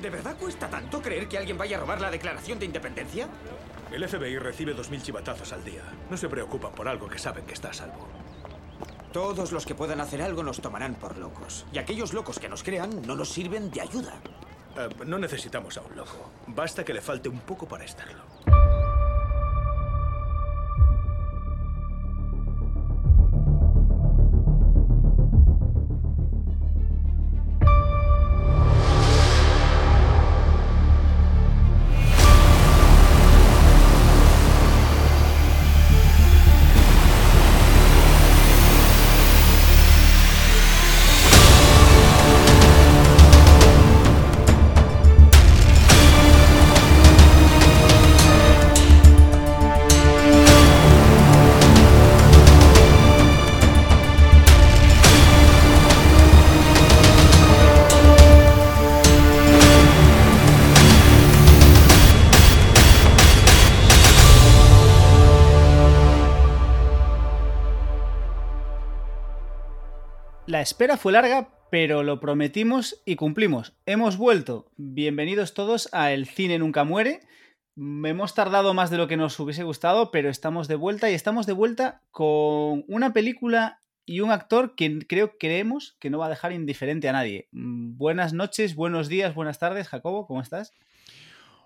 ¿De 0.00 0.10
verdad 0.10 0.36
cuesta 0.38 0.68
tanto 0.68 1.00
creer 1.00 1.28
que 1.28 1.38
alguien 1.38 1.56
vaya 1.56 1.76
a 1.76 1.80
robar 1.80 2.00
la 2.00 2.10
declaración 2.10 2.58
de 2.58 2.66
independencia? 2.66 3.28
El 3.92 4.06
FBI 4.08 4.38
recibe 4.38 4.76
2.000 4.76 5.02
chivatazos 5.02 5.52
al 5.52 5.64
día. 5.64 5.82
No 6.10 6.16
se 6.16 6.28
preocupan 6.28 6.72
por 6.72 6.88
algo 6.88 7.08
que 7.08 7.18
saben 7.18 7.44
que 7.44 7.54
está 7.54 7.70
a 7.70 7.72
salvo. 7.72 8.08
Todos 9.12 9.52
los 9.52 9.64
que 9.64 9.76
puedan 9.76 10.00
hacer 10.00 10.20
algo 10.20 10.42
nos 10.42 10.60
tomarán 10.60 10.96
por 10.96 11.16
locos. 11.16 11.64
Y 11.72 11.78
aquellos 11.78 12.12
locos 12.12 12.40
que 12.40 12.48
nos 12.48 12.64
crean 12.64 13.02
no 13.06 13.14
nos 13.14 13.28
sirven 13.28 13.70
de 13.70 13.80
ayuda. 13.80 14.14
Eh, 14.76 14.88
no 15.06 15.18
necesitamos 15.18 15.76
a 15.78 15.82
un 15.82 15.94
loco. 15.94 16.30
Basta 16.48 16.84
que 16.84 16.92
le 16.92 17.00
falte 17.00 17.28
un 17.28 17.38
poco 17.40 17.68
para 17.68 17.84
estarlo. 17.84 18.33
Espera 70.64 70.96
fue 70.96 71.12
larga, 71.12 71.50
pero 71.70 72.02
lo 72.02 72.20
prometimos 72.20 73.02
y 73.04 73.16
cumplimos. 73.16 73.74
Hemos 73.84 74.16
vuelto. 74.16 74.72
Bienvenidos 74.78 75.52
todos 75.52 75.90
a 75.92 76.12
El 76.12 76.24
cine 76.24 76.58
nunca 76.58 76.84
muere. 76.84 77.20
Hemos 77.76 78.34
tardado 78.34 78.72
más 78.72 78.88
de 78.88 78.96
lo 78.96 79.06
que 79.06 79.18
nos 79.18 79.38
hubiese 79.38 79.62
gustado, 79.62 80.10
pero 80.10 80.30
estamos 80.30 80.66
de 80.66 80.76
vuelta 80.76 81.10
y 81.10 81.14
estamos 81.14 81.44
de 81.44 81.52
vuelta 81.52 82.00
con 82.12 82.82
una 82.88 83.12
película 83.12 83.82
y 84.06 84.20
un 84.20 84.30
actor 84.30 84.74
que 84.74 85.00
creo 85.06 85.36
creemos 85.38 85.98
que 86.00 86.08
no 86.08 86.16
va 86.16 86.26
a 86.26 86.30
dejar 86.30 86.52
indiferente 86.52 87.10
a 87.10 87.12
nadie. 87.12 87.46
Mm, 87.52 87.98
Buenas 87.98 88.32
noches, 88.32 88.74
buenos 88.74 89.10
días, 89.10 89.34
buenas 89.34 89.58
tardes, 89.58 89.88
Jacobo, 89.88 90.26
¿cómo 90.26 90.40
estás? 90.40 90.72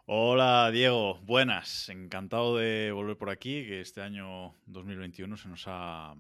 Hola 0.06 0.72
Diego, 0.72 1.20
buenas. 1.20 1.88
Encantado 1.88 2.56
de 2.56 2.90
volver 2.90 3.16
por 3.16 3.30
aquí, 3.30 3.64
que 3.64 3.80
este 3.80 4.02
año 4.02 4.54
2021 4.66 5.36
se 5.36 5.48
nos 5.48 5.64
ha 5.68 6.16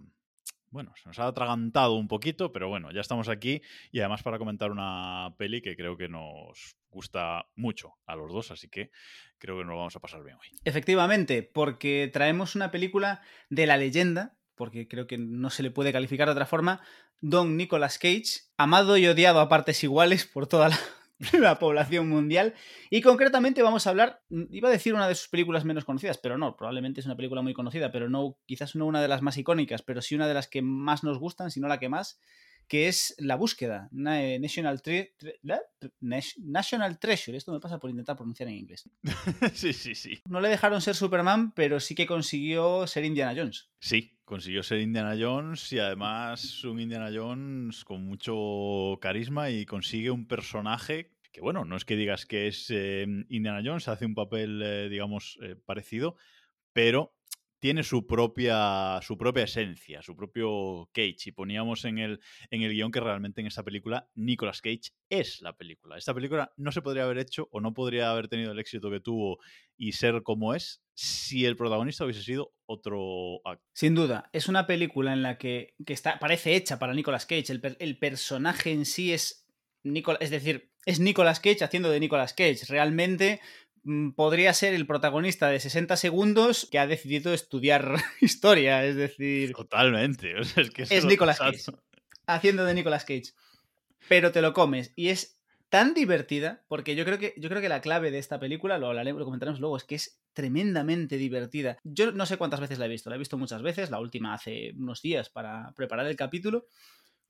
bueno, 0.70 0.92
se 1.02 1.08
nos 1.08 1.18
ha 1.18 1.26
atragantado 1.26 1.94
un 1.94 2.08
poquito, 2.08 2.52
pero 2.52 2.68
bueno, 2.68 2.92
ya 2.92 3.00
estamos 3.00 3.28
aquí 3.28 3.62
y 3.90 4.00
además 4.00 4.22
para 4.22 4.38
comentar 4.38 4.70
una 4.70 5.34
peli 5.38 5.62
que 5.62 5.76
creo 5.76 5.96
que 5.96 6.08
nos 6.08 6.76
gusta 6.90 7.46
mucho 7.54 7.94
a 8.06 8.16
los 8.16 8.32
dos, 8.32 8.50
así 8.50 8.68
que 8.68 8.90
creo 9.38 9.56
que 9.56 9.64
nos 9.64 9.72
lo 9.72 9.78
vamos 9.78 9.96
a 9.96 10.00
pasar 10.00 10.22
bien 10.24 10.36
hoy. 10.36 10.48
Efectivamente, 10.64 11.42
porque 11.42 12.10
traemos 12.12 12.54
una 12.54 12.70
película 12.70 13.22
de 13.50 13.66
la 13.66 13.76
leyenda, 13.76 14.36
porque 14.54 14.88
creo 14.88 15.06
que 15.06 15.18
no 15.18 15.50
se 15.50 15.62
le 15.62 15.70
puede 15.70 15.92
calificar 15.92 16.28
de 16.28 16.32
otra 16.32 16.46
forma, 16.46 16.80
Don 17.20 17.56
Nicolas 17.56 17.98
Cage, 17.98 18.42
amado 18.56 18.96
y 18.96 19.06
odiado 19.06 19.40
a 19.40 19.48
partes 19.48 19.82
iguales 19.84 20.26
por 20.26 20.46
toda 20.46 20.68
la, 20.68 20.78
la 21.38 21.58
población 21.58 22.08
mundial. 22.08 22.54
Y 22.90 23.00
concretamente 23.00 23.62
vamos 23.62 23.86
a 23.86 23.90
hablar, 23.90 24.22
iba 24.50 24.68
a 24.68 24.72
decir 24.72 24.94
una 24.94 25.08
de 25.08 25.14
sus 25.14 25.28
películas 25.28 25.64
menos 25.64 25.84
conocidas, 25.84 26.18
pero 26.18 26.38
no, 26.38 26.56
probablemente 26.56 27.00
es 27.00 27.06
una 27.06 27.16
película 27.16 27.42
muy 27.42 27.54
conocida, 27.54 27.90
pero 27.90 28.08
no, 28.08 28.38
quizás 28.46 28.74
no 28.76 28.86
una 28.86 29.02
de 29.02 29.08
las 29.08 29.22
más 29.22 29.36
icónicas, 29.36 29.82
pero 29.82 30.02
sí 30.02 30.14
una 30.14 30.28
de 30.28 30.34
las 30.34 30.48
que 30.48 30.62
más 30.62 31.04
nos 31.04 31.18
gustan, 31.18 31.50
si 31.50 31.60
no 31.60 31.68
la 31.68 31.78
que 31.78 31.88
más, 31.88 32.20
que 32.68 32.86
es 32.86 33.14
La 33.18 33.36
Búsqueda, 33.36 33.88
National, 33.90 34.82
Tre 34.82 35.14
National 36.00 36.98
Treasure. 36.98 37.36
Esto 37.36 37.52
me 37.52 37.60
pasa 37.60 37.78
por 37.78 37.90
intentar 37.90 38.16
pronunciar 38.16 38.48
en 38.50 38.56
inglés. 38.56 38.88
sí, 39.54 39.72
sí, 39.72 39.94
sí. 39.94 40.20
No 40.28 40.40
le 40.40 40.50
dejaron 40.50 40.82
ser 40.82 40.94
Superman, 40.94 41.52
pero 41.52 41.80
sí 41.80 41.94
que 41.94 42.06
consiguió 42.06 42.86
ser 42.86 43.04
Indiana 43.06 43.34
Jones. 43.34 43.70
Sí, 43.80 44.18
consiguió 44.24 44.62
ser 44.62 44.80
Indiana 44.80 45.16
Jones 45.18 45.72
y 45.72 45.78
además 45.78 46.62
un 46.64 46.78
Indiana 46.78 47.10
Jones 47.12 47.84
con 47.84 48.04
mucho 48.04 48.98
carisma 49.00 49.48
y 49.48 49.64
consigue 49.64 50.10
un 50.10 50.26
personaje 50.26 51.10
que, 51.38 51.42
bueno, 51.42 51.64
no 51.64 51.76
es 51.76 51.84
que 51.84 51.96
digas 51.96 52.26
que 52.26 52.48
es 52.48 52.66
eh, 52.70 53.06
Indiana 53.28 53.62
Jones, 53.64 53.88
hace 53.88 54.06
un 54.06 54.14
papel, 54.14 54.60
eh, 54.62 54.88
digamos, 54.88 55.38
eh, 55.42 55.54
parecido, 55.54 56.16
pero 56.72 57.14
tiene 57.60 57.82
su 57.82 58.06
propia, 58.06 59.00
su 59.02 59.16
propia 59.16 59.44
esencia, 59.44 60.02
su 60.02 60.16
propio 60.16 60.88
Cage. 60.92 61.26
Y 61.26 61.32
poníamos 61.32 61.84
en 61.84 61.98
el, 61.98 62.20
en 62.50 62.62
el 62.62 62.72
guion 62.72 62.92
que 62.92 63.00
realmente 63.00 63.40
en 63.40 63.48
esta 63.48 63.64
película 63.64 64.08
Nicolas 64.14 64.60
Cage 64.60 64.92
es 65.08 65.40
la 65.40 65.56
película. 65.56 65.96
Esta 65.96 66.14
película 66.14 66.52
no 66.56 66.70
se 66.70 66.82
podría 66.82 67.04
haber 67.04 67.18
hecho 67.18 67.48
o 67.50 67.60
no 67.60 67.74
podría 67.74 68.10
haber 68.10 68.28
tenido 68.28 68.52
el 68.52 68.58
éxito 68.60 68.90
que 68.90 69.00
tuvo 69.00 69.38
y 69.76 69.92
ser 69.92 70.22
como 70.22 70.54
es 70.54 70.82
si 70.94 71.46
el 71.46 71.56
protagonista 71.56 72.04
hubiese 72.04 72.22
sido 72.22 72.52
otro 72.66 73.36
actor. 73.44 73.66
Sin 73.74 73.94
duda, 73.94 74.30
es 74.32 74.48
una 74.48 74.66
película 74.66 75.12
en 75.12 75.22
la 75.22 75.38
que, 75.38 75.74
que 75.84 75.92
está, 75.92 76.18
parece 76.18 76.54
hecha 76.54 76.78
para 76.78 76.94
Nicolas 76.94 77.26
Cage. 77.26 77.52
El, 77.52 77.76
el 77.78 77.98
personaje 77.98 78.70
en 78.70 78.84
sí 78.84 79.12
es, 79.12 79.48
Nicolas, 79.82 80.20
es 80.20 80.30
decir, 80.30 80.72
es 80.88 81.00
Nicolas 81.00 81.40
Cage 81.40 81.64
haciendo 81.64 81.90
de 81.90 82.00
Nicolas 82.00 82.32
Cage. 82.32 82.60
Realmente 82.68 83.40
Mm, 83.84 84.10
podría 84.10 84.52
ser 84.52 84.74
el 84.74 84.86
protagonista 84.86 85.48
de 85.48 85.60
60 85.60 85.96
segundos 85.96 86.68
que 86.70 86.78
ha 86.78 86.86
decidido 86.86 87.32
estudiar 87.32 87.94
historia, 88.20 88.84
es 88.84 88.96
decir... 88.96 89.52
Totalmente, 89.52 90.34
es 90.56 90.70
que 90.70 90.82
es 90.82 91.04
Nicolas 91.04 91.38
Cage, 91.38 91.72
haciendo 92.26 92.64
de 92.64 92.74
Nicolas 92.74 93.04
Cage. 93.04 93.32
Pero 94.08 94.30
te 94.30 94.42
lo 94.42 94.52
comes 94.52 94.92
y 94.94 95.08
es 95.08 95.40
tan 95.70 95.94
divertida, 95.94 96.64
porque 96.68 96.96
yo 96.96 97.04
creo 97.06 97.18
que, 97.18 97.34
yo 97.38 97.48
creo 97.48 97.62
que 97.62 97.68
la 97.68 97.80
clave 97.80 98.10
de 98.10 98.18
esta 98.18 98.38
película, 98.38 98.78
lo 98.78 98.88
hablaremos, 98.88 99.20
lo 99.20 99.24
comentaremos 99.24 99.60
luego, 99.60 99.76
es 99.76 99.84
que 99.84 99.94
es 99.94 100.20
tremendamente 100.32 101.16
divertida. 101.16 101.78
Yo 101.82 102.12
no 102.12 102.26
sé 102.26 102.36
cuántas 102.36 102.60
veces 102.60 102.78
la 102.78 102.86
he 102.86 102.90
visto, 102.90 103.10
la 103.10 103.16
he 103.16 103.18
visto 103.18 103.38
muchas 103.38 103.62
veces, 103.62 103.90
la 103.90 104.00
última 104.00 104.34
hace 104.34 104.72
unos 104.76 105.00
días 105.02 105.30
para 105.30 105.72
preparar 105.74 106.06
el 106.06 106.16
capítulo, 106.16 106.66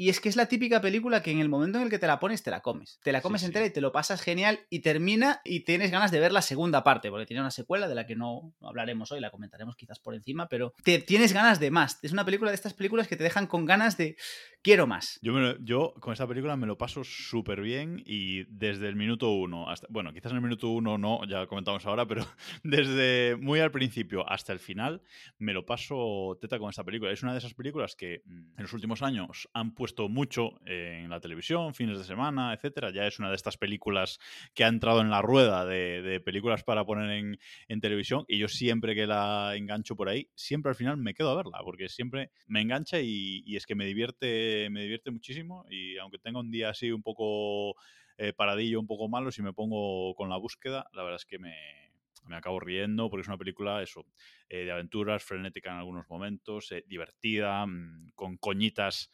y 0.01 0.09
es 0.11 0.21
que 0.21 0.29
es 0.29 0.37
la 0.37 0.47
típica 0.47 0.81
película 0.81 1.23
que 1.23 1.33
en 1.33 1.41
el 1.41 1.49
momento 1.49 1.77
en 1.79 1.85
el 1.85 1.91
que 1.91 1.99
te 1.99 2.07
la 2.07 2.21
pones, 2.21 2.43
te 2.43 2.51
la 2.51 2.61
comes. 2.61 3.01
Te 3.03 3.11
la 3.13 3.21
comes 3.21 3.41
Sí, 3.41 3.47
sí. 3.47 3.49
entera 3.49 3.67
y 3.67 3.71
te 3.71 3.81
lo 3.81 3.91
pasas 3.93 4.23
genial 4.23 4.61
y 4.71 4.79
termina 4.79 5.41
y 5.45 5.61
tienes 5.65 5.91
ganas 5.91 6.11
de 6.13 6.21
ver 6.21 6.33
la 6.33 6.41
segunda 6.41 6.85
parte, 6.85 7.11
porque 7.11 7.27
tiene 7.27 7.41
una 7.43 7.51
secuela 7.51 7.89
de 7.89 7.95
la 7.97 8.07
que 8.07 8.15
no, 8.17 8.55
no 8.61 8.69
hablaremos 8.69 9.11
hoy, 9.13 9.19
la 9.21 9.31
comentaremos 9.31 9.75
quizás 9.77 9.99
por 9.99 10.15
encima, 10.15 10.49
pero 10.49 10.73
te 10.85 11.01
tienes 11.01 11.33
ganas 11.33 11.59
de 11.61 11.71
más. 11.71 11.99
Es 12.03 12.13
una 12.13 12.25
película 12.25 12.51
de 12.51 12.55
estas 12.55 12.75
películas 12.75 13.09
que 13.09 13.17
te 13.17 13.25
dejan 13.25 13.47
con 13.49 13.65
ganas 13.67 13.97
de 13.97 14.17
quiero 14.63 14.87
más. 14.87 15.19
Yo, 15.23 15.33
me 15.33 15.57
yo 15.61 15.95
con 16.01 16.13
esta 16.13 16.27
película 16.27 16.57
me 16.57 16.67
lo 16.67 16.77
paso 16.77 17.05
súper 17.05 17.61
bien 17.61 18.03
y 18.05 18.45
desde 18.45 18.89
el 18.89 18.97
minuto 18.97 19.31
uno 19.31 19.69
hasta. 19.69 19.87
Bueno, 19.91 20.13
quizás 20.13 20.33
en 20.33 20.37
el 20.37 20.43
minuto 20.43 20.69
uno 20.69 20.99
no, 20.99 21.25
ya 21.27 21.41
lo 21.41 21.49
comentamos 21.49 21.85
ahora, 21.87 22.07
pero 22.07 22.27
desde 22.63 23.37
muy 23.37 23.61
al 23.61 23.71
principio 23.71 24.29
hasta 24.29 24.53
el 24.53 24.59
final 24.59 25.03
me 25.39 25.53
lo 25.53 25.65
paso 25.65 26.37
teta 26.41 26.59
con 26.59 26.71
esta 26.71 26.85
película. 26.85 27.13
Es 27.13 27.23
una 27.23 27.33
de 27.33 27.39
esas 27.39 27.55
películas 27.55 27.97
que 27.97 28.23
mm, 28.25 28.39
en 28.57 28.63
los 28.63 28.73
últimos 28.73 29.03
años 29.03 29.49
han 29.53 29.75
puesto 29.75 30.09
mucho 30.09 30.59
en 30.67 31.11
la 31.11 31.21
televisión, 31.21 31.75
fines 31.75 31.99
de 31.99 32.05
semana, 32.05 32.53
etcétera. 32.53 32.91
Ya 32.91 33.07
es 33.07 33.19
una 33.19 33.31
de 33.31 33.37
estas 33.37 33.57
películas 33.57 34.19
que 34.55 34.65
ha 34.65 34.69
entrado 34.69 35.01
en 35.01 35.11
la 35.11 35.23
rueda 35.23 35.65
de, 35.65 36.21
películas 36.25 36.65
para 36.65 36.85
poner 36.85 37.11
en, 37.11 37.39
en 37.69 37.81
televisión 37.81 38.25
y 38.27 38.39
yo 38.39 38.49
siempre 38.49 38.95
que 38.95 39.07
la 39.07 39.55
engancho 39.55 39.95
por 39.95 40.09
ahí, 40.09 40.29
siempre 40.35 40.71
al 40.71 40.75
final 40.75 40.97
me 40.97 41.15
quedo 41.15 41.31
a 41.31 41.37
verla 41.37 41.61
porque 41.63 41.89
siempre 41.89 42.31
me 42.47 42.61
engancha 42.61 43.01
y 43.01 43.57
es 43.57 43.67
que 43.67 43.75
me 43.75 43.87
divierte, 43.87 44.58
me 44.71 44.83
divierte 44.83 45.11
muchísimo 45.11 45.65
y 45.71 45.97
aunque 45.99 46.19
tenga 46.19 46.41
un 46.41 46.51
día 46.51 46.71
así 46.71 46.91
un 46.91 47.03
poco 47.03 47.75
eh, 48.17 48.33
paradillo, 48.33 48.81
un 48.81 48.87
poco 48.87 49.09
malo, 49.09 49.31
si 49.31 49.43
me 49.43 49.53
pongo 49.53 50.15
con 50.15 50.29
la 50.29 50.37
búsqueda, 50.37 50.88
la 50.93 51.03
verdad 51.03 51.21
es 51.21 51.27
que 51.27 51.38
me, 51.38 51.55
me 52.27 52.37
acabo 52.37 52.61
riendo 52.61 53.09
porque 53.09 53.23
es 53.23 53.29
una 53.29 53.38
película 53.38 53.82
eso 53.82 54.05
eh, 54.49 54.65
de 54.65 54.73
aventuras, 54.73 55.23
frenética 55.23 55.71
en 55.71 55.79
algunos 55.79 56.09
momentos, 56.09 56.73
eh, 56.73 56.85
divertida, 56.87 57.65
mm, 57.67 58.11
con 58.15 58.37
coñitas 58.37 59.11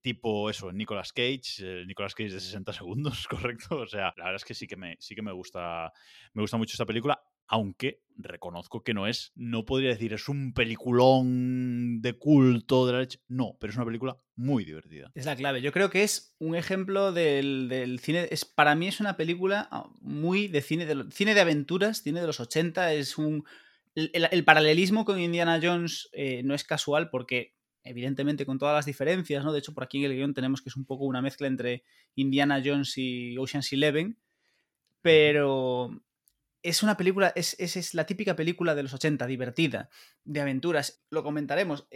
tipo 0.00 0.50
eso, 0.50 0.72
Nicolas 0.72 1.12
Cage, 1.12 1.42
eh, 1.60 1.84
Nicolas 1.86 2.14
Cage 2.14 2.30
de 2.32 2.40
60 2.40 2.72
segundos, 2.72 3.26
correcto. 3.28 3.78
O 3.78 3.86
sea, 3.86 4.12
la 4.16 4.24
verdad 4.24 4.36
es 4.36 4.44
que 4.44 4.54
sí 4.54 4.66
que 4.66 4.76
me, 4.76 4.96
sí 5.00 5.14
que 5.14 5.22
me 5.22 5.32
gusta, 5.32 5.92
me 6.34 6.42
gusta 6.42 6.56
mucho 6.56 6.72
esta 6.74 6.86
película, 6.86 7.20
aunque 7.50 8.00
reconozco 8.16 8.84
que 8.84 8.94
no 8.94 9.08
es, 9.08 9.32
no 9.34 9.66
podría 9.66 9.90
decir 9.90 10.12
es 10.12 10.28
un 10.28 10.52
peliculón 10.52 12.00
de 12.00 12.12
culto 12.12 12.86
de 12.86 12.92
la 12.92 13.00
leche. 13.00 13.20
No, 13.26 13.56
pero 13.58 13.72
es 13.72 13.76
una 13.76 13.86
película 13.86 14.18
muy 14.36 14.64
divertida. 14.64 15.10
Es 15.14 15.26
la 15.26 15.34
clave. 15.34 15.60
Yo 15.60 15.72
creo 15.72 15.90
que 15.90 16.04
es 16.04 16.36
un 16.38 16.54
ejemplo 16.54 17.12
del, 17.12 17.68
del 17.68 17.98
cine. 17.98 18.28
Es, 18.30 18.44
para 18.44 18.76
mí 18.76 18.86
es 18.86 19.00
una 19.00 19.16
película 19.16 19.68
ah, 19.72 19.90
muy 20.00 20.46
de 20.46 20.62
cine 20.62 20.86
de, 20.86 21.10
cine 21.10 21.34
de 21.34 21.40
aventuras, 21.40 22.02
cine 22.02 22.20
de 22.20 22.26
los 22.28 22.38
80. 22.38 22.92
Es 22.94 23.18
un. 23.18 23.44
El 23.96 24.44
paralelismo 24.44 25.04
con 25.04 25.18
Indiana 25.18 25.58
Jones 25.60 26.08
eh, 26.12 26.42
no 26.44 26.54
es 26.54 26.62
casual 26.62 27.10
porque, 27.10 27.56
evidentemente, 27.82 28.46
con 28.46 28.56
todas 28.58 28.76
las 28.76 28.86
diferencias, 28.86 29.44
¿no? 29.44 29.52
De 29.52 29.58
hecho, 29.58 29.74
por 29.74 29.82
aquí 29.82 29.98
en 29.98 30.04
el 30.04 30.16
guion 30.16 30.32
tenemos 30.32 30.62
que 30.62 30.68
es 30.68 30.76
un 30.76 30.84
poco 30.84 31.04
una 31.04 31.20
mezcla 31.20 31.48
entre 31.48 31.82
Indiana 32.14 32.62
Jones 32.64 32.96
y 32.96 33.36
Ocean's 33.36 33.72
Eleven. 33.72 34.16
pero 35.02 36.00
es 36.62 36.82
una 36.82 36.96
película, 36.96 37.32
es, 37.34 37.56
es, 37.58 37.76
es, 37.76 37.94
la 37.94 38.04
típica 38.04 38.36
película 38.36 38.74
de 38.74 38.82
los 38.82 38.92
80, 38.92 39.26
divertida, 39.26 39.88
de 40.24 40.40
aventuras. 40.40 41.02
Lo 41.10 41.22
comentaremos. 41.22 41.86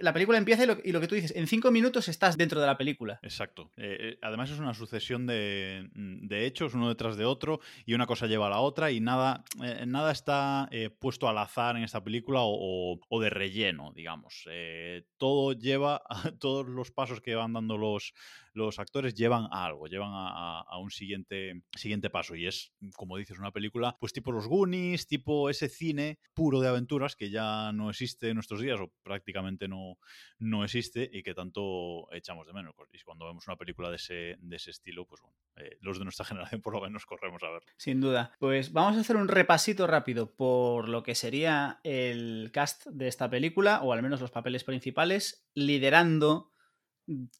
La 0.00 0.12
película 0.12 0.38
empieza 0.38 0.64
y 0.64 0.92
lo, 0.92 1.00
que 1.00 1.08
tú 1.08 1.14
dices, 1.14 1.34
en 1.36 1.46
cinco 1.46 1.70
minutos 1.70 2.08
estás 2.08 2.36
dentro 2.36 2.60
de 2.60 2.66
la 2.66 2.78
película. 2.78 3.20
Exacto. 3.22 3.70
Eh, 3.76 3.96
eh, 4.00 4.18
además 4.22 4.50
es 4.50 4.58
una 4.58 4.74
sucesión 4.74 5.26
de, 5.26 5.90
de, 5.94 6.46
hechos, 6.46 6.74
uno 6.74 6.88
detrás 6.88 7.16
de 7.16 7.24
otro, 7.24 7.60
y 7.84 7.94
una 7.94 8.06
cosa 8.06 8.26
lleva 8.26 8.46
a 8.46 8.50
la 8.50 8.60
otra, 8.60 8.90
y 8.90 9.00
nada, 9.00 9.44
eh, 9.62 9.84
nada 9.86 10.12
está 10.12 10.70
puesto 10.98 11.28
al 11.28 11.38
azar 11.38 11.76
en 11.76 11.84
esta 11.84 12.02
película 12.02 12.40
o, 12.40 12.94
o, 12.94 13.00
o 13.08 13.20
de 13.20 13.30
relleno, 13.30 13.92
digamos. 13.94 14.44
Todo 15.18 15.52
lleva 15.52 16.02
a 16.08 16.32
todos 16.32 16.66
los 16.66 16.90
pasos 16.90 17.20
que 17.20 17.34
van 17.34 17.52
dando 17.52 17.76
los, 17.76 18.14
los 18.54 18.78
actores 18.78 19.14
llevan 19.14 19.48
a 19.50 19.64
algo, 19.64 19.86
llevan 19.86 20.10
a, 20.12 20.78
un 20.78 20.90
siguiente, 20.90 21.62
siguiente 21.76 22.10
paso. 22.10 22.34
Y 22.34 22.46
es, 22.46 22.72
como 22.94 23.16
dices, 23.16 23.38
una 23.38 23.50
película, 23.50 23.96
pues 24.00 24.12
tipo 24.12 24.32
los 24.32 24.46
Goonies, 24.46 25.06
tipo 25.06 25.48
ese 25.50 25.68
cine 25.68 26.18
puro 26.34 26.60
de 26.60 26.68
aventuras 26.68 27.16
que 27.16 27.30
ya 27.30 27.72
no 27.72 27.90
existe 27.90 28.28
en 28.28 28.34
nuestros 28.34 28.60
días 28.60 28.80
o 28.80 28.90
prácticamente 29.02 29.68
no, 29.68 29.98
no 30.38 30.64
existe 30.64 31.08
y 31.12 31.22
que 31.22 31.34
tanto 31.34 32.12
echamos 32.12 32.46
de 32.46 32.52
menos. 32.52 32.74
Y 32.92 32.98
cuando 33.02 33.26
vemos 33.26 33.46
una 33.46 33.56
película 33.56 33.90
de 33.90 33.96
ese, 33.96 34.36
de 34.38 34.56
ese 34.56 34.70
estilo, 34.70 35.06
pues 35.06 35.20
bueno, 35.20 35.36
eh, 35.56 35.78
los 35.80 35.98
de 35.98 36.04
nuestra 36.04 36.24
generación 36.24 36.60
por 36.60 36.74
lo 36.74 36.80
menos 36.80 37.06
corremos 37.06 37.42
a 37.42 37.50
ver. 37.50 37.62
Sin 37.76 38.00
duda. 38.00 38.32
Pues 38.38 38.72
vamos 38.72 38.96
a 38.96 39.00
hacer 39.00 39.16
un 39.16 39.28
repasito 39.28 39.86
rápido 39.86 40.34
por 40.34 40.88
lo 40.88 41.02
que 41.02 41.14
sería 41.14 41.80
el 41.84 42.50
cast 42.52 42.86
de 42.86 43.08
esta 43.08 43.30
película, 43.30 43.82
o 43.82 43.92
al 43.92 44.02
menos 44.02 44.20
los 44.20 44.30
papeles 44.30 44.64
principales, 44.64 45.46
liderando 45.54 46.51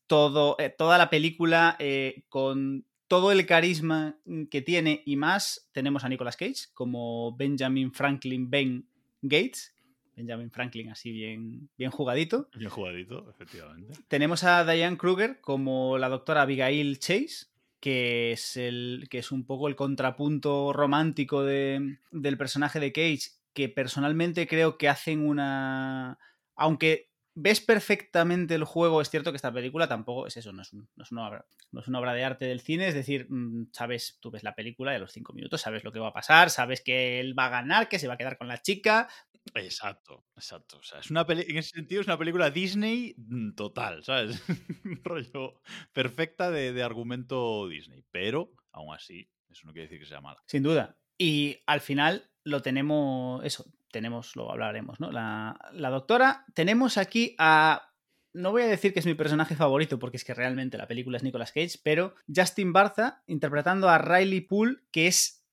todo, 0.06 0.56
eh, 0.58 0.70
toda 0.70 0.98
la 0.98 1.10
película 1.10 1.76
eh, 1.78 2.24
con 2.28 2.84
todo 3.08 3.30
el 3.30 3.44
carisma 3.44 4.16
que 4.50 4.62
tiene 4.62 5.02
y 5.04 5.16
más, 5.16 5.68
tenemos 5.72 6.02
a 6.02 6.08
Nicolas 6.08 6.36
Cage 6.36 6.68
como 6.72 7.36
Benjamin 7.36 7.92
Franklin 7.92 8.48
Ben 8.48 8.86
Gates. 9.20 9.74
Benjamin 10.16 10.50
Franklin 10.50 10.90
así 10.90 11.12
bien, 11.12 11.68
bien 11.76 11.90
jugadito. 11.90 12.48
Bien 12.56 12.70
jugadito, 12.70 13.28
efectivamente. 13.30 13.92
Tenemos 14.08 14.44
a 14.44 14.64
Diane 14.64 14.96
Kruger 14.96 15.40
como 15.40 15.98
la 15.98 16.08
doctora 16.08 16.42
Abigail 16.42 16.98
Chase, 16.98 17.48
que 17.80 18.32
es, 18.32 18.56
el, 18.56 19.08
que 19.10 19.18
es 19.18 19.30
un 19.30 19.44
poco 19.44 19.68
el 19.68 19.76
contrapunto 19.76 20.72
romántico 20.72 21.42
de, 21.42 21.98
del 22.12 22.38
personaje 22.38 22.80
de 22.80 22.92
Cage, 22.92 23.32
que 23.52 23.68
personalmente 23.68 24.46
creo 24.46 24.78
que 24.78 24.88
hacen 24.88 25.20
una... 25.20 26.18
Aunque 26.54 27.11
ves 27.34 27.60
perfectamente 27.60 28.54
el 28.54 28.64
juego. 28.64 29.00
Es 29.00 29.10
cierto 29.10 29.32
que 29.32 29.36
esta 29.36 29.52
película 29.52 29.88
tampoco 29.88 30.26
es 30.26 30.36
eso, 30.36 30.52
no 30.52 30.62
es, 30.62 30.72
un, 30.72 30.88
no 30.96 31.04
es, 31.04 31.12
una, 31.12 31.28
obra, 31.28 31.46
no 31.70 31.80
es 31.80 31.88
una 31.88 32.00
obra 32.00 32.14
de 32.14 32.24
arte 32.24 32.44
del 32.44 32.60
cine. 32.60 32.88
Es 32.88 32.94
decir, 32.94 33.26
mmm, 33.28 33.66
sabes, 33.72 34.18
tú 34.20 34.30
ves 34.30 34.42
la 34.42 34.54
película 34.54 34.92
y 34.92 34.96
a 34.96 34.98
los 34.98 35.12
cinco 35.12 35.32
minutos 35.32 35.60
sabes 35.60 35.84
lo 35.84 35.92
que 35.92 35.98
va 35.98 36.08
a 36.08 36.12
pasar, 36.12 36.50
sabes 36.50 36.80
que 36.80 37.20
él 37.20 37.38
va 37.38 37.46
a 37.46 37.50
ganar, 37.50 37.88
que 37.88 37.98
se 37.98 38.08
va 38.08 38.14
a 38.14 38.18
quedar 38.18 38.38
con 38.38 38.48
la 38.48 38.60
chica. 38.60 39.08
Exacto, 39.54 40.24
exacto. 40.36 40.78
O 40.78 40.82
sea, 40.82 41.00
es 41.00 41.10
una 41.10 41.26
peli 41.26 41.44
en 41.48 41.58
ese 41.58 41.70
sentido 41.70 42.00
es 42.00 42.06
una 42.06 42.18
película 42.18 42.50
Disney 42.50 43.16
total, 43.56 44.04
¿sabes? 44.04 44.42
un 44.84 45.00
rollo 45.02 45.60
perfecta 45.92 46.50
de, 46.50 46.72
de 46.72 46.82
argumento 46.82 47.66
Disney. 47.68 48.04
Pero, 48.10 48.52
aún 48.72 48.94
así, 48.94 49.28
eso 49.50 49.66
no 49.66 49.72
quiere 49.72 49.88
decir 49.88 50.00
que 50.00 50.06
sea 50.06 50.20
mala. 50.20 50.42
Sin 50.46 50.62
duda. 50.62 50.96
Y 51.18 51.58
al 51.66 51.80
final 51.80 52.30
lo 52.44 52.62
tenemos, 52.62 53.44
eso, 53.44 53.66
tenemos, 53.92 54.34
lo 54.34 54.50
hablaremos, 54.50 54.98
¿no? 54.98 55.12
La, 55.12 55.56
la, 55.72 55.90
doctora. 55.90 56.44
Tenemos 56.54 56.98
aquí 56.98 57.36
a. 57.38 57.88
No 58.34 58.50
voy 58.50 58.62
a 58.62 58.66
decir 58.66 58.92
que 58.92 59.00
es 59.00 59.06
mi 59.06 59.14
personaje 59.14 59.54
favorito, 59.54 59.98
porque 59.98 60.16
es 60.16 60.24
que 60.24 60.34
realmente 60.34 60.78
la 60.78 60.88
película 60.88 61.18
es 61.18 61.22
Nicolas 61.22 61.52
Cage, 61.52 61.78
pero 61.84 62.14
Justin 62.34 62.72
Barza 62.72 63.22
interpretando 63.26 63.88
a 63.88 63.98
Riley 63.98 64.40
Poole, 64.40 64.78
que 64.90 65.06
es 65.06 65.44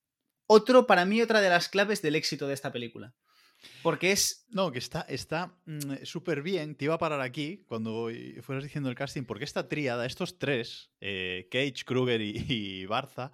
otro, 0.48 0.88
para 0.88 1.06
mí, 1.06 1.22
otra 1.22 1.42
de 1.42 1.50
las 1.50 1.70
claves 1.70 2.02
del 2.02 2.16
éxito 2.16 2.48
de 2.48 2.54
esta 2.56 2.72
película. 2.72 3.14
Porque 3.84 4.12
es. 4.12 4.48
No, 4.50 4.72
que 4.72 4.80
está 4.80 5.06
súper 6.04 6.40
mm, 6.40 6.44
bien. 6.44 6.76
Te 6.76 6.86
iba 6.86 6.96
a 6.96 7.00
parar 7.00 7.22
aquí 7.22 7.64
cuando 7.68 8.10
fueras 8.42 8.64
diciendo 8.64 8.90
el 8.90 8.96
casting, 8.96 9.24
porque 9.24 9.44
esta 9.44 9.68
tríada, 9.68 10.06
estos 10.06 10.40
tres, 10.40 10.92
eh, 11.02 11.48
Cage, 11.52 11.84
Kruger 11.86 12.22
y, 12.22 12.46
y 12.48 12.86
Barza, 12.86 13.32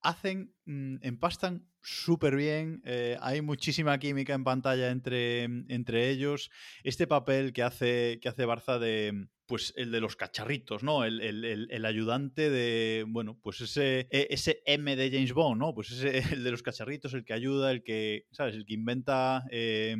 hacen, 0.00 0.54
mmm, 0.66 0.96
empastan 1.02 1.66
súper 1.80 2.36
bien, 2.36 2.82
eh, 2.84 3.16
hay 3.20 3.40
muchísima 3.40 3.98
química 3.98 4.34
en 4.34 4.44
pantalla 4.44 4.90
entre, 4.90 5.44
entre 5.44 6.10
ellos. 6.10 6.50
Este 6.82 7.06
papel 7.06 7.52
que 7.52 7.62
hace, 7.62 8.18
que 8.20 8.28
hace 8.28 8.44
Barza 8.44 8.78
de, 8.78 9.28
pues 9.46 9.72
el 9.76 9.92
de 9.92 10.00
los 10.00 10.16
cacharritos, 10.16 10.82
¿no? 10.82 11.04
El, 11.04 11.20
el, 11.20 11.68
el, 11.70 11.84
ayudante 11.84 12.50
de, 12.50 13.04
bueno, 13.06 13.38
pues 13.40 13.60
ese, 13.60 14.08
e, 14.10 14.26
ese 14.30 14.62
M 14.66 14.96
de 14.96 15.10
James 15.10 15.32
Bond, 15.32 15.60
¿no? 15.60 15.74
Pues 15.74 15.92
ese, 15.92 16.18
el 16.34 16.44
de 16.44 16.50
los 16.50 16.62
cacharritos, 16.62 17.14
el 17.14 17.24
que 17.24 17.32
ayuda, 17.32 17.70
el 17.70 17.82
que, 17.82 18.26
¿sabes? 18.32 18.56
El 18.56 18.66
que 18.66 18.74
inventa 18.74 19.44
eh, 19.50 19.94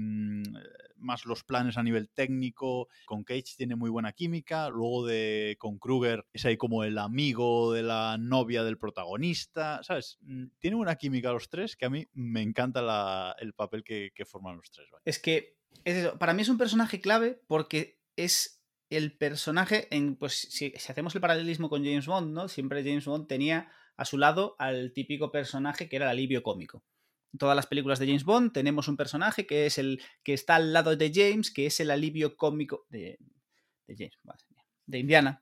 más 0.98 1.24
los 1.24 1.44
planes 1.44 1.76
a 1.76 1.82
nivel 1.82 2.08
técnico. 2.08 2.88
Con 3.06 3.24
Cage 3.24 3.54
tiene 3.56 3.76
muy 3.76 3.90
buena 3.90 4.12
química. 4.12 4.68
Luego 4.68 5.06
de 5.06 5.56
con 5.58 5.78
Kruger 5.78 6.26
es 6.32 6.44
ahí 6.44 6.56
como 6.56 6.84
el 6.84 6.98
amigo 6.98 7.72
de 7.72 7.82
la 7.82 8.16
novia 8.18 8.64
del 8.64 8.78
protagonista, 8.78 9.80
¿sabes? 9.82 10.18
Mm, 10.56 10.60
tiene 10.60 10.76
una 10.76 10.96
química 10.96 11.32
los 11.32 11.48
tres 11.48 11.76
que 11.76 11.86
a 11.86 11.90
mí 11.90 12.06
me 12.12 12.42
encanta 12.42 13.34
el 13.38 13.54
papel 13.54 13.84
que, 13.84 14.12
forman 14.26 14.56
los 14.56 14.70
tres. 14.70 14.88
¿vale? 14.90 15.02
Es 15.04 15.18
que 15.18 15.56
para 16.18 16.34
mí 16.34 16.42
es 16.42 16.48
un 16.48 16.58
personaje 16.58 17.00
clave 17.00 17.40
porque 17.46 18.00
es 18.16 18.62
el 18.88 19.16
personaje, 19.16 19.88
en, 19.94 20.16
pues 20.16 20.34
si, 20.34 20.72
si, 20.76 20.92
hacemos 20.92 21.14
el 21.14 21.20
paralelismo 21.20 21.68
con 21.68 21.84
James 21.84 22.06
Bond, 22.06 22.32
¿no? 22.32 22.48
Siempre 22.48 22.84
James 22.84 23.04
Bond 23.04 23.26
tenía 23.26 23.70
a 23.96 24.04
su 24.04 24.16
lado 24.16 24.54
al 24.58 24.92
típico 24.92 25.32
personaje 25.32 25.88
que 25.88 25.96
era 25.96 26.06
el 26.06 26.12
alivio 26.12 26.42
cómico. 26.42 26.84
En 27.32 27.38
todas 27.38 27.56
las 27.56 27.66
películas 27.66 27.98
de 27.98 28.06
James 28.06 28.24
Bond 28.24 28.52
tenemos 28.52 28.88
un 28.88 28.96
personaje 28.96 29.46
que 29.46 29.66
es 29.66 29.78
el 29.78 30.00
que 30.22 30.32
está 30.32 30.56
al 30.56 30.72
lado 30.72 30.96
de 30.96 31.12
James, 31.12 31.50
que 31.50 31.66
es 31.66 31.80
el 31.80 31.90
alivio 31.90 32.36
cómico 32.36 32.86
de, 32.88 33.18
de 33.86 33.96
James, 33.96 34.18
de 34.86 34.98
Indiana. 34.98 35.40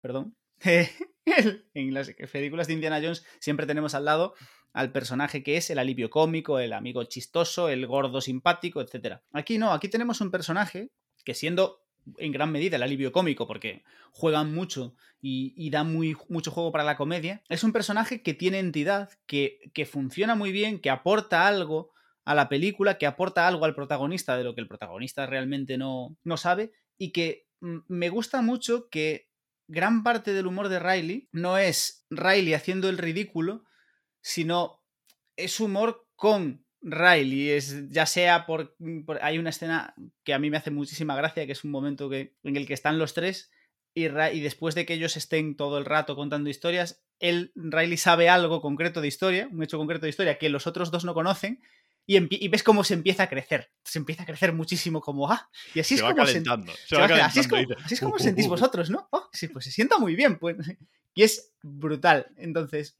Perdón. 0.00 0.36
en 1.74 1.94
las 1.94 2.10
películas 2.32 2.66
de 2.66 2.74
Indiana 2.74 3.00
Jones 3.02 3.24
siempre 3.38 3.66
tenemos 3.66 3.94
al 3.94 4.04
lado 4.04 4.34
al 4.72 4.90
personaje 4.90 5.42
que 5.42 5.56
es 5.56 5.70
el 5.70 5.78
alivio 5.78 6.10
cómico, 6.10 6.58
el 6.58 6.72
amigo 6.72 7.04
chistoso, 7.04 7.68
el 7.68 7.86
gordo 7.86 8.20
simpático, 8.20 8.80
etc. 8.80 9.18
Aquí 9.32 9.58
no, 9.58 9.72
aquí 9.72 9.88
tenemos 9.88 10.20
un 10.20 10.30
personaje 10.30 10.90
que 11.24 11.34
siendo 11.34 11.82
en 12.18 12.32
gran 12.32 12.50
medida 12.50 12.76
el 12.76 12.82
alivio 12.82 13.12
cómico, 13.12 13.46
porque 13.46 13.84
juegan 14.10 14.52
mucho 14.52 14.96
y, 15.20 15.54
y 15.56 15.70
da 15.70 15.84
mucho 15.84 16.50
juego 16.50 16.72
para 16.72 16.84
la 16.84 16.96
comedia, 16.96 17.42
es 17.48 17.62
un 17.64 17.72
personaje 17.72 18.22
que 18.22 18.34
tiene 18.34 18.58
entidad, 18.58 19.10
que, 19.26 19.60
funciona 19.90 20.34
muy 20.34 20.52
bien, 20.52 20.80
que 20.80 20.90
aporta 20.90 21.46
algo 21.46 21.92
a 22.24 22.34
la 22.34 22.48
película, 22.48 22.98
que 22.98 23.06
aporta 23.06 23.46
algo 23.46 23.64
al 23.64 23.74
protagonista 23.74 24.36
de 24.36 24.44
lo 24.44 24.54
que 24.54 24.60
el 24.60 24.68
protagonista 24.68 25.26
realmente 25.26 25.78
no, 25.78 26.16
no 26.24 26.36
sabe, 26.36 26.72
y 26.98 27.12
que 27.12 27.46
me 27.60 28.08
gusta 28.08 28.42
mucho 28.42 28.88
que 28.88 29.28
gran 29.72 30.02
parte 30.02 30.34
del 30.34 30.46
humor 30.46 30.68
de 30.68 30.78
Riley 30.78 31.28
no 31.32 31.56
es 31.56 32.04
Riley 32.10 32.52
haciendo 32.52 32.90
el 32.90 32.98
ridículo, 32.98 33.64
sino 34.20 34.84
es 35.34 35.58
humor 35.60 36.06
con 36.14 36.66
Riley, 36.82 37.50
es, 37.50 37.88
ya 37.88 38.04
sea 38.06 38.44
por, 38.44 38.76
Hay 39.22 39.38
una 39.38 39.50
escena 39.50 39.94
que 40.24 40.34
a 40.34 40.38
mí 40.38 40.50
me 40.50 40.58
hace 40.58 40.70
muchísima 40.70 41.16
gracia, 41.16 41.46
que 41.46 41.52
es 41.52 41.64
un 41.64 41.70
momento 41.70 42.10
que, 42.10 42.36
en 42.42 42.56
el 42.56 42.66
que 42.66 42.74
están 42.74 42.98
los 42.98 43.14
tres 43.14 43.50
y, 43.94 44.06
y 44.06 44.40
después 44.40 44.74
de 44.74 44.84
que 44.84 44.94
ellos 44.94 45.16
estén 45.16 45.56
todo 45.56 45.78
el 45.78 45.86
rato 45.86 46.16
contando 46.16 46.50
historias, 46.50 47.02
él, 47.18 47.52
Riley 47.54 47.96
sabe 47.96 48.28
algo 48.28 48.60
concreto 48.60 49.00
de 49.00 49.08
historia, 49.08 49.48
un 49.50 49.62
hecho 49.62 49.78
concreto 49.78 50.04
de 50.04 50.10
historia 50.10 50.38
que 50.38 50.50
los 50.50 50.66
otros 50.66 50.90
dos 50.90 51.04
no 51.04 51.14
conocen, 51.14 51.62
y, 52.06 52.44
y, 52.44 52.48
ves 52.48 52.62
cómo 52.62 52.82
se 52.84 52.94
empieza 52.94 53.24
a 53.24 53.28
crecer. 53.28 53.70
Se 53.84 53.98
empieza 53.98 54.24
a 54.24 54.26
crecer 54.26 54.52
muchísimo 54.52 55.00
como, 55.00 55.30
ah, 55.30 55.48
y 55.74 55.80
así 55.80 55.96
se 55.96 56.02
es 56.02 56.02
como 56.02 56.26
se, 56.26 56.42
se, 56.42 56.48
va 56.96 57.04
así 57.24 57.40
es 57.40 57.48
como, 57.48 57.62
así 57.84 57.94
es 57.94 58.00
como 58.00 58.14
uh, 58.16 58.18
sentís 58.18 58.46
uh, 58.46 58.50
vosotros, 58.50 58.90
¿no? 58.90 59.08
Oh, 59.12 59.28
sí, 59.32 59.48
pues 59.48 59.64
se 59.64 59.70
sienta 59.70 59.98
muy 59.98 60.14
bien, 60.14 60.38
pues. 60.38 60.56
Y 61.14 61.24
es 61.24 61.52
brutal. 61.62 62.32
Entonces, 62.38 62.96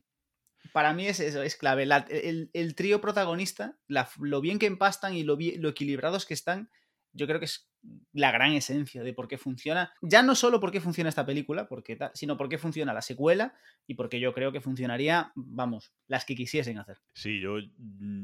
para 0.72 0.92
mí 0.92 1.06
es 1.06 1.18
eso, 1.18 1.42
es 1.42 1.56
clave. 1.56 1.86
La, 1.86 2.04
el, 2.10 2.50
el, 2.52 2.74
trío 2.74 3.00
protagonista, 3.00 3.78
la, 3.88 4.06
lo 4.18 4.42
bien 4.42 4.58
que 4.58 4.66
empastan 4.66 5.14
y 5.14 5.22
lo, 5.22 5.38
lo 5.56 5.68
equilibrados 5.70 6.26
que 6.26 6.34
están, 6.34 6.70
yo 7.12 7.26
creo 7.26 7.38
que 7.38 7.46
es 7.46 7.68
la 8.12 8.30
gran 8.30 8.52
esencia 8.52 9.02
de 9.02 9.12
por 9.12 9.28
qué 9.28 9.38
funciona. 9.38 9.92
Ya 10.02 10.22
no 10.22 10.34
solo 10.34 10.60
por 10.60 10.70
qué 10.70 10.80
funciona 10.80 11.08
esta 11.08 11.26
película, 11.26 11.68
porque 11.68 11.98
sino 12.14 12.36
por 12.36 12.48
qué 12.48 12.58
funciona 12.58 12.92
la 12.92 13.02
secuela 13.02 13.54
y 13.86 13.94
porque 13.94 14.20
yo 14.20 14.32
creo 14.32 14.52
que 14.52 14.60
funcionaría, 14.60 15.32
vamos, 15.34 15.92
las 16.06 16.24
que 16.24 16.34
quisiesen 16.34 16.78
hacer. 16.78 16.98
Sí, 17.14 17.40
yo, 17.40 17.56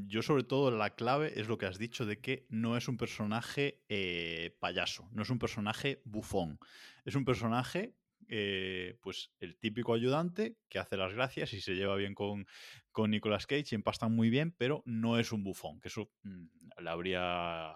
yo 0.07 0.23
sobre 0.23 0.45
todo 0.45 0.71
la 0.71 0.95
clave 0.95 1.39
es 1.41 1.49
lo 1.49 1.59
que 1.59 1.67
has 1.67 1.79
dicho 1.79 2.07
de 2.07 2.21
que 2.21 2.47
no 2.49 2.77
es 2.77 2.89
un 2.89 2.97
personaje 2.97 3.83
eh, 3.89 4.57
payaso, 4.61 5.09
no 5.13 5.23
es 5.23 5.31
un 5.31 5.39
personaje 5.39 6.03
bufón, 6.05 6.59
es 7.05 7.15
un 7.15 7.25
personaje 7.25 7.95
eh, 8.31 8.99
pues 9.01 9.33
el 9.41 9.57
típico 9.57 9.95
ayudante 9.95 10.59
que 10.69 10.79
hace 10.79 10.99
las 10.99 11.15
gracias 11.15 11.55
y 11.55 11.63
se 11.63 11.75
lleva 11.75 11.97
bien 11.97 12.15
con, 12.15 12.47
con 12.93 13.11
Nicolas 13.11 13.47
Cage 13.47 13.69
y 13.71 13.75
empastan 13.75 14.15
muy 14.15 14.29
bien, 14.29 14.55
pero 14.59 14.83
no 14.85 15.19
es 15.19 15.33
un 15.33 15.43
bufón, 15.43 15.81
que 15.81 15.89
eso 15.89 16.11
mmm, 16.23 16.45
le 16.79 16.91
habría 16.91 17.73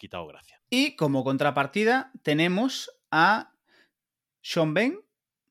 quitado 0.00 0.26
gracia. 0.26 0.60
Y 0.70 0.96
como 0.96 1.22
contrapartida 1.24 2.10
tenemos 2.22 2.90
a 3.10 3.52
Sean 4.40 4.72
Ben 4.74 5.00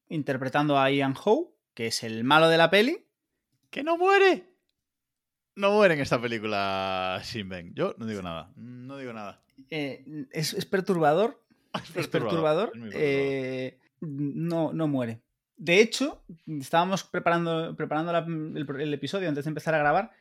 interpretando 0.09 0.79
a 0.79 0.89
Ian 0.91 1.13
Howe, 1.23 1.53
que 1.75 1.87
es 1.87 2.03
el 2.03 2.23
malo 2.23 2.49
de 2.49 2.57
la 2.57 2.69
peli. 2.69 3.05
¡Que 3.69 3.83
no 3.83 3.97
muere! 3.97 4.49
No 5.55 5.71
muere 5.71 5.93
en 5.93 5.99
esta 5.99 6.19
película 6.19 7.21
Shin 7.23 7.47
Ben. 7.49 7.73
Yo 7.75 7.93
no 7.97 8.05
digo 8.05 8.21
nada. 8.21 8.51
No 8.55 8.97
digo 8.97 9.13
nada. 9.13 9.41
Eh, 9.69 10.03
es, 10.31 10.53
es, 10.53 10.65
perturbador. 10.65 11.43
Es 11.95 12.07
perturbador. 12.07 12.71
Es. 12.87 12.93
Eh, 12.95 13.79
no, 13.99 14.73
no 14.73 14.87
muere. 14.87 15.21
De 15.57 15.81
hecho, 15.81 16.23
estábamos 16.47 17.03
preparando, 17.03 17.75
preparando 17.75 18.11
la- 18.13 18.25
el, 18.25 18.65
el 18.79 18.93
episodio 18.93 19.27
antes 19.29 19.43
de 19.45 19.49
empezar 19.49 19.75
a 19.75 19.79
grabar 19.79 20.11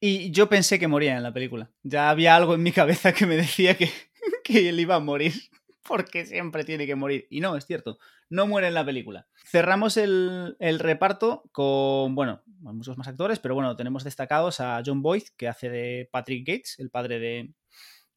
y 0.00 0.30
yo 0.30 0.48
pensé 0.48 0.78
que 0.78 0.88
moría 0.88 1.16
en 1.16 1.22
la 1.22 1.32
película. 1.32 1.70
Ya 1.82 2.10
había 2.10 2.36
algo 2.36 2.54
en 2.54 2.62
mi 2.62 2.72
cabeza 2.72 3.12
que 3.12 3.26
me 3.26 3.36
decía 3.36 3.76
que, 3.76 3.90
que 4.44 4.68
él 4.68 4.80
iba 4.80 4.96
a 4.96 5.00
morir. 5.00 5.32
Porque 5.82 6.24
siempre 6.24 6.64
tiene 6.64 6.86
que 6.86 6.94
morir. 6.94 7.26
Y 7.30 7.40
no, 7.40 7.56
es 7.56 7.66
cierto. 7.66 7.98
No 8.30 8.46
muere 8.46 8.68
en 8.68 8.74
la 8.74 8.86
película. 8.86 9.28
Cerramos 9.44 9.98
el, 9.98 10.56
el 10.58 10.78
reparto 10.78 11.42
con, 11.52 12.14
bueno, 12.14 12.42
muchos 12.46 12.96
más 12.96 13.06
actores, 13.06 13.38
pero 13.38 13.54
bueno, 13.54 13.76
tenemos 13.76 14.02
destacados 14.02 14.60
a 14.60 14.82
John 14.84 15.02
Boyd, 15.02 15.24
que 15.36 15.46
hace 15.46 15.68
de 15.68 16.08
Patrick 16.10 16.46
Gates, 16.46 16.78
el 16.78 16.90
padre 16.90 17.18
de, 17.18 17.52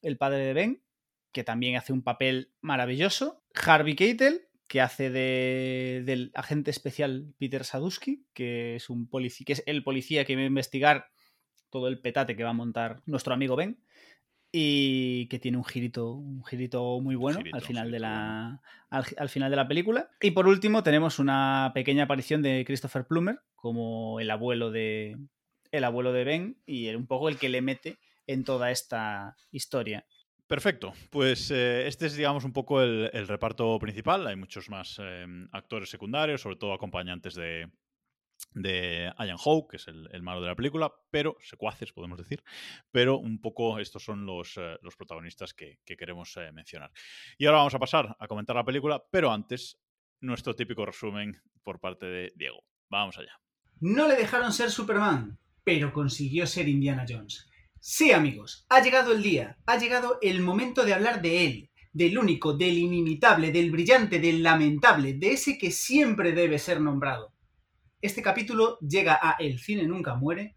el 0.01 0.17
padre 0.17 0.39
de 0.39 0.53
Ben, 0.53 0.83
que 1.33 1.43
también 1.43 1.75
hace 1.75 1.91
un 1.91 2.03
papel 2.03 2.53
maravilloso. 2.61 3.43
Harvey 3.53 3.95
Keitel, 3.95 4.47
que 4.67 4.81
hace 4.81 5.09
de, 5.09 6.03
del 6.05 6.31
agente 6.35 6.71
especial 6.71 7.33
Peter 7.37 7.63
Sadusky, 7.63 8.25
que 8.33 8.75
es 8.75 8.89
un 8.89 9.09
policía, 9.09 9.45
que 9.45 9.53
es 9.53 9.63
el 9.65 9.83
policía 9.83 10.25
que 10.25 10.35
va 10.35 10.41
a 10.41 10.45
investigar 10.45 11.09
todo 11.69 11.87
el 11.87 11.99
petate 11.99 12.35
que 12.35 12.43
va 12.43 12.51
a 12.51 12.53
montar 12.53 13.01
nuestro 13.05 13.33
amigo 13.33 13.55
Ben. 13.55 13.79
Y 14.49 15.27
que 15.27 15.39
tiene 15.39 15.57
un 15.57 15.65
girito, 15.65 16.13
un 16.13 16.43
girito 16.45 17.01
muy 17.01 17.15
bueno 17.15 17.39
girito, 17.39 17.57
al 17.57 17.61
final 17.61 17.91
de 17.91 17.99
la. 17.99 18.61
Al, 18.89 19.05
al 19.17 19.29
final 19.29 19.49
de 19.49 19.57
la 19.57 19.67
película. 19.67 20.09
Y 20.21 20.31
por 20.31 20.47
último, 20.47 20.83
tenemos 20.83 21.19
una 21.19 21.71
pequeña 21.73 22.05
aparición 22.05 22.41
de 22.41 22.63
Christopher 22.65 23.05
Plummer 23.05 23.39
como 23.55 24.21
el 24.21 24.31
abuelo 24.31 24.71
de. 24.71 25.17
El 25.71 25.83
abuelo 25.83 26.13
de 26.13 26.23
Ben. 26.23 26.57
Y 26.65 26.87
un 26.95 27.07
poco 27.07 27.27
el 27.27 27.37
que 27.37 27.49
le 27.49 27.61
mete 27.61 27.97
en 28.25 28.45
toda 28.45 28.71
esta 28.71 29.35
historia. 29.51 30.05
Perfecto. 30.47 30.93
Pues 31.09 31.51
eh, 31.51 31.85
este 31.85 32.05
es, 32.05 32.15
digamos, 32.15 32.45
un 32.45 32.53
poco 32.53 32.81
el, 32.81 33.09
el 33.11 33.27
reparto 33.27 33.77
principal. 33.79 34.25
Hay 34.27 34.37
muchos 34.37 34.69
más 34.69 34.97
eh, 35.03 35.25
actores 35.51 35.89
secundarios, 35.89 36.41
sobre 36.41 36.55
todo 36.55 36.71
acompañantes 36.71 37.35
de, 37.35 37.69
de 38.61 39.13
Ian 39.19 39.37
Howe, 39.43 39.67
que 39.69 39.77
es 39.77 39.87
el, 39.87 40.21
malo 40.23 40.41
de 40.41 40.47
la 40.47 40.55
película, 40.55 40.91
pero 41.11 41.37
secuaces, 41.41 41.93
podemos 41.93 42.17
decir. 42.17 42.43
Pero 42.91 43.17
un 43.17 43.39
poco 43.39 43.79
estos 43.79 44.03
son 44.03 44.25
los, 44.25 44.57
eh, 44.57 44.77
protagonistas 44.97 45.53
que, 45.53 45.79
que 45.85 45.95
queremos 45.95 46.35
eh, 46.37 46.51
mencionar. 46.51 46.91
Y 47.37 47.45
ahora 47.45 47.59
vamos 47.59 47.75
a 47.75 47.79
pasar 47.79 48.15
a 48.19 48.27
comentar 48.27 48.55
la 48.55 48.65
película, 48.65 49.03
pero 49.11 49.31
antes, 49.31 49.79
nuestro 50.21 50.55
típico 50.55 50.85
resumen 50.85 51.39
por 51.63 51.79
parte 51.79 52.05
de 52.05 52.33
Diego. 52.35 52.63
Vamos 52.89 53.17
allá. 53.17 53.39
No 53.79 54.07
le 54.07 54.15
dejaron 54.15 54.51
ser 54.51 54.71
Superman, 54.71 55.37
pero 55.63 55.93
consiguió 55.93 56.47
ser 56.47 56.67
Indiana 56.67 57.05
Jones. 57.07 57.47
Sí, 57.79 58.11
amigos, 58.11 58.65
ha 58.69 58.81
llegado 58.81 59.11
el 59.11 59.21
día, 59.21 59.57
ha 59.65 59.77
llegado 59.77 60.17
el 60.21 60.41
momento 60.41 60.83
de 60.83 60.93
hablar 60.93 61.21
de 61.21 61.45
él, 61.45 61.69
del 61.93 62.17
único, 62.17 62.53
del 62.53 62.77
inimitable, 62.77 63.51
del 63.51 63.69
brillante, 63.71 64.19
del 64.19 64.41
lamentable, 64.41 65.13
de 65.13 65.33
ese 65.33 65.57
que 65.57 65.71
siempre 65.71 66.31
debe 66.31 66.57
ser 66.57 66.81
nombrado. 66.81 67.36
Este 67.99 68.21
capítulo 68.21 68.77
llega 68.79 69.17
a 69.19 69.37
El 69.39 69.57
cine 69.57 69.87
nunca 69.87 70.13
muere, 70.13 70.55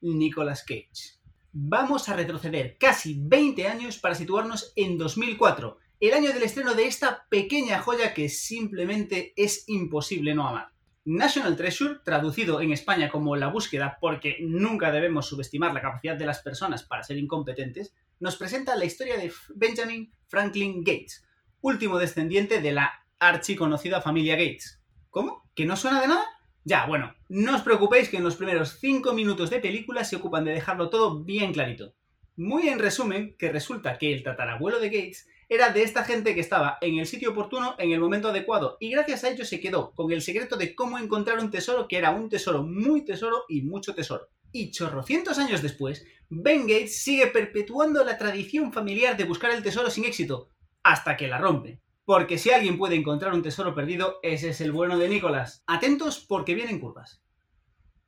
Nicolas 0.00 0.64
Cage. 0.64 1.20
Vamos 1.52 2.08
a 2.08 2.16
retroceder 2.16 2.78
casi 2.78 3.20
20 3.20 3.68
años 3.68 3.98
para 3.98 4.14
situarnos 4.14 4.72
en 4.74 4.96
2004, 4.96 5.76
el 6.00 6.14
año 6.14 6.32
del 6.32 6.42
estreno 6.42 6.74
de 6.74 6.86
esta 6.86 7.26
pequeña 7.28 7.80
joya 7.80 8.14
que 8.14 8.30
simplemente 8.30 9.34
es 9.36 9.68
imposible 9.68 10.34
no 10.34 10.48
amar. 10.48 10.68
National 11.04 11.54
Treasure, 11.54 11.96
traducido 12.02 12.62
en 12.62 12.72
España 12.72 13.10
como 13.10 13.36
La 13.36 13.48
búsqueda 13.48 13.98
porque 14.00 14.38
nunca 14.40 14.90
debemos 14.90 15.26
subestimar 15.26 15.74
la 15.74 15.82
capacidad 15.82 16.16
de 16.16 16.24
las 16.24 16.40
personas 16.40 16.82
para 16.82 17.02
ser 17.02 17.18
incompetentes, 17.18 17.94
nos 18.20 18.36
presenta 18.36 18.74
la 18.74 18.86
historia 18.86 19.18
de 19.18 19.30
Benjamin 19.54 20.14
Franklin 20.28 20.82
Gates, 20.82 21.26
último 21.60 21.98
descendiente 21.98 22.62
de 22.62 22.72
la 22.72 22.90
archiconocida 23.18 24.00
familia 24.00 24.36
Gates. 24.36 24.80
¿Cómo? 25.10 25.46
¿Que 25.54 25.66
no 25.66 25.76
suena 25.76 26.00
de 26.00 26.08
nada? 26.08 26.33
Ya, 26.66 26.86
bueno, 26.86 27.14
no 27.28 27.56
os 27.56 27.62
preocupéis 27.62 28.08
que 28.08 28.16
en 28.16 28.24
los 28.24 28.36
primeros 28.36 28.78
5 28.80 29.12
minutos 29.12 29.50
de 29.50 29.60
película 29.60 30.02
se 30.02 30.16
ocupan 30.16 30.46
de 30.46 30.52
dejarlo 30.52 30.88
todo 30.88 31.22
bien 31.22 31.52
clarito. 31.52 31.94
Muy 32.36 32.68
en 32.68 32.78
resumen, 32.78 33.36
que 33.38 33.52
resulta 33.52 33.98
que 33.98 34.14
el 34.14 34.22
tatarabuelo 34.22 34.80
de 34.80 34.88
Gates 34.88 35.28
era 35.50 35.68
de 35.68 35.82
esta 35.82 36.04
gente 36.04 36.34
que 36.34 36.40
estaba 36.40 36.78
en 36.80 36.98
el 36.98 37.06
sitio 37.06 37.32
oportuno 37.32 37.74
en 37.78 37.92
el 37.92 38.00
momento 38.00 38.28
adecuado 38.28 38.78
y 38.80 38.90
gracias 38.90 39.24
a 39.24 39.28
ello 39.28 39.44
se 39.44 39.60
quedó 39.60 39.92
con 39.92 40.10
el 40.10 40.22
secreto 40.22 40.56
de 40.56 40.74
cómo 40.74 40.98
encontrar 40.98 41.38
un 41.38 41.50
tesoro 41.50 41.86
que 41.86 41.98
era 41.98 42.12
un 42.12 42.30
tesoro 42.30 42.62
muy 42.62 43.04
tesoro 43.04 43.44
y 43.46 43.60
mucho 43.60 43.94
tesoro. 43.94 44.30
Y 44.50 44.70
chorrocientos 44.70 45.38
años 45.38 45.60
después, 45.60 46.06
Ben 46.30 46.62
Gates 46.62 47.02
sigue 47.02 47.26
perpetuando 47.26 48.02
la 48.04 48.16
tradición 48.16 48.72
familiar 48.72 49.18
de 49.18 49.24
buscar 49.24 49.50
el 49.50 49.62
tesoro 49.62 49.90
sin 49.90 50.06
éxito, 50.06 50.48
hasta 50.82 51.14
que 51.16 51.28
la 51.28 51.36
rompe. 51.36 51.83
Porque 52.04 52.36
si 52.36 52.50
alguien 52.50 52.76
puede 52.76 52.96
encontrar 52.96 53.32
un 53.32 53.42
tesoro 53.42 53.74
perdido, 53.74 54.18
ese 54.22 54.50
es 54.50 54.60
el 54.60 54.72
bueno 54.72 54.98
de 54.98 55.08
Nicolás. 55.08 55.64
Atentos 55.66 56.18
porque 56.20 56.54
vienen 56.54 56.78
curvas. 56.78 57.22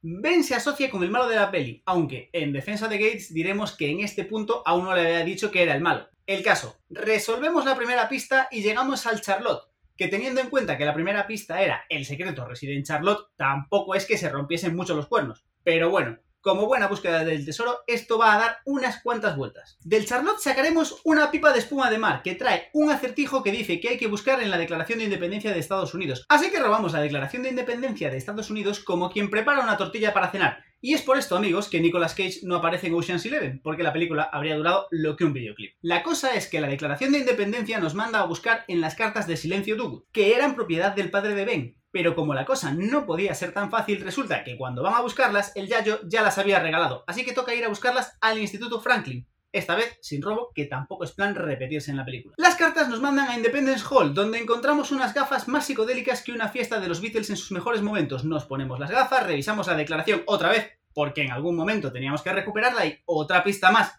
Ben 0.02 0.44
se 0.44 0.54
asocia 0.54 0.90
con 0.90 1.02
el 1.02 1.10
malo 1.10 1.26
de 1.26 1.36
la 1.36 1.50
peli, 1.50 1.82
aunque 1.86 2.28
en 2.32 2.52
defensa 2.52 2.88
de 2.88 2.98
Gates 2.98 3.32
diremos 3.32 3.74
que 3.74 3.90
en 3.90 4.00
este 4.00 4.24
punto 4.24 4.62
aún 4.66 4.84
no 4.84 4.94
le 4.94 5.00
había 5.00 5.24
dicho 5.24 5.50
que 5.50 5.62
era 5.62 5.74
el 5.74 5.80
malo. 5.80 6.08
El 6.26 6.42
caso, 6.42 6.76
resolvemos 6.90 7.64
la 7.64 7.76
primera 7.76 8.08
pista 8.08 8.48
y 8.50 8.62
llegamos 8.62 9.06
al 9.06 9.22
Charlotte, 9.22 9.64
que 9.96 10.08
teniendo 10.08 10.40
en 10.40 10.50
cuenta 10.50 10.76
que 10.76 10.84
la 10.84 10.94
primera 10.94 11.26
pista 11.26 11.62
era 11.62 11.84
el 11.88 12.04
secreto 12.04 12.44
reside 12.46 12.76
en 12.76 12.84
Charlotte, 12.84 13.30
tampoco 13.36 13.94
es 13.94 14.04
que 14.04 14.18
se 14.18 14.28
rompiesen 14.28 14.76
mucho 14.76 14.94
los 14.94 15.06
cuernos. 15.06 15.44
Pero 15.64 15.88
bueno, 15.90 16.18
como 16.46 16.68
buena 16.68 16.86
búsqueda 16.86 17.24
del 17.24 17.44
tesoro, 17.44 17.80
esto 17.88 18.18
va 18.18 18.34
a 18.34 18.38
dar 18.38 18.58
unas 18.66 19.02
cuantas 19.02 19.36
vueltas. 19.36 19.78
Del 19.82 20.06
Charlotte 20.06 20.38
sacaremos 20.38 21.00
una 21.02 21.32
pipa 21.32 21.52
de 21.52 21.58
espuma 21.58 21.90
de 21.90 21.98
mar 21.98 22.22
que 22.22 22.36
trae 22.36 22.70
un 22.72 22.88
acertijo 22.88 23.42
que 23.42 23.50
dice 23.50 23.80
que 23.80 23.88
hay 23.88 23.98
que 23.98 24.06
buscar 24.06 24.40
en 24.40 24.52
la 24.52 24.56
Declaración 24.56 25.00
de 25.00 25.06
Independencia 25.06 25.52
de 25.52 25.58
Estados 25.58 25.92
Unidos. 25.92 26.24
Así 26.28 26.52
que 26.52 26.60
robamos 26.60 26.92
la 26.92 27.00
Declaración 27.00 27.42
de 27.42 27.48
Independencia 27.48 28.10
de 28.10 28.16
Estados 28.16 28.48
Unidos 28.48 28.78
como 28.78 29.10
quien 29.10 29.28
prepara 29.28 29.60
una 29.60 29.76
tortilla 29.76 30.14
para 30.14 30.30
cenar. 30.30 30.62
Y 30.80 30.92
es 30.92 31.02
por 31.02 31.16
esto, 31.16 31.36
amigos, 31.36 31.68
que 31.68 31.80
Nicolas 31.80 32.14
Cage 32.14 32.40
no 32.42 32.56
aparece 32.56 32.88
en 32.88 32.94
Ocean's 32.94 33.24
Eleven, 33.24 33.60
porque 33.62 33.82
la 33.82 33.92
película 33.92 34.28
habría 34.30 34.56
durado 34.56 34.86
lo 34.90 35.16
que 35.16 35.24
un 35.24 35.32
videoclip. 35.32 35.74
La 35.80 36.02
cosa 36.02 36.34
es 36.34 36.48
que 36.48 36.60
la 36.60 36.68
Declaración 36.68 37.12
de 37.12 37.20
Independencia 37.20 37.80
nos 37.80 37.94
manda 37.94 38.20
a 38.20 38.26
buscar 38.26 38.64
en 38.68 38.82
las 38.82 38.94
cartas 38.94 39.26
de 39.26 39.38
Silencio 39.38 39.76
Dugu, 39.76 40.06
que 40.12 40.34
eran 40.34 40.54
propiedad 40.54 40.94
del 40.94 41.10
padre 41.10 41.34
de 41.34 41.44
Ben, 41.46 41.76
pero 41.90 42.14
como 42.14 42.34
la 42.34 42.44
cosa 42.44 42.74
no 42.74 43.06
podía 43.06 43.34
ser 43.34 43.52
tan 43.52 43.70
fácil, 43.70 44.02
resulta 44.02 44.44
que 44.44 44.58
cuando 44.58 44.82
van 44.82 44.94
a 44.94 45.00
buscarlas, 45.00 45.52
el 45.56 45.66
Yayo 45.66 46.00
ya 46.06 46.20
las 46.20 46.36
había 46.36 46.60
regalado, 46.60 47.04
así 47.06 47.24
que 47.24 47.32
toca 47.32 47.54
ir 47.54 47.64
a 47.64 47.68
buscarlas 47.68 48.18
al 48.20 48.38
Instituto 48.38 48.80
Franklin. 48.80 49.26
Esta 49.56 49.74
vez 49.74 49.96
sin 50.02 50.20
robo, 50.20 50.52
que 50.54 50.66
tampoco 50.66 51.04
es 51.04 51.12
plan 51.12 51.34
repetirse 51.34 51.90
en 51.90 51.96
la 51.96 52.04
película. 52.04 52.34
Las 52.36 52.56
cartas 52.56 52.90
nos 52.90 53.00
mandan 53.00 53.30
a 53.30 53.36
Independence 53.36 53.86
Hall, 53.88 54.12
donde 54.12 54.38
encontramos 54.38 54.92
unas 54.92 55.14
gafas 55.14 55.48
más 55.48 55.64
psicodélicas 55.64 56.20
que 56.20 56.32
una 56.32 56.50
fiesta 56.50 56.78
de 56.78 56.88
los 56.88 57.00
Beatles 57.00 57.30
en 57.30 57.38
sus 57.38 57.52
mejores 57.52 57.80
momentos. 57.80 58.26
Nos 58.26 58.44
ponemos 58.44 58.78
las 58.78 58.90
gafas, 58.90 59.26
revisamos 59.26 59.66
la 59.66 59.74
declaración 59.74 60.22
otra 60.26 60.50
vez, 60.50 60.72
porque 60.92 61.22
en 61.22 61.30
algún 61.30 61.56
momento 61.56 61.90
teníamos 61.90 62.20
que 62.20 62.34
recuperarla 62.34 62.84
y 62.84 62.98
otra 63.06 63.42
pista 63.42 63.70
más. 63.70 63.94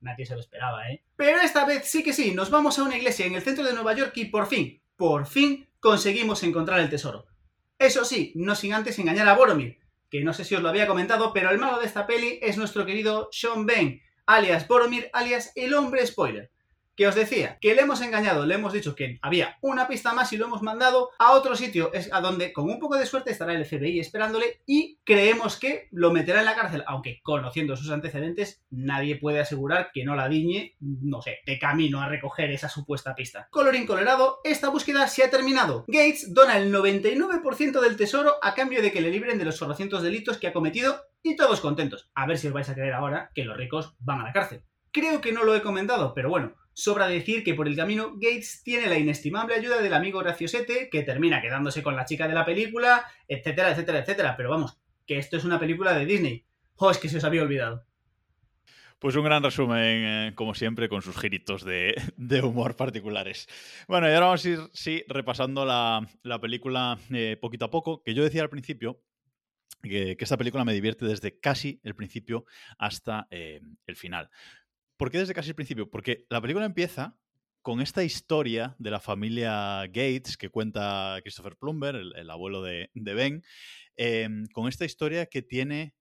Nadie 0.00 0.26
se 0.26 0.34
lo 0.34 0.40
esperaba, 0.40 0.90
¿eh? 0.90 1.02
Pero 1.16 1.40
esta 1.40 1.64
vez 1.64 1.86
sí 1.86 2.02
que 2.02 2.12
sí, 2.12 2.34
nos 2.34 2.50
vamos 2.50 2.78
a 2.78 2.82
una 2.82 2.98
iglesia 2.98 3.24
en 3.24 3.36
el 3.36 3.42
centro 3.42 3.64
de 3.64 3.72
Nueva 3.72 3.94
York 3.94 4.12
y 4.16 4.26
por 4.26 4.48
fin, 4.48 4.82
por 4.96 5.24
fin 5.26 5.66
conseguimos 5.80 6.42
encontrar 6.42 6.80
el 6.80 6.90
tesoro. 6.90 7.24
Eso 7.78 8.04
sí, 8.04 8.34
no 8.36 8.54
sin 8.54 8.74
antes 8.74 8.98
engañar 8.98 9.28
a 9.28 9.34
Boromir, 9.34 9.78
que 10.10 10.22
no 10.22 10.34
sé 10.34 10.44
si 10.44 10.54
os 10.54 10.62
lo 10.62 10.68
había 10.68 10.86
comentado, 10.86 11.32
pero 11.32 11.50
el 11.50 11.58
malo 11.58 11.78
de 11.78 11.86
esta 11.86 12.06
peli 12.06 12.38
es 12.42 12.58
nuestro 12.58 12.84
querido 12.84 13.30
Sean 13.32 13.64
Ben, 13.64 14.02
alias 14.26 14.66
Boromir, 14.66 15.10
alias 15.12 15.52
el 15.54 15.74
hombre 15.74 16.06
spoiler. 16.06 16.50
Que 17.00 17.08
os 17.08 17.14
decía, 17.14 17.56
que 17.62 17.74
le 17.74 17.80
hemos 17.80 18.02
engañado, 18.02 18.44
le 18.44 18.56
hemos 18.56 18.74
dicho 18.74 18.94
que 18.94 19.18
había 19.22 19.56
una 19.62 19.88
pista 19.88 20.12
más 20.12 20.34
y 20.34 20.36
lo 20.36 20.44
hemos 20.44 20.60
mandado 20.60 21.08
a 21.18 21.30
otro 21.32 21.56
sitio, 21.56 21.90
es 21.94 22.12
a 22.12 22.20
donde 22.20 22.52
con 22.52 22.66
un 22.66 22.78
poco 22.78 22.98
de 22.98 23.06
suerte 23.06 23.30
estará 23.30 23.54
el 23.54 23.64
FBI 23.64 24.00
esperándole 24.00 24.60
y 24.66 24.98
creemos 25.02 25.58
que 25.58 25.88
lo 25.92 26.10
meterá 26.10 26.40
en 26.40 26.44
la 26.44 26.54
cárcel, 26.54 26.84
aunque 26.86 27.20
conociendo 27.22 27.74
sus 27.74 27.90
antecedentes 27.90 28.62
nadie 28.68 29.16
puede 29.16 29.40
asegurar 29.40 29.92
que 29.94 30.04
no 30.04 30.14
la 30.14 30.28
diñe, 30.28 30.76
no 30.78 31.22
sé, 31.22 31.38
de 31.46 31.58
camino 31.58 32.02
a 32.02 32.08
recoger 32.10 32.50
esa 32.50 32.68
supuesta 32.68 33.14
pista. 33.14 33.48
Colorín 33.50 33.86
colorado, 33.86 34.40
esta 34.44 34.68
búsqueda 34.68 35.08
se 35.08 35.24
ha 35.24 35.30
terminado. 35.30 35.86
Gates 35.88 36.34
dona 36.34 36.58
el 36.58 36.70
99% 36.70 37.80
del 37.80 37.96
tesoro 37.96 38.34
a 38.42 38.54
cambio 38.54 38.82
de 38.82 38.92
que 38.92 39.00
le 39.00 39.10
libren 39.10 39.38
de 39.38 39.46
los 39.46 39.58
400 39.58 40.02
delitos 40.02 40.36
que 40.36 40.48
ha 40.48 40.52
cometido 40.52 41.00
y 41.22 41.34
todos 41.34 41.62
contentos. 41.62 42.10
A 42.14 42.26
ver 42.26 42.36
si 42.36 42.48
os 42.48 42.52
vais 42.52 42.68
a 42.68 42.74
creer 42.74 42.92
ahora 42.92 43.30
que 43.34 43.46
los 43.46 43.56
ricos 43.56 43.96
van 44.00 44.20
a 44.20 44.24
la 44.24 44.34
cárcel. 44.34 44.64
Creo 44.92 45.22
que 45.22 45.32
no 45.32 45.44
lo 45.44 45.54
he 45.54 45.62
comentado, 45.62 46.12
pero 46.14 46.28
bueno, 46.28 46.56
sobra 46.80 47.08
decir 47.08 47.44
que 47.44 47.54
por 47.54 47.68
el 47.68 47.76
camino 47.76 48.12
Gates 48.14 48.62
tiene 48.64 48.86
la 48.86 48.98
inestimable 48.98 49.54
ayuda 49.54 49.82
del 49.82 49.92
amigo 49.92 50.20
graciosete 50.20 50.88
que 50.90 51.02
termina 51.02 51.42
quedándose 51.42 51.82
con 51.82 51.94
la 51.94 52.06
chica 52.06 52.26
de 52.26 52.34
la 52.34 52.46
película, 52.46 53.04
etcétera, 53.28 53.72
etcétera, 53.72 53.98
etcétera. 53.98 54.34
Pero 54.36 54.48
vamos, 54.48 54.80
que 55.06 55.18
esto 55.18 55.36
es 55.36 55.44
una 55.44 55.60
película 55.60 55.92
de 55.92 56.06
Disney. 56.06 56.44
¡Oh, 56.76 56.90
es 56.90 56.96
que 56.96 57.10
se 57.10 57.18
os 57.18 57.24
había 57.24 57.42
olvidado! 57.42 57.84
Pues 58.98 59.14
un 59.16 59.24
gran 59.24 59.42
resumen, 59.42 59.78
eh, 59.80 60.32
como 60.34 60.54
siempre, 60.54 60.88
con 60.88 61.02
sus 61.02 61.18
giritos 61.18 61.64
de, 61.64 61.94
humor 62.42 62.76
particulares. 62.76 63.46
Bueno, 63.86 64.08
y 64.08 64.12
ahora 64.12 64.26
vamos 64.26 64.44
a 64.44 64.48
ir, 64.48 64.58
sí, 64.72 65.04
repasando 65.08 65.66
la, 65.66 66.06
la 66.22 66.40
película 66.40 66.98
eh, 67.10 67.36
poquito 67.40 67.66
a 67.66 67.70
poco, 67.70 68.02
que 68.02 68.14
yo 68.14 68.22
decía 68.22 68.42
al 68.42 68.50
principio 68.50 69.02
que, 69.82 70.16
que, 70.16 70.24
esta 70.24 70.36
película 70.36 70.64
me 70.64 70.74
divierte 70.74 71.06
desde 71.06 71.40
casi 71.40 71.80
el 71.82 71.94
principio 71.94 72.44
hasta 72.78 73.26
eh, 73.30 73.60
el 73.86 73.96
final. 73.96 74.30
¿Por 75.00 75.10
qué 75.10 75.16
desde 75.16 75.32
casi 75.32 75.48
el 75.48 75.54
principio? 75.54 75.88
Porque 75.88 76.26
la 76.28 76.42
película 76.42 76.66
empieza 76.66 77.16
con 77.62 77.80
esta 77.80 78.04
historia 78.04 78.76
de 78.78 78.90
la 78.90 79.00
familia 79.00 79.86
Gates 79.86 80.36
que 80.36 80.50
cuenta 80.50 81.18
Christopher 81.22 81.56
Plumber, 81.56 81.94
el, 81.94 82.12
el 82.16 82.28
abuelo 82.28 82.60
de, 82.60 82.90
Ben, 82.92 83.42
eh, 83.96 84.28
con 84.52 84.68
esta 84.68 84.84
historia 84.84 85.24
que 85.24 85.40
tiene 85.40 85.94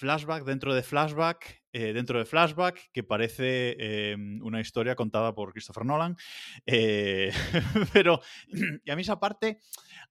flashback 0.00 0.44
dentro 0.44 0.74
de 0.74 0.82
flashback, 0.82 1.62
eh, 1.72 1.92
dentro 1.92 2.18
de 2.18 2.24
flashback, 2.24 2.90
que 2.90 3.02
parece 3.02 3.76
eh, 3.78 4.16
una 4.42 4.60
historia 4.60 4.96
contada 4.96 5.34
por 5.34 5.52
Christopher 5.52 5.84
Nolan. 5.84 6.16
Eh, 6.64 7.30
pero, 7.92 8.22
y 8.84 8.90
a 8.90 8.96
mí 8.96 9.02
esa 9.02 9.20
parte, 9.20 9.60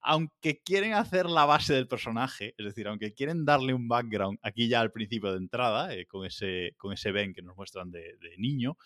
aunque 0.00 0.62
quieren 0.62 0.94
hacer 0.94 1.26
la 1.26 1.44
base 1.44 1.74
del 1.74 1.88
personaje, 1.88 2.54
es 2.56 2.64
decir, 2.64 2.86
aunque 2.86 3.12
quieren 3.12 3.44
darle 3.44 3.74
un 3.74 3.88
background 3.88 4.38
aquí 4.42 4.68
ya 4.68 4.80
al 4.80 4.92
principio 4.92 5.32
de 5.32 5.38
entrada, 5.38 5.92
eh, 5.92 6.06
con, 6.06 6.24
ese, 6.24 6.74
con 6.78 6.92
ese 6.92 7.10
Ben 7.10 7.34
que 7.34 7.42
nos 7.42 7.56
muestran 7.56 7.90
de, 7.90 8.16
de 8.20 8.36
niño, 8.38 8.78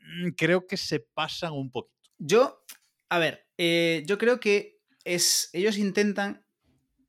mm, 0.00 0.30
creo 0.30 0.66
que 0.66 0.78
se 0.78 1.00
pasan 1.00 1.52
un 1.52 1.70
poquito. 1.70 1.94
Yo, 2.16 2.64
a 3.10 3.18
ver, 3.18 3.46
yo 4.06 4.16
creo 4.16 4.40
que 4.40 4.80
es, 5.04 5.50
ellos 5.52 5.76
intentan, 5.76 6.46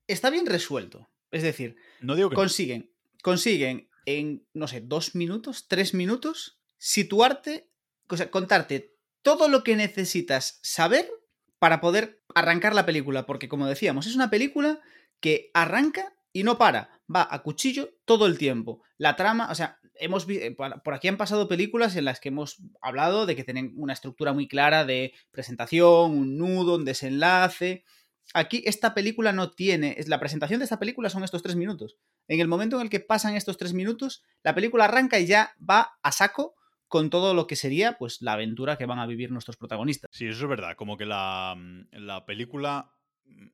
está 0.06 0.30
bien 0.30 0.46
resuelto, 0.46 1.10
es 1.32 1.44
decir, 1.44 1.76
no 2.02 2.16
digo 2.16 2.30
que 2.30 2.36
consiguen, 2.36 2.95
consiguen 3.26 3.90
en, 4.06 4.46
no 4.54 4.68
sé, 4.68 4.82
dos 4.82 5.16
minutos, 5.16 5.68
tres 5.68 5.96
minutos, 5.96 6.60
situarte, 6.78 7.72
o 8.08 8.18
sea, 8.18 8.30
contarte 8.30 8.94
todo 9.24 9.48
lo 9.48 9.64
que 9.64 9.76
necesitas 9.76 10.60
saber 10.62 11.10
para 11.58 11.82
poder 11.82 12.22
arrancar 12.36 12.76
la 12.76 12.86
película, 12.86 13.26
porque 13.26 13.50
como 13.50 13.66
decíamos, 13.66 14.06
es 14.06 14.14
una 14.14 14.30
película 14.30 14.80
que 15.22 15.50
arranca 15.56 16.14
y 16.34 16.44
no 16.44 16.60
para, 16.60 17.02
va 17.14 17.28
a 17.28 17.42
cuchillo 17.42 17.96
todo 18.06 18.28
el 18.28 18.38
tiempo. 18.38 18.84
La 19.00 19.16
trama, 19.16 19.50
o 19.50 19.56
sea, 19.56 19.80
hemos 19.96 20.28
por 20.84 20.94
aquí 20.94 21.08
han 21.08 21.18
pasado 21.18 21.48
películas 21.48 21.96
en 21.96 22.06
las 22.06 22.20
que 22.20 22.30
hemos 22.30 22.62
hablado 22.80 23.26
de 23.26 23.36
que 23.36 23.44
tienen 23.44 23.74
una 23.76 23.94
estructura 23.94 24.34
muy 24.34 24.48
clara 24.48 24.86
de 24.86 25.14
presentación, 25.32 26.12
un 26.12 26.38
nudo, 26.38 26.76
un 26.76 26.86
desenlace. 26.86 27.86
Aquí 28.34 28.64
esta 28.66 28.94
película 28.94 29.32
no 29.32 29.52
tiene, 29.52 29.96
la 30.08 30.20
presentación 30.20 30.60
de 30.60 30.66
esta 30.66 30.80
película 30.80 31.10
son 31.10 31.24
estos 31.24 31.44
tres 31.44 31.56
minutos. 31.56 31.98
En 32.28 32.40
el 32.40 32.48
momento 32.48 32.78
en 32.78 32.84
el 32.84 32.90
que 32.90 33.00
pasan 33.00 33.36
estos 33.36 33.58
tres 33.58 33.74
minutos, 33.74 34.24
la 34.44 34.56
película 34.56 34.86
arranca 34.86 35.20
y 35.20 35.28
ya 35.28 35.54
va 35.58 35.98
a 36.02 36.12
saco 36.12 36.56
con 36.88 37.10
todo 37.10 37.34
lo 37.34 37.48
que 37.48 37.56
sería 37.56 37.98
pues 37.98 38.22
la 38.22 38.34
aventura 38.34 38.78
que 38.78 38.86
van 38.86 39.00
a 39.00 39.06
vivir 39.06 39.32
nuestros 39.32 39.58
protagonistas. 39.58 40.10
Sí, 40.14 40.28
eso 40.28 40.44
es 40.44 40.50
verdad, 40.50 40.76
como 40.76 40.98
que 40.98 41.06
la, 41.06 41.56
la 41.92 42.26
película 42.26 42.92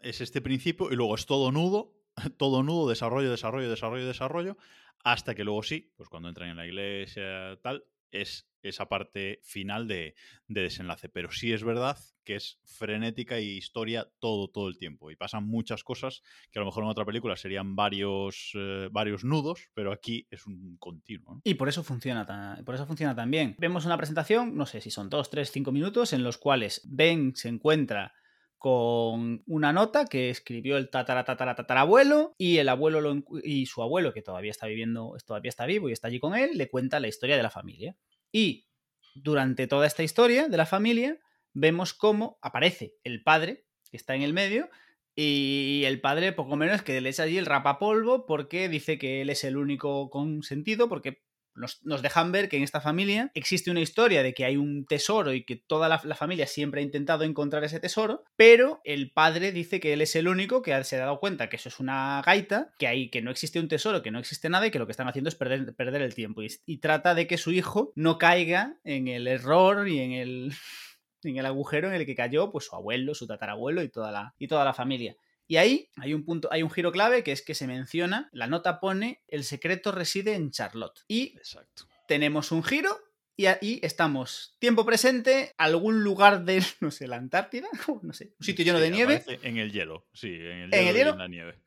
es 0.02 0.22
este 0.22 0.42
principio 0.42 0.92
y 0.92 0.96
luego 0.96 1.16
es 1.16 1.26
todo 1.26 1.52
nudo, 1.52 1.94
todo 2.38 2.64
nudo, 2.64 2.90
desarrollo, 2.90 3.30
desarrollo, 3.30 3.70
desarrollo, 3.70 4.06
desarrollo, 4.06 4.58
hasta 5.04 5.36
que 5.36 5.44
luego 5.44 5.64
sí, 5.64 5.92
pues 5.96 6.10
cuando 6.10 6.30
entran 6.30 6.50
en 6.50 6.58
la 6.58 6.66
iglesia, 6.66 7.58
tal, 7.62 7.86
es 8.12 8.48
esa 8.64 8.88
parte 8.88 9.40
final 9.44 9.88
de, 9.88 10.16
de, 10.48 10.62
desenlace. 10.62 11.10
Pero 11.10 11.32
sí 11.32 11.52
es 11.52 11.64
verdad 11.64 11.98
que 12.24 12.36
es 12.36 12.60
frenética 12.66 13.40
y 13.40 13.58
historia 13.58 14.08
todo, 14.20 14.50
todo 14.50 14.68
el 14.68 14.78
tiempo. 14.78 15.10
Y 15.10 15.16
pasan 15.16 15.48
muchas 15.48 15.84
cosas 15.84 16.22
que 16.52 16.60
a 16.60 16.62
lo 16.62 16.68
mejor 16.68 16.84
en 16.84 16.90
otra 16.90 17.06
película 17.06 17.36
serían 17.36 17.76
varios, 17.76 18.52
eh, 18.56 18.90
varios 18.92 19.24
nudos, 19.24 19.70
pero 19.74 19.92
aquí 19.92 20.28
es 20.30 20.46
un 20.46 20.78
continuo. 20.78 21.42
Y 21.44 21.56
por 21.56 21.70
eso 21.70 21.84
funciona 21.84 22.26
tan, 22.26 22.64
por 22.64 22.76
eso 22.76 22.86
funciona. 22.86 23.16
Vemos 23.58 23.86
una 23.86 23.98
presentación, 23.98 24.56
no 24.56 24.66
sé 24.66 24.82
si 24.82 24.92
son 24.92 25.10
dos, 25.10 25.30
tres, 25.30 25.52
cinco 25.52 25.72
minutos, 25.72 26.14
en 26.14 26.24
los 26.24 26.38
cuales 26.38 26.82
Ben 26.86 27.36
se 27.36 27.50
encuentra 27.50 28.14
con 28.62 29.42
una 29.48 29.74
nota 29.74 30.06
que 30.06 30.30
escribió 30.30 30.78
el 30.78 30.92
tatara, 30.92 31.24
tatara, 31.24 31.56
tatarabuelo 31.56 32.36
y 32.38 32.60
el 32.60 32.70
abuelo 32.70 33.02
lo, 33.02 33.24
y 33.44 33.66
su 33.66 33.82
abuelo, 33.82 34.14
que 34.14 34.22
todavía 34.22 34.52
está 34.52 34.68
viviendo, 34.68 35.18
todavía 35.26 35.50
está 35.50 35.66
vivo 35.66 35.90
y 35.90 35.94
está 35.94 36.10
allí 36.10 36.20
con 36.20 36.36
él, 36.36 36.52
le 36.54 36.70
cuenta 36.70 37.00
la 37.00 37.08
historia 37.08 37.36
de 37.36 37.42
la 37.42 37.50
familia. 37.50 37.98
Y 38.32 38.68
durante 39.16 39.66
toda 39.66 39.88
esta 39.88 40.04
historia 40.04 40.48
de 40.48 40.58
la 40.58 40.68
familia, 40.68 41.18
vemos 41.54 41.96
cómo 41.96 42.38
aparece 42.44 42.94
el 43.04 43.24
padre, 43.24 43.66
que 43.90 43.98
está 43.98 44.14
en 44.14 44.22
el 44.22 44.32
medio, 44.32 44.70
y 45.16 45.82
el 45.88 46.00
padre, 46.00 46.32
poco 46.32 46.56
menos 46.56 46.84
que 46.84 47.02
le 47.02 47.10
echa 47.10 47.24
allí 47.24 47.40
el 47.40 47.48
rapapolvo 47.48 48.28
porque 48.28 48.70
dice 48.70 49.00
que 49.00 49.24
él 49.24 49.32
es 49.32 49.44
el 49.44 49.58
único 49.58 50.12
consentido, 50.12 50.88
porque 50.88 51.24
nos, 51.56 51.84
nos, 51.86 52.02
dejan 52.02 52.32
ver 52.32 52.50
que 52.50 52.58
en 52.58 52.64
esta 52.64 52.82
familia 52.82 53.32
existe 53.34 53.72
una 53.72 53.82
historia 53.82 54.24
de 54.24 54.34
que 54.34 54.46
hay 54.46 54.58
un 54.58 54.86
tesoro 54.86 55.34
y 55.34 55.44
que 55.44 55.56
toda 55.56 55.90
la, 55.90 56.00
familia 56.16 56.48
siempre 56.48 56.82
ha 56.82 56.84
intentado 56.84 57.24
encontrar 57.24 57.64
ese 57.64 57.80
tesoro, 57.80 58.24
pero 58.36 58.82
el 58.84 59.12
padre 59.12 59.52
dice 59.52 59.80
que 59.80 59.94
él 59.94 60.02
es 60.02 60.16
el 60.16 60.28
único 60.28 60.62
que 60.62 60.84
se 60.84 60.96
ha 60.96 61.00
dado 61.00 61.20
cuenta 61.20 61.50
que 61.50 61.56
eso 61.58 61.70
es 61.70 61.80
una 61.80 62.22
gaita, 62.26 62.74
que, 62.78 62.88
hay, 62.88 63.10
que 63.10 63.22
no 63.22 63.32
existe 63.32 63.60
un 63.60 63.68
tesoro, 63.68 64.02
que 64.02 64.12
no 64.12 64.20
existe 64.20 64.50
nada 64.50 64.68
y 64.68 64.72
que 64.72 64.80
lo 64.80 64.86
que 64.86 64.92
están 64.92 65.08
haciendo 65.08 65.30
es 65.30 65.36
perder, 65.36 65.76
perder 65.76 66.02
el 66.02 66.16
tiempo. 66.16 66.44
Y, 66.44 66.50
y 66.66 66.78
trata 66.78 67.16
de 67.16 67.28
que 67.28 67.38
su 67.38 67.52
hijo 67.52 67.92
no 67.96 68.18
caiga 68.18 68.78
en 68.84 69.08
el 69.08 69.28
error 69.28 69.88
y 69.88 70.00
en 70.00 70.12
el, 70.12 70.54
en 71.24 71.38
el 71.38 71.46
agujero 71.46 71.88
en 71.88 71.96
el 71.96 72.06
que 72.06 72.16
cayó 72.16 72.52
pues, 72.52 72.66
su 72.66 72.76
abuelo, 72.76 73.14
su 73.14 73.28
tatarabuelo 73.28 73.84
y 73.84 73.90
toda 73.90 74.12
la, 74.12 74.36
y 74.38 74.48
toda 74.48 74.66
la 74.66 74.74
familia. 74.74 75.16
Y 75.52 75.58
ahí 75.58 75.90
hay 75.98 76.14
un 76.14 76.24
punto, 76.24 76.48
hay 76.50 76.64
un 76.64 76.72
giro 76.72 76.94
clave 76.94 77.26
que 77.26 77.34
es 77.34 77.42
que 77.42 77.56
se 77.56 77.68
menciona, 77.68 78.30
la 78.32 78.48
nota 78.48 78.80
pone 78.80 79.22
el 79.28 79.44
secreto 79.44 79.92
reside 79.92 80.34
en 80.36 80.50
Charlotte. 80.50 81.02
Y 81.10 81.36
Exacto. 81.36 81.90
tenemos 82.08 82.54
un 82.54 82.64
giro 82.64 82.98
y 83.36 83.48
ahí 83.48 83.82
estamos, 83.84 84.56
tiempo 84.60 84.86
presente, 84.86 85.54
algún 85.58 86.06
lugar 86.06 86.46
de, 86.46 86.64
no 86.80 86.90
sé, 86.90 87.06
la 87.06 87.18
Antártida, 87.18 87.68
no 88.02 88.14
sé, 88.14 88.34
un 88.40 88.46
sitio 88.46 88.64
lleno 88.64 88.78
sí, 88.78 88.84
de 88.86 88.92
nieve. 88.92 89.26
En 89.42 89.58
el 89.58 89.74
hielo, 89.74 90.08
sí, 90.14 90.30
en 90.30 90.40
el 90.40 90.72
hielo, 90.72 90.78
en 90.78 90.88
el 90.88 90.96
hielo 90.96 91.10
y 91.10 91.12
en 91.12 91.20
la 91.20 91.28
nieve. 91.28 91.60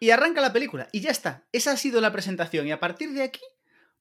Y 0.00 0.10
arranca 0.12 0.40
la 0.40 0.54
película 0.54 0.88
y 0.90 1.00
ya 1.00 1.10
está. 1.10 1.46
Esa 1.52 1.72
ha 1.72 1.76
sido 1.76 2.00
la 2.00 2.12
presentación 2.12 2.66
y 2.66 2.72
a 2.72 2.80
partir 2.80 3.12
de 3.12 3.22
aquí 3.22 3.42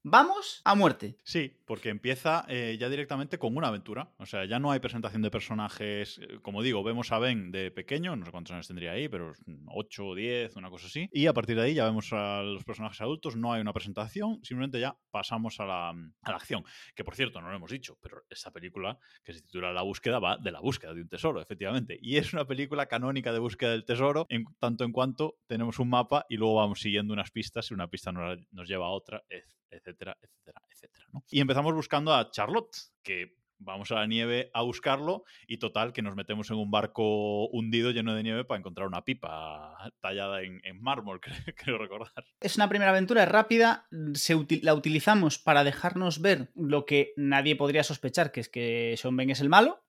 vamos 0.06 0.62
a 0.64 0.76
muerte. 0.76 1.18
Sí, 1.24 1.52
porque 1.66 1.90
empieza 1.90 2.46
eh, 2.48 2.78
ya 2.80 2.90
directamente 2.90 3.40
con 3.40 3.58
una 3.58 3.68
aventura. 3.70 4.14
O 4.20 4.26
sea, 4.26 4.46
ya 4.46 4.60
no 4.60 4.72
hay 4.72 4.80
presentación 4.80 5.24
de 5.24 5.32
personajes. 5.32 6.20
eh, 6.20 6.40
Como 6.42 6.62
digo, 6.62 6.84
vemos 6.84 7.12
a 7.12 7.20
Ben 7.20 7.52
de 7.52 7.72
pequeño, 7.72 8.16
no 8.16 8.26
sé 8.26 8.32
cuántos 8.32 8.54
años 8.54 8.68
tendría 8.68 8.92
ahí, 8.92 9.10
pero 9.10 9.34
8 9.68 10.06
o 10.06 10.16
10, 10.16 10.56
una 10.58 10.70
cosa 10.70 10.88
así. 10.88 11.10
Y 11.12 11.26
a 11.26 11.34
partir 11.34 11.56
de 11.56 11.64
ahí 11.64 11.74
ya 11.74 11.86
vemos 11.86 12.14
a 12.14 12.44
los 12.44 12.64
personajes 12.64 13.02
adultos, 13.02 13.36
no 13.36 13.52
hay 13.52 13.62
una 13.62 13.74
presentación, 13.74 14.40
simplemente 14.44 14.80
ya 14.80 14.96
pasamos 15.12 15.60
a 15.60 15.66
la, 15.66 15.90
a 15.90 16.30
la 16.30 16.36
acción. 16.38 16.64
Que 16.96 17.04
por 17.04 17.16
cierto, 17.16 17.42
no 17.42 17.50
lo 17.50 17.56
hemos 17.56 17.72
dicho, 17.72 17.98
pero 18.02 18.22
esta 18.30 18.52
película 18.52 19.00
que 19.24 19.34
se 19.34 19.42
titula 19.42 19.74
La 19.74 19.82
búsqueda 19.82 20.20
va 20.20 20.38
de 20.38 20.52
la 20.52 20.60
búsqueda 20.62 20.94
de 20.94 21.02
un 21.02 21.10
tesoro, 21.10 21.42
efectivamente. 21.42 21.98
Y 22.02 22.18
es 22.18 22.32
una 22.32 22.46
película 22.46 22.86
canónica 22.86 23.34
de 23.34 23.40
búsqueda 23.40 23.72
del 23.72 23.86
tesoro, 23.86 24.28
en 24.30 24.46
tanto 24.60 24.84
en 24.84 24.92
cuanto 24.92 25.38
tenemos 25.48 25.80
un 25.80 25.90
mapa 25.90 26.26
y 26.30 26.38
luego 26.38 26.56
vamos 26.56 26.80
siguiendo 26.80 27.14
unas 27.14 27.32
pistas 27.32 27.72
y 27.72 27.74
una 27.74 27.88
pista 27.88 28.12
nos, 28.12 28.68
lleva 28.68 28.86
a 28.86 28.90
otra, 28.90 29.24
etcétera, 29.70 30.18
etcétera, 30.22 30.62
etcétera. 30.72 31.06
¿no? 31.14 31.24
Y 31.30 31.40
empezamos 31.40 31.74
buscando 31.74 32.14
a 32.14 32.30
Charlotte, 32.32 32.76
que 33.04 33.36
vamos 33.58 33.92
a 33.92 33.96
la 33.96 34.08
nieve 34.08 34.50
a 34.54 34.62
buscarlo 34.62 35.24
y 35.48 35.58
total 35.58 35.94
que 35.94 36.02
nos 36.02 36.16
metemos 36.16 36.50
en 36.52 36.58
un 36.58 36.72
barco 36.72 37.48
hundido 37.48 37.92
lleno 37.92 38.14
de 38.14 38.24
nieve 38.24 38.46
para 38.46 38.60
encontrar 38.60 38.88
una 38.88 39.04
pipa 39.04 39.76
tallada 40.02 40.42
en, 40.42 40.62
en 40.64 40.82
mármol, 40.82 41.20
creo, 41.22 41.38
creo, 41.56 41.78
recordar. 41.78 42.26
Es 42.40 42.56
una 42.56 42.70
primera 42.70 42.92
aventura 42.92 43.24
es 43.24 43.30
rápida, 43.30 43.88
se 44.14 44.36
util 44.36 44.62
la 44.64 44.74
utilizamos 44.74 45.40
para 45.40 45.64
dejarnos 45.64 46.22
ver 46.22 46.50
lo 46.56 46.86
que 46.86 47.14
nadie 47.18 47.56
podría 47.56 47.84
sospechar, 47.84 48.32
que 48.32 48.42
es 48.42 48.50
que 48.50 48.96
Sean 48.98 49.16
Ben 49.16 49.30
es 49.30 49.42
el 49.42 49.50
malo, 49.50 49.84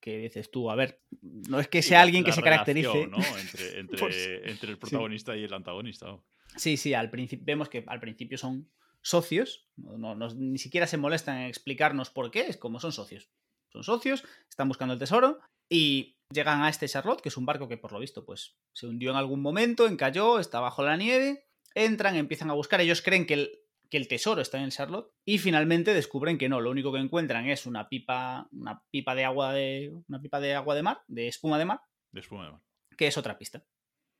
que 0.00 0.18
dices 0.18 0.50
tú, 0.50 0.70
a 0.70 0.74
ver, 0.74 1.02
no 1.20 1.60
es 1.60 1.68
que 1.68 1.82
sea 1.82 2.00
sí, 2.00 2.02
alguien 2.02 2.24
que 2.24 2.32
se 2.32 2.42
caracterice. 2.42 3.06
¿no? 3.06 3.18
entre, 3.18 3.78
entre, 3.80 3.98
pues, 3.98 4.30
entre, 4.44 4.70
el 4.70 4.78
protagonista 4.78 5.34
sí. 5.34 5.40
y 5.40 5.44
el 5.44 5.52
antagonista. 5.52 6.18
Sí, 6.56 6.76
sí, 6.76 6.94
al 6.94 7.10
vemos 7.42 7.68
que 7.68 7.84
al 7.86 8.00
principio 8.00 8.38
son 8.38 8.68
socios, 9.02 9.68
no, 9.76 10.14
ni 10.16 10.58
siquiera 10.58 10.86
se 10.86 10.96
molestan 10.96 11.38
en 11.38 11.48
explicarnos 11.48 12.10
por 12.10 12.30
qué, 12.30 12.40
es 12.40 12.56
como 12.56 12.80
son 12.80 12.92
socios. 12.92 13.30
Son 13.72 13.84
socios, 13.84 14.24
están 14.48 14.68
buscando 14.68 14.94
el 14.94 15.00
tesoro 15.00 15.40
y 15.68 16.16
llegan 16.30 16.62
a 16.62 16.68
este 16.68 16.88
Charlotte, 16.88 17.20
que 17.20 17.28
es 17.28 17.36
un 17.36 17.46
barco 17.46 17.68
que 17.68 17.76
por 17.76 17.92
lo 17.92 18.00
visto 18.00 18.24
pues 18.24 18.56
se 18.72 18.86
hundió 18.86 19.10
en 19.10 19.16
algún 19.16 19.40
momento, 19.40 19.86
encalló, 19.86 20.38
está 20.38 20.60
bajo 20.60 20.82
la 20.82 20.96
nieve, 20.96 21.46
entran, 21.74 22.16
empiezan 22.16 22.50
a 22.50 22.54
buscar, 22.54 22.80
ellos 22.80 23.02
creen 23.02 23.26
que 23.26 23.34
el, 23.34 23.60
que 23.88 23.96
el 23.96 24.08
tesoro 24.08 24.40
está 24.40 24.58
en 24.58 24.64
el 24.64 24.72
Charlotte 24.72 25.12
y 25.24 25.38
finalmente 25.38 25.94
descubren 25.94 26.38
que 26.38 26.48
no, 26.48 26.60
lo 26.60 26.70
único 26.70 26.92
que 26.92 26.98
encuentran 26.98 27.48
es 27.48 27.66
una 27.66 27.88
pipa, 27.88 28.48
una 28.52 28.82
pipa 28.90 29.14
de 29.14 29.24
agua 29.24 29.52
de 29.52 29.92
una 30.08 30.20
pipa 30.20 30.40
de 30.40 30.54
agua 30.54 30.74
de 30.74 30.82
mar, 30.82 31.02
de 31.08 31.28
espuma 31.28 31.58
de 31.58 31.64
mar, 31.64 31.80
de 32.12 32.20
espuma 32.20 32.44
de 32.44 32.52
mar, 32.52 32.62
que 32.96 33.06
es 33.06 33.16
otra 33.16 33.38
pista. 33.38 33.64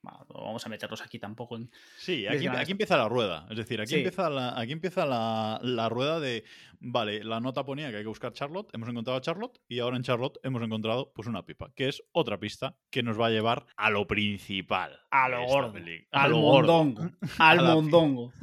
No 0.02 0.24
vamos 0.28 0.64
a 0.64 0.68
meternos 0.68 1.02
aquí 1.02 1.18
tampoco 1.18 1.56
en. 1.56 1.70
Sí, 1.98 2.26
aquí, 2.26 2.46
aquí 2.46 2.72
empieza 2.72 2.96
la 2.96 3.08
rueda. 3.08 3.46
Es 3.50 3.56
decir, 3.56 3.80
aquí 3.80 3.90
sí. 3.90 3.96
empieza, 3.96 4.30
la, 4.30 4.58
aquí 4.58 4.72
empieza 4.72 5.04
la, 5.04 5.60
la, 5.62 5.88
rueda 5.88 6.20
de. 6.20 6.44
Vale, 6.80 7.22
la 7.22 7.40
nota 7.40 7.64
ponía 7.64 7.90
que 7.90 7.96
hay 7.96 8.02
que 8.02 8.08
buscar 8.08 8.32
Charlotte, 8.32 8.70
hemos 8.72 8.88
encontrado 8.88 9.18
a 9.18 9.20
Charlotte 9.20 9.60
y 9.68 9.80
ahora 9.80 9.96
en 9.96 10.02
Charlotte 10.02 10.38
hemos 10.42 10.62
encontrado 10.62 11.12
pues 11.14 11.28
una 11.28 11.44
pipa, 11.44 11.72
que 11.74 11.88
es 11.88 12.02
otra 12.12 12.38
pista 12.38 12.76
que 12.90 13.02
nos 13.02 13.20
va 13.20 13.26
a 13.26 13.30
llevar 13.30 13.66
a 13.76 13.90
lo 13.90 14.06
principal. 14.06 14.98
A 15.10 15.28
lo 15.28 15.44
gordo. 15.44 15.78
A, 16.12 16.22
al 16.22 16.30
lo 16.30 16.38
mondongo. 16.38 17.10
Al 17.38 17.62
mondongo. 17.62 18.32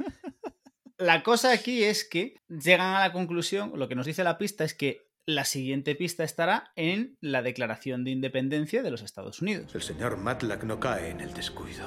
La 0.98 1.22
cosa 1.22 1.52
aquí 1.52 1.84
es 1.84 2.04
que 2.04 2.34
llegan 2.48 2.96
a 2.96 2.98
la 2.98 3.12
conclusión, 3.12 3.70
lo 3.76 3.86
que 3.86 3.94
nos 3.94 4.04
dice 4.04 4.24
la 4.24 4.36
pista 4.36 4.64
es 4.64 4.74
que 4.74 5.07
la 5.28 5.44
siguiente 5.44 5.94
pista 5.94 6.24
estará 6.24 6.72
en 6.74 7.18
la 7.20 7.42
Declaración 7.42 8.02
de 8.02 8.12
Independencia 8.12 8.82
de 8.82 8.90
los 8.90 9.02
Estados 9.02 9.42
Unidos. 9.42 9.74
El 9.74 9.82
señor 9.82 10.16
Matlack 10.16 10.64
no 10.64 10.80
cae 10.80 11.10
en 11.10 11.20
el 11.20 11.34
descuido. 11.34 11.86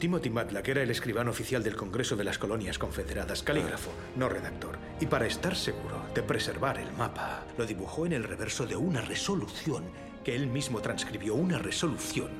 Timothy 0.00 0.30
Matlack 0.30 0.66
era 0.68 0.82
el 0.82 0.90
escribano 0.90 1.32
oficial 1.32 1.62
del 1.62 1.76
Congreso 1.76 2.16
de 2.16 2.24
las 2.24 2.38
Colonias 2.38 2.78
Confederadas, 2.78 3.42
calígrafo, 3.42 3.90
no 4.16 4.30
redactor. 4.30 4.78
Y 5.00 5.04
para 5.04 5.26
estar 5.26 5.54
seguro 5.54 6.02
de 6.14 6.22
preservar 6.22 6.78
el 6.78 6.90
mapa, 6.92 7.44
lo 7.58 7.66
dibujó 7.66 8.06
en 8.06 8.14
el 8.14 8.24
reverso 8.24 8.66
de 8.66 8.76
una 8.76 9.02
resolución 9.02 9.84
que 10.24 10.34
él 10.34 10.46
mismo 10.46 10.80
transcribió, 10.80 11.34
una 11.34 11.58
resolución 11.58 12.30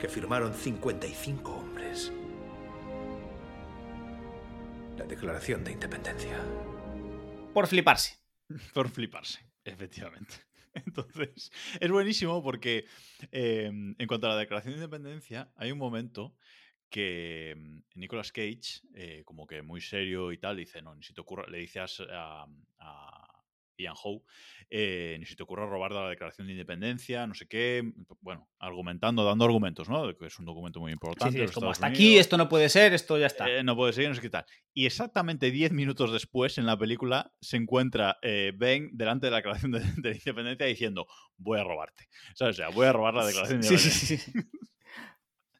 que 0.00 0.08
firmaron 0.08 0.54
55 0.54 1.52
hombres. 1.52 2.10
La 4.96 5.04
Declaración 5.04 5.62
de 5.62 5.72
Independencia. 5.72 6.38
Por 7.52 7.66
fliparse. 7.66 8.25
Por 8.74 8.88
fliparse, 8.88 9.40
efectivamente. 9.64 10.34
Entonces, 10.74 11.50
es 11.80 11.90
buenísimo 11.90 12.42
porque 12.42 12.84
eh, 13.32 13.66
en 13.66 14.06
cuanto 14.06 14.26
a 14.26 14.30
la 14.30 14.36
Declaración 14.38 14.74
de 14.74 14.78
Independencia, 14.84 15.52
hay 15.56 15.72
un 15.72 15.78
momento 15.78 16.36
que 16.90 17.54
mm, 17.56 17.80
Nicolas 18.00 18.32
Cage, 18.32 18.80
eh, 18.94 19.22
como 19.24 19.46
que 19.46 19.62
muy 19.62 19.80
serio 19.80 20.32
y 20.32 20.38
tal, 20.38 20.56
dice, 20.56 20.82
no, 20.82 20.94
ni 20.94 21.02
si 21.02 21.14
te 21.14 21.20
ocurra, 21.20 21.46
le 21.48 21.58
dice 21.58 21.80
a- 21.80 22.46
a 22.78 23.25
Ian 23.78 23.94
Howe, 24.02 24.22
eh, 24.70 25.16
ni 25.18 25.26
si 25.26 25.36
te 25.36 25.42
ocurra 25.42 25.66
robar 25.66 25.92
la 25.92 26.08
Declaración 26.08 26.46
de 26.46 26.54
Independencia, 26.54 27.26
no 27.26 27.34
sé 27.34 27.46
qué, 27.46 27.82
bueno, 28.20 28.48
argumentando, 28.58 29.24
dando 29.24 29.44
argumentos, 29.44 29.88
¿no? 29.88 30.06
De 30.06 30.16
que 30.16 30.26
es 30.26 30.38
un 30.38 30.44
documento 30.44 30.80
muy 30.80 30.92
importante. 30.92 31.32
sí, 31.32 31.38
de 31.38 31.44
es 31.44 31.52
como 31.52 31.70
Estados 31.70 31.76
hasta 31.76 31.86
aquí, 31.86 32.18
esto 32.18 32.36
no 32.36 32.48
puede 32.48 32.68
ser, 32.68 32.94
esto 32.94 33.18
ya 33.18 33.26
está. 33.26 33.48
eh, 33.48 33.62
no 33.62 33.76
puede 33.76 33.92
ser, 33.92 34.08
no 34.08 34.14
sé 34.14 34.20
qué 34.20 34.30
tal. 34.30 34.44
Y 34.74 34.86
exactamente 34.86 35.50
10 35.50 35.72
minutos 35.72 36.12
después, 36.12 36.58
en 36.58 36.66
la 36.66 36.76
película, 36.78 37.32
se 37.40 37.56
encuentra 37.56 38.18
eh, 38.22 38.52
Ben 38.56 38.90
delante 38.92 39.26
de 39.26 39.30
la 39.30 39.36
Declaración 39.38 39.72
de, 39.72 39.80
de 39.96 40.12
Independencia 40.12 40.66
diciendo, 40.66 41.06
voy 41.36 41.58
a 41.60 41.64
robarte. 41.64 42.08
¿Sabes? 42.34 42.56
O 42.56 42.58
sea, 42.58 42.68
voy 42.70 42.86
a 42.86 42.92
robar 42.92 43.14
la 43.14 43.26
Declaración 43.26 43.60
de 43.60 43.68
Sí, 43.68 43.78
sí, 43.78 44.14
Independencia. 44.14 44.16
sí, 44.18 44.32
sí. 44.32 44.66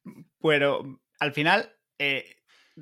Pero 0.41 1.01
al 1.19 1.33
final 1.33 1.73
eh, 1.99 2.36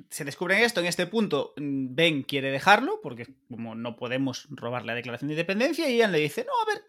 se 0.09 0.25
descubre 0.25 0.63
esto. 0.63 0.79
En 0.79 0.87
este 0.87 1.07
punto, 1.07 1.53
mm, 1.57 1.95
Ben 1.95 2.23
quiere 2.23 2.51
dejarlo, 2.51 2.99
porque 3.01 3.27
como 3.49 3.75
no 3.75 3.95
podemos 3.95 4.47
robar 4.49 4.85
la 4.85 4.95
declaración 4.95 5.29
de 5.29 5.35
independencia, 5.35 5.89
y 5.89 5.97
Ian 5.97 6.11
le 6.11 6.19
dice: 6.19 6.45
No, 6.45 6.53
a 6.61 6.73
ver, 6.73 6.83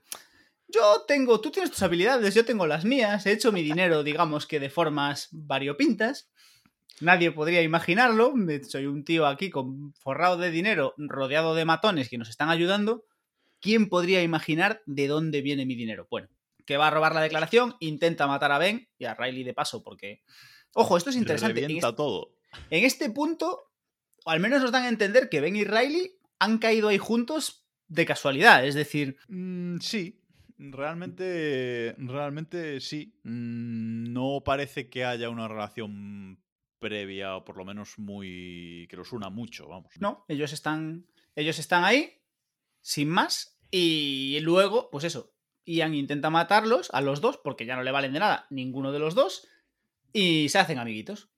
yo 0.69 1.05
tengo, 1.07 1.41
tú 1.41 1.51
tienes 1.51 1.71
tus 1.71 1.83
habilidades, 1.83 2.35
yo 2.35 2.45
tengo 2.45 2.67
las 2.67 2.85
mías, 2.85 3.25
he 3.27 3.33
hecho 3.33 3.53
mi 3.53 3.63
dinero, 3.63 4.03
digamos 4.03 4.47
que 4.47 4.61
de 4.61 4.71
formas 4.71 5.29
variopintas. 5.31 6.29
Nadie 7.01 7.31
podría 7.31 7.63
imaginarlo. 7.63 8.33
Soy 8.67 8.87
un 8.87 9.05
tío 9.05 9.27
aquí 9.27 9.51
con 9.51 9.93
forrado 9.95 10.39
de 10.39 10.51
dinero, 10.51 10.95
rodeado 10.97 11.55
de 11.55 11.67
matones 11.67 12.09
que 12.09 12.17
nos 12.17 12.31
están 12.31 12.49
ayudando. 12.49 13.05
¿Quién 13.61 13.89
podría 13.89 14.23
imaginar 14.23 14.83
de 14.87 15.07
dónde 15.07 15.43
viene 15.43 15.67
mi 15.67 15.75
dinero? 15.75 16.07
Bueno, 16.11 16.29
que 16.65 16.79
va 16.79 16.89
a 16.89 16.91
robar 16.91 17.15
la 17.15 17.21
declaración, 17.21 17.77
intenta 17.81 18.27
matar 18.27 18.51
a 18.51 18.59
Ben 18.59 18.89
y 18.99 19.05
a 19.05 19.15
Riley 19.15 19.45
de 19.45 19.55
paso, 19.55 19.83
porque. 19.83 20.23
Ojo, 20.75 20.97
esto 20.97 21.11
es 21.11 21.17
Le 21.17 21.21
interesante. 21.21 21.61
Revienta 21.61 21.89
este, 21.89 21.97
todo. 21.97 22.36
En 22.71 22.85
este 22.85 23.11
punto, 23.11 23.73
o 24.25 24.31
al 24.31 24.41
menos 24.41 24.63
nos 24.63 24.73
dan 24.73 24.85
a 24.85 24.89
entender 24.89 25.29
que 25.29 25.41
Ben 25.41 25.57
y 25.57 25.65
Riley 25.65 26.13
han 26.39 26.59
caído 26.59 26.89
ahí 26.89 26.99
juntos 26.99 27.67
de 27.89 28.07
casualidad. 28.07 28.67
Es 28.67 28.75
decir, 28.75 29.17
Mm, 29.29 29.79
sí, 29.79 30.21
realmente, 30.59 31.95
realmente 31.99 32.81
sí. 32.81 33.19
Mm, 33.25 34.13
no 34.13 34.43
parece 34.45 34.89
que 34.89 35.05
haya 35.05 35.29
una 35.31 35.49
relación 35.49 36.43
previa, 36.79 37.37
o 37.37 37.45
por 37.45 37.57
lo 37.57 37.65
menos 37.65 37.99
muy. 37.99 38.87
que 38.91 38.97
los 38.97 39.13
una 39.13 39.31
mucho, 39.31 39.69
vamos. 39.69 39.93
no, 40.01 40.25
ellos 40.29 40.53
están. 40.53 41.07
Ellos 41.35 41.59
están 41.59 41.85
ahí, 41.85 42.23
sin 42.81 43.09
más. 43.09 43.59
Y 43.71 44.39
luego, 44.41 44.91
pues 44.91 45.05
eso. 45.05 45.33
Ian 45.69 45.95
intenta 45.95 46.31
matarlos 46.31 46.91
a 46.93 47.01
los 47.01 47.21
dos, 47.21 47.39
porque 47.43 47.67
ya 47.67 47.75
no 47.75 47.83
le 47.83 47.91
valen 47.91 48.13
de 48.13 48.21
nada 48.21 48.47
ninguno 48.51 48.93
de 48.93 49.01
los 49.01 49.15
dos. 49.15 49.49
Y 50.13 50.49
se 50.49 50.59
hacen 50.59 50.79
amiguitos. 50.79 51.31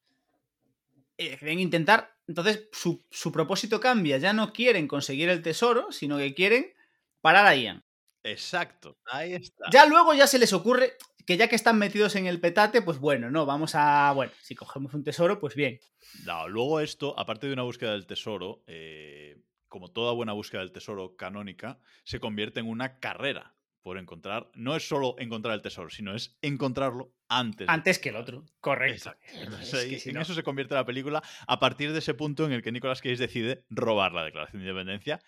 Eh, 1.18 1.36
Quieren 1.38 1.60
intentar. 1.60 2.16
Entonces, 2.26 2.68
su, 2.72 3.04
su 3.10 3.32
propósito 3.32 3.80
cambia. 3.80 4.18
Ya 4.18 4.32
no 4.32 4.52
quieren 4.52 4.88
conseguir 4.88 5.28
el 5.28 5.42
tesoro, 5.42 5.92
sino 5.92 6.18
que 6.18 6.34
quieren 6.34 6.72
parar 7.20 7.46
a 7.46 7.54
Ian. 7.56 7.84
Exacto, 8.22 8.98
ahí 9.06 9.34
está. 9.34 9.66
Ya 9.70 9.86
luego 9.86 10.14
ya 10.14 10.26
se 10.26 10.38
les 10.38 10.52
ocurre 10.52 10.96
que 11.26 11.36
ya 11.36 11.48
que 11.48 11.56
están 11.56 11.78
metidos 11.78 12.16
en 12.16 12.26
el 12.26 12.40
petate, 12.40 12.82
pues 12.82 12.98
bueno, 12.98 13.30
no, 13.30 13.44
vamos 13.46 13.74
a. 13.74 14.12
Bueno, 14.14 14.32
si 14.42 14.54
cogemos 14.54 14.94
un 14.94 15.04
tesoro, 15.04 15.38
pues 15.38 15.54
bien. 15.54 15.78
No, 16.24 16.48
luego 16.48 16.80
esto, 16.80 17.18
aparte 17.18 17.46
de 17.46 17.52
una 17.52 17.62
búsqueda 17.62 17.92
del 17.92 18.06
tesoro, 18.06 18.62
eh, 18.66 19.36
como 19.68 19.90
toda 19.90 20.12
buena 20.12 20.32
búsqueda 20.32 20.62
del 20.62 20.72
tesoro 20.72 21.16
canónica, 21.16 21.78
se 22.04 22.18
convierte 22.18 22.60
en 22.60 22.68
una 22.68 22.98
carrera 22.98 23.54
por 23.82 23.98
encontrar. 23.98 24.50
No 24.54 24.76
es 24.76 24.86
solo 24.86 25.14
encontrar 25.18 25.54
el 25.54 25.62
tesoro, 25.62 25.88
sino 25.90 26.14
es 26.14 26.36
encontrarlo 26.42 27.14
antes. 27.28 27.68
Antes 27.68 27.98
que 27.98 28.08
el 28.10 28.16
otro. 28.16 28.44
Correcto. 28.60 28.96
Exacto. 29.10 29.24
Entonces, 29.34 29.68
Es 29.68 29.74
ahí- 29.74 29.90
que 29.90 29.98
si 30.00 30.08
en 30.10 30.14
no- 30.16 30.22
eso 30.22 30.34
se 30.34 30.42
convierte 30.42 30.74
la 30.74 30.84
película 30.84 31.22
a 31.46 31.58
partir 31.60 31.92
de 31.92 31.98
ese 32.00 32.14
punto 32.14 32.44
en 32.44 32.52
el 32.52 32.62
que 32.62 32.72
Nicolas 32.72 33.00
Cage 33.00 33.16
decide 33.16 33.64
robar 33.70 34.12
la 34.12 34.24
Declaración 34.24 34.62
de 34.62 34.68
Independencia 34.68 35.20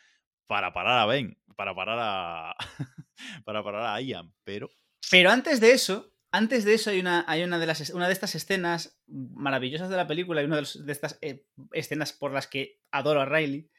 para 0.46 0.72
parar 0.72 0.98
a 0.98 1.06
Ben, 1.06 1.38
para 1.56 1.74
parar 1.74 1.98
a 2.00 2.54
para 3.44 3.62
parar 3.62 3.94
a 3.94 4.00
Ian, 4.00 4.32
pero 4.44 4.68
Pero 5.10 5.30
antes 5.30 5.60
de 5.60 5.72
eso, 5.72 6.12
antes 6.32 6.64
de 6.64 6.74
eso 6.74 6.90
hay 6.90 7.00
una, 7.00 7.24
hay 7.28 7.42
una 7.42 7.58
de 7.58 7.66
las 7.66 7.90
una 7.90 8.06
de 8.06 8.12
estas 8.12 8.34
escenas 8.34 9.00
maravillosas 9.06 9.88
de 9.90 9.96
la 9.96 10.06
película 10.06 10.42
y 10.42 10.46
una 10.46 10.56
de, 10.56 10.62
los- 10.62 10.84
de 10.84 10.92
estas 10.92 11.18
eh, 11.22 11.44
escenas 11.72 12.12
por 12.12 12.32
las 12.32 12.46
que 12.46 12.80
adoro 12.90 13.20
a 13.20 13.26
Riley, 13.26 13.70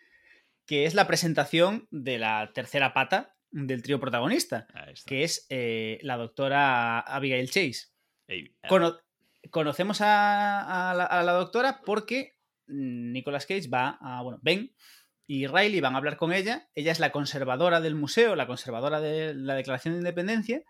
que 0.65 0.85
es 0.85 0.93
la 0.95 1.07
presentación 1.07 1.87
de 1.91 2.17
la 2.19 2.51
tercera 2.53 2.93
pata 2.93 3.35
del 3.51 3.83
trío 3.83 3.99
protagonista, 3.99 4.65
que 5.05 5.23
es 5.23 5.45
eh, 5.49 5.99
la 6.03 6.17
doctora 6.17 6.99
Abigail 6.99 7.49
Chase. 7.49 7.87
Eh, 8.27 8.53
Cono- 8.67 8.97
conocemos 9.49 10.01
a, 10.01 10.89
a 10.91 10.93
la, 10.93 11.05
a 11.05 11.23
la 11.23 11.33
doctora 11.33 11.81
porque 11.85 12.37
Nicolas 12.67 13.45
Cage 13.45 13.67
va 13.67 13.97
a. 14.01 14.21
Bueno, 14.21 14.39
Ben 14.41 14.73
y 15.27 15.47
Riley 15.47 15.81
van 15.81 15.95
a 15.95 15.97
hablar 15.97 16.17
con 16.17 16.31
ella. 16.33 16.69
Ella 16.75 16.91
es 16.91 16.99
la 16.99 17.11
conservadora 17.11 17.81
del 17.81 17.95
museo, 17.95 18.35
la 18.35 18.47
conservadora 18.47 18.99
de 19.01 19.33
la 19.33 19.55
Declaración 19.55 19.93
de 19.95 19.99
Independencia. 19.99 20.63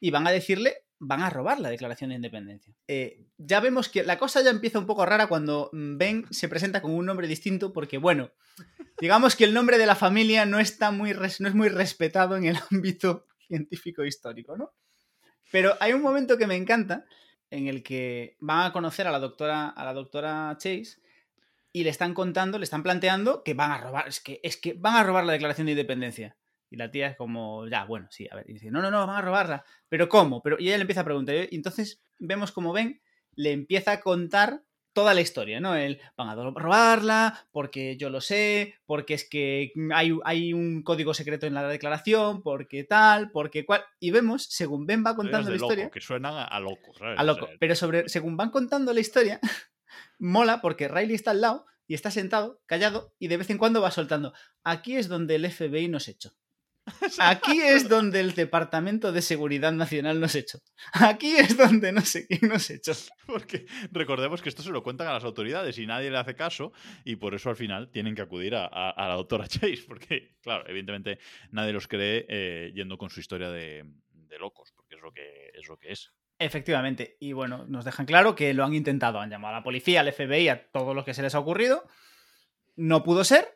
Y 0.00 0.10
van 0.10 0.26
a 0.26 0.30
decirle. 0.30 0.84
Van 1.00 1.22
a 1.22 1.30
robar 1.30 1.58
la 1.58 1.70
Declaración 1.70 2.10
de 2.10 2.16
Independencia. 2.16 2.74
Eh, 2.86 3.26
ya 3.38 3.60
vemos 3.60 3.88
que 3.88 4.04
la 4.04 4.18
cosa 4.18 4.42
ya 4.42 4.50
empieza 4.50 4.78
un 4.78 4.86
poco 4.86 5.06
rara 5.06 5.26
cuando 5.26 5.70
mm, 5.72 5.96
Ben 5.96 6.26
se 6.30 6.48
presenta 6.48 6.82
con 6.82 6.92
un 6.92 7.06
nombre 7.06 7.26
distinto, 7.26 7.72
porque, 7.72 7.98
bueno, 7.98 8.30
digamos 9.00 9.34
que 9.34 9.44
el 9.44 9.54
nombre 9.54 9.78
de 9.78 9.86
la 9.86 9.96
familia 9.96 10.44
no 10.46 10.60
está 10.60 10.90
muy, 10.90 11.12
no 11.14 11.24
es 11.24 11.54
muy 11.54 11.68
respetado 11.68 12.36
en 12.36 12.44
el 12.44 12.58
ámbito 12.70 13.26
científico 13.48 14.04
histórico, 14.04 14.56
¿no? 14.56 14.72
Pero 15.50 15.74
hay 15.80 15.92
un 15.92 16.02
momento 16.02 16.38
que 16.38 16.46
me 16.46 16.54
encanta 16.54 17.04
en 17.50 17.66
el 17.66 17.82
que 17.82 18.36
van 18.40 18.66
a 18.66 18.72
conocer 18.72 19.06
a 19.06 19.10
la 19.10 19.18
doctora, 19.18 19.68
a 19.68 19.84
la 19.84 19.92
doctora 19.92 20.56
Chase 20.58 21.00
y 21.72 21.84
le 21.84 21.90
están 21.90 22.14
contando, 22.14 22.58
le 22.58 22.64
están 22.64 22.82
planteando 22.82 23.42
que 23.42 23.54
van 23.54 23.72
a 23.72 23.78
robar, 23.78 24.08
es 24.08 24.20
que, 24.20 24.40
es 24.42 24.56
que 24.56 24.74
van 24.74 24.96
a 24.96 25.02
robar 25.02 25.24
la 25.24 25.32
declaración 25.32 25.66
de 25.66 25.72
independencia. 25.72 26.36
Y 26.70 26.76
la 26.76 26.90
tía 26.90 27.08
es 27.08 27.16
como, 27.16 27.66
ya, 27.66 27.84
bueno, 27.84 28.06
sí, 28.10 28.28
a 28.30 28.36
ver, 28.36 28.48
y 28.48 28.54
dice, 28.54 28.70
no, 28.70 28.80
no, 28.80 28.90
no, 28.90 29.06
van 29.06 29.16
a 29.16 29.22
robarla. 29.22 29.64
¿Pero 29.88 30.08
cómo? 30.08 30.40
Pero, 30.42 30.56
y 30.58 30.68
ella 30.68 30.76
le 30.76 30.82
empieza 30.82 31.00
a 31.00 31.04
preguntar. 31.04 31.34
Y 31.50 31.56
entonces 31.56 32.02
vemos 32.18 32.52
como 32.52 32.72
ven, 32.72 33.02
le 33.34 33.52
empieza 33.52 33.92
a 33.92 34.00
contar 34.00 34.62
toda 34.92 35.14
la 35.14 35.20
historia, 35.20 35.60
¿no? 35.60 35.74
El, 35.76 36.00
van 36.16 36.28
a 36.28 36.34
robarla, 36.34 37.46
porque 37.52 37.96
yo 37.96 38.10
lo 38.10 38.20
sé, 38.20 38.74
porque 38.86 39.14
es 39.14 39.28
que 39.28 39.72
hay, 39.94 40.16
hay 40.24 40.52
un 40.52 40.82
código 40.82 41.14
secreto 41.14 41.46
en 41.46 41.54
la 41.54 41.66
declaración, 41.68 42.42
porque 42.42 42.84
tal, 42.84 43.30
porque 43.30 43.64
cual. 43.64 43.84
Y 43.98 44.10
vemos, 44.10 44.44
según 44.44 44.86
Ben 44.86 45.04
va 45.04 45.16
contando 45.16 45.50
de 45.50 45.56
la 45.56 45.60
loco, 45.60 45.72
historia, 45.72 45.90
que 45.90 46.00
suenan 46.00 46.46
a, 46.48 46.60
loco, 46.60 46.92
¿sabes? 46.98 47.18
a 47.18 47.24
loco. 47.24 47.48
Pero 47.58 47.74
sobre, 47.74 48.08
según 48.08 48.36
van 48.36 48.50
contando 48.50 48.92
la 48.92 49.00
historia, 49.00 49.40
mola 50.18 50.60
porque 50.60 50.88
Riley 50.88 51.14
está 51.14 51.30
al 51.32 51.40
lado 51.40 51.66
y 51.86 51.94
está 51.94 52.10
sentado, 52.10 52.60
callado, 52.66 53.14
y 53.18 53.28
de 53.28 53.36
vez 53.36 53.50
en 53.50 53.58
cuando 53.58 53.82
va 53.82 53.90
soltando. 53.90 54.32
Aquí 54.62 54.96
es 54.96 55.08
donde 55.08 55.36
el 55.36 55.50
FBI 55.50 55.88
nos 55.88 56.08
echó. 56.08 56.32
Aquí 57.18 57.60
es 57.60 57.88
donde 57.88 58.20
el 58.20 58.34
Departamento 58.34 59.12
de 59.12 59.22
Seguridad 59.22 59.72
Nacional 59.72 60.20
nos 60.20 60.34
echó. 60.34 60.58
Aquí 60.92 61.36
es 61.36 61.56
donde 61.56 61.92
no 61.92 62.00
sé 62.02 62.26
quién 62.26 62.50
nos 62.50 62.68
echó. 62.70 62.92
Porque 63.26 63.66
recordemos 63.92 64.42
que 64.42 64.48
esto 64.48 64.62
se 64.62 64.70
lo 64.70 64.82
cuentan 64.82 65.08
a 65.08 65.12
las 65.12 65.24
autoridades 65.24 65.78
y 65.78 65.86
nadie 65.86 66.10
le 66.10 66.18
hace 66.18 66.34
caso 66.34 66.72
y 67.04 67.16
por 67.16 67.34
eso 67.34 67.50
al 67.50 67.56
final 67.56 67.90
tienen 67.90 68.14
que 68.14 68.22
acudir 68.22 68.54
a, 68.54 68.64
a- 68.66 68.90
a 68.90 69.08
la 69.08 69.14
doctora 69.14 69.46
Chase 69.48 69.84
porque, 69.86 70.36
claro, 70.42 70.64
evidentemente 70.68 71.18
nadie 71.50 71.72
los 71.72 71.86
cree 71.88 72.26
eh, 72.28 72.72
yendo 72.74 72.98
con 72.98 73.10
su 73.10 73.20
historia 73.20 73.50
de, 73.50 73.84
de 74.12 74.38
locos, 74.38 74.72
porque 74.74 74.96
es 74.96 75.00
lo 75.02 75.12
que 75.12 75.50
es. 75.54 75.68
Lo 75.68 75.76
que 75.78 75.92
es. 75.92 76.10
Efectivamente. 76.38 77.16
Y 77.20 77.32
bueno, 77.34 77.66
nos 77.68 77.84
dejan 77.84 78.06
claro 78.06 78.34
que 78.34 78.54
lo 78.54 78.64
han 78.64 78.74
intentado. 78.74 79.20
Han 79.20 79.28
llamado 79.30 79.54
a 79.54 79.58
la 79.58 79.62
policía, 79.62 80.00
al 80.00 80.12
FBI, 80.12 80.48
a 80.48 80.70
todo 80.72 80.94
lo 80.94 81.04
que 81.04 81.12
se 81.14 81.22
les 81.22 81.34
ha 81.34 81.38
ocurrido. 81.38 81.84
No 82.76 83.02
pudo 83.04 83.24
ser. 83.24 83.54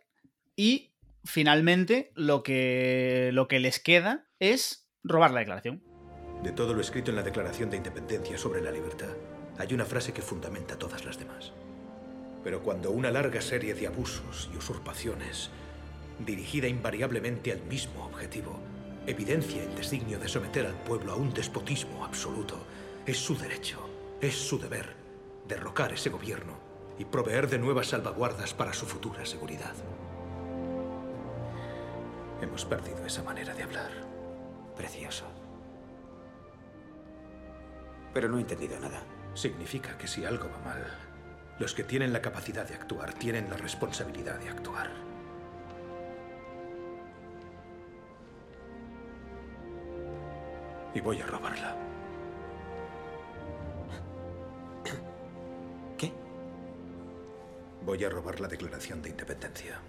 Y 0.54 0.93
finalmente 1.24 2.12
lo 2.14 2.42
que, 2.42 3.30
lo 3.32 3.48
que 3.48 3.60
les 3.60 3.80
queda 3.80 4.28
es 4.38 4.88
robar 5.02 5.30
la 5.32 5.40
declaración. 5.40 5.82
De 6.42 6.52
todo 6.52 6.74
lo 6.74 6.80
escrito 6.80 7.10
en 7.10 7.16
la 7.16 7.22
Declaración 7.22 7.70
de 7.70 7.78
Independencia 7.78 8.36
sobre 8.36 8.60
la 8.60 8.70
libertad, 8.70 9.14
hay 9.58 9.72
una 9.72 9.84
frase 9.84 10.12
que 10.12 10.22
fundamenta 10.22 10.78
todas 10.78 11.04
las 11.04 11.18
demás. 11.18 11.52
Pero 12.42 12.62
cuando 12.62 12.90
una 12.90 13.10
larga 13.10 13.40
serie 13.40 13.74
de 13.74 13.86
abusos 13.86 14.50
y 14.52 14.56
usurpaciones, 14.58 15.50
dirigida 16.18 16.68
invariablemente 16.68 17.52
al 17.52 17.62
mismo 17.62 18.04
objetivo, 18.04 18.60
evidencia 19.06 19.62
el 19.62 19.74
designio 19.74 20.18
de 20.18 20.28
someter 20.28 20.66
al 20.66 20.74
pueblo 20.82 21.12
a 21.12 21.16
un 21.16 21.32
despotismo 21.32 22.04
absoluto, 22.04 22.66
es 23.06 23.16
su 23.16 23.36
derecho, 23.36 23.88
es 24.20 24.34
su 24.34 24.58
deber 24.58 25.04
derrocar 25.48 25.92
ese 25.92 26.10
gobierno 26.10 26.58
y 26.98 27.04
proveer 27.04 27.48
de 27.48 27.58
nuevas 27.58 27.88
salvaguardas 27.88 28.54
para 28.54 28.72
su 28.72 28.86
futura 28.86 29.24
seguridad. 29.26 29.74
Hemos 32.40 32.64
perdido 32.64 33.04
esa 33.06 33.22
manera 33.22 33.54
de 33.54 33.62
hablar. 33.62 33.90
Precioso. 34.76 35.24
Pero 38.12 38.28
no 38.28 38.38
he 38.38 38.42
entendido 38.42 38.78
nada. 38.78 39.02
Significa 39.34 39.96
que 39.98 40.06
si 40.06 40.24
algo 40.24 40.48
va 40.48 40.58
mal, 40.58 40.84
los 41.58 41.74
que 41.74 41.84
tienen 41.84 42.12
la 42.12 42.22
capacidad 42.22 42.66
de 42.66 42.74
actuar 42.74 43.12
tienen 43.14 43.48
la 43.50 43.56
responsabilidad 43.56 44.38
de 44.38 44.48
actuar. 44.48 44.90
Y 50.94 51.00
voy 51.00 51.20
a 51.20 51.26
robarla. 51.26 51.76
¿Qué? 55.98 56.12
Voy 57.84 58.04
a 58.04 58.10
robar 58.10 58.40
la 58.40 58.48
declaración 58.48 59.02
de 59.02 59.10
independencia. 59.10 59.80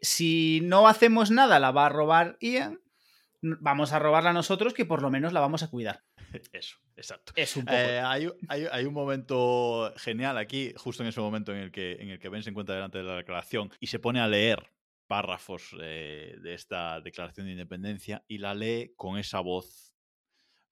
Si 0.00 0.60
no 0.62 0.88
hacemos 0.88 1.30
nada, 1.30 1.58
la 1.58 1.70
va 1.72 1.86
a 1.86 1.88
robar 1.90 2.36
Ian. 2.40 2.80
Vamos 3.42 3.92
a 3.92 3.98
robarla 3.98 4.32
nosotros, 4.32 4.74
que 4.74 4.84
por 4.84 5.02
lo 5.02 5.10
menos 5.10 5.32
la 5.32 5.40
vamos 5.40 5.62
a 5.62 5.70
cuidar. 5.70 6.02
Eso, 6.52 6.76
exacto. 6.96 7.32
Es 7.36 7.56
un 7.56 7.64
poco. 7.64 7.76
Eh, 7.76 8.00
hay, 8.00 8.28
hay- 8.48 8.66
hay 8.70 8.84
un 8.84 8.94
momento 8.94 9.92
genial 9.96 10.38
aquí, 10.38 10.72
justo 10.76 11.02
en 11.02 11.08
ese 11.10 11.20
momento 11.20 11.52
en 11.52 11.58
el 11.58 11.70
que, 11.70 11.92
en 12.00 12.10
el 12.10 12.18
que 12.18 12.28
Ben 12.28 12.42
se 12.42 12.50
encuentra 12.50 12.74
delante 12.74 12.98
de 12.98 13.04
la 13.04 13.16
declaración 13.16 13.70
y 13.80 13.86
se 13.88 13.98
pone 13.98 14.20
a 14.20 14.26
leer 14.28 14.72
párrafos 15.06 15.76
eh, 15.80 16.34
de 16.42 16.54
esta 16.54 17.00
declaración 17.00 17.46
de 17.46 17.52
independencia 17.52 18.24
y 18.26 18.38
la 18.38 18.54
lee 18.54 18.92
con 18.96 19.18
esa 19.18 19.38
voz, 19.40 19.94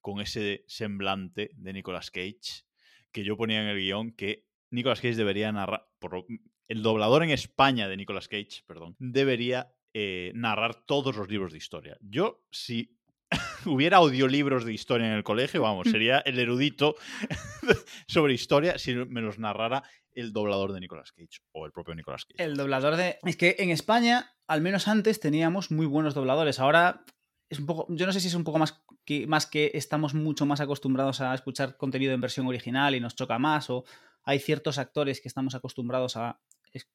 con 0.00 0.20
ese 0.20 0.64
semblante 0.66 1.50
de 1.54 1.72
Nicolas 1.72 2.10
Cage, 2.10 2.64
que 3.12 3.22
yo 3.24 3.36
ponía 3.36 3.60
en 3.62 3.68
el 3.68 3.78
guion 3.78 4.10
que 4.12 4.44
Nicolas 4.70 5.00
Cage 5.00 5.14
debería 5.14 5.52
narrar, 5.52 5.86
por 6.00 6.14
lo- 6.14 6.26
el 6.68 6.82
doblador 6.82 7.22
en 7.22 7.30
España 7.30 7.88
de 7.88 7.96
Nicolas 7.96 8.28
Cage, 8.28 8.62
perdón, 8.66 8.96
debería 8.98 9.72
eh, 9.92 10.32
narrar 10.34 10.74
todos 10.86 11.16
los 11.16 11.28
libros 11.28 11.52
de 11.52 11.58
historia. 11.58 11.96
Yo, 12.00 12.44
si 12.50 12.98
hubiera 13.66 13.98
audiolibros 13.98 14.64
de 14.64 14.72
historia 14.72 15.06
en 15.06 15.12
el 15.12 15.24
colegio, 15.24 15.62
vamos, 15.62 15.88
sería 15.90 16.18
el 16.20 16.38
erudito 16.38 16.96
sobre 18.08 18.34
historia 18.34 18.78
si 18.78 18.94
me 18.94 19.20
los 19.20 19.38
narrara 19.38 19.82
el 20.12 20.32
doblador 20.32 20.72
de 20.72 20.80
Nicolas 20.80 21.12
Cage 21.12 21.40
o 21.52 21.66
el 21.66 21.72
propio 21.72 21.94
Nicolas 21.94 22.24
Cage. 22.24 22.42
El 22.42 22.56
doblador 22.56 22.96
de. 22.96 23.18
Es 23.24 23.36
que 23.36 23.56
en 23.58 23.70
España, 23.70 24.32
al 24.46 24.60
menos 24.60 24.88
antes, 24.88 25.20
teníamos 25.20 25.70
muy 25.70 25.86
buenos 25.86 26.14
dobladores. 26.14 26.60
Ahora 26.60 27.04
es 27.48 27.58
un 27.58 27.66
poco. 27.66 27.86
Yo 27.90 28.06
no 28.06 28.12
sé 28.12 28.20
si 28.20 28.28
es 28.28 28.34
un 28.34 28.44
poco 28.44 28.58
más 28.58 28.84
que, 29.04 29.26
más 29.26 29.46
que 29.46 29.72
estamos 29.74 30.14
mucho 30.14 30.46
más 30.46 30.60
acostumbrados 30.60 31.20
a 31.20 31.34
escuchar 31.34 31.76
contenido 31.76 32.12
en 32.12 32.20
versión 32.20 32.46
original 32.46 32.94
y 32.94 33.00
nos 33.00 33.16
choca 33.16 33.38
más, 33.38 33.70
o 33.70 33.84
hay 34.24 34.38
ciertos 34.38 34.78
actores 34.78 35.20
que 35.20 35.28
estamos 35.28 35.54
acostumbrados 35.54 36.16
a, 36.16 36.40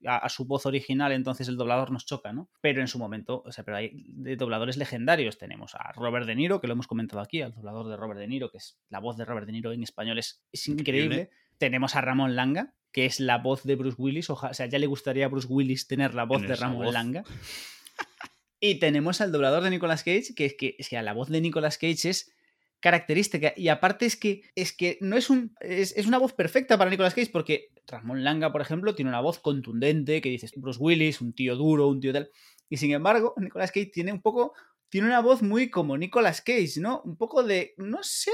a, 0.05 0.17
a 0.17 0.29
su 0.29 0.45
voz 0.45 0.65
original, 0.65 1.11
entonces 1.11 1.47
el 1.47 1.57
doblador 1.57 1.91
nos 1.91 2.05
choca, 2.05 2.33
¿no? 2.33 2.49
Pero 2.61 2.81
en 2.81 2.87
su 2.87 2.99
momento, 2.99 3.41
o 3.45 3.51
sea, 3.51 3.63
pero 3.63 3.77
hay 3.77 3.91
de 4.07 4.35
dobladores 4.35 4.77
legendarios. 4.77 5.37
Tenemos 5.37 5.75
a 5.75 5.91
Robert 5.93 6.25
De 6.25 6.35
Niro, 6.35 6.59
que 6.61 6.67
lo 6.67 6.73
hemos 6.73 6.87
comentado 6.87 7.21
aquí, 7.21 7.41
al 7.41 7.53
doblador 7.53 7.87
de 7.87 7.97
Robert 7.97 8.19
De 8.19 8.27
Niro, 8.27 8.49
que 8.51 8.57
es 8.57 8.77
la 8.89 8.99
voz 8.99 9.17
de 9.17 9.25
Robert 9.25 9.45
De 9.45 9.51
Niro 9.53 9.71
en 9.71 9.83
español 9.83 10.17
es, 10.19 10.43
es 10.51 10.67
increíble. 10.67 11.15
Increíble. 11.15 11.29
Tenemos 11.57 11.95
a 11.95 12.01
Ramón 12.01 12.35
Langa, 12.35 12.73
que 12.91 13.05
es 13.05 13.19
la 13.19 13.37
voz 13.37 13.63
de 13.63 13.75
Bruce 13.75 13.95
Willis. 14.01 14.29
Oja- 14.29 14.49
o 14.49 14.53
sea, 14.53 14.65
ya 14.65 14.79
le 14.79 14.87
gustaría 14.87 15.25
a 15.25 15.29
Bruce 15.29 15.47
Willis 15.49 15.87
tener 15.87 16.13
la 16.15 16.23
voz 16.25 16.41
de 16.41 16.55
Ramón 16.55 16.85
voz. 16.85 16.93
Langa. 16.93 17.23
Y 18.61 18.75
tenemos 18.75 19.21
al 19.21 19.31
doblador 19.31 19.63
de 19.63 19.69
Nicolas 19.69 20.03
Cage, 20.03 20.33
que 20.35 20.45
es 20.45 20.53
que, 20.55 20.75
es 20.77 20.89
que 20.89 21.01
la 21.01 21.13
voz 21.13 21.29
de 21.29 21.39
Nicolas 21.39 21.77
Cage 21.77 22.09
es 22.09 22.33
característica. 22.81 23.53
Y 23.55 23.69
aparte 23.69 24.05
es 24.05 24.17
que, 24.17 24.41
es 24.55 24.73
que 24.75 24.97
no 25.01 25.15
es 25.15 25.29
un. 25.29 25.55
Es, 25.61 25.95
es 25.95 26.05
una 26.07 26.17
voz 26.17 26.33
perfecta 26.33 26.77
para 26.77 26.89
Nicolas 26.89 27.13
Cage, 27.13 27.29
porque 27.31 27.69
Ramón 27.89 28.23
Langa, 28.23 28.51
por 28.51 28.61
ejemplo, 28.61 28.95
tiene 28.95 29.09
una 29.09 29.21
voz 29.21 29.39
contundente, 29.39 30.21
que 30.21 30.29
dices 30.29 30.51
Bruce 30.55 30.79
Willis, 30.79 31.21
un 31.21 31.33
tío 31.33 31.55
duro, 31.55 31.87
un 31.87 31.99
tío 31.99 32.13
tal. 32.13 32.29
Y 32.69 32.77
sin 32.77 32.91
embargo, 32.91 33.33
Nicolas 33.37 33.71
Cage 33.71 33.87
tiene 33.87 34.13
un 34.13 34.21
poco. 34.21 34.53
Tiene 34.89 35.07
una 35.07 35.21
voz 35.21 35.41
muy 35.41 35.69
como 35.69 35.97
Nicolas 35.97 36.41
Cage, 36.41 36.79
¿no? 36.79 37.01
Un 37.03 37.15
poco 37.15 37.43
de. 37.43 37.73
No 37.77 37.99
sé 38.01 38.31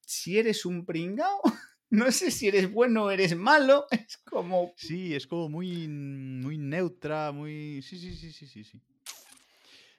si 0.00 0.38
eres 0.38 0.66
un 0.66 0.84
pringao. 0.84 1.40
No 1.94 2.10
sé 2.10 2.30
si 2.30 2.48
eres 2.48 2.72
bueno 2.72 3.04
o 3.04 3.10
eres 3.10 3.36
malo. 3.36 3.84
Es 3.90 4.16
como. 4.24 4.72
Sí, 4.76 5.14
es 5.14 5.26
como 5.26 5.50
muy, 5.50 5.88
muy 5.88 6.56
neutra, 6.56 7.32
muy... 7.32 7.82
Sí, 7.82 7.98
sí, 7.98 8.16
sí, 8.16 8.32
sí, 8.32 8.46
sí, 8.46 8.64
sí. 8.64 8.80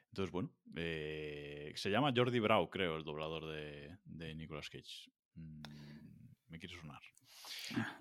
Entonces, 0.10 0.32
bueno, 0.32 0.52
eh, 0.76 1.72
se 1.76 1.92
llama 1.92 2.12
Jordi 2.16 2.40
Brau, 2.40 2.68
creo, 2.72 2.98
el 2.98 3.04
doblador 3.04 3.46
de, 3.46 3.96
de 4.06 4.34
Nicolas 4.34 4.72
Cage. 4.72 5.12
Mm, 5.36 5.62
me 6.50 6.58
quiere 6.58 6.76
sonar. 6.80 7.02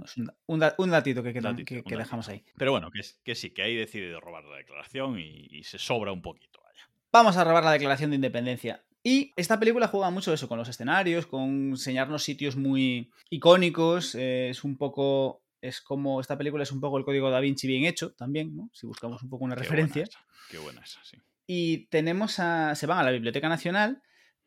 Es 0.05 0.16
un, 0.16 0.33
un 0.46 0.62
un 0.78 0.90
datito 0.90 1.22
que, 1.22 1.33
queda- 1.33 1.50
Datito, 1.50 1.66
que- 1.66 1.74
un 1.76 1.83
que 1.83 1.90
datito. 1.94 1.98
dejamos 1.98 2.28
ahí. 2.28 2.44
Pero 2.57 2.70
bueno, 2.72 2.90
que, 3.24 3.35
sí, 3.35 3.50
que 3.50 3.62
ahí 3.62 3.74
decide 3.76 4.18
robar 4.20 4.44
la 4.44 4.57
declaración 4.57 5.18
y, 5.18 5.46
y 5.50 5.64
se 5.64 5.78
sobra 5.78 6.12
un 6.12 6.22
poquito, 6.22 6.61
vaya. 6.62 6.88
Vamos 7.12 7.37
a 7.37 7.44
robar 7.44 7.64
la 7.64 7.72
declaración 7.72 8.11
de 8.11 8.16
independencia. 8.16 8.85
Y 9.05 9.33
esta 9.37 9.59
película 9.59 9.88
juega 9.88 10.11
mucho 10.11 10.33
eso, 10.33 10.48
con 10.48 10.59
los 10.59 10.68
escenarios, 10.68 11.26
con 11.26 11.70
enseñarnos 11.70 12.22
sitios 12.22 12.55
muy 12.57 13.11
icónicos. 13.31 14.14
eh, 14.14 14.50
es 14.50 14.62
un 14.64 14.76
poco. 14.76 15.42
Es 15.61 15.81
como. 15.81 16.20
Esta 16.20 16.38
película 16.38 16.62
es 16.62 16.70
un 16.72 16.81
poco 16.81 16.98
el 16.98 17.05
código 17.05 17.31
da 17.31 17.40
Vinci 17.40 17.66
bien 17.66 17.85
hecho 17.85 18.12
también, 18.14 18.55
¿no? 18.57 18.70
Si 18.72 18.87
buscamos 18.87 19.22
un 19.22 19.28
poco 19.28 19.44
una 19.44 19.55
Qué 19.57 19.62
referencia. 19.62 20.02
Buena 20.05 20.11
esa, 20.11 20.48
qué 20.50 20.59
buena 20.59 20.81
esa, 20.83 21.05
sí. 21.05 21.16
Y 21.46 21.87
tenemos 21.87 22.38
a. 22.38 22.74
Se 22.76 22.87
van 22.87 22.98
a 22.98 23.02
la 23.02 23.11
Biblioteca 23.11 23.48
Nacional, 23.48 24.02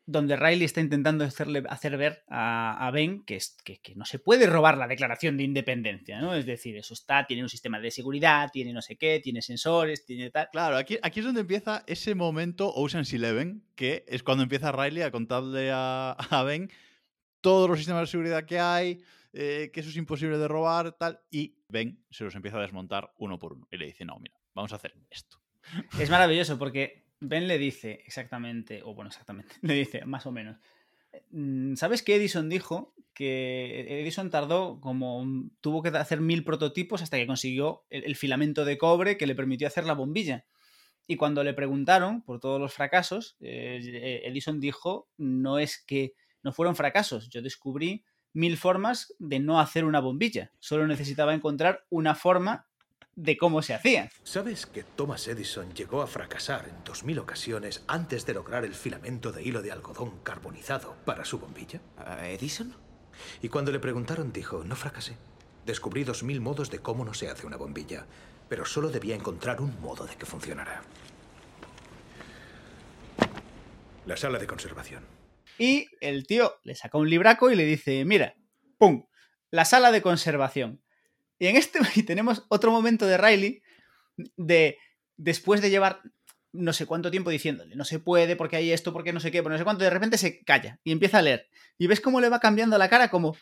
donde 0.06 0.36
Riley 0.36 0.64
está 0.64 0.80
intentando 0.80 1.24
hacerle, 1.24 1.64
hacer 1.68 1.96
ver 1.96 2.22
a, 2.28 2.86
a 2.86 2.90
Ben 2.92 3.24
que, 3.24 3.34
es, 3.34 3.56
que, 3.64 3.80
que 3.80 3.96
no 3.96 4.04
se 4.04 4.20
puede 4.20 4.46
robar 4.46 4.78
la 4.78 4.86
declaración 4.86 5.36
de 5.36 5.42
independencia, 5.42 6.20
¿no? 6.20 6.34
Es 6.34 6.46
decir, 6.46 6.76
eso 6.76 6.94
está, 6.94 7.26
tiene 7.26 7.42
un 7.42 7.48
sistema 7.48 7.80
de 7.80 7.90
seguridad, 7.90 8.50
tiene 8.52 8.72
no 8.72 8.82
sé 8.82 8.96
qué, 8.96 9.20
tiene 9.20 9.42
sensores, 9.42 10.06
tiene 10.06 10.30
tal. 10.30 10.48
Claro, 10.52 10.76
aquí, 10.76 10.96
aquí 11.02 11.20
es 11.20 11.26
donde 11.26 11.40
empieza 11.40 11.82
ese 11.88 12.14
momento 12.14 12.72
Ocean's 12.72 13.12
Eleven, 13.12 13.64
que 13.74 14.04
es 14.06 14.22
cuando 14.22 14.44
empieza 14.44 14.70
Riley 14.70 15.02
a 15.02 15.10
contarle 15.10 15.70
a, 15.72 16.12
a 16.12 16.42
Ben 16.44 16.70
todos 17.40 17.68
los 17.68 17.78
sistemas 17.78 18.02
de 18.02 18.06
seguridad 18.06 18.44
que 18.44 18.60
hay, 18.60 19.02
eh, 19.32 19.70
que 19.72 19.80
eso 19.80 19.90
es 19.90 19.96
imposible 19.96 20.38
de 20.38 20.46
robar, 20.46 20.92
tal, 20.92 21.20
y 21.30 21.58
Ben 21.68 22.04
se 22.10 22.22
los 22.22 22.34
empieza 22.36 22.58
a 22.58 22.62
desmontar 22.62 23.12
uno 23.18 23.40
por 23.40 23.54
uno. 23.54 23.66
Y 23.72 23.76
le 23.76 23.86
dice, 23.86 24.04
no, 24.04 24.18
mira, 24.20 24.36
vamos 24.54 24.72
a 24.72 24.76
hacer 24.76 24.94
esto. 25.10 25.38
Es 25.98 26.10
maravilloso 26.10 26.58
porque 26.58 27.05
Ben 27.20 27.48
le 27.48 27.58
dice 27.58 28.02
exactamente, 28.06 28.82
o 28.82 28.94
bueno, 28.94 29.08
exactamente, 29.08 29.54
le 29.62 29.74
dice 29.74 30.04
más 30.04 30.26
o 30.26 30.32
menos. 30.32 30.58
mm, 31.30 31.74
¿Sabes 31.74 32.02
que 32.02 32.16
Edison 32.16 32.48
dijo 32.48 32.94
que 33.14 34.00
Edison 34.02 34.30
tardó 34.30 34.78
como 34.80 35.24
tuvo 35.62 35.82
que 35.82 35.88
hacer 35.88 36.20
mil 36.20 36.44
prototipos 36.44 37.02
hasta 37.02 37.16
que 37.16 37.26
consiguió 37.26 37.84
el, 37.88 38.14
filamento 38.16 38.66
de 38.66 38.76
cobre 38.76 39.16
que 39.16 39.26
le 39.26 39.34
permitió 39.34 39.66
hacer 39.66 39.84
la 39.84 39.94
bombilla? 39.94 40.44
Y 41.06 41.16
cuando 41.16 41.44
le 41.44 41.54
preguntaron 41.54 42.22
por 42.22 42.40
todos 42.40 42.60
los 42.60 42.74
fracasos, 42.74 43.36
eh, 43.40 44.22
Edison 44.24 44.60
dijo, 44.60 45.08
no 45.16 45.58
es 45.58 45.78
que 45.78 46.14
no 46.42 46.52
fueron 46.52 46.76
fracasos, 46.76 47.28
yo 47.28 47.42
descubrí 47.42 48.04
mil 48.32 48.56
formas 48.58 49.14
de 49.18 49.40
no 49.40 49.60
hacer 49.60 49.84
una 49.84 50.00
bombilla, 50.00 50.52
solo 50.58 50.86
necesitaba 50.86 51.32
encontrar 51.32 51.86
una 51.88 52.14
forma 52.14 52.68
de 53.16 53.36
cómo 53.36 53.62
se 53.62 53.74
hacía. 53.74 54.10
¿Sabes 54.22 54.66
que 54.66 54.84
Thomas 54.84 55.26
Edison 55.26 55.72
llegó 55.72 56.02
a 56.02 56.06
fracasar 56.06 56.68
en 56.68 56.84
2000 56.84 57.18
ocasiones 57.18 57.82
antes 57.88 58.26
de 58.26 58.34
lograr 58.34 58.64
el 58.64 58.74
filamento 58.74 59.32
de 59.32 59.42
hilo 59.42 59.62
de 59.62 59.72
algodón 59.72 60.20
carbonizado 60.22 60.96
para 61.04 61.24
su 61.24 61.38
bombilla? 61.38 61.80
¿A 61.96 62.28
¿Edison? 62.28 62.76
Y 63.40 63.48
cuando 63.48 63.72
le 63.72 63.80
preguntaron 63.80 64.32
dijo, 64.32 64.62
no 64.64 64.76
fracasé. 64.76 65.16
Descubrí 65.64 66.04
2000 66.04 66.40
modos 66.40 66.70
de 66.70 66.78
cómo 66.78 67.04
no 67.04 67.14
se 67.14 67.28
hace 67.28 67.46
una 67.46 67.56
bombilla, 67.56 68.06
pero 68.48 68.66
solo 68.66 68.90
debía 68.90 69.16
encontrar 69.16 69.60
un 69.60 69.80
modo 69.80 70.06
de 70.06 70.14
que 70.14 70.26
funcionara. 70.26 70.82
La 74.04 74.16
sala 74.16 74.38
de 74.38 74.46
conservación. 74.46 75.04
Y 75.58 75.88
el 76.00 76.26
tío 76.26 76.54
le 76.62 76.74
saca 76.74 76.98
un 76.98 77.08
libraco 77.08 77.50
y 77.50 77.56
le 77.56 77.64
dice, 77.64 78.04
mira, 78.04 78.36
¡pum! 78.78 79.06
La 79.50 79.64
sala 79.64 79.90
de 79.90 80.02
conservación. 80.02 80.82
Y 81.38 81.46
en 81.46 81.56
este 81.56 81.78
y 81.94 82.02
tenemos 82.02 82.44
otro 82.48 82.70
momento 82.70 83.06
de 83.06 83.18
Riley 83.18 83.62
de 84.36 84.78
después 85.16 85.60
de 85.60 85.70
llevar 85.70 86.00
no 86.52 86.72
sé 86.72 86.86
cuánto 86.86 87.10
tiempo 87.10 87.28
diciéndole, 87.30 87.76
no 87.76 87.84
se 87.84 87.98
puede 87.98 88.34
porque 88.34 88.56
hay 88.56 88.72
esto, 88.72 88.92
porque 88.92 89.12
no 89.12 89.20
sé 89.20 89.30
qué, 89.30 89.42
porque 89.42 89.54
no 89.54 89.58
sé 89.58 89.64
cuánto, 89.64 89.84
de 89.84 89.90
repente 89.90 90.16
se 90.16 90.42
calla 90.42 90.80
y 90.84 90.92
empieza 90.92 91.18
a 91.18 91.22
leer. 91.22 91.48
Y 91.76 91.86
ves 91.86 92.00
cómo 92.00 92.20
le 92.20 92.30
va 92.30 92.40
cambiando 92.40 92.78
la 92.78 92.88
cara 92.88 93.10
como, 93.10 93.36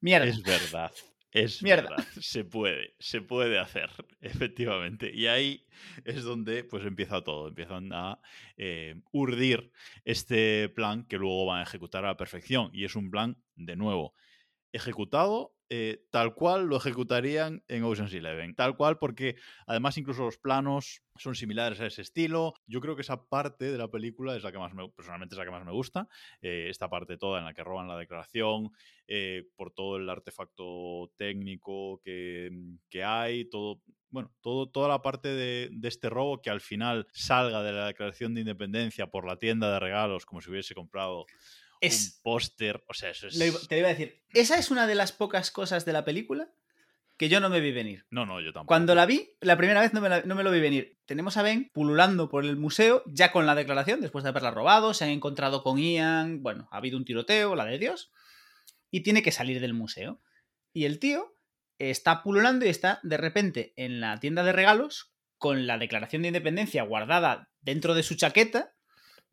mierda. 0.00 0.26
Es 0.26 0.42
verdad. 0.42 0.92
Es 1.32 1.62
Mierda. 1.62 1.90
verdad. 1.90 2.04
Se 2.20 2.44
puede, 2.44 2.94
se 2.98 3.20
puede 3.20 3.58
hacer, 3.58 3.88
efectivamente. 4.20 5.12
Y 5.14 5.28
ahí 5.28 5.64
es 6.04 6.24
donde 6.24 6.64
pues 6.64 6.84
empieza 6.84 7.22
todo. 7.22 7.48
Empiezan 7.48 7.92
a 7.92 8.20
eh, 8.56 9.00
urdir 9.12 9.70
este 10.04 10.68
plan 10.70 11.04
que 11.04 11.18
luego 11.18 11.46
van 11.46 11.60
a 11.60 11.62
ejecutar 11.62 12.04
a 12.04 12.08
la 12.08 12.16
perfección. 12.16 12.70
Y 12.72 12.84
es 12.84 12.96
un 12.96 13.10
plan, 13.10 13.36
de 13.54 13.76
nuevo, 13.76 14.14
ejecutado 14.72 15.54
eh, 15.72 16.04
tal 16.10 16.34
cual 16.34 16.66
lo 16.66 16.76
ejecutarían 16.78 17.62
en 17.68 17.84
Ocean's 17.84 18.12
Eleven. 18.12 18.56
Tal 18.56 18.76
cual 18.76 18.98
porque 18.98 19.36
además 19.68 19.96
incluso 19.98 20.24
los 20.24 20.36
planos 20.36 21.04
son 21.14 21.36
similares 21.36 21.80
a 21.80 21.86
ese 21.86 22.02
estilo. 22.02 22.54
Yo 22.66 22.80
creo 22.80 22.96
que 22.96 23.02
esa 23.02 23.28
parte 23.28 23.70
de 23.70 23.78
la 23.78 23.86
película 23.86 24.34
es 24.34 24.42
la 24.42 24.50
que 24.50 24.58
más 24.58 24.74
me, 24.74 24.88
personalmente 24.88 25.36
es 25.36 25.38
la 25.38 25.44
que 25.44 25.52
más 25.52 25.64
me 25.64 25.70
gusta. 25.70 26.08
Eh, 26.42 26.66
esta 26.68 26.90
parte 26.90 27.16
toda 27.18 27.38
en 27.38 27.44
la 27.44 27.54
que 27.54 27.62
roban 27.62 27.86
la 27.86 27.96
declaración, 27.96 28.72
eh, 29.06 29.44
por 29.54 29.72
todo 29.72 29.96
el 29.96 30.10
artefacto 30.10 31.12
técnico 31.16 32.00
que, 32.02 32.50
que 32.88 33.04
hay, 33.04 33.48
todo, 33.48 33.80
bueno, 34.10 34.32
todo, 34.40 34.68
toda 34.68 34.88
la 34.88 35.02
parte 35.02 35.28
de, 35.28 35.70
este 35.84 36.10
robo 36.10 36.40
que 36.42 36.50
al 36.50 36.60
final 36.60 37.06
salga 37.12 37.62
de 37.62 37.72
la 37.72 37.86
declaración 37.86 38.34
de 38.34 38.40
independencia 38.40 39.06
por 39.06 39.26
la 39.26 39.36
tienda 39.36 39.72
de 39.72 39.80
regalos 39.80 40.26
como 40.26 40.40
si 40.40 40.50
hubiese 40.50 40.74
comprado 40.74 41.26
Es, 41.80 42.14
un 42.16 42.22
póster. 42.22 42.84
O 42.88 42.94
sea, 42.94 43.10
eso 43.10 43.26
es. 43.28 43.36
lo 43.36 43.44
iba- 43.46 43.58
te 43.68 43.78
iba 43.78 43.88
a 43.88 43.90
decir, 43.94 44.22
esa 44.34 44.58
es 44.58 44.70
una 44.70 44.86
de 44.86 44.94
las 44.94 45.12
pocas 45.12 45.50
cosas 45.50 45.84
de 45.84 45.92
la 45.92 46.04
película 46.04 46.50
que 47.16 47.28
yo 47.28 47.40
no 47.40 47.50
me 47.50 47.60
vi 47.60 47.70
venir. 47.72 48.06
No, 48.10 48.24
no, 48.24 48.40
yo 48.40 48.46
tampoco. 48.52 48.68
Cuando 48.68 48.94
la 48.94 49.04
vi, 49.04 49.30
la 49.40 49.56
primera 49.58 49.80
vez 49.82 49.92
no 49.92 50.00
me, 50.00 50.08
la- 50.08 50.22
no 50.22 50.34
me 50.34 50.42
lo 50.42 50.50
vi 50.50 50.60
venir. 50.60 50.98
Tenemos 51.04 51.36
a 51.36 51.42
Ben 51.42 51.70
pululando 51.74 52.28
por 52.30 52.44
el 52.46 52.56
museo, 52.56 53.02
ya 53.06 53.30
con 53.32 53.44
la 53.46 53.54
declaración, 53.54 54.00
después 54.00 54.22
de 54.24 54.30
haberla 54.30 54.50
robado, 54.50 54.94
se 54.94 55.04
han 55.04 55.10
encontrado 55.10 55.62
con 55.62 55.78
Ian, 55.78 56.42
bueno, 56.42 56.68
ha 56.72 56.78
habido 56.78 56.96
un 56.96 57.04
tiroteo, 57.04 57.54
la 57.56 57.66
de 57.66 57.78
Dios, 57.78 58.10
y 58.90 59.00
tiene 59.02 59.22
que 59.22 59.32
salir 59.32 59.60
del 59.60 59.74
museo. 59.74 60.22
Y 60.72 60.84
el 60.86 60.98
tío 60.98 61.34
está 61.78 62.22
pululando 62.22 62.64
y 62.64 62.68
está 62.68 63.00
de 63.02 63.16
repente 63.18 63.72
en 63.76 64.00
la 64.00 64.18
tienda 64.20 64.42
de 64.42 64.52
regalos 64.52 65.12
con 65.36 65.66
la 65.66 65.76
declaración 65.78 66.22
de 66.22 66.28
independencia 66.28 66.82
guardada 66.84 67.50
dentro 67.60 67.94
de 67.94 68.02
su 68.02 68.14
chaqueta, 68.14 68.74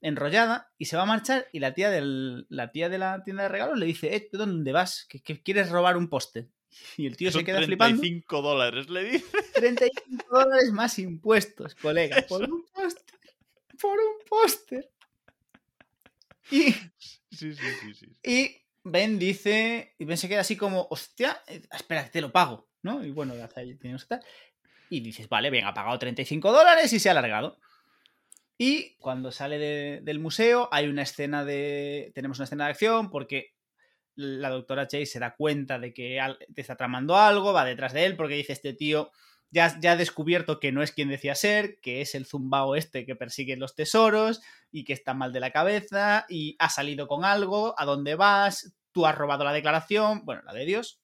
enrollada, 0.02 0.72
y 0.78 0.86
se 0.86 0.98
va 0.98 1.04
a 1.04 1.08
marchar 1.08 1.48
y 1.52 1.60
la 1.60 1.74
tía, 1.74 1.90
del, 1.90 2.46
la 2.50 2.72
tía 2.72 2.90
de 2.90 2.98
la 2.98 3.24
tienda 3.24 3.44
de 3.44 3.50
regalos 3.50 3.78
le 3.78 3.86
dice, 3.86 4.16
eh, 4.16 4.28
¿tú 4.32 4.38
¿dónde 4.38 4.72
vas? 4.72 5.06
¿Que, 5.10 5.22
que 5.22 5.42
quieres 5.42 5.70
robar 5.70 5.98
un 5.98 6.10
póster? 6.10 6.50
Y 6.98 7.08
el 7.08 7.18
tío 7.18 7.32
Son 7.32 7.42
se 7.42 7.46
queda 7.46 7.62
flipando. 7.64 8.02
35 8.02 8.42
dólares, 8.42 8.90
le 8.90 9.04
dice. 9.04 9.38
35 9.56 10.26
dólares 10.30 10.72
más 10.72 11.00
impuestos, 11.00 11.76
colega. 11.76 12.24
Por 12.28 12.44
un 12.44 12.66
póster. 12.74 13.20
Por 13.80 13.98
un 13.98 14.26
póster. 14.30 14.92
Y, 16.52 16.74
Sí, 17.38 17.54
sí, 17.54 17.68
sí, 17.82 17.94
sí. 17.94 18.08
y 18.24 18.56
Ben 18.84 19.20
dice. 19.20 19.96
Y 20.00 20.06
Ben 20.06 20.18
se 20.18 20.28
queda 20.28 20.42
así 20.42 20.56
como, 20.56 20.88
hostia, 20.90 21.42
eh, 21.48 21.62
espera, 21.72 22.06
que 22.06 22.10
te 22.10 22.22
lo 22.22 22.32
pago. 22.32 22.68
¿No? 22.82 23.04
Y 23.04 23.12
bueno, 23.12 23.34
hasta 23.44 23.62
ahí 23.62 23.76
tenemos 23.76 24.06
que 24.06 24.16
estar. 24.16 24.30
Y 24.90 25.02
dices, 25.02 25.28
vale, 25.28 25.50
bien, 25.50 25.66
ha 25.66 25.74
pagado 25.74 26.00
35 26.00 26.52
dólares 26.52 26.92
y 26.94 27.00
se 27.00 27.10
ha 27.10 27.12
alargado. 27.12 27.60
Y 28.58 28.96
cuando 28.98 29.32
sale 29.32 29.58
de- 29.60 30.00
del 30.02 30.20
museo, 30.20 30.68
hay 30.72 30.88
una 30.88 31.04
escena 31.04 31.46
de. 31.46 32.12
Tenemos 32.16 32.40
una 32.40 32.46
escena 32.46 32.66
de 32.66 32.72
acción 32.72 33.10
porque 33.10 33.54
la 34.16 34.50
doctora 34.50 34.88
Chase 34.88 35.06
se 35.06 35.20
da 35.20 35.36
cuenta 35.36 35.78
de 35.80 35.94
que 35.94 36.20
te 36.56 36.62
está 36.62 36.76
tramando 36.76 37.16
algo, 37.16 37.54
va 37.54 37.66
detrás 37.66 37.94
de 37.94 38.06
él 38.06 38.16
porque 38.16 38.36
dice 38.36 38.54
este 38.54 38.74
tío. 38.74 39.12
Ya, 39.50 39.80
ya 39.80 39.94
ha 39.94 39.96
descubierto 39.96 40.60
que 40.60 40.74
no 40.74 40.84
es 40.84 40.92
quien 40.92 41.08
decía 41.08 41.34
ser, 41.34 41.80
que 41.80 42.02
es 42.02 42.16
el 42.16 42.26
zumbao 42.26 42.76
este 42.76 43.06
que 43.06 43.16
persigue 43.16 43.56
los 43.56 43.76
tesoros 43.76 44.42
y 44.72 44.84
que 44.84 44.92
está 44.92 45.14
mal 45.14 45.32
de 45.32 45.40
la 45.40 45.52
cabeza 45.52 46.26
y 46.28 46.58
ha 46.60 46.70
salido 46.70 47.08
con 47.08 47.24
algo, 47.24 47.74
¿a 47.78 47.86
dónde 47.86 48.16
vas? 48.16 48.74
Tú 48.92 49.06
has 49.06 49.16
robado 49.16 49.46
la 49.46 49.54
declaración, 49.54 50.26
bueno, 50.26 50.42
la 50.44 50.52
de 50.54 50.66
Dios. 50.66 51.00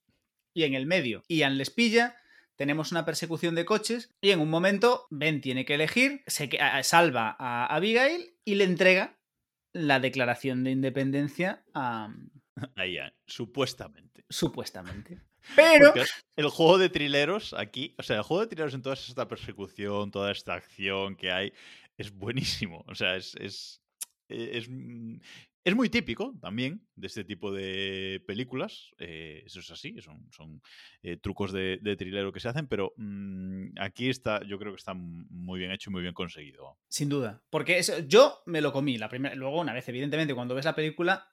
Y 0.53 0.63
en 0.63 0.73
el 0.73 0.85
medio, 0.87 1.23
Ian 1.29 1.57
les 1.57 1.69
pilla, 1.69 2.17
tenemos 2.55 2.91
una 2.91 3.05
persecución 3.05 3.55
de 3.55 3.65
coches 3.65 4.11
y 4.21 4.31
en 4.31 4.39
un 4.39 4.49
momento 4.49 5.07
Ben 5.09 5.41
tiene 5.41 5.65
que 5.65 5.75
elegir, 5.75 6.23
se 6.27 6.49
salva 6.83 7.35
a 7.39 7.65
Abigail 7.67 8.35
y 8.45 8.55
le 8.55 8.65
entrega 8.65 9.17
la 9.73 9.99
declaración 9.99 10.63
de 10.63 10.71
independencia 10.71 11.63
a... 11.73 12.13
Ya, 12.77 13.13
supuestamente. 13.25 14.23
supuestamente. 14.29 15.19
Pero... 15.55 15.93
Porque 15.93 16.05
el 16.35 16.49
juego 16.49 16.77
de 16.77 16.89
trileros 16.89 17.53
aquí, 17.53 17.95
o 17.97 18.03
sea, 18.03 18.17
el 18.17 18.23
juego 18.23 18.41
de 18.41 18.47
trileros 18.47 18.73
en 18.73 18.81
toda 18.81 18.95
esta 18.95 19.27
persecución, 19.27 20.11
toda 20.11 20.31
esta 20.31 20.53
acción 20.53 21.15
que 21.15 21.31
hay, 21.31 21.53
es 21.97 22.11
buenísimo. 22.11 22.83
O 22.87 22.95
sea, 22.95 23.15
es. 23.15 23.35
es, 23.35 23.81
es, 24.29 24.69
mm, 24.69 25.17
es 25.65 25.75
muy 25.75 25.89
típico 25.89 26.33
también 26.41 26.85
de 26.95 27.07
este 27.07 27.23
tipo 27.23 27.51
de 27.51 28.21
películas. 28.27 28.91
eh, 28.97 29.43
eso 29.45 29.59
es 29.61 29.71
así, 29.71 29.95
son, 30.01 30.27
son 30.31 30.61
eh, 31.01 31.17
trucos 31.17 31.51
de, 31.53 31.79
de 31.81 31.95
trilero 31.95 32.31
que 32.33 32.39
se 32.39 32.49
hacen, 32.49 32.67
pero 32.67 32.93
mm, 32.97 33.79
aquí 33.79 34.09
está, 34.09 34.41
yo 34.45 34.57
creo 34.59 34.73
que 34.73 34.77
está 34.79 34.93
muy 34.93 35.59
bien 35.59 35.71
hecho 35.71 35.89
y 35.89 35.93
muy 35.93 36.01
bien 36.01 36.13
conseguido. 36.13 36.77
Sin 36.89 37.09
duda. 37.09 37.41
Porque 37.49 37.77
eso, 37.77 37.99
yo 37.99 38.41
me 38.45 38.61
lo 38.61 38.71
comí 38.73 38.97
la 38.97 39.07
primera. 39.09 39.35
Luego, 39.35 39.61
una 39.61 39.73
vez, 39.73 39.87
evidentemente, 39.89 40.33
cuando 40.35 40.55
ves 40.55 40.65
la 40.65 40.75
película, 40.75 41.29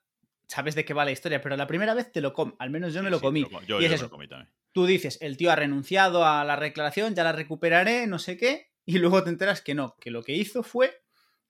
sabes 0.47 0.75
de 0.75 0.85
qué 0.85 0.95
va 0.95 1.05
la 1.05 1.13
historia, 1.13 1.41
pero 1.41 1.57
la 1.57 1.67
primera 1.67 1.95
vez 1.95 2.11
te 2.13 2.21
lo 2.21 2.33
com. 2.33 2.55
Al 2.59 2.71
menos 2.71 2.93
yo 2.95 3.03
me 3.03 3.11
lo 3.11 3.21
comí. 3.21 3.45
co- 3.45 3.61
yo, 3.63 3.79
y 3.79 3.83
yo 3.83 3.87
es 3.87 3.89
me 3.91 3.95
eso. 3.97 4.05
lo 4.05 4.11
comí 4.11 4.29
también. 4.29 4.53
Tú 4.73 4.87
dices, 4.87 5.19
el 5.21 5.37
tío 5.37 5.51
ha 5.51 5.57
renunciado 5.57 6.25
a 6.25 6.45
la 6.45 6.57
declaración, 6.57 7.15
ya 7.17 7.25
la 7.25 7.33
recuperaré, 7.33 8.07
no 8.07 8.19
sé 8.21 8.37
qué. 8.37 8.71
Y 8.87 8.99
luego 8.99 9.23
te 9.25 9.31
enteras 9.31 9.61
que 9.61 9.75
no, 9.75 9.97
que 10.01 10.11
lo 10.13 10.23
que 10.23 10.35
hizo 10.37 10.63
fue 10.63 10.93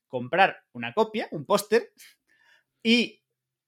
comprar 0.08 0.64
una 0.72 0.92
copia, 0.92 1.28
un 1.30 1.44
póster, 1.44 1.92
y 2.82 3.20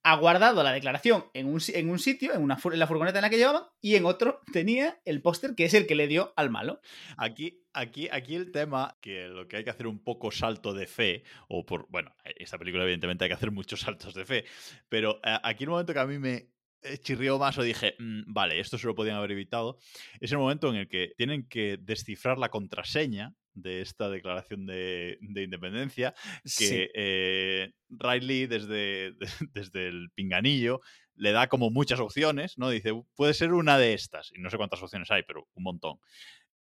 ha 0.05 0.17
guardado 0.17 0.63
la 0.63 0.73
declaración 0.73 1.27
en 1.33 1.47
un, 1.47 1.61
en 1.69 1.89
un 1.89 1.99
sitio, 1.99 2.35
en, 2.35 2.43
una, 2.43 2.59
en 2.65 2.79
la 2.79 2.87
furgoneta 2.87 3.19
en 3.19 3.23
la 3.23 3.31
que 3.31 3.37
llevaban, 3.37 3.65
y 3.81 3.95
en 3.95 4.05
otro 4.05 4.41
tenía 4.53 5.01
el 5.05 5.23
póster 5.23 5.55
que 5.55 5.65
es 5.65 5.75
el 5.75 5.87
que 5.87 5.95
le 5.95 6.09
dio 6.09 6.33
al 6.37 6.51
malo. 6.51 6.81
Aquí, 7.17 7.65
aquí, 7.73 8.09
aquí 8.11 8.35
el 8.35 8.51
tema, 8.51 8.99
que 9.01 9.29
lo 9.29 9.47
que 9.47 9.59
hay 9.59 9.65
que 9.65 9.71
hacer 9.71 9.87
un 9.87 10.03
poco 10.03 10.31
salto 10.31 10.75
de 10.75 10.87
fe, 10.87 11.23
o 11.49 11.65
por, 11.65 11.87
bueno, 11.89 12.15
esta 12.25 12.59
película 12.59 12.83
evidentemente 12.83 13.25
hay 13.25 13.31
que 13.31 13.35
hacer 13.35 13.53
muchos 13.53 13.81
saltos 13.81 14.15
de 14.15 14.25
fe, 14.25 14.45
pero 14.89 15.21
eh, 15.25 15.39
aquí 15.43 15.65
el 15.65 15.71
momento 15.71 15.93
que 15.93 16.01
a 16.01 16.07
mí 16.07 16.19
me 16.19 16.49
eh, 16.83 16.99
chirrió 16.99 17.39
más 17.39 17.57
o 17.59 17.63
dije, 17.63 17.95
"Mm, 18.01 18.23
vale, 18.33 18.59
esto 18.59 18.79
se 18.79 18.89
lo 18.89 18.97
podían 18.97 19.17
haber 19.17 19.31
evitado, 19.33 19.79
es 20.21 20.33
el 20.33 20.39
momento 20.39 20.69
en 20.69 20.77
el 20.77 20.89
que 20.89 21.13
tienen 21.17 21.47
que 21.49 21.79
descifrar 21.81 22.39
la 22.39 22.49
contraseña 22.49 23.37
de 23.55 23.81
esta 23.83 24.09
declaración 24.09 24.67
de, 24.67 25.19
de 25.21 25.43
independencia, 25.43 26.15
que 26.43 26.51
Sí. 26.51 26.89
eh, 26.95 27.73
Riley 27.91 28.47
desde, 28.47 29.15
desde 29.53 29.89
el 29.89 30.11
pinganillo 30.15 30.81
le 31.15 31.33
da 31.33 31.49
como 31.49 31.71
muchas 31.71 32.01
opciones, 32.01 32.57
¿no? 32.59 32.71
Dice, 32.71 32.93
puede 33.15 33.35
ser 33.35 33.53
una 33.53 33.77
de 33.79 33.93
estas, 33.95 34.33
y 34.35 34.41
no 34.41 34.49
sé 34.51 34.57
cuántas 34.57 34.83
opciones 34.83 35.11
hay, 35.11 35.23
pero 35.25 35.47
un 35.55 35.63
montón. 35.65 35.99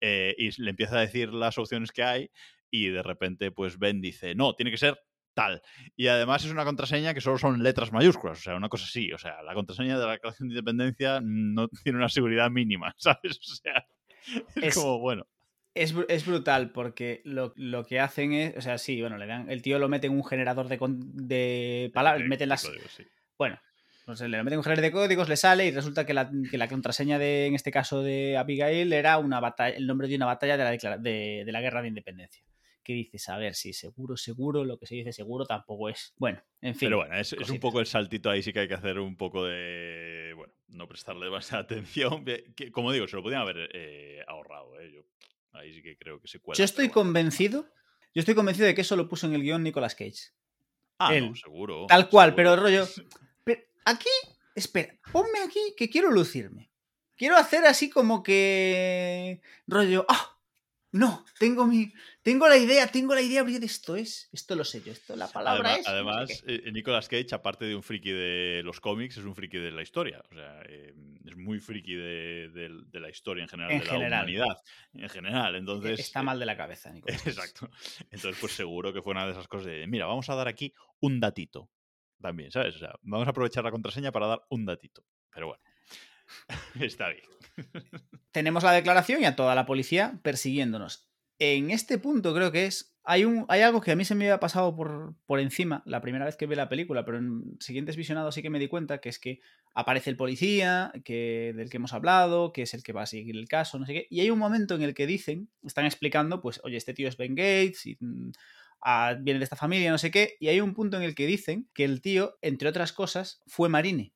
Eh, 0.01 0.35
y 0.37 0.61
le 0.63 0.71
empieza 0.71 0.99
a 0.99 1.01
decir 1.03 1.33
las 1.33 1.57
opciones 1.59 1.93
que 1.93 2.03
hay 2.03 2.31
y 2.71 2.89
de 2.89 3.03
repente 3.03 3.53
pues 3.53 3.79
Ben 3.79 4.01
dice, 4.01 4.35
no, 4.35 4.55
tiene 4.55 4.71
que 4.71 4.77
ser 4.79 4.99
tal. 5.35 5.63
Y 5.97 6.09
además 6.09 6.45
es 6.45 6.51
una 6.51 6.65
contraseña 6.65 7.15
que 7.15 7.21
solo 7.23 7.39
son 7.39 7.63
letras 7.63 7.93
mayúsculas, 7.93 8.39
o 8.39 8.43
sea, 8.43 8.57
una 8.57 8.69
cosa 8.69 8.85
así, 8.85 9.13
o 9.13 9.19
sea, 9.19 9.41
la 9.43 9.55
contraseña 9.55 9.99
de 9.99 10.05
la 10.05 10.13
declaración 10.13 10.49
de 10.49 10.55
independencia 10.55 11.21
no 11.23 11.69
tiene 11.69 11.99
una 11.99 12.09
seguridad 12.09 12.51
mínima, 12.51 12.93
¿sabes? 12.99 13.39
O 13.39 13.55
sea, 13.55 13.87
es, 14.57 14.65
Es- 14.65 14.75
como, 14.75 14.99
bueno, 14.99 15.27
Es, 15.75 15.95
es 16.09 16.27
brutal 16.27 16.71
porque 16.71 17.23
lo, 17.25 17.53
lo 17.57 17.85
que 17.85 17.99
hacen 17.99 18.33
es, 18.35 18.57
o 18.57 18.61
sea, 18.61 18.77
sí, 18.77 19.01
bueno, 19.01 19.17
le 19.17 19.27
dan, 19.27 19.51
el 19.51 19.63
tío 19.63 19.79
lo 19.79 19.89
mete 19.89 20.07
en 20.07 20.13
un 20.13 20.25
generador 20.25 20.69
de, 20.69 20.79
de 20.79 21.91
palabras, 21.95 22.23
de- 22.23 22.29
mete 22.29 22.43
de 22.43 22.47
las, 22.49 22.67
código, 22.67 22.85
sí. 22.95 23.05
bueno, 23.39 23.59
no 24.07 24.15
sé, 24.15 24.29
le 24.29 24.43
meten 24.43 24.59
un 24.59 24.65
generador 24.65 24.83
de 24.83 24.93
códigos, 24.93 25.29
le 25.31 25.37
sale 25.37 25.67
y 25.67 25.71
resulta 25.71 26.05
que 26.05 26.13
la, 26.13 26.31
que 26.51 26.59
la 26.59 26.69
contraseña 26.69 27.19
de, 27.19 27.47
en 27.47 27.55
este 27.55 27.71
caso 27.71 28.03
de 28.03 28.37
Abigail, 28.37 28.93
era 28.93 29.17
una 29.17 29.41
batalla, 29.41 29.75
el 29.77 29.87
nombre 29.87 30.09
de 30.09 30.17
una 30.17 30.27
batalla 30.27 30.59
de 30.59 30.79
la, 30.83 30.99
de, 30.99 31.43
de 31.47 31.53
la 31.53 31.61
guerra 31.63 31.81
de 31.81 31.89
independencia. 31.89 32.45
Que 32.85 32.95
dices, 32.95 33.29
a 33.29 33.39
ver, 33.39 33.55
si 33.55 33.73
seguro, 33.73 34.17
seguro, 34.17 34.65
lo 34.65 34.77
que 34.77 34.87
se 34.87 34.97
dice 34.97 35.13
seguro 35.13 35.47
tampoco 35.47 35.89
es. 35.89 36.13
Bueno, 36.17 36.43
en 36.61 36.75
fin. 36.75 36.87
Pero 36.89 36.97
bueno, 36.97 37.15
es, 37.15 37.33
es 37.33 37.49
un 37.49 37.61
poco 37.61 37.79
el 37.79 37.87
saltito 37.87 38.29
ahí, 38.29 38.43
sí 38.43 38.53
que 38.53 38.59
hay 38.59 38.67
que 38.67 38.75
hacer 38.75 38.99
un 38.99 39.17
poco 39.17 39.45
de. 39.45 40.33
Bueno, 40.37 40.53
no 40.67 40.89
prestarle 40.89 41.27
demasiada 41.27 41.63
atención. 41.63 42.25
que, 42.25 42.73
como 42.73 42.91
digo, 42.91 43.07
se 43.07 43.15
lo 43.15 43.23
podían 43.23 43.43
haber 43.43 43.71
eh, 43.73 44.25
ahorrado, 44.27 44.81
¿eh? 44.81 44.91
Yo 44.93 45.03
ahí 45.53 45.75
sí 45.75 45.83
que 45.83 45.97
creo 45.97 46.21
que 46.21 46.29
se 46.29 46.39
cuela. 46.39 46.59
Yo 46.59 46.65
estoy 46.65 46.89
convencido, 46.89 47.69
yo 48.15 48.21
estoy 48.21 48.35
convencido 48.35 48.67
de 48.67 48.75
que 48.75 48.83
eso 48.83 48.97
lo 48.97 49.09
puso 49.09 49.27
en 49.27 49.35
el 49.35 49.43
guion 49.43 49.63
Nicolas 49.63 49.95
Cage. 49.95 50.33
Ah, 50.99 51.15
él. 51.15 51.29
no, 51.29 51.37
seguro. 51.37 51.87
Tal 51.89 52.09
cual, 52.09 52.31
seguro. 52.31 52.37
pero 52.37 52.57
rollo. 52.57 52.87
Pero 53.45 53.61
aquí, 53.85 54.11
espera, 54.55 54.95
ponme 55.11 55.41
aquí 55.45 55.75
que 55.77 55.91
quiero 55.91 56.11
lucirme. 56.11 56.71
Quiero 57.17 57.37
hacer 57.37 57.65
así 57.65 57.91
como 57.91 58.23
que. 58.23 59.41
rollo. 59.67 60.07
¡Ah! 60.09 60.37
No, 60.93 61.25
tengo 61.39 61.67
mi. 61.67 61.93
Tengo 62.23 62.49
la 62.49 62.57
idea, 62.57 62.87
tengo 62.87 63.15
la 63.15 63.21
idea 63.21 63.43
brillante. 63.43 63.67
Esto 63.67 63.97
es. 63.97 64.29
Esto 64.33 64.55
lo 64.55 64.65
sé 64.65 64.81
yo. 64.83 64.93
Esto, 64.93 65.17
la 65.17 65.27
palabra 65.29 65.75
Además, 65.75 65.79
es. 65.81 65.85
no 65.85 65.91
sé 65.91 65.91
además, 65.97 66.43
qué. 66.47 66.55
eh, 66.69 66.73
Nicolas 66.73 67.09
Cage, 67.09 67.35
aparte 67.35 67.65
de 67.65 67.75
un 67.75 67.83
friki 67.83 68.11
de 68.13 68.63
los 68.65 68.79
cómics, 68.81 69.17
es 69.17 69.25
un 69.25 69.35
friki 69.35 69.59
de 69.59 69.73
la 69.73 69.83
historia. 69.83 70.23
O 70.31 70.35
sea, 70.35 70.63
eh, 70.69 70.95
es 71.25 71.37
muy 71.37 71.59
friki 71.59 71.95
de, 71.95 72.49
de- 72.51 72.81
de 72.87 73.01
la 73.01 73.11
historia 73.11 73.43
en 73.43 73.49
general, 73.49 73.73
En 73.73 73.81
de 73.81 73.85
general. 73.87 74.11
la 74.11 74.17
humanidad 74.19 74.57
en 74.95 75.09
general. 75.09 75.57
Entonces, 75.57 75.99
Está 76.01 76.21
eh, 76.21 76.25
mal 76.25 76.39
de 76.39 76.47
la 76.47 76.57
cabeza, 76.57 76.91
Nico. 76.93 77.09
Exacto. 77.09 77.69
Entonces, 78.11 78.37
pues 78.41 78.53
seguro 78.53 78.93
que 78.93 79.03
fue 79.03 79.11
una 79.13 79.27
de 79.27 79.33
esas 79.33 79.49
cosas 79.49 79.67
de, 79.67 79.87
mira, 79.89 80.07
vamos 80.07 80.29
a 80.31 80.35
dar 80.37 80.47
aquí 80.49 80.73
un 81.01 81.19
datito. 81.19 81.71
También, 82.21 82.53
¿sabes? 82.53 82.77
O 82.77 82.79
sea, 82.79 82.95
vamos 83.03 83.27
a 83.27 83.31
aprovechar 83.31 83.65
la 83.65 83.73
contraseña 83.73 84.13
para 84.13 84.29
dar 84.29 84.43
un 84.49 84.65
datito. 84.65 85.05
Pero 85.35 85.49
bueno, 85.49 85.63
está 86.81 87.09
bien. 87.09 87.25
Tenemos 88.31 88.63
la 88.63 88.71
declaración 88.73 89.21
y 89.23 89.25
a 89.25 89.35
toda 89.35 89.57
la 89.57 89.67
policía 89.67 90.21
persiguiéndonos. 90.23 91.09
En 91.39 91.71
este 91.71 91.99
punto 91.99 92.35
creo 92.35 92.53
que 92.53 92.67
es. 92.67 92.89
Hay, 93.05 93.25
un, 93.25 93.47
hay 93.49 93.63
algo 93.63 93.81
que 93.81 93.91
a 93.91 93.97
mí 93.97 94.05
se 94.05 94.15
me 94.15 94.27
había 94.27 94.39
pasado 94.39 94.77
por, 94.77 95.17
por 95.27 95.41
encima 95.41 95.83
la 95.87 96.01
primera 96.01 96.25
vez 96.25 96.37
que 96.37 96.47
vi 96.47 96.55
la 96.55 96.69
película, 96.69 97.05
pero 97.05 97.19
en 97.19 97.57
siguientes 97.59 97.97
visionados 97.97 98.37
sí 98.37 98.43
que 98.43 98.51
me 98.51 98.61
di 98.61 98.69
cuenta 98.69 98.99
que 98.99 99.09
es 99.09 99.19
que 99.19 99.41
aparece 99.75 100.09
el 100.11 100.17
policía, 100.17 100.93
que, 101.05 101.53
del 101.57 101.69
que 101.69 101.79
hemos 101.79 101.93
hablado, 101.95 102.53
que 102.53 102.63
es 102.63 102.75
el 102.75 102.85
que 102.85 102.93
va 102.93 103.03
a 103.03 103.07
seguir 103.07 103.37
el 103.37 103.49
caso, 103.49 103.81
no 103.81 103.87
sé 103.87 103.93
qué. 103.95 104.07
Y 104.09 104.21
hay 104.21 104.31
un 104.31 104.39
momento 104.39 104.77
en 104.77 104.83
el 104.83 104.95
que 104.95 105.09
dicen, 105.09 105.49
están 105.65 105.85
explicando, 105.85 106.41
pues, 106.41 106.61
oye, 106.63 106.77
este 106.77 106.95
tío 106.95 107.09
es 107.09 107.17
Ben 107.17 107.35
Gates 107.35 107.87
y 107.87 107.97
mm, 107.99 108.31
ah, 108.83 109.17
viene 109.21 109.39
de 109.41 109.45
esta 109.45 109.57
familia, 109.57 109.91
no 109.91 109.99
sé 109.99 110.13
qué. 110.13 110.37
Y 110.39 110.47
hay 110.47 110.61
un 110.61 110.73
punto 110.73 110.97
en 110.97 111.03
el 111.03 111.17
que 111.17 111.27
dicen 111.27 111.69
que 111.75 111.83
el 111.83 112.03
tío, 112.03 112.39
entre 112.41 112.69
otras 112.69 112.93
cosas, 112.93 113.43
fue 113.49 113.69
marine. 113.69 114.13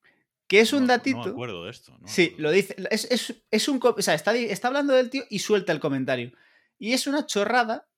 Que 0.46 0.60
es 0.60 0.72
un 0.72 0.82
No- 0.82 0.86
datito. 0.86 1.18
No 1.18 1.24
me 1.24 1.30
acuerdo 1.32 1.64
de 1.64 1.72
esto. 1.72 1.98
no 2.00 2.06
Sí, 2.06 2.26
acuerdo. 2.26 2.42
lo 2.42 2.50
dice. 2.52 2.76
Es, 2.92 3.10
es- 3.10 3.42
es 3.50 3.68
un. 3.68 3.80
O 3.82 4.00
sea, 4.00 4.14
está, 4.14 4.32
está 4.36 4.68
hablando 4.68 4.92
del 4.94 5.10
tío 5.10 5.24
y 5.28 5.40
suelta 5.40 5.72
el 5.72 5.80
comentario. 5.80 6.30
Y 6.78 6.92
es 6.92 7.06
una 7.06 7.26
chorrada, 7.26 7.88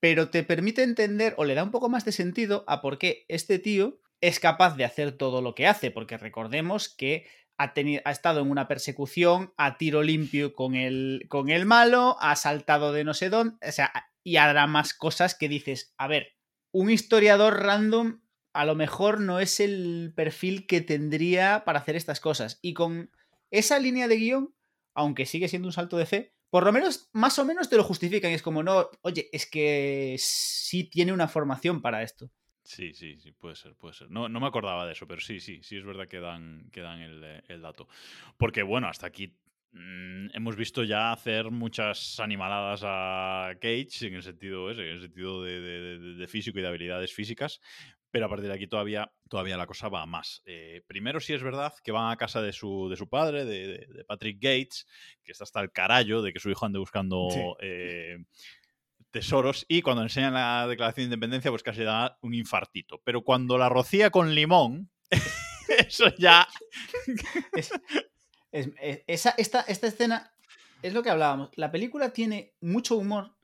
pero 0.00 0.30
te 0.30 0.42
permite 0.44 0.82
entender 0.82 1.34
o 1.38 1.44
le 1.44 1.54
da 1.54 1.64
un 1.64 1.70
poco 1.70 1.88
más 1.88 2.04
de 2.04 2.12
sentido 2.12 2.64
a 2.68 2.80
por 2.80 2.98
qué 2.98 3.24
este 3.28 3.58
tío 3.58 4.00
es 4.20 4.40
capaz 4.40 4.76
de 4.76 4.84
hacer 4.84 5.12
todo 5.12 5.42
lo 5.42 5.54
que 5.54 5.66
hace. 5.66 5.90
Porque 5.90 6.18
recordemos 6.18 6.88
que 6.88 7.26
ha, 7.56 7.74
teni- 7.74 8.02
ha 8.04 8.10
estado 8.10 8.40
en 8.40 8.50
una 8.50 8.68
persecución 8.68 9.52
a 9.56 9.76
tiro 9.78 10.02
limpio 10.02 10.54
con 10.54 10.74
el, 10.74 11.26
con 11.28 11.48
el 11.48 11.66
malo, 11.66 12.16
ha 12.20 12.36
saltado 12.36 12.92
de 12.92 13.04
no 13.04 13.14
sé 13.14 13.30
dónde. 13.30 13.56
O 13.66 13.72
sea, 13.72 13.92
y 14.22 14.36
hará 14.36 14.66
más 14.66 14.94
cosas 14.94 15.34
que 15.34 15.48
dices, 15.48 15.94
a 15.98 16.06
ver, 16.06 16.28
un 16.72 16.90
historiador 16.90 17.62
random 17.62 18.20
a 18.54 18.64
lo 18.64 18.74
mejor 18.74 19.20
no 19.20 19.40
es 19.40 19.60
el 19.60 20.12
perfil 20.16 20.66
que 20.66 20.80
tendría 20.80 21.64
para 21.64 21.78
hacer 21.78 21.96
estas 21.96 22.20
cosas. 22.20 22.58
Y 22.60 22.74
con 22.74 23.10
esa 23.50 23.78
línea 23.78 24.08
de 24.08 24.16
guion, 24.16 24.54
aunque 24.94 25.26
sigue 25.26 25.48
siendo 25.48 25.68
un 25.68 25.72
salto 25.72 25.96
de 25.96 26.06
fe, 26.06 26.34
por 26.50 26.64
lo 26.64 26.72
menos, 26.72 27.08
más 27.12 27.38
o 27.38 27.44
menos 27.44 27.68
te 27.68 27.76
lo 27.76 27.84
justifican. 27.84 28.30
Y 28.30 28.34
es 28.34 28.42
como, 28.42 28.62
no, 28.62 28.88
oye, 29.02 29.28
es 29.32 29.46
que 29.46 30.16
sí 30.18 30.84
tiene 30.84 31.12
una 31.12 31.28
formación 31.28 31.80
para 31.82 32.02
esto. 32.02 32.30
Sí, 32.62 32.92
sí, 32.92 33.16
sí, 33.16 33.32
puede 33.32 33.56
ser, 33.56 33.74
puede 33.76 33.94
ser. 33.94 34.10
No, 34.10 34.28
no 34.28 34.40
me 34.40 34.46
acordaba 34.46 34.84
de 34.84 34.92
eso, 34.92 35.06
pero 35.06 35.20
sí, 35.22 35.40
sí, 35.40 35.60
sí 35.62 35.78
es 35.78 35.84
verdad 35.84 36.06
que 36.06 36.20
dan, 36.20 36.68
que 36.70 36.82
dan 36.82 37.00
el, 37.00 37.24
eh, 37.24 37.58
dato. 37.58 37.88
Porque 38.36 38.62
bueno, 38.62 38.88
hasta 38.88 39.06
aquí 39.06 39.34
mm, 39.72 40.28
hemos 40.34 40.54
visto 40.54 40.84
ya 40.84 41.10
hacer 41.12 41.50
muchas 41.50 42.20
animaladas 42.20 42.82
a 42.84 43.52
Cage 43.58 44.06
en 44.08 44.14
el 44.16 44.22
sentido 44.22 44.70
ese, 44.70 44.82
en 44.82 44.88
el 44.96 45.00
sentido 45.00 45.42
de- 45.42 45.98
de 45.98 46.26
físico 46.28 46.58
y 46.58 46.62
de 46.62 46.68
habilidades 46.68 47.14
físicas. 47.14 47.60
Pero 48.10 48.26
a 48.26 48.28
partir 48.28 48.48
de 48.48 48.54
aquí 48.54 48.66
todavía, 48.66 49.12
todavía 49.28 49.56
la 49.58 49.66
cosa 49.66 49.88
va 49.88 50.02
a 50.02 50.06
más. 50.06 50.42
Eh, 50.46 50.82
primero 50.86 51.20
sí 51.20 51.34
es 51.34 51.42
verdad 51.42 51.74
que 51.84 51.92
van 51.92 52.10
a 52.10 52.16
casa 52.16 52.40
de 52.40 52.52
su, 52.52 52.88
de 52.88 52.96
su 52.96 53.08
padre, 53.08 53.44
de, 53.44 53.66
de- 53.66 53.86
de 53.86 54.04
Patrick 54.04 54.36
Gates, 54.40 54.86
que 55.24 55.32
está 55.32 55.44
hasta 55.44 55.60
el 55.60 55.70
carallo 55.72 56.22
de 56.22 56.32
que 56.32 56.40
su 56.40 56.48
hijo 56.50 56.64
ande 56.66 56.78
buscando 56.78 57.28
Sí. 57.30 57.40
eh, 57.60 58.16
tesoros 59.10 59.64
y 59.68 59.82
cuando 59.82 60.02
enseñan 60.02 60.34
la 60.34 60.66
declaración 60.66 61.02
de 61.04 61.14
independencia 61.14 61.50
pues 61.50 61.62
casi 61.62 61.82
da 61.82 62.18
un 62.22 62.34
infartito. 62.34 63.00
Pero 63.04 63.22
cuando 63.22 63.58
la 63.58 63.68
rocía 63.68 64.10
con 64.10 64.34
limón, 64.34 64.90
eso 65.88 66.06
ya... 66.16 66.46
Es- 67.52 67.72
es- 68.52 68.70
es- 68.80 69.02
esa, 69.06 69.34
esta, 69.36 69.60
esta 69.62 69.86
escena 69.86 70.32
es 70.82 70.92
lo 70.94 71.02
que 71.02 71.10
hablábamos. 71.10 71.50
La 71.56 71.70
película 71.70 72.10
tiene 72.12 72.54
mucho 72.60 72.96
humor 72.96 73.34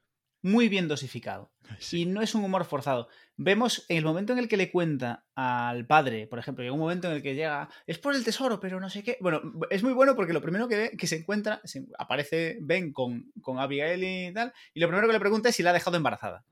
muy 0.43 0.69
bien 0.69 0.89
dosificado. 0.89 1.53
Y 1.93 2.05
no 2.07 2.21
es 2.23 2.35
un 2.35 2.45
humor 2.45 2.65
forzado. 2.65 3.09
Vemos 3.37 3.85
en 3.89 3.97
el 3.99 4.05
momento 4.05 4.33
en 4.33 4.39
el 4.39 4.49
que 4.49 4.57
le 4.57 4.71
cuenta 4.71 5.25
al 5.35 5.87
padre, 5.89 6.29
por 6.29 6.39
ejemplo, 6.39 6.63
hay 6.63 6.71
un 6.71 6.79
momento 6.79 7.09
en 7.09 7.15
el 7.15 7.23
que 7.23 7.35
llega, 7.35 7.69
es 7.87 7.99
por 7.99 8.15
el 8.15 8.23
tesoro, 8.25 8.61
pero 8.61 8.79
no 8.79 8.89
sé 8.89 9.03
qué. 9.03 9.19
Bueno, 9.21 9.41
es 9.71 9.83
muy 9.83 9.93
bueno 9.93 10.15
porque 10.15 10.33
lo 10.33 10.41
primero 10.41 10.69
que 10.69 10.77
ve, 10.77 10.91
que 10.97 11.09
se 11.09 11.17
encuentra, 11.17 11.61
se- 11.65 11.87
aparece 11.99 12.59
Ben 12.63 12.93
con, 12.93 13.33
con 13.43 13.59
Abigail 13.59 14.05
y 14.05 14.33
tal, 14.33 14.53
y 14.73 14.79
lo 14.81 14.87
primero 14.87 15.09
que 15.09 15.15
le 15.15 15.21
pregunta 15.21 15.49
es 15.49 15.57
si 15.57 15.65
la 15.65 15.71
ha 15.71 15.73
dejado 15.73 15.97
embarazada. 15.97 16.45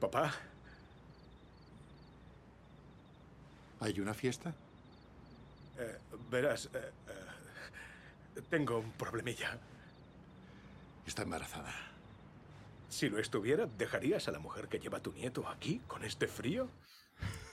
Papá, 0.00 0.32
¿Hay 3.80 3.98
una 4.00 4.14
fiesta? 4.14 4.54
eh, 5.78 5.98
verás, 6.30 6.66
eh, 6.72 6.78
eh, 7.08 7.25
tengo 8.50 8.78
un 8.78 8.92
problemilla. 8.92 9.58
Está 11.06 11.22
embarazada. 11.22 11.74
Si 12.88 13.08
lo 13.08 13.18
estuviera, 13.18 13.66
¿dejarías 13.66 14.28
a 14.28 14.32
la 14.32 14.38
mujer 14.38 14.68
que 14.68 14.78
lleva 14.78 15.02
tu 15.02 15.12
nieto 15.12 15.48
aquí 15.48 15.80
con 15.86 16.04
este 16.04 16.26
frío? 16.26 16.70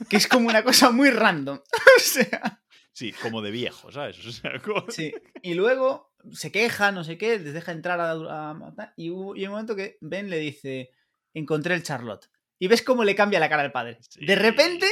Que 0.09 0.17
es 0.17 0.27
como 0.27 0.49
una 0.49 0.63
cosa 0.63 0.91
muy 0.91 1.09
random. 1.09 1.57
o 1.97 1.99
sea. 1.99 2.61
Sí, 2.91 3.11
como 3.13 3.41
de 3.41 3.51
viejo, 3.51 3.91
¿sabes? 3.91 4.23
O 4.25 4.31
sea, 4.31 4.59
como- 4.59 4.89
Sí. 4.89 5.13
Y 5.41 5.53
luego 5.55 6.13
se 6.31 6.51
queja, 6.51 6.91
no 6.91 7.03
sé 7.03 7.17
qué, 7.17 7.39
les 7.39 7.53
deja 7.53 7.71
entrar 7.71 7.99
a, 7.99 8.11
a 8.49 8.53
matar. 8.53 8.93
Y, 8.95 9.09
hubo- 9.09 9.35
y 9.35 9.39
hay 9.41 9.45
un 9.47 9.51
momento 9.53 9.75
que 9.75 9.97
Ben 10.01 10.29
le 10.29 10.37
dice: 10.37 10.91
Encontré 11.33 11.75
el 11.75 11.83
Charlotte. 11.83 12.29
Y 12.59 12.67
ves 12.67 12.81
cómo 12.81 13.03
le 13.03 13.15
cambia 13.15 13.39
la 13.39 13.49
cara 13.49 13.63
al 13.63 13.71
padre. 13.71 13.97
Sí. 14.01 14.25
De 14.25 14.35
repente 14.35 14.87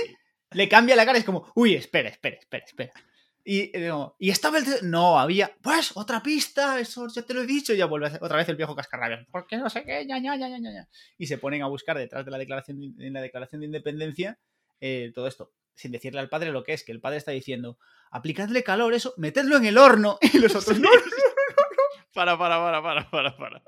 le 0.51 0.67
cambia 0.67 0.95
la 0.95 1.05
cara 1.05 1.17
y 1.17 1.21
es 1.21 1.25
como: 1.25 1.51
Uy, 1.55 1.75
espera, 1.75 2.09
espera, 2.09 2.37
espera, 2.37 2.65
espera. 2.65 2.93
Y, 3.43 3.77
digo, 3.77 4.15
¿y 4.19 4.29
estaba 4.29 4.59
el.? 4.59 4.65
No, 4.83 5.19
había. 5.19 5.51
Pues, 5.61 5.91
otra 5.95 6.21
pista, 6.21 6.79
eso 6.79 7.07
ya 7.07 7.23
te 7.23 7.33
lo 7.33 7.41
he 7.41 7.47
dicho. 7.47 7.73
Y 7.73 7.77
ya 7.77 7.85
vuelve 7.85 8.11
otra 8.21 8.37
vez 8.37 8.47
el 8.49 8.55
viejo 8.55 8.75
cascarrabias. 8.75 9.25
¿Por 9.31 9.47
qué 9.47 9.57
no 9.57 9.69
sé 9.69 9.83
qué? 9.83 10.05
Ya, 10.07 10.17
ya, 10.19 10.35
ya, 10.35 10.47
ya, 10.47 10.57
ya, 10.59 10.71
ya. 10.71 10.87
Y 11.17 11.27
se 11.27 11.37
ponen 11.37 11.61
a 11.63 11.67
buscar 11.67 11.97
detrás 11.97 12.23
de 12.25 12.31
la 12.31 12.37
declaración, 12.37 12.79
de- 12.79 13.07
en 13.07 13.13
la 13.13 13.21
declaración 13.21 13.61
de 13.61 13.65
independencia 13.67 14.37
eh, 14.79 15.11
todo 15.15 15.27
esto. 15.27 15.51
Sin 15.73 15.91
decirle 15.91 16.19
al 16.19 16.29
padre 16.29 16.51
lo 16.51 16.63
que 16.63 16.73
es, 16.73 16.83
que 16.83 16.91
el 16.91 16.99
padre 16.99 17.17
está 17.17 17.31
diciendo: 17.31 17.77
aplicadle 18.11 18.63
calor, 18.63 18.93
eso, 18.93 19.13
metedlo 19.17 19.57
en 19.57 19.65
el 19.65 19.77
horno. 19.77 20.19
Y 20.33 20.37
los 20.39 20.53
otros, 20.55 20.79
no, 20.79 20.89
Para, 22.13 22.37
para, 22.37 22.57
para, 22.59 22.81
para, 22.83 23.09
para, 23.09 23.37
para. 23.37 23.63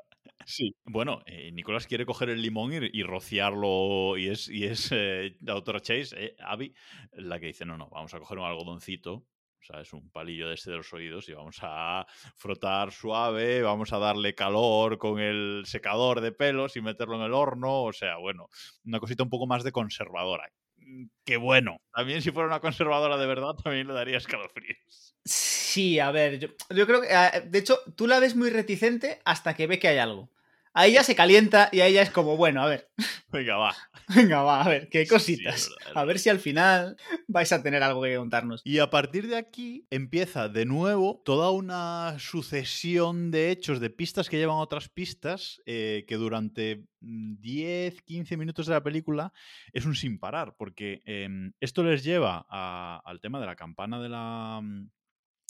Sí. 0.45 0.75
Bueno, 0.83 1.21
eh, 1.25 1.51
Nicolás 1.53 1.87
quiere 1.87 2.05
coger 2.05 2.29
el 2.29 2.41
limón 2.41 2.73
y, 2.73 2.89
y 2.91 3.03
rociarlo. 3.03 4.17
Y 4.17 4.27
es, 4.27 4.49
y 4.49 4.65
es 4.65 4.89
eh, 4.91 5.37
la 5.41 5.53
doctora 5.53 5.79
Chase, 5.79 6.13
eh, 6.17 6.35
Abby, 6.39 6.73
la 7.13 7.39
que 7.39 7.47
dice: 7.47 7.65
No, 7.65 7.77
no, 7.77 7.89
vamos 7.89 8.13
a 8.13 8.19
coger 8.19 8.37
un 8.39 8.45
algodoncito. 8.45 9.25
O 9.63 9.65
sea, 9.65 9.79
es 9.81 9.93
un 9.93 10.09
palillo 10.11 10.49
de 10.49 10.55
este 10.55 10.71
de 10.71 10.77
los 10.77 10.91
oídos 10.91 11.29
y 11.29 11.33
vamos 11.33 11.57
a 11.61 12.05
frotar 12.35 12.91
suave, 12.91 13.61
vamos 13.61 13.93
a 13.93 13.97
darle 13.97 14.35
calor 14.35 14.97
con 14.97 15.19
el 15.19 15.63
secador 15.65 16.19
de 16.19 16.33
pelos 16.33 16.75
y 16.75 16.81
meterlo 16.81 17.15
en 17.15 17.21
el 17.21 17.33
horno. 17.33 17.83
O 17.83 17.93
sea, 17.93 18.17
bueno, 18.17 18.47
una 18.83 18.99
cosita 18.99 19.23
un 19.23 19.29
poco 19.29 19.47
más 19.47 19.63
de 19.63 19.71
conservadora. 19.71 20.49
Mm, 20.77 21.05
Qué 21.23 21.37
bueno. 21.37 21.77
También 21.93 22.21
si 22.21 22.31
fuera 22.31 22.47
una 22.47 22.59
conservadora 22.59 23.15
de 23.17 23.25
verdad, 23.25 23.53
también 23.63 23.87
le 23.87 23.93
daría 23.93 24.17
escalofríos. 24.17 25.15
Sí, 25.23 25.97
a 25.99 26.11
ver, 26.11 26.39
yo, 26.39 26.49
yo 26.69 26.85
creo 26.85 26.99
que. 27.01 27.07
eh, 27.09 27.41
De 27.47 27.59
hecho, 27.59 27.79
tú 27.95 28.07
la 28.07 28.19
ves 28.19 28.35
muy 28.35 28.49
reticente 28.49 29.21
hasta 29.23 29.55
que 29.55 29.67
ve 29.67 29.79
que 29.79 29.87
hay 29.87 29.97
algo. 29.97 30.29
Ahí 30.73 30.93
ya 30.93 31.03
se 31.03 31.15
calienta 31.15 31.69
y 31.71 31.81
ahí 31.81 31.93
ya 31.93 32.01
es 32.01 32.09
como, 32.09 32.35
bueno, 32.35 32.61
a 32.63 32.67
ver, 32.67 32.89
Venga, 33.31 33.57
va. 33.57 33.75
venga, 34.15 34.41
va, 34.43 34.61
a 34.63 34.69
ver, 34.69 34.89
qué 34.89 35.07
cositas. 35.07 35.69
a 35.95 36.03
ver 36.05 36.19
si 36.19 36.29
al 36.29 36.39
final 36.39 36.97
vais 37.27 37.51
a 37.51 37.63
tener 37.63 37.81
algo 37.83 38.01
que 38.03 38.15
contarnos. 38.15 38.61
Y 38.63 38.79
a 38.79 38.89
partir 38.89 39.27
de 39.27 39.37
aquí 39.37 39.87
empieza 39.89 40.49
de 40.49 40.65
nuevo 40.65 41.21
toda 41.25 41.51
una 41.51 42.15
sucesión 42.19 43.31
de 43.31 43.51
hechos, 43.51 43.79
de 43.79 43.89
pistas 43.89 44.29
que 44.29 44.37
llevan 44.37 44.57
a 44.57 44.61
otras 44.61 44.89
pistas, 44.89 45.61
eh, 45.65 46.05
que 46.07 46.15
durante 46.15 46.85
mm, 47.01 47.35
10, 47.39 48.01
15 48.03 48.37
minutos 48.37 48.67
de 48.67 48.73
la 48.73 48.83
película 48.83 49.33
es 49.71 49.85
un 49.85 49.95
sin 49.95 50.19
parar, 50.19 50.55
porque 50.57 51.01
em, 51.05 51.53
esto 51.59 51.83
les 51.83 52.03
lleva 52.03 52.45
a- 52.49 53.01
al 53.05 53.19
tema 53.19 53.39
de 53.39 53.45
la 53.47 53.55
campana 53.55 53.99
de 54.01 54.09
la, 54.09 54.59
mm, 54.61 54.89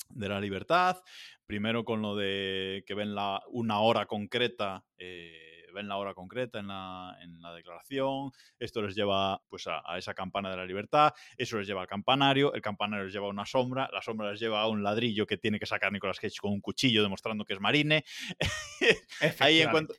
de 0.10 0.30
la 0.30 0.40
libertad, 0.40 0.98
primero 1.46 1.84
con 1.86 2.02
lo 2.02 2.16
de 2.16 2.84
que 2.86 2.94
ven 2.94 3.16
la, 3.16 3.42
una 3.50 3.80
hora 3.80 4.06
concreta. 4.06 4.86
eh, 4.98 5.50
ven 5.74 5.88
la 5.88 5.98
hora 5.98 6.14
concreta 6.14 6.60
en 6.60 6.68
la, 6.68 7.18
en 7.24 7.42
la 7.42 7.52
declaración, 7.52 8.30
esto 8.60 8.84
les 8.84 8.94
lleva 8.94 9.42
pues, 9.50 9.66
a, 9.66 9.82
a 9.84 9.98
esa 9.98 10.14
campana 10.14 10.52
de 10.52 10.58
la 10.58 10.68
libertad, 10.68 11.12
eso 11.36 11.58
les 11.58 11.66
lleva 11.66 11.82
al 11.82 11.88
campanario, 11.88 12.54
el 12.54 12.62
campanario 12.62 13.06
les 13.06 13.12
lleva 13.14 13.26
a 13.26 13.30
una 13.32 13.48
sombra, 13.48 13.90
la 13.92 14.00
sombra 14.04 14.30
les 14.30 14.40
lleva 14.40 14.62
a 14.62 14.68
un 14.68 14.84
ladrillo 14.84 15.26
que 15.26 15.38
tiene 15.40 15.58
que 15.58 15.66
sacar 15.66 15.92
Nicolas 15.92 16.20
Cage 16.20 16.36
con 16.40 16.52
un 16.52 16.62
cuchillo 16.62 17.02
demostrando 17.02 17.44
que 17.44 17.54
es 17.54 17.60
marine. 17.60 18.04
ahí, 19.40 19.62
encuentra- 19.70 19.98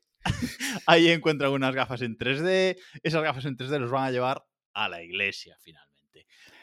ahí 0.86 1.08
encuentran 1.10 1.50
unas 1.50 1.74
gafas 1.74 2.02
en 2.02 2.16
3D, 2.16 2.78
esas 3.02 3.22
gafas 3.24 3.44
en 3.44 3.56
3D 3.56 3.80
los 3.80 3.90
van 3.90 4.04
a 4.04 4.10
llevar 4.12 4.44
a 4.74 4.88
la 4.88 5.02
iglesia 5.02 5.56
finalmente. 5.58 5.93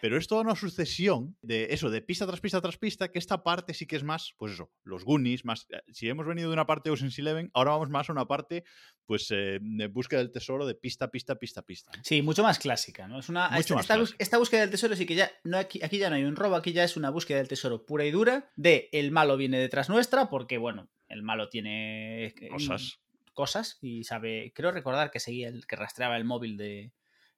Pero 0.02 0.18
es 0.18 0.28
toda 0.28 0.42
una 0.42 0.56
sucesión 0.56 1.38
de 1.42 1.68
eso, 1.72 1.90
de 1.90 2.02
pista 2.02 2.26
tras 2.26 2.40
pista 2.42 2.62
tras 2.62 2.78
pista, 2.78 3.12
que 3.12 3.20
esta 3.20 3.44
parte 3.44 3.74
sí 3.74 3.86
que 3.86 3.96
es 3.96 4.04
más, 4.04 4.34
pues 4.38 4.54
eso, 4.54 4.72
los 4.84 5.04
Goonies, 5.04 5.46
más, 5.46 5.68
eh, 5.70 5.82
si 5.92 6.10
hemos 6.10 6.26
venido 6.26 6.50
de 6.50 6.54
una 6.54 6.66
parte 6.66 6.90
de 6.90 6.94
Ocean's 6.94 7.18
Eleven, 7.20 7.52
ahora 7.54 7.72
vamos 7.72 7.90
más 7.90 8.10
a 8.10 8.14
una 8.14 8.28
parte, 8.28 8.64
pues, 9.06 9.30
eh, 9.32 9.60
de 9.62 9.88
búsqueda 9.88 10.20
del 10.20 10.32
tesoro 10.32 10.66
de 10.66 10.76
pista, 10.76 11.10
pista, 11.10 11.36
pista, 11.36 11.62
pista. 11.62 11.92
Sí, 12.04 12.22
mucho 12.22 12.44
más 12.44 12.60
clásica, 12.60 13.08
¿no? 13.08 13.20
Es 13.20 13.30
una, 13.30 13.50
Mucho 13.50 13.80
esta, 13.80 13.98
más 13.98 14.10
esta 14.10 14.16
esta 14.24 14.38
búsqueda 14.38 14.62
del 14.62 14.72
tesoro 14.72 14.96
sí 14.96 15.06
que 15.06 15.16
ya. 15.16 15.32
No, 15.44 15.58
aquí, 15.58 15.84
aquí 15.84 15.98
ya 15.98 16.10
no 16.10 16.16
hay 16.16 16.24
un 16.24 16.36
robo, 16.36 16.56
aquí 16.56 16.72
ya 16.74 16.84
es 16.84 16.98
una 16.98 17.10
búsqueda 17.10 17.38
del 17.38 17.48
tesoro 17.48 17.86
pura 17.86 18.06
y 18.06 18.12
dura. 18.12 18.50
De 18.56 18.90
el 18.94 19.12
malo 19.12 19.38
viene 19.38 19.60
detrás 19.60 19.90
nuestra, 19.90 20.30
porque, 20.30 20.58
bueno, 20.58 20.90
el 21.10 21.24
malo 21.24 21.50
tiene 21.50 22.26
eh, 22.26 22.50
Cosas. 22.50 23.00
cosas 23.34 23.78
y 23.82 24.04
sabe. 24.04 24.52
Creo 24.56 24.72
recordar 24.72 25.12
que 25.12 25.20
seguía 25.20 25.50
el 25.50 25.68
que 25.68 25.76
rastreaba 25.76 26.18
el 26.18 26.24
móvil 26.24 26.58
de, 26.58 26.94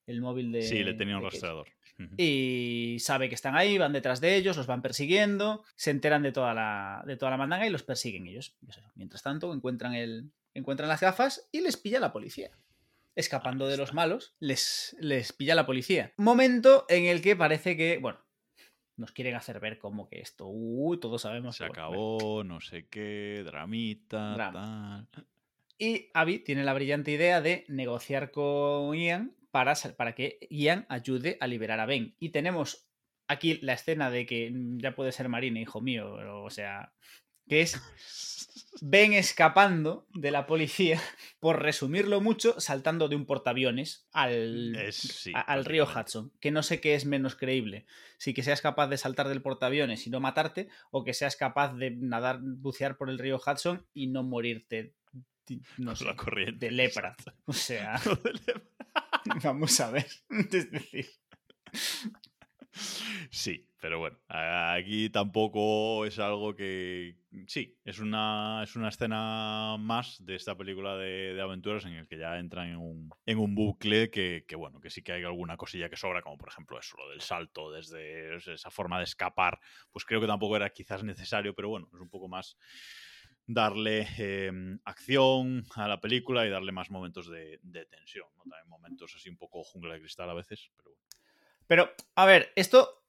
el 0.06 0.22
móvil 0.22 0.52
de. 0.52 0.62
Sí, 0.62 0.84
le 0.84 0.94
tenía 0.94 1.18
un 1.18 1.24
de 1.24 1.40
Cage. 1.40 1.74
Y 2.18 2.98
sabe 3.00 3.30
que 3.30 3.36
están 3.36 3.56
ahí, 3.56 3.78
van 3.78 3.94
detrás 3.94 4.20
de 4.20 4.36
ellos, 4.36 4.58
los 4.58 4.68
van 4.68 4.82
persiguiendo, 4.82 5.64
se 5.76 5.92
enteran 5.92 6.24
de 6.24 6.32
toda 6.32 6.54
la, 6.54 7.04
de 7.06 7.18
toda 7.18 7.32
la 7.32 7.38
mandanga 7.38 7.66
y 7.66 7.70
los 7.70 7.84
persiguen 7.84 8.28
ellos. 8.28 8.56
Mientras 8.96 9.22
tanto, 9.24 9.54
encuentran, 9.54 9.94
el, 9.94 10.32
encuentran 10.54 10.90
las 10.90 11.02
gafas 11.02 11.48
y 11.52 11.62
les 11.62 11.78
pilla 11.78 12.00
la 12.00 12.12
policía. 12.12 12.52
Escapando 13.16 13.68
de 13.68 13.78
los 13.78 13.94
malos, 13.94 14.36
les, 14.40 14.96
les 15.00 15.34
pilla 15.34 15.56
la 15.56 15.66
policía. 15.66 16.14
Momento 16.18 16.86
en 16.90 17.06
el 17.06 17.22
que 17.22 17.36
parece 17.36 17.78
que, 17.78 18.00
bueno, 18.00 18.20
nos 18.98 19.12
quieren 19.12 19.36
hacer 19.36 19.60
ver 19.60 19.78
como 19.78 20.08
que 20.08 20.20
esto, 20.20 20.48
uy, 20.48 21.00
todos 21.00 21.22
sabemos. 21.22 21.56
Se 21.56 21.66
que, 21.66 21.70
bueno, 21.70 21.84
acabó, 21.84 22.44
no 22.44 22.60
sé 22.60 22.88
qué, 22.88 23.44
dramita, 23.46 24.34
Drama. 24.34 25.08
tal. 25.12 25.28
Y 25.78 26.10
Abby 26.14 26.40
tiene 26.40 26.64
la 26.64 26.74
brillante 26.74 27.12
idea 27.12 27.42
de 27.42 27.66
negociar 27.68 28.32
con 28.32 28.96
Ian 28.96 29.36
para, 29.54 29.76
para 29.96 30.16
que 30.16 30.40
Ian 30.50 30.88
ayude 30.90 31.38
a 31.40 31.46
liberar 31.46 31.80
a 31.80 31.86
Ben. 31.86 32.16
Y 32.20 32.30
tenemos 32.30 32.88
aquí 33.28 33.60
la 33.62 33.74
escena 33.74 34.10
de 34.10 34.26
que 34.26 34.50
mm, 34.52 34.80
ya 34.80 34.96
puede 34.96 35.12
ser 35.12 35.30
Marine, 35.30 35.62
hijo 35.62 35.80
mío, 35.80 36.16
pero, 36.18 36.44
o 36.44 36.50
sea, 36.50 36.92
que 37.48 37.62
es 37.62 37.80
Ben 38.82 39.14
escapando 39.14 40.08
de 40.14 40.32
la 40.32 40.48
policía, 40.48 41.00
por 41.40 41.62
resumirlo 41.62 42.20
mucho, 42.20 42.60
saltando 42.60 43.08
de 43.10 43.16
un 43.16 43.26
portaaviones 43.28 44.08
al, 44.12 44.76
Es- 44.76 44.96
sí, 44.98 45.32
a- 45.36 45.42
al 45.42 45.66
río. 45.66 45.86
Hudson, 45.86 46.32
que 46.40 46.50
no 46.52 46.64
sé 46.64 46.82
qué 46.82 46.96
es 46.96 47.06
menos 47.06 47.36
creíble, 47.36 47.86
si 48.18 48.34
que 48.34 48.42
seas 48.42 48.60
capaz 48.62 48.88
de 48.88 48.98
saltar 48.98 49.28
del 49.30 49.44
portaaviones 49.44 50.08
y 50.08 50.10
no 50.10 50.20
matarte, 50.20 50.68
o 50.90 51.04
que 51.04 51.14
seas 51.14 51.36
capaz 51.36 51.74
de 51.76 51.92
nadar, 51.92 52.40
bucear 52.42 52.98
por 52.98 53.10
el 53.12 53.20
río 53.20 53.40
Hudson 53.46 53.86
y 53.94 54.08
no 54.08 54.24
morirte, 54.24 54.96
no 55.78 55.96
sé, 55.96 56.06
la 56.06 56.16
corriente. 56.16 56.66
de 56.66 56.72
lepra. 56.82 57.16
O 57.46 57.54
sea, 57.54 58.00
De 58.24 58.34
lepra. 58.34 58.64
vamos 59.44 59.80
a 59.80 59.92
ver. 59.92 60.08
Es 60.30 60.72
decir, 60.72 61.08
Sí, 63.30 63.70
pero 63.80 64.00
bueno, 64.00 64.18
aquí 64.28 65.10
tampoco 65.10 66.06
es 66.06 66.18
algo 66.20 66.56
que... 66.56 67.18
Sí, 67.48 67.78
es 67.84 68.00
una, 68.00 68.62
es 68.64 68.76
una 68.76 68.90
escena 68.90 69.76
más 69.80 70.24
de 70.26 70.36
esta 70.36 70.56
película 70.56 70.96
de, 70.98 71.40
aventuras 71.42 71.86
en 71.86 71.94
el 71.94 72.08
que 72.08 72.18
ya 72.18 72.40
entran 72.40 72.70
en 72.70 72.78
un, 72.78 73.10
en 73.26 73.38
un 73.40 73.54
bucle 73.56 74.10
que, 74.10 74.46
que, 74.48 74.56
bueno, 74.56 74.80
que 74.80 74.90
sí 74.90 75.04
que 75.04 75.14
hay 75.14 75.24
alguna 75.24 75.58
cosilla 75.58 75.90
que 75.90 75.98
sobra, 75.98 76.22
como 76.22 76.38
por 76.38 76.50
ejemplo 76.50 76.80
eso, 76.80 76.96
lo 76.98 77.10
del 77.10 77.22
salto 77.22 77.72
desde 77.72 78.36
esa 78.36 78.72
forma 78.72 78.98
de 78.98 79.06
escapar, 79.06 79.60
pues 79.92 80.06
creo 80.06 80.22
que 80.22 80.28
tampoco 80.28 80.56
era 80.56 80.70
quizás 80.70 81.04
necesario, 81.04 81.54
pero 81.54 81.70
bueno, 81.70 81.90
es 81.94 82.00
un 82.00 82.10
poco 82.10 82.28
más 82.28 82.58
darle 83.46 84.08
eh, 84.18 84.52
acción 84.86 85.66
a 85.76 85.88
la 85.88 86.00
película 86.00 86.46
y 86.46 86.50
darle 86.50 86.72
más 86.72 86.90
momentos 86.90 87.30
de, 87.30 87.60
tensión, 87.90 88.28
¿no? 88.38 88.44
También 88.44 88.70
momentos 88.70 89.14
así 89.16 89.30
un 89.30 89.38
poco 89.38 89.64
jungla 89.64 89.94
de 89.94 90.00
cristal 90.00 90.30
a 90.30 90.34
veces, 90.34 90.72
pero. 90.78 90.92
Pero, 91.66 91.90
a 92.16 92.26
ver, 92.26 92.52
esto 92.56 93.04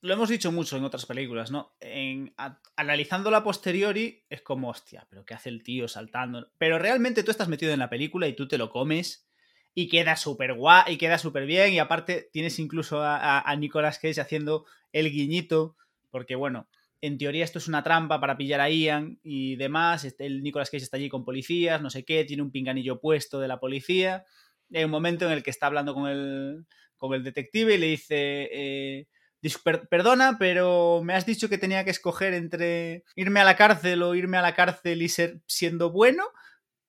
lo 0.00 0.14
hemos 0.14 0.28
dicho 0.28 0.52
mucho 0.52 0.76
en 0.76 0.84
otras 0.84 1.06
películas, 1.06 1.50
¿no? 1.50 1.74
En, 1.80 2.34
a- 2.36 2.60
analizando 2.76 3.30
la 3.30 3.42
posteriori, 3.42 4.24
es 4.28 4.42
como, 4.42 4.68
hostia, 4.68 5.06
pero 5.10 5.24
¿qué 5.24 5.34
hace 5.34 5.48
el 5.48 5.62
tío 5.62 5.88
saltando? 5.88 6.50
Pero 6.58 6.78
realmente 6.78 7.22
tú 7.22 7.30
estás 7.30 7.48
metido 7.48 7.72
en 7.72 7.78
la 7.78 7.90
película 7.90 8.28
y 8.28 8.34
tú 8.36 8.46
te 8.46 8.58
lo 8.58 8.70
comes 8.70 9.28
y 9.74 9.88
queda 9.88 10.16
súper 10.16 10.54
guay, 10.54 10.94
y 10.94 10.98
queda 10.98 11.18
súper 11.18 11.46
bien. 11.46 11.72
Y 11.72 11.78
aparte 11.78 12.28
tienes 12.32 12.58
incluso 12.58 13.02
a, 13.02 13.40
a 13.40 13.56
Nicolas 13.56 13.98
Cage 13.98 14.20
haciendo 14.20 14.66
el 14.92 15.10
guiñito, 15.10 15.76
porque 16.10 16.36
bueno, 16.36 16.68
en 17.00 17.18
teoría 17.18 17.44
esto 17.44 17.58
es 17.58 17.68
una 17.68 17.82
trampa 17.82 18.20
para 18.20 18.36
pillar 18.36 18.60
a 18.60 18.70
Ian 18.70 19.18
y 19.22 19.56
demás. 19.56 20.04
Este- 20.04 20.26
El 20.26 20.42
Nicolas 20.42 20.70
Cage 20.70 20.82
está 20.84 20.96
allí 20.96 21.08
con 21.08 21.24
policías, 21.24 21.80
no 21.80 21.90
sé 21.90 22.04
qué, 22.04 22.24
tiene 22.24 22.42
un 22.42 22.50
pinganillo 22.50 23.00
puesto 23.00 23.38
de 23.40 23.48
la 23.48 23.60
policía. 23.60 24.24
Y 24.70 24.78
hay 24.78 24.84
un 24.84 24.90
momento 24.90 25.24
en 25.26 25.32
el 25.32 25.42
que 25.42 25.50
está 25.50 25.66
hablando 25.66 25.94
con 25.94 26.08
el, 26.08 26.66
con 26.96 27.14
el 27.14 27.22
detective 27.24 27.74
y 27.74 27.78
le 27.78 27.86
dice, 27.86 28.48
eh, 28.52 29.06
"Dis- 29.42 29.62
per- 29.62 29.88
perdona, 29.88 30.36
pero 30.38 31.00
me 31.04 31.14
has 31.14 31.24
dicho 31.24 31.48
que 31.48 31.56
tenía 31.58 31.84
que 31.84 31.90
escoger 31.90 32.34
entre 32.34 33.04
irme 33.16 33.40
a 33.40 33.44
la 33.44 33.56
cárcel 33.56 34.02
o 34.02 34.14
irme 34.14 34.36
a 34.36 34.42
la 34.42 34.54
cárcel 34.54 35.00
y 35.02 35.08
ser 35.08 35.40
siendo 35.46 35.90
bueno, 35.90 36.24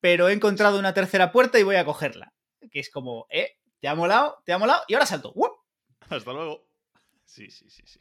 pero 0.00 0.28
he 0.28 0.32
encontrado 0.32 0.78
una 0.78 0.92
tercera 0.94 1.30
puerta 1.32 1.58
y 1.58 1.62
voy 1.62 1.76
a 1.76 1.84
cogerla. 1.84 2.32
Que 2.72 2.80
es 2.80 2.90
como, 2.90 3.26
eh, 3.30 3.52
te 3.80 3.88
ha 3.88 3.94
molado, 3.94 4.42
te 4.44 4.52
ha 4.52 4.58
molado 4.58 4.82
y 4.88 4.94
ahora 4.94 5.06
salto. 5.06 5.32
Hasta 6.10 6.32
luego. 6.32 6.66
Sí, 7.30 7.48
sí, 7.48 7.70
sí, 7.70 7.84
sí. 7.86 8.00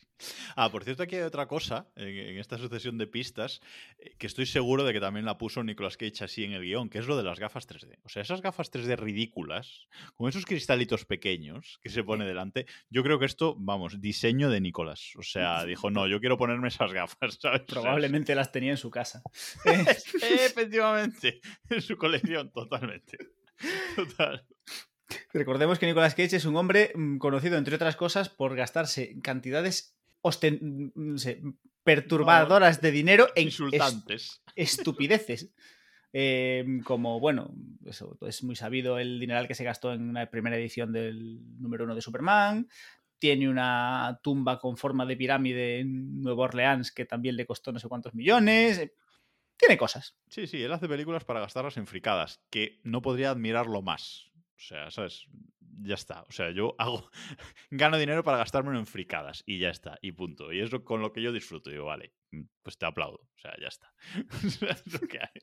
Ah, 0.55 0.71
por 0.71 0.83
cierto, 0.83 1.03
aquí 1.03 1.15
hay 1.15 1.21
otra 1.21 1.47
cosa 1.47 1.87
en, 1.95 2.07
en 2.07 2.39
esta 2.39 2.57
sucesión 2.57 2.97
de 2.97 3.05
pistas 3.05 3.61
eh, 3.99 4.15
que 4.17 4.25
estoy 4.25 4.47
seguro 4.47 4.83
de 4.83 4.91
que 4.91 4.99
también 4.99 5.23
la 5.23 5.37
puso 5.37 5.63
Nicolas 5.63 5.97
Cage 5.97 6.23
así 6.23 6.43
en 6.43 6.53
el 6.53 6.63
guion, 6.63 6.89
que 6.89 6.97
es 6.97 7.05
lo 7.05 7.15
de 7.15 7.21
las 7.21 7.39
gafas 7.39 7.69
3D. 7.69 7.99
O 8.01 8.09
sea, 8.09 8.23
esas 8.23 8.41
gafas 8.41 8.71
3D 8.71 8.97
ridículas, 8.97 9.87
con 10.15 10.29
esos 10.29 10.47
cristalitos 10.47 11.05
pequeños 11.05 11.79
que 11.83 11.91
se 11.91 12.03
pone 12.03 12.25
delante, 12.25 12.65
yo 12.89 13.03
creo 13.03 13.19
que 13.19 13.27
esto, 13.27 13.55
vamos, 13.59 14.01
diseño 14.01 14.49
de 14.49 14.61
Nicolas. 14.61 15.13
O 15.15 15.21
sea, 15.21 15.63
dijo, 15.65 15.91
no, 15.91 16.07
yo 16.07 16.19
quiero 16.19 16.35
ponerme 16.35 16.69
esas 16.69 16.91
gafas, 16.91 17.37
¿sabes? 17.39 17.61
Probablemente 17.67 18.33
las 18.33 18.51
tenía 18.51 18.71
en 18.71 18.77
su 18.77 18.89
casa. 18.89 19.21
Efectivamente, 19.63 21.39
en 21.69 21.81
su 21.83 21.97
colección, 21.97 22.51
totalmente. 22.51 23.19
Total. 23.95 24.43
Recordemos 25.33 25.79
que 25.79 25.85
Nicolas 25.87 26.15
Cage 26.15 26.35
es 26.35 26.45
un 26.45 26.55
hombre 26.55 26.91
mm, 26.95 27.17
conocido, 27.17 27.57
entre 27.57 27.75
otras 27.75 27.95
cosas, 27.95 28.29
por 28.29 28.55
gastarse 28.55 29.19
cantidades 29.21 29.95
osten- 30.21 30.91
no 30.95 31.17
sé, 31.17 31.41
perturbadoras 31.83 32.81
de 32.81 32.91
dinero 32.91 33.27
en 33.35 33.47
es- 33.47 33.59
Insultantes. 33.59 34.41
estupideces. 34.55 35.51
Eh, 36.11 36.65
como, 36.85 37.19
bueno, 37.19 37.53
eso 37.85 38.17
es 38.21 38.41
muy 38.43 38.55
sabido 38.55 38.97
el 38.97 39.19
dineral 39.19 39.47
que 39.47 39.53
se 39.53 39.63
gastó 39.63 39.93
en 39.93 40.09
una 40.09 40.25
primera 40.31 40.57
edición 40.57 40.91
del 40.91 41.39
número 41.61 41.83
uno 41.83 41.93
de 41.93 42.01
Superman. 42.01 42.67
Tiene 43.19 43.47
una 43.47 44.19
tumba 44.23 44.57
con 44.59 44.75
forma 44.75 45.05
de 45.05 45.15
pirámide 45.15 45.81
en 45.81 46.19
Nueva 46.19 46.45
Orleans 46.45 46.91
que 46.91 47.05
también 47.05 47.35
le 47.35 47.45
costó 47.45 47.71
no 47.71 47.77
sé 47.77 47.87
cuántos 47.87 48.15
millones. 48.15 48.79
Eh, 48.79 48.93
Tiene 49.55 49.77
cosas. 49.77 50.15
Sí, 50.29 50.47
sí, 50.47 50.63
él 50.63 50.73
hace 50.73 50.87
películas 50.87 51.25
para 51.25 51.41
gastarlas 51.41 51.77
en 51.77 51.85
fricadas, 51.85 52.41
que 52.49 52.79
no 52.83 53.03
podría 53.03 53.29
admirarlo 53.29 53.83
más. 53.83 54.28
O 54.59 54.61
sea, 54.61 54.91
¿sabes? 54.91 55.25
Ya 55.81 55.95
está. 55.95 56.23
O 56.23 56.31
sea, 56.31 56.51
yo 56.51 56.75
hago. 56.77 57.09
gano 57.71 57.97
dinero 57.97 58.23
para 58.23 58.39
gastármelo 58.39 58.77
en 58.77 58.85
fricadas 58.85 59.41
y 59.45 59.57
ya 59.57 59.69
está. 59.69 59.97
Y 60.01 60.11
punto. 60.11 60.51
Y 60.51 60.59
es 60.59 60.69
con 60.83 61.01
lo 61.01 61.13
que 61.13 61.21
yo 61.21 61.31
disfruto. 61.31 61.69
Digo, 61.69 61.85
vale, 61.85 62.13
mm, 62.31 62.41
pues 62.61 62.77
te 62.77 62.85
aplaudo. 62.85 63.19
O 63.19 63.39
sea, 63.39 63.53
ya 63.59 63.67
está. 63.69 63.91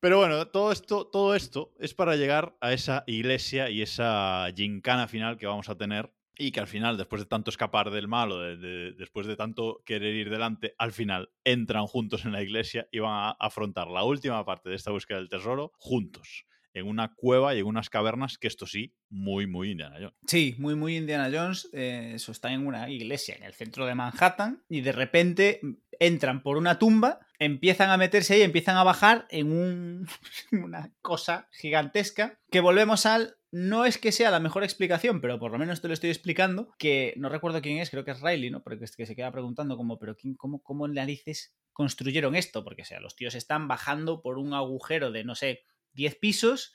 Pero 0.00 0.18
bueno, 0.18 0.48
todo 0.48 0.72
esto, 0.72 1.06
todo 1.06 1.34
esto 1.34 1.74
es 1.78 1.94
para 1.94 2.16
llegar 2.16 2.56
a 2.60 2.72
esa 2.72 3.04
iglesia 3.06 3.70
y 3.70 3.80
esa 3.82 4.46
gincana 4.54 5.08
final 5.08 5.36
que 5.38 5.46
vamos 5.46 5.68
a 5.68 5.76
tener. 5.76 6.12
Y 6.36 6.50
que 6.50 6.58
al 6.60 6.66
final, 6.66 6.96
después 6.96 7.22
de 7.22 7.26
tanto 7.26 7.50
escapar 7.50 7.90
del 7.90 8.08
malo, 8.08 8.40
de- 8.40 8.56
de- 8.56 8.92
después 8.92 9.26
de 9.28 9.36
tanto 9.36 9.82
querer 9.86 10.14
ir 10.16 10.30
delante, 10.30 10.74
al 10.78 10.92
final 10.92 11.30
entran 11.44 11.86
juntos 11.86 12.24
en 12.24 12.32
la 12.32 12.42
iglesia 12.42 12.88
y 12.90 12.98
van 12.98 13.12
a 13.12 13.30
afrontar 13.38 13.86
la 13.86 14.02
última 14.02 14.44
parte 14.44 14.68
de 14.68 14.74
esta 14.74 14.90
búsqueda 14.90 15.18
del 15.18 15.28
tesoro 15.28 15.70
juntos, 15.76 16.44
en 16.74 16.86
una 16.88 17.14
cueva 17.14 17.54
y 17.54 17.60
en 17.60 17.66
unas 17.66 17.88
cavernas, 17.88 18.36
que 18.36 18.48
esto 18.48 18.66
sí, 18.66 18.92
muy, 19.08 19.46
muy 19.46 19.70
Indiana 19.70 19.96
Jones. 19.98 20.14
Sí, 20.26 20.54
muy, 20.58 20.74
muy 20.74 20.96
Indiana 20.96 21.30
Jones. 21.32 21.68
eh, 21.72 22.12
eso 22.14 22.32
está 22.32 22.52
en 22.52 22.66
una 22.66 22.90
iglesia 22.90 23.36
en 23.36 23.44
el 23.44 23.54
centro 23.54 23.86
de 23.86 23.94
Manhattan 23.94 24.62
y 24.68 24.80
de 24.82 24.92
repente 24.92 25.60
entran 26.00 26.42
por 26.42 26.56
una 26.56 26.78
tumba, 26.78 27.20
empiezan 27.38 27.90
a 27.90 27.96
meterse 27.96 28.34
ahí, 28.34 28.42
empiezan 28.42 28.76
a 28.76 28.82
bajar 28.84 29.26
en 29.30 29.52
un- 29.52 30.08
una 30.52 30.92
cosa 31.00 31.48
gigantesca 31.52 32.38
que 32.50 32.60
volvemos 32.60 33.06
al... 33.06 33.36
No 33.56 33.84
es 33.84 33.98
que 33.98 34.10
sea 34.10 34.32
la 34.32 34.40
mejor 34.40 34.64
explicación, 34.64 35.20
pero 35.20 35.38
por 35.38 35.52
lo 35.52 35.58
menos 35.58 35.80
te 35.80 35.86
lo 35.86 35.94
estoy 35.94 36.10
explicando, 36.10 36.74
que 36.76 37.14
no 37.16 37.28
recuerdo 37.28 37.62
quién 37.62 37.78
es, 37.78 37.88
creo 37.88 38.04
que 38.04 38.10
es 38.10 38.20
Riley, 38.20 38.50
¿no? 38.50 38.64
Porque 38.64 38.84
es 38.84 38.96
que 38.96 39.06
se 39.06 39.14
queda 39.14 39.30
preguntando 39.30 39.76
como, 39.76 39.96
pero 40.00 40.16
quién, 40.16 40.34
cómo, 40.34 40.60
¿cómo 40.60 40.88
narices 40.88 41.54
construyeron 41.72 42.34
esto? 42.34 42.64
Porque, 42.64 42.82
o 42.82 42.84
sea, 42.84 42.98
los 42.98 43.14
tíos 43.14 43.36
están 43.36 43.68
bajando 43.68 44.22
por 44.22 44.38
un 44.38 44.54
agujero 44.54 45.12
de, 45.12 45.22
no 45.22 45.36
sé, 45.36 45.62
10 45.94 46.16
pisos, 46.16 46.74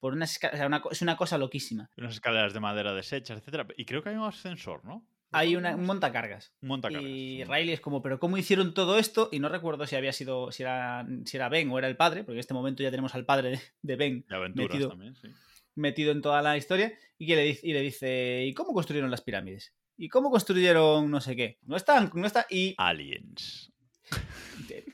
por 0.00 0.12
una, 0.12 0.24
esca- 0.26 0.52
o 0.52 0.56
sea, 0.56 0.66
una 0.66 0.80
co- 0.80 0.90
es 0.92 1.02
una 1.02 1.16
cosa 1.16 1.38
loquísima. 1.38 1.90
Unas 1.96 2.14
escaleras 2.14 2.52
de 2.54 2.60
madera 2.60 2.94
deshechas, 2.94 3.38
etcétera. 3.38 3.66
Y 3.76 3.84
creo 3.84 4.02
que 4.02 4.10
hay 4.10 4.16
un 4.16 4.24
ascensor, 4.24 4.84
¿no? 4.84 5.06
hay 5.30 5.56
una, 5.56 5.74
un 5.76 5.84
montacargas. 5.84 6.54
Un 6.62 6.68
montacargas. 6.68 7.04
Y 7.10 7.44
Riley 7.44 7.72
es 7.74 7.80
como, 7.80 8.00
pero 8.00 8.18
¿cómo 8.18 8.38
hicieron 8.38 8.72
todo 8.72 8.98
esto? 8.98 9.28
Y 9.30 9.40
no 9.40 9.50
recuerdo 9.50 9.86
si 9.86 9.94
había 9.94 10.12
sido, 10.14 10.50
si 10.52 10.62
era, 10.62 11.06
si 11.26 11.36
era 11.36 11.50
Ben 11.50 11.70
o 11.70 11.78
era 11.78 11.86
el 11.88 11.96
padre, 11.98 12.24
porque 12.24 12.36
en 12.36 12.40
este 12.40 12.54
momento 12.54 12.82
ya 12.82 12.90
tenemos 12.90 13.14
al 13.14 13.26
padre 13.26 13.60
de, 13.82 13.96
Ben 13.96 14.24
De 14.26 14.34
aventuras 14.36 14.70
metido. 14.70 14.88
también, 14.88 15.14
sí. 15.16 15.28
metido 15.74 16.12
en 16.12 16.22
toda 16.22 16.40
la 16.40 16.56
historia 16.56 16.94
y 17.18 17.26
que 17.26 17.36
le 17.36 17.42
dice, 17.42 17.66
y 17.68 17.72
le 17.74 17.82
dice, 17.82 18.44
¿y 18.46 18.54
cómo 18.54 18.72
construyeron 18.72 19.10
las 19.10 19.20
pirámides? 19.20 19.74
¿Y 19.98 20.08
cómo 20.08 20.30
construyeron 20.30 21.10
no 21.10 21.20
sé 21.20 21.36
qué? 21.36 21.58
No 21.62 21.76
están, 21.76 22.10
no 22.14 22.26
está, 22.26 22.46
y... 22.48 22.74
Aliens. 22.78 23.70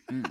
Mm, 0.09 0.22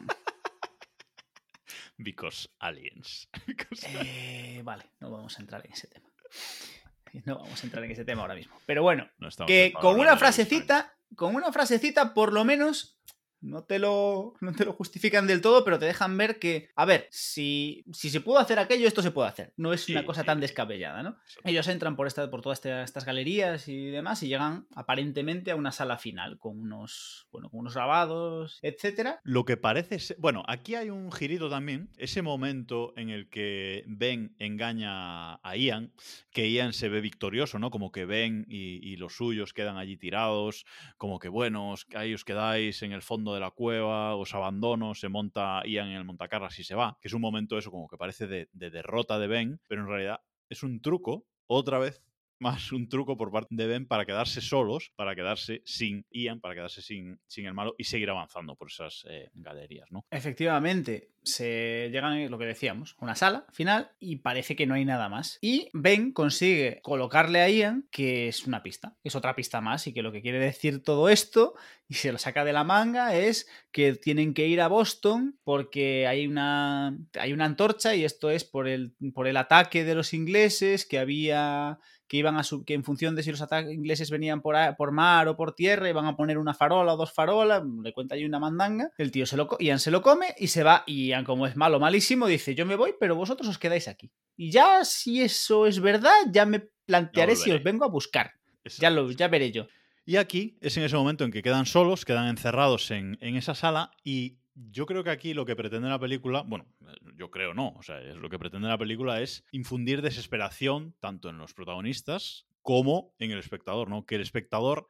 Because 1.97 2.49
aliens. 2.59 3.29
Because- 3.47 3.87
eh, 3.87 4.61
vale, 4.63 4.85
no 4.99 5.11
vamos 5.11 5.37
a 5.37 5.41
entrar 5.41 5.65
en 5.65 5.71
ese 5.73 5.87
tema. 5.87 6.09
No 7.25 7.37
vamos 7.37 7.61
a 7.61 7.67
entrar 7.67 7.83
en 7.85 7.91
ese 7.91 8.05
tema 8.05 8.21
ahora 8.23 8.33
mismo. 8.33 8.59
Pero 8.65 8.81
bueno, 8.81 9.07
No 9.19 9.29
que 9.45 9.71
con 9.79 9.99
una 9.99 10.17
frasecita, 10.17 10.95
con 11.15 11.35
una 11.35 11.51
frasecita 11.51 12.15
por 12.15 12.33
lo 12.33 12.43
menos 12.43 12.97
No 13.43 13.63
te, 13.63 13.77
lo, 13.77 14.33
no 14.41 14.53
te 14.53 14.65
lo 14.65 14.73
justifican 14.73 15.27
del 15.27 15.41
todo, 15.41 15.63
pero 15.65 15.77
te 15.77 15.85
dejan 15.85 16.17
ver 16.17 16.39
que, 16.39 16.69
a 16.75 16.85
ver, 16.85 17.07
si, 17.11 17.83
si 17.91 18.09
se 18.09 18.21
pudo 18.21 18.39
hacer 18.39 18.57
aquello, 18.57 18.87
esto 18.87 19.01
se 19.01 19.11
puede 19.11 19.27
hacer. 19.29 19.53
No 19.57 19.73
es 19.73 19.87
una 19.89 20.05
cosa 20.05 20.21
sí, 20.21 20.27
tan 20.27 20.39
descabellada, 20.39 21.03
¿no? 21.03 21.17
Ellos 21.43 21.67
entran 21.67 21.95
por, 21.95 22.07
esta, 22.07 22.29
por 22.31 22.41
todas 22.41 22.57
esta- 22.59 22.83
estas 22.83 23.05
galerías 23.05 23.67
y 23.67 23.87
demás 23.87 24.23
y 24.23 24.27
llegan 24.29 24.65
aparentemente 24.75 25.51
a 25.51 25.55
una 25.55 25.71
sala 25.71 25.97
final 25.97 26.37
con 26.39 26.59
unos, 26.59 27.27
bueno, 27.31 27.49
con 27.49 27.59
unos 27.59 27.73
grabados, 27.75 28.59
etcétera. 28.61 29.19
Lo 29.23 29.45
que 29.45 29.57
parece 29.57 29.99
ser. 29.99 30.17
Bueno, 30.19 30.43
aquí 30.47 30.75
hay 30.75 30.89
un 30.89 31.11
girito 31.11 31.49
también. 31.49 31.89
Ese 31.97 32.21
momento 32.21 32.93
en 32.95 33.09
el 33.09 33.29
que 33.29 33.83
Ben 33.87 34.35
engaña 34.39 35.35
a 35.35 35.55
Ian, 35.57 35.91
que 36.31 36.49
Ian 36.51 36.73
se 36.73 36.89
ve 36.89 37.01
victorioso, 37.01 37.59
¿no? 37.59 37.69
Como 37.71 37.91
que 37.91 38.05
Ben 38.05 38.45
y, 38.47 38.79
y 38.87 38.95
los 38.95 39.15
suyos 39.17 39.53
quedan 39.53 39.77
allí 39.77 39.97
tirados, 39.97 40.65
como 40.97 41.19
que 41.19 41.27
bueno, 41.29 41.71
os- 41.71 41.85
ahí 41.95 42.13
os 42.13 42.23
quedáis 42.23 42.81
en 42.83 42.91
el 42.93 43.01
fondo 43.01 43.32
de 43.33 43.39
la 43.39 43.51
cueva, 43.51 44.15
os 44.15 44.33
abandono, 44.33 44.93
se 44.93 45.09
monta 45.09 45.63
Ian 45.65 45.89
en 45.89 45.97
el 45.97 46.05
montacargas 46.05 46.57
y 46.59 46.63
se 46.63 46.75
va. 46.75 46.97
Que 47.01 47.07
es 47.07 47.13
un 47.13 47.21
momento 47.21 47.57
eso, 47.57 47.71
como 47.71 47.87
que 47.87 47.97
parece 47.97 48.27
de, 48.27 48.49
de 48.53 48.69
derrota 48.69 49.19
de 49.19 49.27
Ben, 49.27 49.61
pero 49.67 49.81
en 49.81 49.87
realidad 49.87 50.21
es 50.49 50.63
un 50.63 50.81
truco, 50.81 51.25
otra 51.47 51.79
vez. 51.79 52.01
Más 52.39 52.73
un 52.73 52.89
truco 52.89 53.15
por 53.15 53.31
parte 53.31 53.55
de 53.55 53.67
Ben 53.67 53.87
para 53.87 54.05
quedarse 54.05 54.41
solos, 54.41 54.91
para 54.97 55.15
quedarse 55.15 55.61
sin 55.65 56.05
Ian, 56.11 56.41
para 56.41 56.55
quedarse 56.55 56.81
sin, 56.81 57.21
sin 57.25 57.45
el 57.45 57.53
malo 57.53 57.73
y 57.77 57.85
seguir 57.85 58.09
avanzando 58.09 58.55
por 58.55 58.69
esas 58.69 59.05
eh, 59.07 59.29
galerías, 59.33 59.89
¿no? 59.91 60.05
Efectivamente, 60.09 61.12
se 61.23 61.89
llegan, 61.91 62.29
lo 62.29 62.37
que 62.37 62.45
decíamos, 62.45 62.95
una 62.99 63.15
sala 63.15 63.45
final 63.51 63.91
y 63.99 64.17
parece 64.17 64.55
que 64.55 64.65
no 64.67 64.75
hay 64.75 64.85
nada 64.85 65.09
más. 65.09 65.37
Y 65.41 65.69
Ben 65.73 66.11
consigue 66.11 66.79
colocarle 66.81 67.41
a 67.41 67.49
Ian 67.49 67.87
que 67.91 68.27
es 68.27 68.45
una 68.45 68.63
pista, 68.63 68.95
es 69.03 69.15
otra 69.15 69.35
pista 69.35 69.61
más 69.61 69.87
y 69.87 69.93
que 69.93 70.01
lo 70.01 70.11
que 70.11 70.21
quiere 70.21 70.39
decir 70.39 70.83
todo 70.83 71.09
esto, 71.09 71.53
y 71.87 71.95
se 71.95 72.11
lo 72.11 72.17
saca 72.17 72.43
de 72.45 72.53
la 72.53 72.63
manga, 72.63 73.15
es 73.15 73.47
que 73.71 73.93
tienen 73.93 74.33
que 74.33 74.47
ir 74.47 74.61
a 74.61 74.67
Boston 74.67 75.37
porque 75.43 76.07
hay 76.07 76.27
una, 76.27 76.97
hay 77.19 77.33
una 77.33 77.45
antorcha 77.45 77.95
y 77.95 78.03
esto 78.03 78.29
es 78.29 78.43
por 78.43 78.67
el, 78.67 78.93
por 79.13 79.27
el 79.27 79.37
ataque 79.37 79.83
de 79.83 79.95
los 79.95 80.13
ingleses 80.13 80.85
que 80.85 80.99
había 80.99 81.79
que 82.05 82.17
iban 82.17 82.35
a 82.37 82.43
su- 82.43 82.63
que 82.63 82.75
en 82.75 82.83
función 82.83 83.15
de 83.15 83.23
si 83.23 83.31
los 83.31 83.41
ataques 83.41 83.71
ingleses 83.73 84.11
venían 84.11 84.41
por, 84.41 84.55
por 84.77 84.91
mar 84.91 85.27
o 85.27 85.35
por 85.35 85.55
tierra 85.55 85.89
iban 85.89 86.05
a 86.05 86.15
poner 86.15 86.37
una 86.37 86.53
farola 86.53 86.93
o 86.93 86.97
dos 86.97 87.11
farolas, 87.11 87.63
le 87.81 87.91
cuenta 87.93 88.13
ahí 88.13 88.23
una 88.25 88.39
mandanga, 88.39 88.91
el 88.99 89.09
tío 89.09 89.25
se 89.25 89.35
lo 89.35 89.47
Ian 89.59 89.79
se 89.79 89.89
lo 89.89 90.03
come 90.03 90.27
y 90.37 90.47
se 90.47 90.61
va 90.63 90.83
Ian 91.13 91.23
como 91.23 91.47
es 91.47 91.55
malo 91.55 91.79
malísimo 91.79 92.27
dice 92.27 92.55
yo 92.55 92.65
me 92.65 92.75
voy 92.75 92.93
pero 92.99 93.15
vosotros 93.15 93.47
os 93.47 93.57
quedáis 93.57 93.87
aquí 93.87 94.11
y 94.35 94.51
ya 94.51 94.83
si 94.83 95.21
eso 95.21 95.65
es 95.65 95.79
verdad 95.79 96.11
ya 96.31 96.45
me 96.45 96.67
plantearé 96.85 97.35
si 97.35 97.51
os 97.51 97.63
vengo 97.63 97.85
a 97.85 97.89
buscar. 97.89 98.33
Ya 98.79 98.89
lo 98.89 99.11
ya 99.11 99.27
veré 99.27 99.51
yo. 99.51 99.67
Y 100.05 100.17
aquí 100.17 100.57
es 100.61 100.75
en 100.77 100.83
ese 100.83 100.95
momento 100.95 101.23
en 101.23 101.31
que 101.31 101.41
quedan 101.41 101.65
solos, 101.65 102.05
quedan 102.05 102.27
encerrados 102.27 102.91
en, 102.91 103.17
en 103.21 103.35
esa 103.35 103.55
sala 103.55 103.91
y 104.03 104.37
yo 104.53 104.85
creo 104.85 105.03
que 105.03 105.09
aquí 105.09 105.33
lo 105.33 105.45
que 105.45 105.55
pretende 105.55 105.89
la 105.89 105.99
película, 105.99 106.43
bueno, 106.43 106.67
yo 107.15 107.31
creo 107.31 107.53
no, 107.53 107.69
o 107.69 107.81
sea, 107.81 108.01
es 108.01 108.15
lo 108.17 108.29
que 108.29 108.37
pretende 108.37 108.67
la 108.67 108.77
película 108.77 109.21
es 109.21 109.43
infundir 109.51 110.01
desesperación 110.01 110.93
tanto 110.99 111.29
en 111.29 111.37
los 111.37 111.53
protagonistas 111.53 112.45
como 112.61 113.13
en 113.17 113.31
el 113.31 113.39
espectador, 113.39 113.89
¿no? 113.89 114.05
Que 114.05 114.15
el 114.15 114.21
espectador 114.21 114.87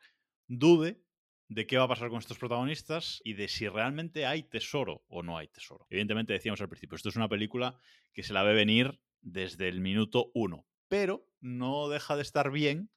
dude 0.48 1.02
de 1.50 1.68
qué 1.68 1.78
va 1.78 1.84
a 1.84 1.88
pasar 1.88 2.10
con 2.10 2.20
estos 2.20 2.38
protagonistas 2.38 3.22
y 3.24 3.34
de 3.34 3.48
si 3.48 3.68
realmente 3.68 4.26
hay 4.26 4.44
tesoro 4.44 5.04
o 5.08 5.22
no 5.24 5.38
hay 5.38 5.48
tesoro. 5.48 5.86
Evidentemente 5.90 6.34
decíamos 6.34 6.62
al 6.62 6.70
principio, 6.70 6.96
esto 6.96 7.10
es 7.10 7.16
una 7.16 7.30
película 7.30 7.78
que 8.14 8.24
se 8.24 8.34
la 8.34 8.44
ve 8.44 8.54
venir 8.54 9.00
desde 9.22 9.68
el 9.68 9.80
minuto 9.82 10.32
uno, 10.34 10.66
pero 10.88 11.28
no 11.42 11.90
deja 11.90 12.16
de 12.16 12.22
estar 12.24 12.52
bien 12.52 12.90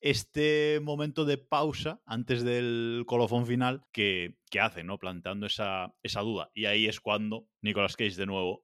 este 0.00 0.78
momento 0.82 1.24
de 1.24 1.38
pausa 1.38 2.00
antes 2.04 2.44
del 2.44 3.04
colofón 3.06 3.46
final 3.46 3.82
que, 3.92 4.36
que 4.50 4.60
hace, 4.60 4.84
¿no? 4.84 4.98
Planteando 4.98 5.46
esa, 5.46 5.94
esa 6.02 6.20
duda. 6.20 6.50
Y 6.54 6.66
ahí 6.66 6.86
es 6.86 7.00
cuando 7.00 7.48
Nicolas 7.62 7.96
Cage 7.96 8.14
de 8.16 8.26
nuevo 8.26 8.62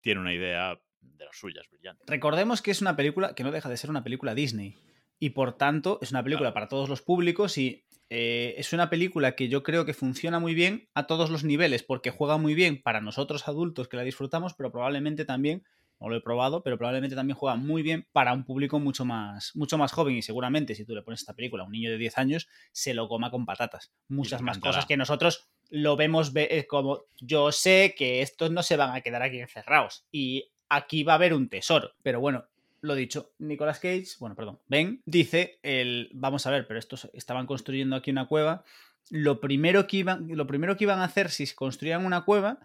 tiene 0.00 0.20
una 0.20 0.32
idea 0.32 0.80
de 1.00 1.24
las 1.24 1.36
suyas, 1.36 1.66
brillante. 1.70 2.04
recordemos 2.06 2.62
que 2.62 2.70
es 2.70 2.80
una 2.80 2.94
película 2.96 3.34
que 3.34 3.42
no 3.42 3.50
deja 3.50 3.68
de 3.68 3.76
ser 3.76 3.90
una 3.90 4.04
película 4.04 4.34
Disney 4.34 4.76
y 5.18 5.30
por 5.30 5.56
tanto 5.56 5.98
es 6.02 6.10
una 6.12 6.22
película 6.22 6.48
Claro. 6.48 6.54
para 6.54 6.68
todos 6.68 6.88
los 6.88 7.02
públicos 7.02 7.58
y 7.58 7.84
eh, 8.10 8.54
es 8.58 8.72
una 8.72 8.90
película 8.90 9.34
que 9.36 9.48
yo 9.48 9.62
creo 9.62 9.84
que 9.84 9.94
funciona 9.94 10.38
muy 10.40 10.52
bien 10.54 10.88
a 10.94 11.06
todos 11.06 11.30
los 11.30 11.44
niveles 11.44 11.82
porque 11.82 12.10
juega 12.10 12.36
muy 12.38 12.54
bien 12.54 12.82
para 12.82 13.00
nosotros 13.00 13.46
adultos 13.48 13.88
que 13.88 13.96
la 13.96 14.02
disfrutamos, 14.02 14.54
pero 14.54 14.70
probablemente 14.70 15.24
también 15.24 15.64
no 16.00 16.08
lo 16.08 16.16
he 16.16 16.20
probado, 16.22 16.62
pero 16.62 16.78
probablemente 16.78 17.14
también 17.14 17.36
juega 17.36 17.56
muy 17.56 17.82
bien 17.82 18.06
para 18.12 18.32
un 18.32 18.44
público 18.44 18.78
mucho 18.80 19.04
más, 19.04 19.54
mucho 19.54 19.76
más 19.78 19.92
joven 19.92 20.16
y 20.16 20.22
seguramente 20.22 20.74
si 20.74 20.84
tú 20.86 20.94
le 20.94 21.02
pones 21.02 21.20
esta 21.20 21.34
película 21.34 21.62
a 21.62 21.66
un 21.66 21.72
niño 21.72 21.90
de 21.90 21.98
10 21.98 22.16
años, 22.18 22.48
se 22.72 22.94
lo 22.94 23.06
coma 23.06 23.30
con 23.30 23.44
patatas. 23.46 23.92
Muchas 24.08 24.40
más 24.42 24.56
cosas 24.58 24.86
que 24.86 24.96
nosotros 24.96 25.48
lo 25.68 25.96
vemos 25.96 26.32
ve- 26.32 26.48
eh, 26.50 26.66
como 26.66 27.02
yo 27.20 27.52
sé 27.52 27.94
que 27.96 28.22
estos 28.22 28.50
no 28.50 28.62
se 28.62 28.76
van 28.76 28.94
a 28.96 29.02
quedar 29.02 29.22
aquí 29.22 29.38
encerrados 29.40 30.06
y 30.10 30.50
aquí 30.70 31.02
va 31.04 31.12
a 31.12 31.16
haber 31.16 31.34
un 31.34 31.48
tesoro. 31.50 31.92
Pero 32.02 32.18
bueno, 32.20 32.46
lo 32.82 32.94
dicho, 32.94 33.32
Nicolas 33.38 33.78
Cage, 33.78 34.06
bueno, 34.20 34.34
perdón, 34.36 34.58
Ben, 34.66 35.02
dice 35.04 35.58
el, 35.62 36.10
vamos 36.14 36.46
a 36.46 36.50
ver, 36.50 36.66
pero 36.66 36.78
estos 36.78 37.10
estaban 37.12 37.46
construyendo 37.46 37.96
aquí 37.96 38.10
una 38.10 38.26
cueva. 38.26 38.64
Lo 39.10 39.40
primero 39.40 39.86
que 39.86 39.98
iban, 39.98 40.28
lo 40.28 40.46
primero 40.46 40.76
que 40.76 40.84
iban 40.84 41.00
a 41.00 41.04
hacer 41.04 41.30
si 41.30 41.46
construían 41.54 42.04
una 42.06 42.24
cueva, 42.24 42.58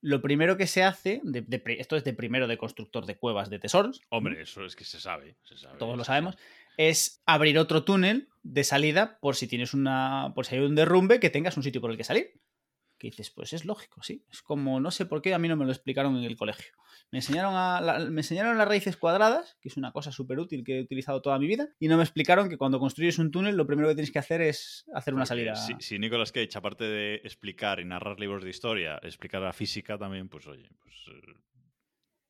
lo 0.00 0.22
primero 0.22 0.56
que 0.56 0.66
se 0.66 0.84
hace, 0.84 1.20
de- 1.24 1.44
esto 1.78 1.96
es 1.96 2.04
de 2.04 2.12
primero 2.12 2.46
de 2.46 2.56
constructor 2.56 3.04
de 3.04 3.16
cuevas 3.18 3.50
de 3.50 3.58
tesoros, 3.58 4.00
Hombre, 4.10 4.40
eso 4.42 4.64
es 4.64 4.76
que 4.76 4.84
se 4.84 5.00
sabe. 5.00 5.36
se 5.42 5.58
sabe, 5.58 5.78
todos 5.78 5.96
lo 5.96 6.04
sabemos, 6.04 6.34
sabe. 6.36 6.46
es 6.76 7.20
abrir 7.26 7.58
otro 7.58 7.82
túnel 7.84 8.28
de 8.44 8.62
salida 8.64 9.18
por 9.20 9.34
si 9.34 9.48
tienes 9.48 9.74
una, 9.74 10.32
por 10.36 10.46
si 10.46 10.54
hay 10.54 10.60
un 10.62 10.76
derrumbe 10.76 11.18
que 11.20 11.30
tengas 11.30 11.56
un 11.56 11.62
sitio 11.64 11.80
por 11.80 11.90
el 11.90 11.96
que 11.96 12.04
salir. 12.04 12.32
Que 12.98 13.08
dices, 13.08 13.30
pues 13.30 13.52
es 13.52 13.64
lógico, 13.64 14.02
sí. 14.02 14.24
Es 14.30 14.42
como, 14.42 14.80
no 14.80 14.90
sé 14.90 15.06
por 15.06 15.22
qué 15.22 15.32
a 15.32 15.38
mí 15.38 15.46
no 15.46 15.54
me 15.56 15.64
lo 15.64 15.70
explicaron 15.70 16.16
en 16.16 16.24
el 16.24 16.36
colegio. 16.36 16.72
Me 17.12 17.18
enseñaron, 17.18 17.54
a, 17.54 17.80
la- 17.80 17.98
me 18.10 18.20
enseñaron 18.22 18.58
las 18.58 18.66
raíces 18.66 18.96
cuadradas, 18.96 19.56
que 19.60 19.68
es 19.68 19.76
una 19.76 19.92
cosa 19.92 20.10
súper 20.10 20.38
útil 20.40 20.64
que 20.64 20.78
he 20.78 20.82
utilizado 20.82 21.22
toda 21.22 21.38
mi 21.38 21.46
vida, 21.46 21.68
y 21.78 21.86
no 21.88 21.96
me 21.96 22.02
explicaron 22.02 22.48
que 22.48 22.56
cuando 22.58 22.80
construyes 22.80 23.18
un 23.20 23.30
túnel 23.30 23.56
lo 23.56 23.66
primero 23.68 23.88
que 23.88 23.94
tienes 23.94 24.10
que 24.10 24.18
hacer 24.18 24.40
es 24.40 24.84
hacer 24.92 25.14
una 25.14 25.24
salida. 25.26 25.54
Si, 25.54 25.74
si 25.78 25.98
Nicolas 25.98 26.32
Cage, 26.32 26.50
aparte 26.58 26.84
de 26.84 27.14
explicar 27.22 27.78
y 27.78 27.84
narrar 27.84 28.18
libros 28.18 28.42
de 28.42 28.50
historia, 28.50 28.98
explicar 29.02 29.40
la 29.42 29.52
física 29.52 29.96
también, 29.96 30.28
pues 30.28 30.46
oye, 30.48 30.68
pues 30.82 30.94
eh, 31.12 31.34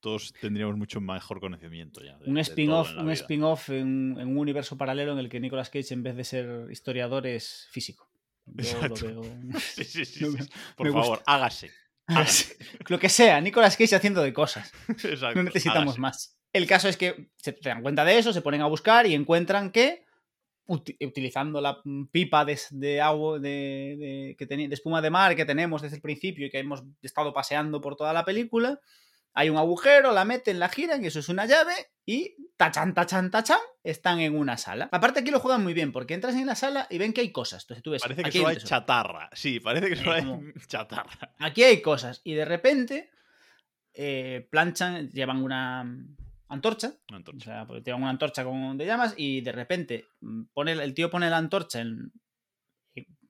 todos 0.01 0.33
tendríamos 0.35 0.77
mucho 0.77 1.01
mejor 1.01 1.41
conocimiento 1.41 2.03
ya. 2.05 2.19
de- 2.19 2.31
un 2.31 2.39
spin-off 2.39 2.91
un 2.91 3.05
vida. 3.05 3.13
spin-off 3.15 3.71
en, 3.71 4.17
en 4.21 4.29
un 4.29 4.39
universo 4.39 4.77
paralelo 4.77 5.13
en 5.13 5.19
el 5.19 5.29
que 5.29 5.41
Nicolas 5.41 5.71
Cage 5.71 5.93
en 5.95 6.03
vez 6.03 6.15
de 6.15 6.25
ser 6.25 6.71
historiador 6.71 7.27
es 7.27 7.69
físico. 7.73 8.08
Yo 8.55 8.89
lo 8.89 8.95
veo- 8.95 9.23
Sí, 9.61 9.85
sí, 9.85 10.05
sí, 10.05 10.25
No, 10.25 10.31
Por 10.77 10.93
favor, 10.93 11.19
gusta. 11.19 11.25
hágase. 11.33 11.71
hágase. 12.07 12.57
lo 12.89 12.99
que 12.99 13.09
sea, 13.09 13.41
Nicolas 13.41 13.77
Cage 13.77 13.95
haciendo 13.97 14.23
de 14.23 14.33
cosas. 14.33 14.73
Exacto, 14.89 15.35
No 15.37 15.43
necesitamos 15.45 15.83
hágase. 15.95 16.01
más. 16.01 16.39
El 16.53 16.67
caso 16.67 16.89
es 16.89 16.97
que 16.97 17.31
se 17.37 17.53
dan 17.63 17.83
cuenta 17.83 18.05
de 18.05 18.19
eso, 18.19 18.33
se 18.33 18.41
ponen 18.43 18.63
a 18.63 18.67
buscar 18.67 19.07
y 19.07 19.15
encuentran 19.15 19.71
que, 19.71 20.05
uti- 20.67 20.97
utilizando 21.07 21.61
la 21.61 21.79
pipa 22.11 22.45
de, 22.47 22.59
de 22.71 23.01
agua, 23.03 23.39
de, 23.39 23.97
de- 23.99 24.37
que 24.39 24.49
teni- 24.49 24.67
de 24.69 24.75
espuma 24.75 25.03
de 25.03 25.11
mar 25.11 25.37
que 25.37 25.45
tenemos 25.45 25.83
desde 25.83 25.97
el 25.97 26.03
principio 26.03 26.47
y 26.47 26.51
que 26.51 26.59
hemos 26.59 26.83
estado 27.03 27.33
paseando 27.35 27.81
por 27.83 27.97
toda 27.97 28.13
la 28.15 28.25
película, 28.25 28.81
hay 29.39 29.51
un 29.51 29.57
agujero, 29.57 30.13
la 30.13 30.25
meten, 30.25 30.59
la 30.59 30.69
giran, 30.69 31.03
y 31.05 31.07
eso 31.07 31.21
es 31.21 31.29
una 31.29 31.47
llave, 31.47 31.73
y 32.05 32.35
tachan, 32.57 32.93
tachan, 32.93 33.31
tachan, 33.31 33.61
están 33.85 34.19
en 34.19 34.37
una 34.37 34.57
sala. 34.57 34.89
Aparte 34.91 35.21
aquí 35.21 35.31
lo 35.31 35.39
juegan 35.39 35.63
muy 35.63 35.75
bien, 35.75 35.93
porque 35.93 36.15
entras 36.15 36.35
en 36.35 36.47
la 36.47 36.57
sala 36.57 36.89
y 36.91 36.99
ven 36.99 37.13
que 37.13 37.21
hay 37.21 37.31
cosas. 37.31 37.63
Entonces 37.63 37.83
tú 37.85 37.91
ves, 37.93 38.03
Parece 38.03 38.23
que 38.23 38.29
aquí 38.31 38.39
solo 38.39 38.49
hay 38.51 38.57
chatarra. 38.57 39.31
Sí, 39.35 39.61
parece 39.61 39.89
que 39.91 39.97
solo 39.97 40.13
hay 40.13 40.25
como- 40.25 40.43
chatarra. 40.67 41.35
aquí 41.39 41.63
hay 41.63 41.81
cosas. 41.81 42.21
Y 42.25 42.35
de 42.35 42.45
repente 42.47 43.11
eh, 43.95 44.49
planchan, 44.51 45.11
llevan 45.11 45.41
una 45.43 45.81
antorcha, 46.49 46.95
Una 47.09 47.19
o 47.19 47.21
antorcha. 47.21 47.45
sea, 47.45 47.67
porque 47.67 47.83
tiran 47.83 48.01
una 48.03 48.11
antorcha 48.11 48.43
con 48.43 48.77
de 48.77 48.87
llamas 48.87 49.15
y 49.17 49.41
de 49.43 49.53
repente 49.53 50.07
mm, 50.21 50.43
pone, 50.53 50.73
el 50.73 50.95
tío 50.95 51.11
pone 51.11 51.31
la 51.31 51.37
antorcha 51.37 51.81
en... 51.81 52.11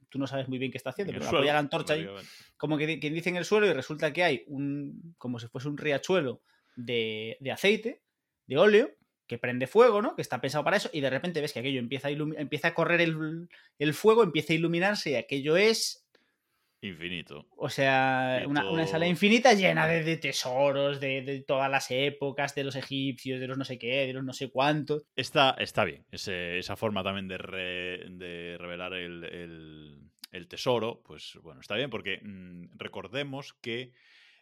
Tú 0.09 0.19
no 0.19 0.27
sabes 0.27 0.49
muy 0.49 0.59
bien 0.59 0.71
qué 0.71 0.79
está 0.79 0.91
haciendo, 0.91 1.13
pero 1.13 1.27
apoya 1.27 1.53
la 1.53 1.59
antorcha 1.59 1.95
ahí, 1.95 2.09
como 2.57 2.79
que 2.79 2.99
quien 2.99 3.15
dice 3.15 3.29
en 3.29 3.37
el 3.37 3.45
suelo 3.45 3.67
y 3.67 3.73
resulta 3.73 4.13
que 4.13 4.25
hay 4.25 4.45
un... 4.47 5.15
como 5.19 5.39
si 5.39 5.49
fuese 5.49 5.69
un 5.69 5.77
riachuelo 5.77 6.43
de, 6.77 7.37
de 7.41 7.53
aceite, 7.53 8.03
de 8.47 8.57
óleo, 8.57 8.91
que 9.27 9.39
prende 9.39 9.67
fuego, 9.67 10.01
¿no? 10.01 10.17
Que 10.17 10.23
está 10.23 10.41
pensado 10.41 10.65
para 10.65 10.79
eso 10.79 10.89
y 10.93 11.01
de 11.01 11.11
repente 11.11 11.41
ves 11.41 11.53
que 11.53 11.61
aquello 11.61 11.79
empieza 11.79 12.09
a, 12.09 12.11
empieza 12.11 12.69
a 12.69 12.75
correr 12.75 13.03
el, 13.03 13.49
el 13.79 13.95
fuego, 13.95 14.23
empieza 14.23 14.55
a 14.55 14.57
iluminarse 14.57 15.11
y 15.11 15.15
aquello 15.17 15.57
es 15.57 16.08
Infinito. 16.81 17.47
o 17.57 17.69
sea, 17.69 18.45
una, 18.47 18.71
una 18.71 18.87
sala 18.87 19.07
infinita 19.09 19.53
llena 19.55 19.87
de, 19.89 20.05
de 20.05 20.17
tesoros, 20.17 21.01
de, 21.01 21.23
de 21.23 21.41
todas 21.43 21.69
las 21.71 21.91
épocas, 21.91 22.55
de 22.55 22.63
los 22.65 22.77
egipcios, 22.77 23.41
de 23.41 23.49
los 23.49 23.59
no 23.59 23.65
sé 23.65 23.79
qué, 23.79 24.07
de 24.07 24.13
los 24.13 24.23
no 24.25 24.33
sé 24.33 24.49
cuántos. 24.51 25.03
Está, 25.17 25.57
está 25.59 25.85
bien. 25.85 26.05
Ese- 26.13 26.59
esa 26.59 26.77
forma 26.77 27.03
también 27.03 27.27
de, 27.27 27.39
re- 27.39 28.05
de 28.11 28.57
revelar 28.59 28.93
el, 28.95 29.25
el- 29.25 29.99
el 30.31 30.47
tesoro, 30.47 31.03
pues 31.05 31.39
bueno, 31.43 31.61
está 31.61 31.75
bien 31.75 31.91
porque 31.91 32.21
mm, 32.23 32.77
recordemos 32.77 33.55
que 33.55 33.93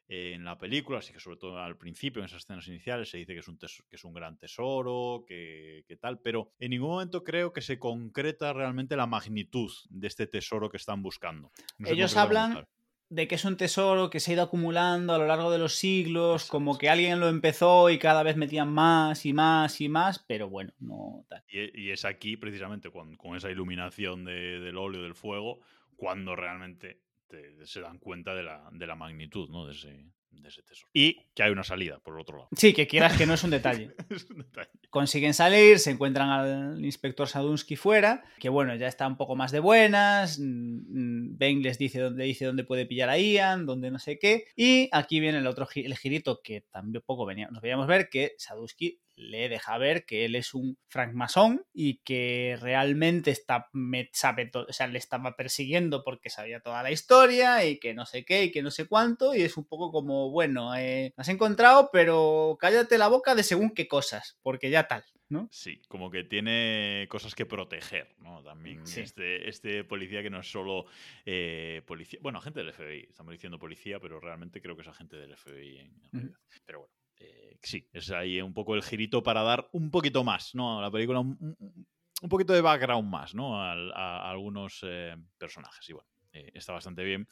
en 0.08 0.44
la 0.44 0.56
película, 0.56 0.98
así 0.98 1.12
que 1.12 1.18
sobre 1.20 1.36
todo 1.36 1.58
al 1.58 1.76
principio, 1.76 2.20
en 2.20 2.26
esas 2.26 2.42
escenas 2.44 2.66
iniciales, 2.68 3.10
se 3.10 3.18
dice 3.18 3.32
que 3.34 3.40
es 3.40 3.48
un, 3.48 3.58
tes- 3.58 3.82
que 3.88 3.96
es 3.96 4.04
un 4.04 4.12
gran 4.14 4.38
tesoro, 4.38 5.24
que, 5.26 5.84
que 5.88 5.96
tal, 5.96 6.20
pero 6.20 6.52
en 6.60 6.70
ningún 6.70 6.90
momento 6.90 7.24
creo 7.24 7.52
que 7.52 7.60
se 7.60 7.78
concreta 7.78 8.52
realmente 8.52 8.96
la 8.96 9.06
magnitud 9.06 9.70
de 9.90 10.06
este 10.06 10.26
tesoro 10.26 10.70
que 10.70 10.76
están 10.76 11.02
buscando. 11.02 11.50
No 11.78 11.88
Ellos 11.88 12.16
hablan 12.16 12.64
de 13.08 13.28
que 13.28 13.36
es 13.36 13.44
un 13.44 13.56
tesoro 13.56 14.10
que 14.10 14.18
se 14.18 14.30
ha 14.30 14.34
ido 14.34 14.42
acumulando 14.42 15.12
a 15.14 15.18
lo 15.18 15.26
largo 15.28 15.50
de 15.52 15.58
los 15.58 15.74
siglos, 15.74 16.46
como 16.46 16.76
que 16.76 16.88
alguien 16.88 17.20
lo 17.20 17.28
empezó 17.28 17.88
y 17.90 17.98
cada 18.00 18.22
vez 18.24 18.36
metían 18.36 18.72
más 18.72 19.24
y 19.26 19.32
más 19.32 19.80
y 19.80 19.88
más, 19.88 20.18
pero 20.26 20.48
bueno, 20.48 20.72
no 20.80 21.24
tal. 21.28 21.44
Y, 21.48 21.82
y 21.86 21.90
es 21.92 22.04
aquí, 22.04 22.36
precisamente, 22.36 22.90
con, 22.90 23.16
con 23.16 23.36
esa 23.36 23.50
iluminación 23.50 24.24
de- 24.24 24.58
del 24.60 24.76
óleo, 24.76 25.02
del 25.02 25.14
fuego, 25.14 25.60
cuando 25.96 26.34
realmente 26.36 27.00
te- 27.28 27.66
se 27.66 27.80
dan 27.80 27.98
cuenta 27.98 28.34
de 28.34 28.42
la, 28.42 28.68
de 28.72 28.86
la 28.86 28.94
magnitud 28.94 29.48
¿no? 29.50 29.66
de, 29.66 29.72
ese, 29.72 29.88
de 30.30 30.48
ese 30.48 30.62
tesoro. 30.62 30.90
Y 30.92 31.18
que 31.34 31.42
hay 31.42 31.50
una 31.50 31.64
salida, 31.64 31.98
por 32.00 32.14
el 32.14 32.20
otro 32.20 32.36
lado. 32.36 32.48
Sí, 32.56 32.72
que 32.72 32.86
quieras 32.86 33.16
que 33.16 33.26
no 33.26 33.34
es 33.34 33.42
un 33.44 33.50
detalle. 33.58 33.94
Es 34.10 34.28
un 34.30 34.38
detalle. 34.38 34.70
Consiguen 34.90 35.34
salir, 35.34 35.78
se 35.78 35.90
encuentran 35.90 36.28
al 36.30 36.84
inspector 36.84 37.28
Sadunsky 37.28 37.76
fuera, 37.76 38.24
que 38.38 38.48
bueno, 38.48 38.74
ya 38.76 38.86
está 38.88 39.06
un 39.06 39.16
poco 39.16 39.36
más 39.36 39.52
de 39.52 39.60
buenas. 39.60 40.38
mm, 40.38 40.44
mm, 40.44 41.38
Ben 41.38 41.62
les 41.62 41.78
dice 41.78 42.00
dónde, 42.00 42.24
dice 42.24 42.44
dónde 42.46 42.64
puede 42.64 42.86
pillar 42.86 43.08
a 43.10 43.18
Ian, 43.18 43.66
dónde 43.66 43.90
no 43.90 43.98
sé 43.98 44.18
qué. 44.18 44.44
Y 44.56 44.88
aquí 44.92 45.20
viene 45.20 45.38
el 45.38 45.46
otro 45.46 45.66
el 45.74 45.96
girito 45.96 46.40
que 46.42 46.62
también 46.70 47.02
poco 47.04 47.26
venía, 47.26 47.48
nos 47.48 47.60
veíamos 47.62 47.86
ver, 47.86 48.08
que 48.08 48.32
Sadunsky 48.38 49.00
le 49.16 49.48
deja 49.48 49.76
ver 49.78 50.04
que 50.04 50.24
él 50.26 50.34
es 50.36 50.54
un 50.54 50.78
francmasón 50.88 51.64
y 51.72 51.98
que 52.04 52.56
realmente 52.60 53.30
está, 53.30 53.68
me- 53.72 54.10
sabe 54.12 54.50
o 54.54 54.72
sea, 54.72 54.86
le 54.86 54.98
estaba 54.98 55.36
persiguiendo 55.36 56.04
porque 56.04 56.30
sabía 56.30 56.60
toda 56.60 56.82
la 56.82 56.90
historia 56.90 57.64
y 57.64 57.78
que 57.78 57.94
no 57.94 58.06
sé 58.06 58.24
qué 58.24 58.44
y 58.44 58.52
que 58.52 58.62
no 58.62 58.70
sé 58.70 58.86
cuánto. 58.86 59.34
Y 59.34 59.42
es 59.42 59.56
un 59.56 59.64
poco 59.66 59.90
como, 59.90 60.30
bueno, 60.30 60.76
eh, 60.76 61.12
has 61.16 61.28
encontrado, 61.28 61.88
pero 61.92 62.56
cállate 62.60 62.98
la 62.98 63.08
boca 63.08 63.34
de 63.34 63.42
según 63.42 63.70
qué 63.70 63.88
cosas, 63.88 64.38
porque 64.42 64.70
ya 64.70 64.86
tal, 64.86 65.04
¿no? 65.28 65.48
Sí, 65.50 65.80
como 65.88 66.10
que 66.10 66.22
tiene 66.24 67.06
cosas 67.08 67.34
que 67.34 67.46
proteger, 67.46 68.14
¿no? 68.18 68.42
También 68.42 68.86
Sí. 68.86 69.00
este, 69.00 69.48
este 69.48 69.82
policía 69.84 70.22
que 70.22 70.30
no 70.30 70.40
es 70.40 70.50
solo 70.50 70.84
eh, 71.24 71.82
policía, 71.86 72.18
bueno, 72.22 72.38
agente 72.38 72.60
del 72.60 72.72
FBI, 72.72 73.06
estamos 73.08 73.32
diciendo 73.32 73.58
policía, 73.58 73.98
pero 73.98 74.20
realmente 74.20 74.60
creo 74.60 74.76
que 74.76 74.82
es 74.82 74.88
agente 74.88 75.16
del 75.16 75.32
FBI 75.32 75.78
en, 75.78 75.92
realidad. 76.12 76.38
Pero 76.66 76.80
bueno, 76.80 76.94
eh, 77.18 77.56
sí, 77.62 77.86
es 77.92 78.10
ahí 78.10 78.40
un 78.40 78.54
poco 78.54 78.74
el 78.74 78.82
girito 78.82 79.22
para 79.22 79.42
dar 79.42 79.68
un 79.72 79.90
poquito 79.90 80.24
más, 80.24 80.54
¿no? 80.54 80.78
A 80.78 80.82
la 80.82 80.90
película 80.90 81.20
un, 81.20 81.36
un- 81.40 82.28
poquito 82.28 82.52
de 82.52 82.60
background 82.62 83.08
más, 83.08 83.34
¿no? 83.34 83.60
Al- 83.62 83.92
a, 83.92 84.26
a 84.26 84.30
algunos 84.30 84.80
eh, 84.82 85.14
personajes. 85.38 85.88
Y 85.88 85.92
bueno, 85.92 86.08
eh, 86.32 86.50
está 86.54 86.72
bastante 86.72 87.04
bien. 87.04 87.26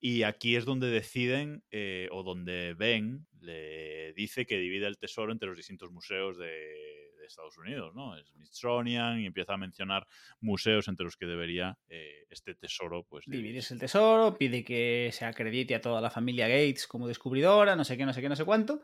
Y 0.00 0.22
aquí 0.22 0.56
es 0.56 0.64
donde 0.64 0.88
deciden, 0.88 1.62
eh, 1.70 2.08
o 2.12 2.22
donde 2.22 2.74
Ben 2.74 3.26
le 3.40 4.12
dice 4.14 4.46
que 4.46 4.58
divide 4.58 4.86
el 4.86 4.98
tesoro 4.98 5.32
entre 5.32 5.48
los 5.48 5.56
distintos 5.56 5.90
museos 5.90 6.38
de, 6.38 6.46
de 6.46 7.26
Estados 7.26 7.56
Unidos, 7.58 7.94
¿no? 7.94 8.14
Smithsonian 8.24 9.20
y 9.20 9.26
empieza 9.26 9.54
a 9.54 9.58
mencionar 9.58 10.06
museos 10.40 10.88
entre 10.88 11.04
los 11.04 11.16
que 11.16 11.26
debería 11.26 11.76
eh, 11.88 12.24
este 12.30 12.54
tesoro, 12.54 13.04
pues. 13.04 13.24
Dividirse 13.26 13.74
el 13.74 13.80
tesoro, 13.80 14.36
pide 14.38 14.64
que 14.64 15.10
se 15.12 15.24
acredite 15.24 15.74
a 15.74 15.80
toda 15.80 16.00
la 16.00 16.10
familia 16.10 16.48
Gates 16.48 16.86
como 16.86 17.06
descubridora, 17.08 17.76
no 17.76 17.84
sé 17.84 17.96
qué, 17.96 18.06
no 18.06 18.12
sé 18.12 18.20
qué, 18.22 18.28
no 18.28 18.36
sé 18.36 18.44
cuánto. 18.44 18.82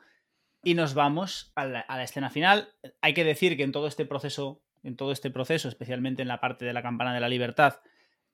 Y 0.65 0.75
nos 0.75 0.95
vamos 0.95 1.53
a 1.55 1.67
la, 1.67 1.81
a 1.81 1.97
la 1.97 2.05
escena 2.05 2.31
final. 2.31 2.69
Hay 3.01 3.15
que 3.15 3.25
decir 3.25 3.57
que 3.57 3.63
en 3.63 3.73
todo 3.73 3.87
este 3.87 4.07
proceso, 4.07 4.63
en 4.83 4.97
todo 4.97 5.13
este 5.13 5.31
proceso, 5.31 5.69
especialmente 5.69 6.23
en 6.23 6.29
la 6.29 6.41
parte 6.41 6.65
de 6.65 6.73
la 6.73 6.83
campana 6.83 7.15
de 7.15 7.21
la 7.21 7.29
libertad, 7.29 7.81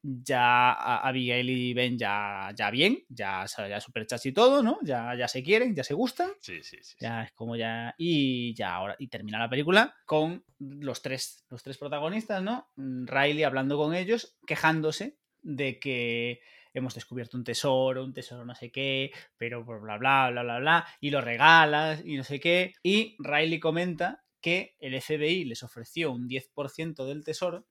ya 0.03 0.73
Abigail 0.73 1.51
y 1.51 1.75
Ben 1.75 1.99
ya, 1.99 2.53
ya 2.55 2.71
bien, 2.71 3.05
ya, 3.09 3.45
ya 3.69 3.81
super 3.81 4.07
chas 4.07 4.25
y 4.27 4.33
todo, 4.33 4.63
¿no? 4.63 4.79
Ya, 4.83 5.15
ya 5.15 5.29
se 5.29 5.43
quieren, 5.43 5.75
ya 5.75 5.85
se 5.85 5.95
gustan. 5.95 6.31
Sí, 6.41 6.63
sí, 6.63 6.79
sí. 6.81 6.97
Ya 7.01 7.25
es 7.25 7.33
como 7.33 7.57
ya. 7.57 7.95
Y 7.99 8.55
ya 8.55 8.75
ahora. 8.75 8.97
Y 8.99 9.09
termina 9.09 9.39
la 9.39 9.51
película 9.51 9.95
con 10.07 10.45
los 10.59 11.03
tres, 11.03 11.45
los 11.51 11.63
tres 11.63 11.77
protagonistas, 11.77 12.43
¿no? 12.43 12.69
Riley 12.77 13.45
hablando 13.45 13.77
con 13.77 13.95
ellos, 13.95 14.37
quejándose 14.47 15.17
de 15.43 15.79
que 15.79 16.41
hemos 16.75 16.95
descubierto 16.95 17.37
un 17.37 17.45
tesoro, 17.45 18.05
un 18.05 18.13
tesoro 18.13 18.45
no 18.45 18.55
sé 18.55 18.71
qué, 18.71 19.11
pero 19.37 19.65
bla 19.65 19.99
bla 19.99 20.31
bla 20.31 20.43
bla 20.43 20.59
bla, 20.59 20.87
y 21.01 21.11
lo 21.11 21.21
regalas 21.21 22.03
y 22.05 22.17
no 22.17 22.25
sé 22.25 22.41
qué. 22.41 22.75
Y 22.83 23.17
Riley 23.19 23.61
comenta 23.61 24.25
que 24.41 24.77
el 24.81 25.01
FBI 25.01 25.45
les 25.45 25.63
ofreció 25.63 26.13
un 26.13 26.29
10% 26.29 27.05
del 27.07 27.25
tesoro 27.25 27.67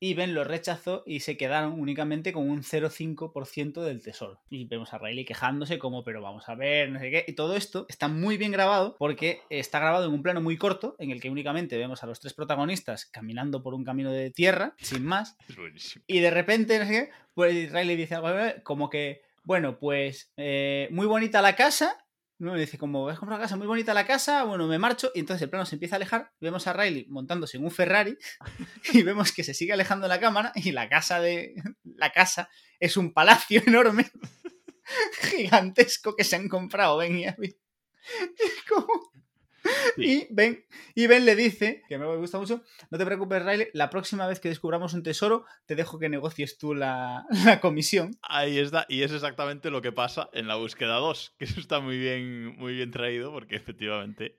y 0.00 0.14
Ben 0.14 0.34
lo 0.34 0.44
rechazó 0.44 1.02
y 1.06 1.20
se 1.20 1.36
quedaron 1.36 1.78
únicamente 1.78 2.32
con 2.32 2.48
un 2.48 2.62
0,5% 2.62 3.82
del 3.82 4.02
tesoro. 4.02 4.40
Y 4.48 4.64
vemos 4.64 4.94
a 4.94 4.98
Riley 4.98 5.26
quejándose 5.26 5.78
como, 5.78 6.02
pero 6.02 6.22
vamos 6.22 6.48
a 6.48 6.54
ver, 6.54 6.90
no 6.90 6.98
sé 6.98 7.10
qué. 7.10 7.24
Y 7.28 7.34
todo 7.34 7.54
esto 7.54 7.84
está 7.90 8.08
muy 8.08 8.38
bien 8.38 8.50
grabado 8.50 8.96
porque 8.98 9.42
está 9.50 9.78
grabado 9.78 10.06
en 10.06 10.14
un 10.14 10.22
plano 10.22 10.40
muy 10.40 10.56
corto 10.56 10.96
en 10.98 11.10
el 11.10 11.20
que 11.20 11.28
únicamente 11.28 11.76
vemos 11.76 12.02
a 12.02 12.06
los 12.06 12.18
tres 12.18 12.32
protagonistas 12.32 13.04
caminando 13.04 13.62
por 13.62 13.74
un 13.74 13.84
camino 13.84 14.10
de 14.10 14.30
tierra, 14.30 14.74
sin 14.78 15.04
más. 15.04 15.36
Es 15.48 15.56
buenísimo. 15.56 16.02
Y 16.06 16.20
de 16.20 16.30
repente, 16.30 16.78
no 16.78 16.86
sé 16.86 16.90
qué, 16.90 17.10
pues 17.34 17.70
Riley 17.70 17.96
dice 17.96 18.14
algo 18.14 18.30
eh, 18.30 18.62
como 18.62 18.88
que, 18.88 19.20
bueno, 19.44 19.78
pues 19.78 20.32
eh, 20.38 20.88
muy 20.90 21.06
bonita 21.06 21.42
la 21.42 21.56
casa. 21.56 22.06
¿No? 22.40 22.56
Y 22.56 22.60
dice, 22.60 22.78
como 22.78 23.04
ves 23.04 23.18
comprar 23.18 23.38
una 23.38 23.44
casa, 23.44 23.56
muy 23.56 23.66
bonita 23.66 23.94
la 23.94 24.06
casa, 24.06 24.44
bueno, 24.44 24.66
me 24.66 24.78
marcho. 24.78 25.12
Y 25.14 25.20
entonces 25.20 25.42
el 25.42 25.50
plano 25.50 25.66
se 25.66 25.76
empieza 25.76 25.94
a 25.94 25.98
alejar. 25.98 26.32
Vemos 26.40 26.66
a 26.66 26.72
Riley 26.72 27.06
montándose 27.08 27.58
en 27.58 27.64
un 27.64 27.70
Ferrari 27.70 28.16
y 28.92 29.02
vemos 29.02 29.32
que 29.32 29.44
se 29.44 29.54
sigue 29.54 29.72
alejando 29.72 30.08
la 30.08 30.18
cámara 30.18 30.52
y 30.56 30.72
la 30.72 30.88
casa 30.88 31.20
de. 31.20 31.54
La 31.84 32.10
casa 32.10 32.48
es 32.80 32.96
un 32.96 33.12
palacio 33.12 33.62
enorme, 33.66 34.10
gigantesco 35.20 36.16
que 36.16 36.24
se 36.24 36.36
han 36.36 36.48
comprado 36.48 36.96
Ben 36.96 37.16
y 37.18 37.26
Abby. 37.26 37.56
Es 38.38 38.64
como- 38.68 39.10
Sí. 39.96 40.02
Y 40.04 40.26
Ben, 40.30 40.64
y 40.94 41.06
Ben 41.06 41.24
le 41.24 41.34
dice, 41.34 41.82
que 41.88 41.98
me 41.98 42.16
gusta 42.16 42.38
mucho, 42.38 42.62
no 42.90 42.98
te 42.98 43.04
preocupes, 43.04 43.44
Riley, 43.44 43.68
la 43.72 43.90
próxima 43.90 44.26
vez 44.26 44.40
que 44.40 44.48
descubramos 44.48 44.94
un 44.94 45.02
tesoro, 45.02 45.44
te 45.66 45.74
dejo 45.74 45.98
que 45.98 46.08
negocies 46.08 46.58
tú 46.58 46.74
la, 46.74 47.26
la 47.44 47.60
comisión. 47.60 48.12
Ahí 48.22 48.58
está, 48.58 48.86
y 48.88 49.02
es 49.02 49.12
exactamente 49.12 49.70
lo 49.70 49.82
que 49.82 49.92
pasa 49.92 50.30
en 50.32 50.48
la 50.48 50.56
búsqueda 50.56 50.96
2, 50.96 51.34
que 51.38 51.44
eso 51.44 51.60
está 51.60 51.80
muy 51.80 51.98
bien, 51.98 52.56
muy 52.56 52.74
bien 52.74 52.90
traído, 52.90 53.32
porque 53.32 53.56
efectivamente 53.56 54.38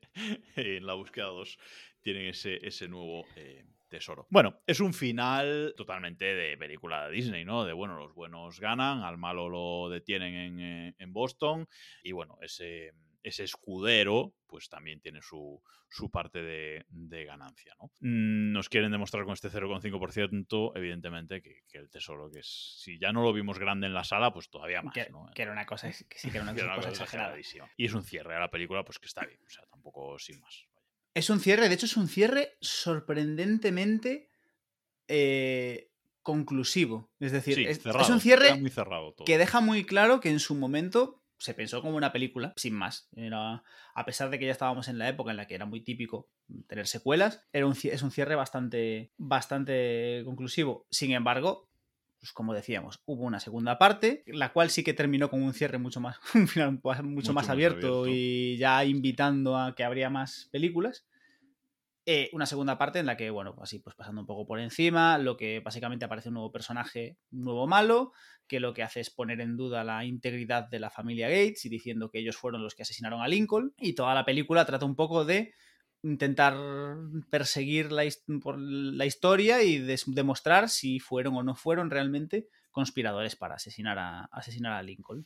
en 0.56 0.86
la 0.86 0.94
búsqueda 0.94 1.28
2 1.28 1.58
tienen 2.02 2.28
ese, 2.28 2.66
ese 2.66 2.88
nuevo 2.88 3.26
eh, 3.36 3.66
tesoro. 3.90 4.26
Bueno, 4.30 4.62
es 4.66 4.80
un 4.80 4.94
final 4.94 5.74
totalmente 5.78 6.26
de 6.26 6.58
película 6.58 7.08
de 7.08 7.12
Disney, 7.14 7.46
¿no? 7.46 7.66
De 7.66 7.74
bueno, 7.74 7.98
los 7.98 8.14
buenos 8.14 8.60
ganan, 8.60 9.04
al 9.04 9.18
malo 9.18 9.50
lo 9.50 9.90
detienen 9.90 10.34
en, 10.34 10.60
eh, 10.60 10.96
en 10.98 11.14
Boston, 11.14 11.68
y 12.04 12.12
bueno, 12.12 12.38
ese, 12.42 12.94
ese 13.24 13.44
escudero, 13.44 14.34
pues 14.48 14.68
también 14.70 15.00
tiene 15.00 15.22
su, 15.22 15.62
su 15.90 16.10
parte 16.10 16.42
de, 16.42 16.86
de 16.90 17.26
ganancia, 17.26 17.74
¿no? 17.80 17.92
Mm, 18.00 18.52
Nos 18.52 18.68
quieren 18.70 18.92
demostrar 18.92 19.24
con 19.26 19.34
este 19.34 19.50
0,5%, 19.50 20.72
evidentemente, 20.76 21.42
que, 21.42 21.62
que 21.68 21.78
el 21.78 21.90
tesoro, 21.90 22.30
que 22.32 22.40
es, 22.40 22.78
si 22.82 22.98
ya 23.00 23.12
no 23.12 23.22
lo 23.24 23.32
vimos 23.34 23.60
grande 23.60 23.88
en 23.88 23.94
la 23.94 24.04
sala, 24.04 24.34
pues 24.34 24.50
todavía 24.50 24.82
más, 24.82 24.94
Que, 24.94 25.10
¿no? 25.10 25.30
que 25.34 25.42
era 25.44 25.52
una 25.52 25.66
cosa, 25.66 25.90
que 25.92 26.18
sí 26.18 26.32
que 26.32 26.38
era 26.38 26.44
una 26.44 26.54
Que 26.56 26.62
era 26.62 26.70
cosa, 26.76 26.80
una 26.80 26.90
cosa 26.90 27.04
exagerada. 27.04 27.30
exageradísima. 27.38 27.72
Y 27.78 27.86
es 27.86 27.94
un 27.94 28.04
cierre 28.04 28.36
a 28.36 28.40
la 28.40 28.50
película, 28.52 28.84
pues 28.84 29.00
que 29.00 29.06
está 29.08 29.26
bien, 29.26 29.40
o 29.46 29.50
sea, 29.50 29.64
tampoco 29.68 30.18
sin 30.20 30.40
más. 30.40 30.66
Es 31.14 31.30
un 31.30 31.40
cierre, 31.40 31.68
de 31.68 31.76
hecho 31.76 31.86
es 31.86 31.98
un 31.98 32.08
cierre 32.08 32.58
sorprendentemente 32.62 34.30
eh, 35.08 35.90
conclusivo. 36.22 37.12
Es 37.20 37.32
decir, 37.32 37.56
Sí, 37.56 37.66
es, 37.66 37.86
un 38.10 38.20
cierre 38.22 38.56
muy 38.56 38.70
cerrado 38.70 39.14
todo. 39.14 39.26
que 39.26 39.38
deja 39.38 39.60
muy 39.62 39.84
claro 39.86 40.20
que 40.22 40.30
en 40.30 40.40
su 40.40 40.56
momento 40.56 41.21
se 41.42 41.54
pensó 41.54 41.82
como 41.82 41.98
una 41.98 42.12
película, 42.12 42.54
sin 42.56 42.76
más. 42.76 43.10
Era, 43.16 43.64
a 43.96 44.06
pesar 44.06 44.30
de 44.30 44.38
que 44.38 44.46
ya 44.46 44.52
estábamos 44.52 44.88
en 44.88 44.98
la 45.00 45.10
época 45.10 45.32
en 45.32 45.38
la 45.38 45.48
que 45.48 45.56
era 45.56 45.66
muy 45.66 45.82
típico 45.82 46.30
tener 46.68 46.86
secuelas, 46.88 47.44
era 47.52 47.66
un, 47.66 47.76
es 47.84 48.02
un 48.04 48.12
cierre 48.12 48.36
bastante, 48.36 49.12
bastante 49.18 50.22
conclusivo. 50.26 50.86
Sin 50.92 51.12
embargo, 51.12 51.70
pues 52.20 52.32
como 52.34 52.54
decíamos, 52.54 53.02
hubo 53.06 53.24
una 53.24 53.40
segunda 53.40 53.80
parte, 53.80 54.24
la 54.28 54.54
cual 54.54 54.70
sí 54.70 54.84
que 54.84 54.94
terminó 54.94 55.30
con 55.32 55.42
un 55.42 55.54
cierre 55.54 55.80
mucho 55.80 56.00
más, 56.00 56.18
un 56.36 56.48
final 56.48 56.80
mucho, 56.84 57.04
Mucho 57.04 57.34
más 57.34 57.46
más 57.46 57.50
abierto, 57.50 58.02
abierto. 58.02 58.08
y 58.08 58.58
ya 58.58 58.86
invitando 58.86 59.58
a 59.58 59.74
que 59.74 59.84
habría 59.84 60.10
más 60.12 60.48
películas. 60.52 61.08
Eh, 62.06 62.30
una 62.34 62.48
segunda 62.48 62.78
parte 62.80 63.00
en 63.00 63.06
la 63.06 63.16
que, 63.16 63.30
bueno, 63.30 63.56
así, 63.62 63.80
pues 63.80 63.96
pasando 63.96 64.22
un 64.22 64.28
poco 64.28 64.48
por 64.48 64.60
encima, 64.60 65.20
lo 65.20 65.38
que 65.38 65.60
básicamente 65.60 66.06
aparece 66.06 66.30
un 66.30 66.36
nuevo 66.36 66.52
personaje, 66.52 67.18
un 67.32 67.44
nuevo 67.44 67.68
malo, 67.68 68.12
que 68.48 68.60
lo 68.60 68.74
que 68.74 68.82
hace 68.82 69.02
es 69.02 69.12
poner 69.12 69.40
en 69.40 69.56
duda 69.56 69.84
la 69.84 70.04
integridad 70.04 70.68
de 70.68 70.80
la 70.80 70.90
familia 70.90 71.30
Gates 71.30 71.64
y 71.66 71.70
diciendo 71.70 72.10
que 72.10 72.20
ellos 72.20 72.38
fueron 72.38 72.64
los 72.64 72.74
que 72.74 72.82
asesinaron 72.82 73.22
a 73.22 73.28
Lincoln. 73.28 73.74
Y 73.78 73.94
toda 73.94 74.16
la 74.16 74.26
película 74.26 74.66
trata 74.66 74.86
un 74.86 74.96
poco 74.96 75.26
de 75.26 75.54
intentar 76.04 76.56
perseguir 77.30 77.92
la, 77.92 78.04
la 78.26 79.06
historia 79.06 79.62
y 79.62 79.78
demostrar 79.78 80.70
si 80.70 81.00
fueron 81.00 81.36
o 81.36 81.44
no 81.44 81.56
fueron 81.56 81.92
realmente 81.92 82.48
conspiradores 82.72 83.36
para 83.36 83.56
asesinar 83.56 84.00
a, 84.00 84.26
asesinar 84.32 84.74
a 84.74 84.82
Lincoln. 84.82 85.24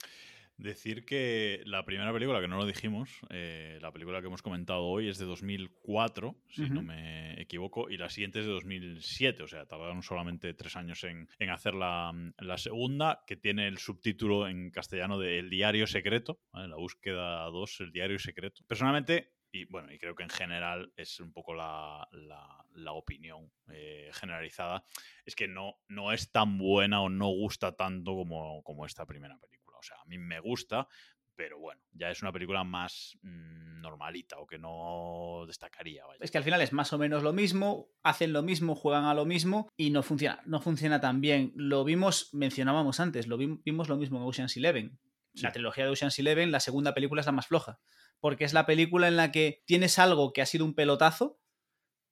Decir 0.57 1.03
que 1.05 1.61
la 1.65 1.83
primera 1.83 2.13
película, 2.13 2.39
que 2.39 2.47
no 2.47 2.57
lo 2.57 2.65
dijimos, 2.65 3.09
eh, 3.29 3.77
la 3.81 3.91
película 3.91 4.21
que 4.21 4.27
hemos 4.27 4.41
comentado 4.41 4.83
hoy 4.85 5.09
es 5.09 5.17
de 5.17 5.25
2004, 5.25 6.33
si 6.49 6.61
no 6.69 6.75
Ujú. 6.79 6.83
me 6.83 7.41
equivoco, 7.41 7.89
y 7.89 7.97
la 7.97 8.09
siguiente 8.09 8.39
es 8.39 8.45
de 8.45 8.53
2007, 8.53 9.43
o 9.43 9.47
sea, 9.49 9.65
tardaron 9.65 10.01
solamente 10.01 10.53
tres 10.53 10.77
años 10.77 11.03
en, 11.03 11.27
en 11.39 11.49
hacer 11.49 11.73
la, 11.73 12.13
la 12.39 12.57
segunda, 12.57 13.23
que 13.27 13.35
tiene 13.35 13.67
el 13.67 13.79
subtítulo 13.79 14.47
en 14.47 14.71
castellano 14.71 15.19
de 15.19 15.39
El 15.39 15.49
diario 15.49 15.87
secreto, 15.87 16.39
¿vale? 16.53 16.69
la 16.69 16.77
búsqueda 16.77 17.43
2, 17.47 17.81
El 17.81 17.91
diario 17.91 18.17
secreto. 18.17 18.61
Personalmente, 18.65 19.33
y 19.51 19.65
bueno, 19.65 19.91
y 19.91 19.99
creo 19.99 20.15
que 20.15 20.23
en 20.23 20.29
general 20.29 20.93
es 20.95 21.19
un 21.19 21.33
poco 21.33 21.53
la, 21.53 22.07
la- 22.13 22.65
la 22.75 22.91
opinión 22.93 23.51
eh, 23.71 24.09
generalizada, 24.13 24.85
es 25.25 25.35
que 25.35 25.47
no, 25.49 25.75
no 25.89 26.13
es 26.13 26.31
tan 26.31 26.57
buena 26.57 27.01
o 27.01 27.09
no 27.09 27.27
gusta 27.27 27.75
tanto 27.75 28.15
como, 28.15 28.63
como 28.63 28.85
esta 28.85 29.05
primera 29.05 29.37
película. 29.37 29.64
O 29.85 29.87
sea, 29.87 29.97
a 30.01 30.05
mí 30.05 30.17
me 30.17 30.39
gusta, 30.39 30.87
pero 31.35 31.59
bueno, 31.59 31.81
ya 31.91 32.09
es 32.09 32.21
una 32.21 32.31
película 32.31 32.63
más 32.63 33.17
mm, 33.21 33.81
normalita 33.81 34.39
o 34.39 34.47
que 34.47 34.57
no 34.57 35.43
destacaría. 35.47 36.05
Vaya. 36.05 36.19
Es 36.21 36.31
que 36.31 36.37
al 36.37 36.43
final 36.43 36.61
es 36.61 36.73
más 36.73 36.91
o 36.93 36.97
menos 36.97 37.23
lo 37.23 37.33
mismo, 37.33 37.89
hacen 38.03 38.33
lo 38.33 38.41
mismo, 38.41 38.73
juegan 38.75 39.05
a 39.05 39.13
lo 39.13 39.25
mismo 39.25 39.69
y 39.77 39.89
no 39.91 40.01
funciona, 40.01 40.41
no 40.45 40.59
funciona 40.61 40.99
tan 41.01 41.21
bien. 41.21 41.51
Lo 41.55 41.83
vimos, 41.83 42.33
mencionábamos 42.33 42.99
antes, 42.99 43.27
lo 43.27 43.37
vim- 43.37 43.61
vimos 43.63 43.89
lo 43.89 43.97
mismo 43.97 44.17
en 44.17 44.23
Ocean's 44.23 44.57
Eleven. 44.57 44.97
Sí. 45.35 45.43
La 45.43 45.51
trilogía 45.51 45.83
de 45.83 45.91
Ocean's 45.91 46.17
Eleven, 46.17 46.51
la 46.51 46.61
segunda 46.61 46.93
película 46.93 47.19
es 47.19 47.25
la 47.25 47.33
más 47.33 47.47
floja, 47.47 47.79
porque 48.21 48.45
es 48.45 48.53
la 48.53 48.65
película 48.65 49.07
en 49.09 49.17
la 49.17 49.31
que 49.33 49.61
tienes 49.65 49.99
algo 49.99 50.31
que 50.33 50.41
ha 50.41 50.45
sido 50.45 50.63
un 50.65 50.73
pelotazo, 50.73 51.37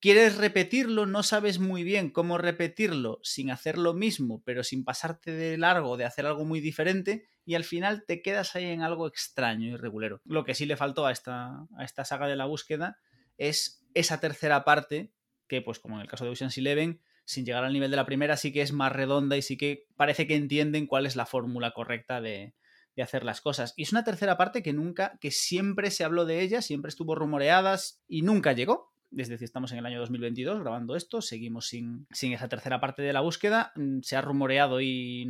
quieres 0.04 0.36
repetirlo, 0.36 1.06
no 1.06 1.24
sabes 1.24 1.60
muy 1.60 1.86
bien 1.86 2.10
cómo 2.10 2.38
repetirlo 2.38 3.22
sin 3.24 3.50
hacer 3.50 3.78
lo 3.78 3.94
mismo, 3.94 4.44
pero 4.44 4.62
sin 4.62 4.84
pasarte 4.84 5.32
de 5.32 5.58
largo 5.58 5.96
de 5.96 6.04
hacer 6.04 6.26
algo 6.26 6.44
muy 6.44 6.60
diferente, 6.60 7.26
y 7.46 7.56
al 7.56 7.64
final 7.64 8.04
te 8.06 8.22
quedas 8.22 8.54
ahí 8.58 8.66
en 8.66 8.82
algo 8.82 9.08
extraño 9.08 9.70
y 9.70 9.78
regulero. 9.78 10.20
Lo 10.26 10.44
que 10.44 10.56
sí 10.56 10.66
le 10.66 10.76
faltó 10.76 11.06
a 11.06 11.14
esta, 11.14 11.52
a 11.78 11.86
esta 11.86 12.04
saga 12.04 12.28
de 12.28 12.36
la 12.36 12.44
búsqueda 12.44 12.98
es 13.38 13.86
esa 13.94 14.20
tercera 14.20 14.66
parte, 14.66 15.14
que 15.48 15.62
pues 15.62 15.80
como 15.80 15.96
en 15.96 16.02
el 16.02 16.10
caso 16.10 16.26
de 16.26 16.32
Ocean's 16.32 16.58
Eleven, 16.58 17.00
sin 17.24 17.46
llegar 17.46 17.64
al 17.64 17.72
nivel 17.72 17.90
de 17.90 17.96
la 17.96 18.06
primera, 18.06 18.36
sí 18.36 18.52
que 18.52 18.62
es 18.62 18.74
más 18.74 18.92
redonda 18.92 19.38
y 19.38 19.42
sí 19.42 19.56
que 19.56 19.86
parece 19.96 20.28
que 20.28 20.36
entienden 20.36 20.86
cuál 20.86 21.06
es 21.06 21.16
la 21.16 21.26
fórmula 21.26 21.72
correcta 21.72 22.20
de, 22.20 22.56
de 22.98 23.04
hacer 23.04 23.24
las 23.24 23.40
cosas. 23.40 23.74
Y 23.78 23.84
es 23.84 23.94
una 23.94 24.04
tercera 24.04 24.36
parte 24.36 24.64
que 24.64 24.74
nunca, 24.74 25.18
que 25.22 25.32
siempre 25.32 25.92
se 25.92 26.04
habló 26.04 26.26
de 26.26 26.42
ella, 26.42 26.62
siempre 26.62 26.90
estuvo 26.90 27.16
rumoreadas 27.16 28.04
y 28.06 28.24
nunca 28.24 28.52
llegó. 28.52 28.93
Es 29.18 29.30
decir, 29.30 29.46
estamos 29.46 29.72
en 29.72 29.78
el 29.80 29.86
año 29.86 30.00
2022 30.00 30.60
grabando 30.62 30.96
esto, 30.96 31.22
seguimos 31.22 31.68
sin, 31.68 32.08
sin 32.12 32.34
esa 32.34 32.48
tercera 32.50 32.80
parte 32.80 33.02
de 33.02 33.14
la 33.14 33.22
búsqueda. 33.22 33.72
Mm, 33.76 34.00
Se 34.02 34.16
ha 34.16 34.22
rumoreado 34.22 34.80
y, 34.82 35.26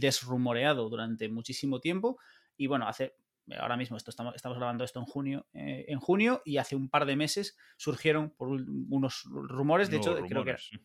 desrumoreado 0.00 0.88
durante 0.88 1.28
muchísimo 1.28 1.80
tiempo. 1.80 2.18
Y 2.56 2.66
bueno, 2.66 2.86
hace 2.88 3.14
ahora 3.58 3.76
mismo 3.76 3.96
esto 3.96 4.10
estamos, 4.10 4.34
estamos 4.36 4.58
grabando 4.58 4.84
esto 4.84 5.00
en 5.00 5.06
junio, 5.06 5.46
eh, 5.54 5.84
en 5.88 5.98
junio 5.98 6.40
y 6.44 6.58
hace 6.58 6.76
un 6.76 6.88
par 6.88 7.04
de 7.04 7.16
meses 7.16 7.56
surgieron 7.76 8.30
por 8.30 8.48
un- 8.48 8.86
unos 8.90 9.24
rumores. 9.24 9.90
De 9.90 9.96
hecho, 9.96 10.14
creo 10.14 10.26
que 10.28 10.34
rumores, 10.34 10.68
sí. 10.70 10.78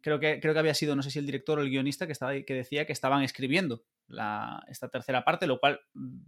creo 0.00 0.18
que, 0.18 0.40
creo 0.40 0.52
que 0.52 0.58
había 0.60 0.74
sido, 0.74 0.96
no 0.96 1.02
sé 1.02 1.10
si 1.10 1.18
el 1.20 1.26
director 1.26 1.58
o 1.58 1.62
el 1.62 1.70
guionista, 1.70 2.06
que, 2.06 2.12
estaba, 2.12 2.32
que 2.42 2.54
decía 2.54 2.86
que 2.86 2.92
estaban 2.92 3.22
escribiendo 3.22 3.84
la, 4.08 4.64
esta 4.68 4.88
tercera 4.88 5.24
parte, 5.24 5.46
lo 5.46 5.60
cual 5.60 5.78
mm, 5.94 6.18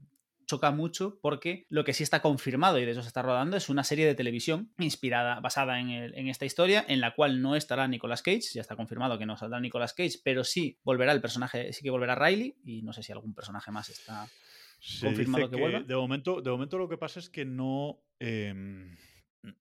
choca 0.51 0.70
mucho 0.70 1.18
porque 1.22 1.64
lo 1.70 1.84
que 1.84 1.92
sí 1.94 2.03
está 2.03 2.20
confirmado 2.20 2.78
y 2.78 2.84
de 2.84 2.90
eso 2.90 3.03
se 3.03 3.09
está 3.09 3.22
rodando 3.22 3.57
es 3.57 3.68
una 3.68 3.84
serie 3.84 4.05
de 4.07 4.14
televisión 4.14 4.72
inspirada, 4.78 5.40
basada 5.40 5.80
en, 5.80 5.90
el- 5.90 6.14
en 6.14 6.28
esta 6.28 6.44
historia, 6.44 6.84
en 6.88 7.01
la 7.01 7.14
cual 7.14 7.40
no 7.40 7.57
estará 7.57 7.88
Nicolas 7.88 8.22
Cage, 8.22 8.42
ya 8.53 8.61
está 8.61 8.76
confirmado 8.76 9.18
que 9.18 9.26
no 9.26 9.36
saldrá 9.36 9.61
Nicolas 9.61 9.94
Cage, 9.94 10.18
pero 10.22 10.44
sí 10.44 10.78
volverá 10.84 11.12
el 11.12 11.20
personaje, 11.20 11.72
sí 11.72 11.82
que 11.82 11.90
volverá 11.90 12.14
Riley 12.14 12.57
y 12.64 12.82
no 12.82 12.92
sé 12.92 13.03
si 13.03 13.12
algún 13.12 13.34
personaje 13.34 13.70
más 13.70 13.88
está... 13.88 14.26
Se 14.80 15.07
confirmado 15.07 15.44
dice 15.48 15.57
que 15.57 15.61
vuelva. 15.61 15.80
De 15.80 15.94
momento, 15.96 16.40
de 16.40 16.51
momento 16.51 16.78
lo 16.78 16.88
que 16.88 16.96
pasa 16.96 17.18
es 17.20 17.28
que 17.28 17.44
no, 17.44 18.01
em, 18.18 18.96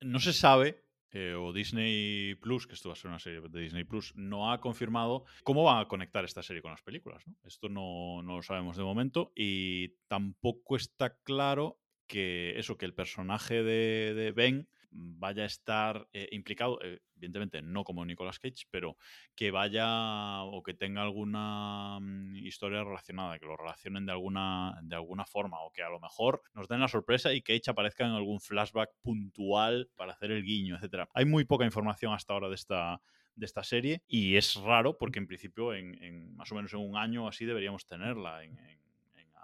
no 0.02 0.20
se 0.20 0.34
sabe, 0.34 0.84
eh, 1.12 1.34
o 1.34 1.52
Disney 1.54 2.36
Plus, 2.36 2.68
que 2.68 2.74
esto 2.74 2.90
va 2.90 2.94
a 2.94 2.96
ser 2.96 3.10
una 3.10 3.20
serie 3.20 3.42
de 3.42 3.62
Disney 3.62 3.84
Plus, 3.84 4.14
no 4.16 4.52
ha 4.52 4.62
confirmado 4.62 5.26
cómo 5.44 5.64
van 5.64 5.80
a 5.80 5.88
conectar 5.88 6.24
esta 6.24 6.44
serie 6.44 6.62
con 6.62 6.72
las 6.72 6.82
películas. 6.82 7.24
Esto 7.44 7.70
no, 7.70 8.22
no 8.22 8.38
lo 8.38 8.44
sabemos 8.44 8.78
de 8.78 8.84
momento 8.84 9.32
y 9.36 9.96
tampoco 10.08 10.76
está 10.76 11.18
claro 11.24 11.80
que 12.08 12.58
eso, 12.58 12.78
que 12.78 12.86
el 12.86 12.94
personaje 12.94 13.64
de, 13.64 14.14
de 14.14 14.32
Ben 14.32 14.68
vaya 14.92 15.44
a 15.44 15.46
estar 15.46 16.08
eh, 16.14 16.28
implicado, 16.32 16.80
eh, 16.82 17.00
evidentemente 17.16 17.62
no 17.62 17.84
como 17.84 18.06
Nicolas 18.06 18.40
Cage, 18.40 18.66
pero 18.72 18.98
que 19.36 19.52
vaya 19.52 20.44
o 20.44 20.64
que 20.64 20.74
tenga 20.74 21.02
alguna 21.02 22.00
mm, 22.00 22.36
historia 22.38 22.84
relacionada, 22.84 23.40
que 23.40 23.46
lo 23.46 23.58
relacionen 23.58 24.06
de 24.06 24.12
alguna, 24.12 24.80
de 24.84 24.96
alguna 24.96 25.26
forma, 25.26 25.60
o 25.62 25.72
que 25.72 25.84
a 25.84 25.90
lo 25.90 26.00
mejor 26.00 26.42
nos 26.54 26.68
den 26.68 26.80
la 26.80 26.88
sorpresa 26.88 27.34
y 27.34 27.42
Cage 27.42 27.70
aparezca 27.70 28.06
en 28.06 28.12
algún 28.12 28.40
flashback 28.40 28.90
puntual 29.02 29.90
para 29.96 30.14
hacer 30.14 30.32
el 30.32 30.44
guiño, 30.44 30.76
etcétera. 30.76 31.08
Hay 31.14 31.26
muy 31.26 31.46
poca 31.46 31.66
información 31.66 32.14
hasta 32.14 32.34
ahora 32.34 32.50
de 32.50 32.56
esta, 32.56 33.02
de 33.36 33.46
esta 33.46 33.64
serie 33.64 34.04
y 34.08 34.36
es 34.36 34.56
raro 34.56 34.98
porque 34.98 35.20
en 35.20 35.28
principio 35.28 35.74
en, 35.74 36.36
más 36.36 36.52
o 36.52 36.56
menos 36.56 36.74
en 36.74 36.80
un 36.80 36.98
año 36.98 37.28
así 37.28 37.46
deberíamos 37.46 37.86
tenerla. 37.86 38.44
En, 38.44 38.58
en- 38.60 38.79
en 38.79 38.79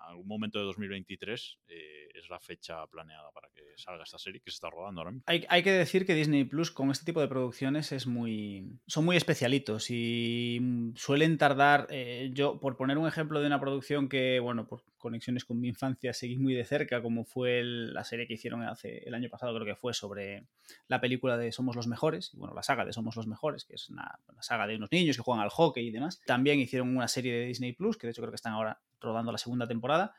algún 0.07 0.27
momento 0.27 0.59
de 0.59 0.65
2023 0.65 1.59
eh, 1.67 2.09
es 2.13 2.29
la 2.29 2.39
fecha 2.39 2.85
planeada 2.87 3.31
para 3.31 3.49
que 3.49 3.61
salga 3.75 4.03
esta 4.03 4.17
serie 4.17 4.41
que 4.41 4.51
se 4.51 4.55
está 4.55 4.69
rodando 4.69 5.01
ahora 5.01 5.11
mismo. 5.11 5.23
Hay, 5.27 5.45
hay 5.49 5.63
que 5.63 5.71
decir 5.71 6.05
que 6.05 6.13
Disney 6.13 6.43
Plus 6.43 6.71
con 6.71 6.91
este 6.91 7.05
tipo 7.05 7.21
de 7.21 7.27
producciones 7.27 7.91
es 7.91 8.07
muy. 8.07 8.79
son 8.87 9.05
muy 9.05 9.17
especialitos 9.17 9.89
y 9.89 10.59
mm, 10.61 10.95
suelen 10.95 11.37
tardar. 11.37 11.87
eh, 11.89 12.31
yo, 12.33 12.59
por 12.59 12.77
poner 12.77 12.97
un 12.97 13.07
ejemplo 13.07 13.39
de 13.39 13.47
una 13.47 13.59
producción 13.59 14.09
que, 14.09 14.39
bueno, 14.39 14.67
por 14.67 14.83
conexiones 15.05 15.45
con 15.45 15.59
mi 15.59 15.67
infancia 15.67 16.13
seguí 16.13 16.35
muy 16.35 16.55
de 16.55 16.65
cerca, 16.65 17.01
como 17.01 17.25
fue 17.25 17.61
la 17.63 18.03
serie 18.03 18.25
que 18.25 18.33
hicieron 18.33 18.63
hace 18.63 19.07
el 19.07 19.13
año 19.13 19.29
pasado, 19.29 19.53
creo 19.53 19.65
que 19.65 19.79
fue 19.79 19.93
sobre 19.93 20.47
la 20.87 20.99
película 20.99 21.37
de 21.37 21.51
Somos 21.51 21.75
los 21.75 21.85
Mejores, 21.85 22.31
y 22.33 22.37
bueno, 22.37 22.55
la 22.55 22.63
saga 22.63 22.85
de 22.85 22.91
Somos 22.93 23.15
los 23.15 23.27
Mejores, 23.27 23.65
que 23.65 23.75
es 23.75 23.87
una, 23.89 24.19
una 24.27 24.41
saga 24.41 24.65
de 24.65 24.77
unos 24.77 24.91
niños 24.91 25.15
que 25.15 25.21
juegan 25.21 25.43
al 25.43 25.51
hockey 25.51 25.87
y 25.87 25.91
demás. 25.91 26.21
También 26.25 26.59
hicieron 26.59 26.95
una 26.95 27.07
serie 27.07 27.33
de 27.33 27.45
Disney 27.45 27.73
Plus, 27.73 27.97
que 27.97 28.07
de 28.07 28.11
hecho 28.11 28.21
creo 28.23 28.31
que 28.31 28.37
están 28.37 28.53
ahora 28.53 28.81
rodando 28.99 29.31
la 29.31 29.37
segunda 29.37 29.67
temporada 29.67 30.15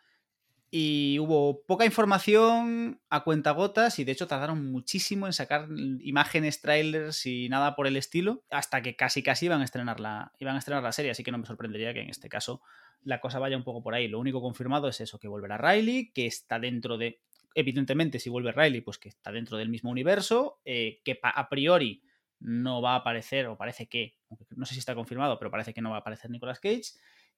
y 0.71 1.19
hubo 1.21 1.65
poca 1.65 1.85
información 1.85 3.01
a 3.09 3.23
cuentagotas 3.23 3.99
y 3.99 4.05
de 4.05 4.13
hecho 4.13 4.27
tardaron 4.27 4.71
muchísimo 4.73 5.27
en 5.27 5.33
sacar 5.33 5.69
imágenes, 6.01 6.61
trailers 6.61 7.25
y 7.27 7.49
nada 7.49 7.77
por 7.77 7.87
el 7.87 7.97
estilo 7.97 8.45
hasta 8.51 8.83
que 8.83 8.97
casi 8.97 9.23
casi 9.23 9.47
iban 9.47 9.61
a 9.61 9.65
estrenar 9.65 10.01
la, 10.01 10.33
iban 10.39 10.57
a 10.57 10.59
estrenar 10.59 10.83
la 10.83 10.93
serie, 10.93 11.13
así 11.13 11.23
que 11.23 11.31
no 11.31 11.39
me 11.39 11.47
sorprendería 11.47 11.95
que 11.95 12.01
en 12.01 12.11
este 12.11 12.29
caso 12.29 12.61
la 13.03 13.21
cosa 13.21 13.39
vaya 13.39 13.57
un 13.57 13.63
poco 13.63 13.83
por 13.83 13.95
ahí. 13.95 14.09
Lo 14.09 14.19
único 14.19 14.43
confirmado 14.43 14.89
es 14.89 15.01
eso, 15.01 15.19
que 15.19 15.29
volverá 15.29 15.57
Riley, 15.57 16.11
que 16.13 16.27
está 16.27 16.59
dentro 16.59 16.99
de, 16.99 17.21
evidentemente 17.55 18.19
si 18.19 18.29
vuelve 18.29 18.51
Riley, 18.51 18.81
pues 18.81 18.99
que 18.99 19.09
está 19.09 19.31
dentro 19.31 19.57
del 19.57 19.69
mismo 19.69 19.91
universo, 19.91 20.61
eh, 20.65 21.01
que 21.05 21.21
a 21.23 21.49
priori 21.49 22.03
no 22.41 22.83
va 22.83 22.95
a 22.95 22.97
aparecer, 22.97 23.47
o 23.47 23.57
parece 23.57 23.87
que, 23.87 24.17
no 24.57 24.67
sé 24.67 24.75
si 24.75 24.81
está 24.81 24.97
confirmado, 24.97 25.39
pero 25.39 25.51
parece 25.51 25.73
que 25.73 25.81
no 25.81 25.91
va 25.91 25.97
a 25.97 26.01
aparecer 26.01 26.31
Nicolas 26.31 26.59
Cage, 26.59 26.83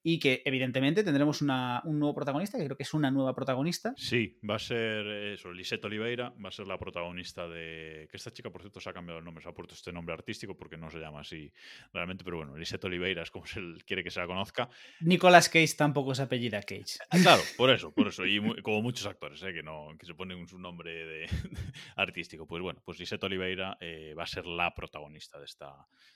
y 0.03 0.19
que 0.19 0.43
evidentemente 0.45 1.03
tendremos 1.05 1.43
una- 1.43 1.83
un 1.85 1.99
nuevo 1.99 2.15
protagonista, 2.15 2.57
que 2.59 2.65
creo 2.65 2.77
que 2.77 2.83
es 2.85 2.95
una 2.95 3.11
nueva 3.11 3.35
protagonista. 3.35 3.93
Sí, 3.97 4.39
va 4.49 4.55
a 4.57 4.59
ser 4.59 5.07
eso, 5.07 5.53
Lisette 5.53 5.85
Oliveira, 5.85 6.33
va 6.43 6.49
a 6.49 6.53
ser 6.53 6.67
la 6.67 6.79
protagonista 6.79 7.49
de. 7.49 8.07
Que 8.11 8.17
esta 8.17 8.31
chica, 8.33 8.51
por 8.51 8.61
cierto, 8.63 8.81
se 8.81 8.89
ha 8.91 8.93
cambiado 8.93 9.19
el 9.19 9.25
nombre, 9.25 9.43
se 9.43 9.49
ha 9.49 9.53
puesto 9.53 9.75
este 9.75 9.93
nombre 9.93 10.15
artístico 10.15 10.57
porque 10.57 10.77
no 10.77 10.91
se 10.91 10.99
llama 10.99 11.21
así 11.21 11.53
realmente, 11.93 12.25
pero 12.25 12.37
bueno, 12.39 12.57
Lisette 12.57 12.85
Oliveira 12.85 13.23
es 13.23 13.31
como 13.31 13.47
se 13.47 13.61
quiere 13.87 14.05
que 14.05 14.11
se 14.11 14.21
la 14.21 14.27
conozca. 14.27 14.69
Nicolas 15.01 15.49
Cage 15.49 15.75
tampoco 15.77 16.13
es 16.13 16.21
apellida 16.21 16.61
Cage. 16.63 16.99
Ah, 17.11 17.19
Claro, 17.21 17.43
por 17.57 17.71
eso, 17.71 17.93
por 17.93 18.09
eso. 18.09 18.25
Y 18.25 18.41
mu- 18.41 18.55
como 18.63 18.81
muchos 18.83 19.07
actores, 19.07 19.43
¿eh? 19.43 19.53
que 19.53 19.63
no 19.63 19.89
que 19.99 20.07
se 20.07 20.15
ponen 20.15 20.47
su 20.49 20.59
nombre 20.59 20.93
de, 21.07 21.27
artístico. 21.97 22.47
Pues 22.47 22.63
bueno, 22.63 22.81
pues 22.85 22.99
Lisette 22.99 23.25
Oliveira 23.25 23.77
eh, 23.81 24.15
va 24.17 24.23
a 24.23 24.27
ser 24.27 24.47
la 24.47 24.73
protagonista 24.75 25.39
de 25.39 25.45
esta, 25.45 25.75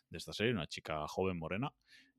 de 0.09 0.19
esta 0.19 0.33
serie, 0.33 0.53
una 0.53 0.67
chica 0.67 1.07
joven, 1.09 1.37
morena. 1.39 1.73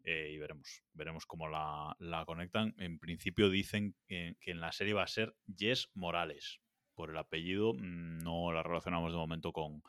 Eh, 0.04 0.32
y 0.34 0.38
veremos, 0.38 0.84
veremos 0.94 1.26
cómo 1.26 1.48
la, 1.48 1.96
la 2.00 2.26
conectan. 2.26 2.76
En 2.78 3.00
principio 3.00 3.50
dicen 3.50 3.96
que, 4.08 4.36
que 4.42 4.52
en 4.52 4.60
la 4.60 4.72
serie 4.72 4.94
va 4.94 5.04
a 5.04 5.08
ser 5.08 5.36
Jess 5.56 5.90
Morales. 5.94 6.60
Por 6.96 7.10
el 7.10 7.18
apellido 7.18 7.74
mm, 7.74 8.20
no 8.20 8.52
la 8.52 8.64
relacionamos 8.64 9.12
de 9.12 9.18
momento 9.18 9.52
con, 9.52 9.82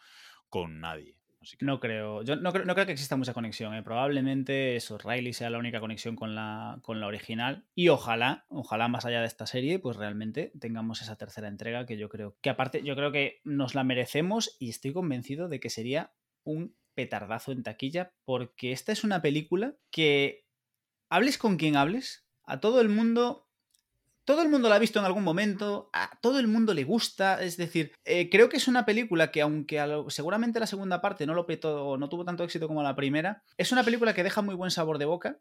con 0.48 0.80
nadie. 0.80 1.16
Así 1.44 1.58
que 1.58 1.66
No 1.66 1.78
creo, 1.78 2.22
yo 2.22 2.36
no 2.36 2.52
creo, 2.52 2.64
no 2.64 2.74
creo 2.74 2.86
que 2.86 2.92
exista 2.92 3.16
mucha 3.16 3.34
conexión. 3.34 3.74
¿eh? 3.74 3.82
Probablemente 3.82 4.76
eso, 4.76 4.96
Riley 4.96 5.34
sea 5.34 5.50
la 5.50 5.58
única 5.58 5.80
conexión 5.80 6.16
con 6.16 6.34
la, 6.34 6.78
con 6.82 7.00
la 7.00 7.06
original. 7.06 7.66
Y 7.74 7.88
ojalá, 7.88 8.46
ojalá 8.48 8.88
más 8.88 9.04
allá 9.04 9.20
de 9.20 9.26
esta 9.26 9.46
serie, 9.46 9.78
pues 9.78 9.96
realmente 9.96 10.52
tengamos 10.58 11.02
esa 11.02 11.16
tercera 11.16 11.48
entrega 11.48 11.84
que 11.84 11.98
yo 11.98 12.08
creo 12.08 12.36
que 12.40 12.50
aparte, 12.50 12.82
yo 12.82 12.96
creo 12.96 13.12
que 13.12 13.40
nos 13.44 13.74
la 13.74 13.84
merecemos 13.84 14.56
y 14.58 14.70
estoy 14.70 14.92
convencido 14.92 15.48
de 15.48 15.60
que 15.60 15.68
sería 15.68 16.12
un 16.44 16.74
petardazo 16.94 17.52
en 17.52 17.62
taquilla 17.62 18.12
porque 18.24 18.72
esta 18.72 18.92
es 18.92 19.04
una 19.04 19.22
película 19.22 19.74
que 19.90 20.44
hables 21.10 21.38
con 21.38 21.56
quien 21.56 21.76
hables, 21.76 22.26
a 22.44 22.60
todo 22.60 22.80
el 22.80 22.88
mundo 22.88 23.44
todo 24.24 24.40
el 24.40 24.48
mundo 24.48 24.68
la 24.68 24.76
ha 24.76 24.78
visto 24.78 24.98
en 24.98 25.04
algún 25.04 25.22
momento, 25.22 25.90
a 25.92 26.18
todo 26.22 26.38
el 26.38 26.48
mundo 26.48 26.72
le 26.72 26.84
gusta, 26.84 27.42
es 27.42 27.56
decir, 27.56 27.92
eh, 28.04 28.30
creo 28.30 28.48
que 28.48 28.56
es 28.56 28.68
una 28.68 28.86
película 28.86 29.30
que 29.30 29.42
aunque 29.42 29.84
seguramente 30.08 30.60
la 30.60 30.66
segunda 30.66 31.02
parte 31.02 31.26
no 31.26 31.34
lo 31.34 31.46
petó, 31.46 31.98
no 31.98 32.08
tuvo 32.08 32.24
tanto 32.24 32.42
éxito 32.42 32.66
como 32.66 32.82
la 32.82 32.96
primera, 32.96 33.42
es 33.58 33.70
una 33.72 33.84
película 33.84 34.14
que 34.14 34.22
deja 34.22 34.40
muy 34.40 34.54
buen 34.54 34.70
sabor 34.70 34.96
de 34.96 35.04
boca 35.04 35.40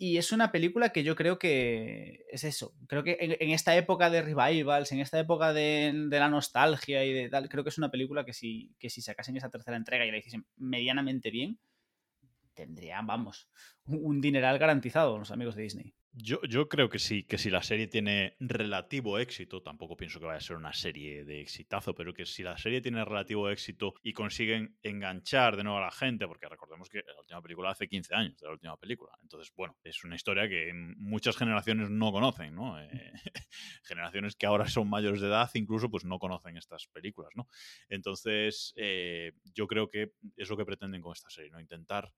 Y 0.00 0.16
es 0.16 0.30
una 0.30 0.52
película 0.52 0.90
que 0.90 1.02
yo 1.02 1.16
creo 1.16 1.40
que 1.40 2.24
es 2.30 2.44
eso. 2.44 2.72
Creo 2.86 3.02
que 3.02 3.16
en, 3.18 3.50
esta 3.50 3.76
época 3.76 4.10
de 4.10 4.22
revivals, 4.22 4.92
en 4.92 5.00
esta 5.00 5.18
época 5.18 5.52
de, 5.52 5.92
la 6.08 6.28
nostalgia 6.28 7.04
y 7.04 7.12
de 7.12 7.28
tal, 7.28 7.48
creo 7.48 7.64
que 7.64 7.70
es 7.70 7.78
una 7.78 7.90
película 7.90 8.24
que 8.24 8.32
si, 8.32 8.76
que 8.78 8.90
si 8.90 9.02
sacasen 9.02 9.36
esa 9.36 9.50
tercera 9.50 9.76
entrega 9.76 10.06
y 10.06 10.12
la 10.12 10.18
hiciesen 10.18 10.46
medianamente 10.56 11.32
bien, 11.32 11.58
tendrían, 12.54 13.08
vamos, 13.08 13.50
un 13.86 14.20
dineral 14.20 14.58
garantizado 14.58 15.18
los 15.18 15.32
amigos 15.32 15.56
de 15.56 15.62
Disney. 15.62 15.94
Yo, 16.20 16.40
yo, 16.42 16.68
creo 16.68 16.88
que 16.88 16.98
sí, 16.98 17.22
que 17.22 17.38
si 17.38 17.48
la 17.48 17.62
serie 17.62 17.86
tiene 17.86 18.34
relativo 18.40 19.20
éxito, 19.20 19.62
tampoco 19.62 19.96
pienso 19.96 20.18
que 20.18 20.26
vaya 20.26 20.38
a 20.38 20.40
ser 20.40 20.56
una 20.56 20.72
serie 20.72 21.24
de 21.24 21.40
exitazo, 21.40 21.94
pero 21.94 22.12
que 22.12 22.26
si 22.26 22.42
la 22.42 22.58
serie 22.58 22.80
tiene 22.80 23.04
relativo 23.04 23.48
éxito 23.48 23.94
y 24.02 24.12
consiguen 24.12 24.76
enganchar 24.82 25.56
de 25.56 25.62
nuevo 25.62 25.78
a 25.78 25.82
la 25.82 25.90
gente, 25.92 26.26
porque 26.26 26.48
recordemos 26.48 26.88
que 26.88 27.04
la 27.06 27.20
última 27.20 27.40
película 27.40 27.70
hace 27.70 27.86
15 27.86 28.16
años 28.16 28.36
de 28.40 28.46
la 28.46 28.52
última 28.52 28.76
película, 28.76 29.12
entonces, 29.22 29.52
bueno, 29.54 29.76
es 29.84 30.02
una 30.02 30.16
historia 30.16 30.48
que 30.48 30.72
muchas 30.96 31.36
generaciones 31.36 31.88
no 31.88 32.10
conocen, 32.10 32.52
¿no? 32.52 32.80
Eh, 32.82 32.90
generaciones 33.84 34.34
que 34.34 34.46
ahora 34.46 34.66
son 34.66 34.90
mayores 34.90 35.20
de 35.20 35.28
edad 35.28 35.48
incluso 35.54 35.88
pues 35.88 36.04
no 36.04 36.18
conocen 36.18 36.56
estas 36.56 36.88
películas, 36.88 37.30
¿no? 37.36 37.46
Entonces, 37.88 38.72
eh, 38.74 39.34
yo 39.54 39.68
creo 39.68 39.88
que 39.88 40.14
es 40.36 40.48
lo 40.48 40.56
que 40.56 40.64
pretenden 40.64 41.00
con 41.00 41.12
esta 41.12 41.30
serie, 41.30 41.52
¿no? 41.52 41.60
Intentar 41.60 42.12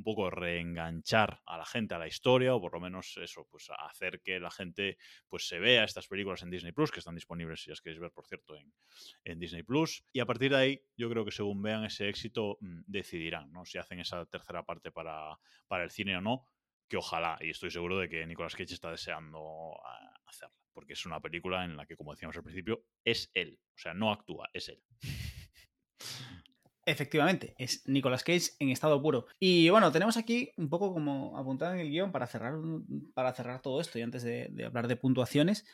un 0.00 0.04
poco 0.04 0.30
reenganchar 0.30 1.42
a 1.44 1.58
la 1.58 1.66
gente 1.66 1.94
a 1.94 1.98
la 1.98 2.06
historia 2.06 2.54
o 2.54 2.60
por 2.60 2.72
lo 2.72 2.80
menos 2.80 3.18
eso, 3.18 3.46
pues 3.50 3.68
hacer 3.78 4.22
que 4.22 4.40
la 4.40 4.50
gente 4.50 4.96
pues 5.28 5.46
se 5.46 5.58
vea 5.58 5.84
estas 5.84 6.08
películas 6.08 6.42
en 6.42 6.50
Disney 6.50 6.72
Plus, 6.72 6.90
que 6.90 7.00
están 7.00 7.14
disponibles 7.14 7.62
si 7.62 7.68
las 7.68 7.82
queréis 7.82 8.00
ver, 8.00 8.10
por 8.10 8.26
cierto, 8.26 8.56
en, 8.56 8.72
en 9.24 9.38
Disney 9.38 9.62
Plus. 9.62 10.02
Y 10.10 10.20
a 10.20 10.26
partir 10.26 10.52
de 10.52 10.56
ahí, 10.56 10.82
yo 10.96 11.10
creo 11.10 11.24
que 11.24 11.30
según 11.30 11.60
vean 11.60 11.84
ese 11.84 12.08
éxito, 12.08 12.56
mm, 12.60 12.80
decidirán, 12.86 13.52
¿no? 13.52 13.66
Si 13.66 13.76
hacen 13.76 14.00
esa 14.00 14.24
tercera 14.24 14.64
parte 14.64 14.90
para, 14.90 15.38
para 15.68 15.84
el 15.84 15.90
cine 15.90 16.16
o 16.16 16.22
no, 16.22 16.46
que 16.88 16.96
ojalá, 16.96 17.36
y 17.40 17.50
estoy 17.50 17.70
seguro 17.70 17.98
de 17.98 18.08
que 18.08 18.26
Nicolas 18.26 18.56
Cage 18.56 18.72
está 18.72 18.90
deseando 18.90 19.78
ah, 19.84 20.20
hacerla, 20.26 20.56
porque 20.72 20.94
es 20.94 21.04
una 21.04 21.20
película 21.20 21.64
en 21.64 21.76
la 21.76 21.84
que, 21.84 21.94
como 21.96 22.12
decíamos 22.12 22.36
al 22.38 22.42
principio, 22.42 22.86
es 23.04 23.30
él, 23.34 23.60
o 23.74 23.78
sea, 23.78 23.92
no 23.92 24.10
actúa, 24.10 24.48
es 24.54 24.70
él. 24.70 24.82
Efectivamente, 26.90 27.54
es 27.56 27.86
Nicolas 27.86 28.24
Cage 28.24 28.50
en 28.58 28.70
estado 28.70 29.00
puro. 29.00 29.26
Y 29.38 29.70
bueno, 29.70 29.92
tenemos 29.92 30.16
aquí 30.16 30.50
un 30.56 30.68
poco 30.68 30.92
como 30.92 31.38
apuntado 31.38 31.72
en 31.72 31.78
el 31.78 31.88
guion 31.88 32.10
para 32.10 32.26
cerrar, 32.26 32.54
para 33.14 33.32
cerrar 33.32 33.62
todo 33.62 33.80
esto 33.80 33.96
y 33.96 34.02
antes 34.02 34.24
de, 34.24 34.52
hablar 34.66 34.88
de 34.88 34.96
puntuaciones. 34.96 35.64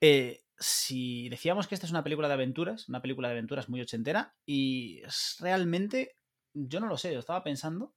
Eh, 0.00 0.42
si 0.58 1.28
decíamos 1.28 1.66
que 1.66 1.74
esta 1.74 1.86
es 1.86 1.90
una 1.90 2.02
película 2.02 2.28
de 2.28 2.34
aventuras, 2.34 2.88
una 2.88 3.02
película 3.02 3.28
de 3.28 3.32
aventuras 3.32 3.68
muy 3.68 3.82
ochentera, 3.82 4.36
y 4.46 5.02
realmente, 5.38 6.16
yo 6.54 6.80
no 6.80 6.86
lo 6.86 6.96
sé, 6.96 7.12
yo 7.12 7.18
estaba 7.18 7.44
pensando, 7.44 7.92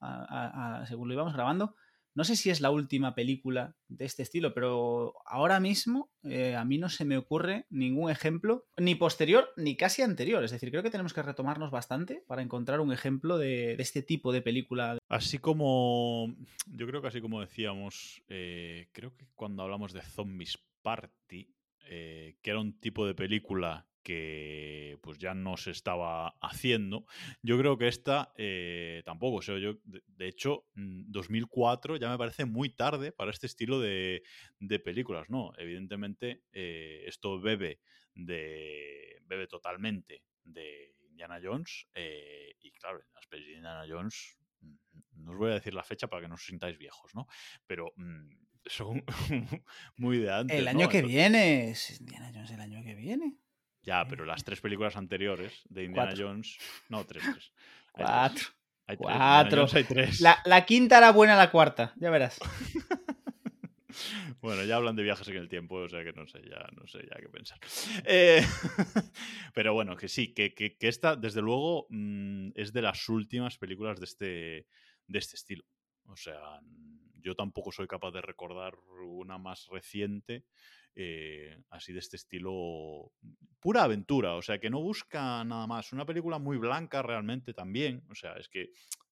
según 0.89 1.07
lo 1.07 1.13
íbamos 1.13 1.33
grabando, 1.33 1.73
no 2.17 2.23
sé 2.23 2.35
si 2.35 2.49
es 2.49 2.61
la 2.61 2.71
última 2.71 3.13
película 3.13 3.75
de 3.89 4.05
este 4.05 4.23
estilo, 4.23 4.55
pero 4.55 5.13
ahora 5.27 5.59
mismo 5.59 6.09
eh, 6.23 6.55
a 6.55 6.65
mí 6.65 6.79
no 6.79 6.89
se 6.89 7.05
me 7.05 7.15
ocurre 7.15 7.67
ningún 7.69 8.09
ejemplo, 8.09 8.65
ni 8.75 8.95
posterior 8.95 9.49
ni 9.55 9.77
casi 9.77 10.01
anterior. 10.01 10.43
Es 10.43 10.49
decir, 10.49 10.71
creo 10.71 10.81
que 10.81 10.89
tenemos 10.89 11.13
que 11.13 11.21
retomarnos 11.21 11.69
bastante 11.69 12.23
para 12.25 12.41
encontrar 12.41 12.79
un 12.79 12.91
ejemplo 12.91 13.37
de, 13.37 13.73
este 13.73 14.01
tipo 14.01 14.33
de 14.33 14.41
película. 14.41 14.97
Así 15.07 15.37
como, 15.37 16.33
yo 16.65 16.87
creo 16.87 17.03
que 17.03 17.09
así 17.09 17.21
como 17.21 17.39
decíamos, 17.39 18.23
eh, 18.29 18.87
creo 18.93 19.15
que 19.15 19.27
cuando 19.35 19.61
hablamos 19.61 19.93
de 19.93 20.01
Zombies 20.01 20.57
Party, 20.81 21.53
eh, 21.87 22.37
que 22.41 22.49
era 22.49 22.59
un 22.59 22.79
tipo 22.79 23.05
de 23.05 23.13
película 23.13 23.86
que 24.07 24.97
pues 25.01 25.17
ya 25.17 25.33
no 25.33 25.57
se 25.57 25.71
estaba 25.71 26.29
haciendo. 26.39 27.05
Yo 27.41 27.57
creo 27.57 27.77
que 27.77 27.89
esta 27.89 28.31
eh, 28.37 29.01
tampoco, 29.03 29.39
o 29.39 29.41
sea, 29.41 29.57
yo, 29.57 29.73
de, 29.83 30.27
hecho, 30.29 30.65
2004 30.75 31.95
mm, 31.95 31.97
ya 31.97 32.09
me 32.09 32.17
parece 32.17 32.45
muy 32.45 32.69
tarde 32.69 33.11
para 33.11 33.31
este 33.31 33.47
estilo 33.47 33.81
de, 33.81 34.23
películas, 34.85 35.29
¿no? 35.29 35.51
Evidentemente, 35.57 36.43
eh, 36.53 37.03
esto 37.05 37.41
bebe, 37.41 37.81
de, 38.13 39.21
bebe 39.25 39.45
totalmente 39.45 40.23
de 40.41 40.95
Indiana 41.09 41.41
Jones 41.43 41.89
eh, 41.93 42.55
y 42.61 42.71
claro, 42.71 43.01
las 43.13 43.27
películas 43.27 43.51
de 43.51 43.57
Indiana 43.57 43.85
Jones, 43.89 44.37
mm, 44.61 44.75
no 45.25 45.31
os 45.33 45.37
voy 45.37 45.51
a 45.51 45.55
decir 45.55 45.73
la 45.73 45.83
fecha 45.83 46.07
para 46.07 46.21
que 46.21 46.29
no 46.29 46.35
os 46.35 46.45
sintáis 46.45 46.77
viejos, 46.77 47.13
¿no? 47.13 47.27
Pero... 47.65 47.91
Mm, 47.97 48.47
son 48.69 49.01
muy 49.95 50.17
de 50.17 50.29
antes. 50.29 50.57
El 50.57 50.67
año 50.67 50.89
que 50.89 51.01
viene. 51.01 51.73
Indiana 51.99 52.31
Jones 52.33 52.51
el 52.51 52.59
año 52.59 52.83
que 52.83 52.95
viene. 52.95 53.37
Ya, 53.87 54.05
pero 54.05 54.25
las 54.25 54.43
tres 54.43 54.59
películas 54.59 54.97
anteriores 54.97 55.61
de 55.69 55.85
Indiana 55.85 56.13
Jones. 56.15 56.57
No, 56.89 57.05
tres, 57.05 57.23
tres. 57.23 57.53
Cuatro. 57.93 58.45
Hay 58.85 58.97
Cuatro. 58.97 59.65
Hay 59.73 59.85
tres. 59.85 60.19
La, 60.19 60.65
quinta 60.65 60.97
era 60.97 61.13
buena, 61.13 61.37
la 61.37 61.49
cuarta, 61.49 61.93
ya 61.95 62.09
verás. 62.09 62.37
bueno, 64.41 64.65
ya 64.65 64.75
hablan 64.75 64.97
de 64.97 65.03
viajes 65.03 65.25
en 65.29 65.37
el 65.37 65.47
tiempo, 65.47 65.75
o 65.75 65.87
sea 65.87 66.03
que 66.03 66.11
no 66.11 66.27
sé 66.27 66.41
ya, 66.49 66.67
no 66.75 66.85
sé 66.85 66.99
ya 67.09 67.17
qué 67.17 67.29
pensar. 67.29 67.59
Eh, 68.03 68.41
pero 69.53 69.73
bueno, 69.73 69.95
que 69.95 70.09
sí, 70.09 70.33
que, 70.33 70.53
que, 70.53 70.75
esta, 70.81 71.15
desde 71.15 71.41
luego, 71.41 71.87
mm, 71.89 72.49
es 72.55 72.73
de 72.73 72.81
las 72.81 73.07
últimas 73.07 73.57
películas 73.57 73.99
de 73.99 74.05
este, 74.05 74.67
de 75.07 75.19
este 75.19 75.37
estilo. 75.37 75.63
O 76.07 76.17
sea, 76.17 76.59
yo 77.21 77.35
tampoco 77.35 77.71
soy 77.71 77.87
capaz 77.87 78.11
de 78.11 78.19
recordar 78.19 78.75
una 79.01 79.37
más 79.37 79.65
reciente 79.67 80.43
eh, 80.99 81.55
así 81.69 81.93
de 81.93 81.99
este 81.99 82.15
estilo, 82.15 83.11
pura 83.59 83.83
aventura, 83.83 84.33
o 84.33 84.41
sea, 84.41 84.59
que 84.59 84.71
no 84.71 84.81
busca 84.81 85.43
nada 85.43 85.67
más. 85.67 85.93
Una 85.93 86.07
película 86.07 86.39
muy 86.39 86.57
blanca 86.57 87.03
realmente 87.03 87.53
también, 87.53 88.03
o 88.09 88.15
sea, 88.15 88.33
es 88.33 88.49
que 88.49 88.71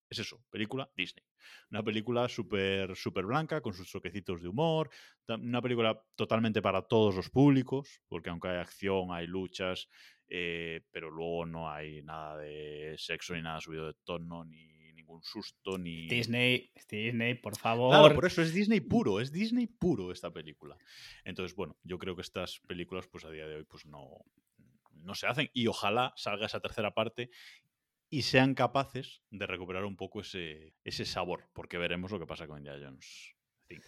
es 0.09 0.17
eso, 0.17 0.43
película 0.49 0.89
Disney. 0.95 1.23
Una 1.69 1.83
película 1.83 2.27
súper 2.27 2.95
super 2.95 3.25
blanca, 3.25 3.61
con 3.61 3.75
sus 3.75 3.91
toquecitos 3.91 4.41
de 4.41 4.47
humor, 4.47 4.89
una 5.27 5.61
película 5.61 6.01
totalmente 6.15 6.59
para 6.59 6.81
todos 6.81 7.15
los 7.15 7.29
públicos, 7.29 8.01
porque 8.07 8.31
aunque 8.31 8.47
hay 8.47 8.57
acción, 8.57 9.11
hay 9.11 9.27
luchas, 9.27 9.87
eh, 10.27 10.81
pero 10.89 11.11
luego 11.11 11.45
no 11.45 11.69
hay 11.69 12.01
nada 12.01 12.37
de 12.37 12.95
sexo 12.97 13.35
ni 13.35 13.43
nada 13.43 13.61
subido 13.61 13.85
de 13.85 13.95
tono, 14.03 14.43
ni 14.43 14.74
ningún 15.05 15.23
susto 15.23 15.77
ni. 15.77 16.07
Disney, 16.07 16.71
Disney, 16.89 17.35
por 17.35 17.57
favor. 17.57 17.91
Claro, 17.91 18.15
por 18.15 18.25
eso 18.25 18.41
es 18.41 18.53
Disney 18.53 18.79
puro, 18.79 19.19
es 19.19 19.31
Disney 19.31 19.67
puro 19.67 20.11
esta 20.11 20.31
película. 20.31 20.77
Entonces, 21.23 21.55
bueno, 21.55 21.77
yo 21.83 21.99
creo 21.99 22.15
que 22.15 22.21
estas 22.21 22.59
películas, 22.67 23.07
pues 23.07 23.23
a 23.25 23.29
día 23.29 23.47
de 23.47 23.55
hoy, 23.55 23.63
pues 23.63 23.85
no, 23.85 24.25
no 24.93 25.15
se 25.15 25.27
hacen. 25.27 25.49
Y 25.53 25.67
ojalá 25.67 26.13
salga 26.17 26.47
esa 26.47 26.59
tercera 26.59 26.93
parte 26.93 27.29
y 28.09 28.23
sean 28.23 28.55
capaces 28.55 29.21
de 29.29 29.45
recuperar 29.47 29.85
un 29.85 29.95
poco 29.95 30.21
ese, 30.21 30.73
ese 30.83 31.05
sabor, 31.05 31.47
porque 31.53 31.77
veremos 31.77 32.11
lo 32.11 32.19
que 32.19 32.27
pasa 32.27 32.47
con 32.47 32.57
Indiana 32.57 32.79
Jones 32.83 33.35
5. 33.67 33.83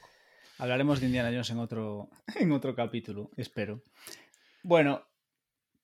Hablaremos 0.60 1.00
de 1.00 1.06
Indiana 1.08 1.30
Jones 1.30 1.50
en 1.52 1.60
otro, 1.60 2.10
en 2.36 2.52
otro 2.52 2.76
capítulo, 2.76 3.32
espero. 3.38 3.84
Bueno, 4.64 5.08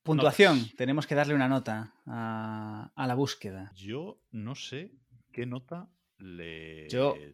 puntuación. 0.01 0.69
Tenemos 0.75 1.07
que 1.07 1.15
darle 1.15 1.35
una 1.35 1.47
nota 1.47 1.93
a, 2.05 2.91
a, 2.95 3.07
la 3.07 3.15
búsqueda. 3.15 3.71
Yo 3.75 4.19
no 4.31 4.55
sé 4.55 4.91
qué 5.33 5.45
nota 5.45 5.89
le 6.19 6.87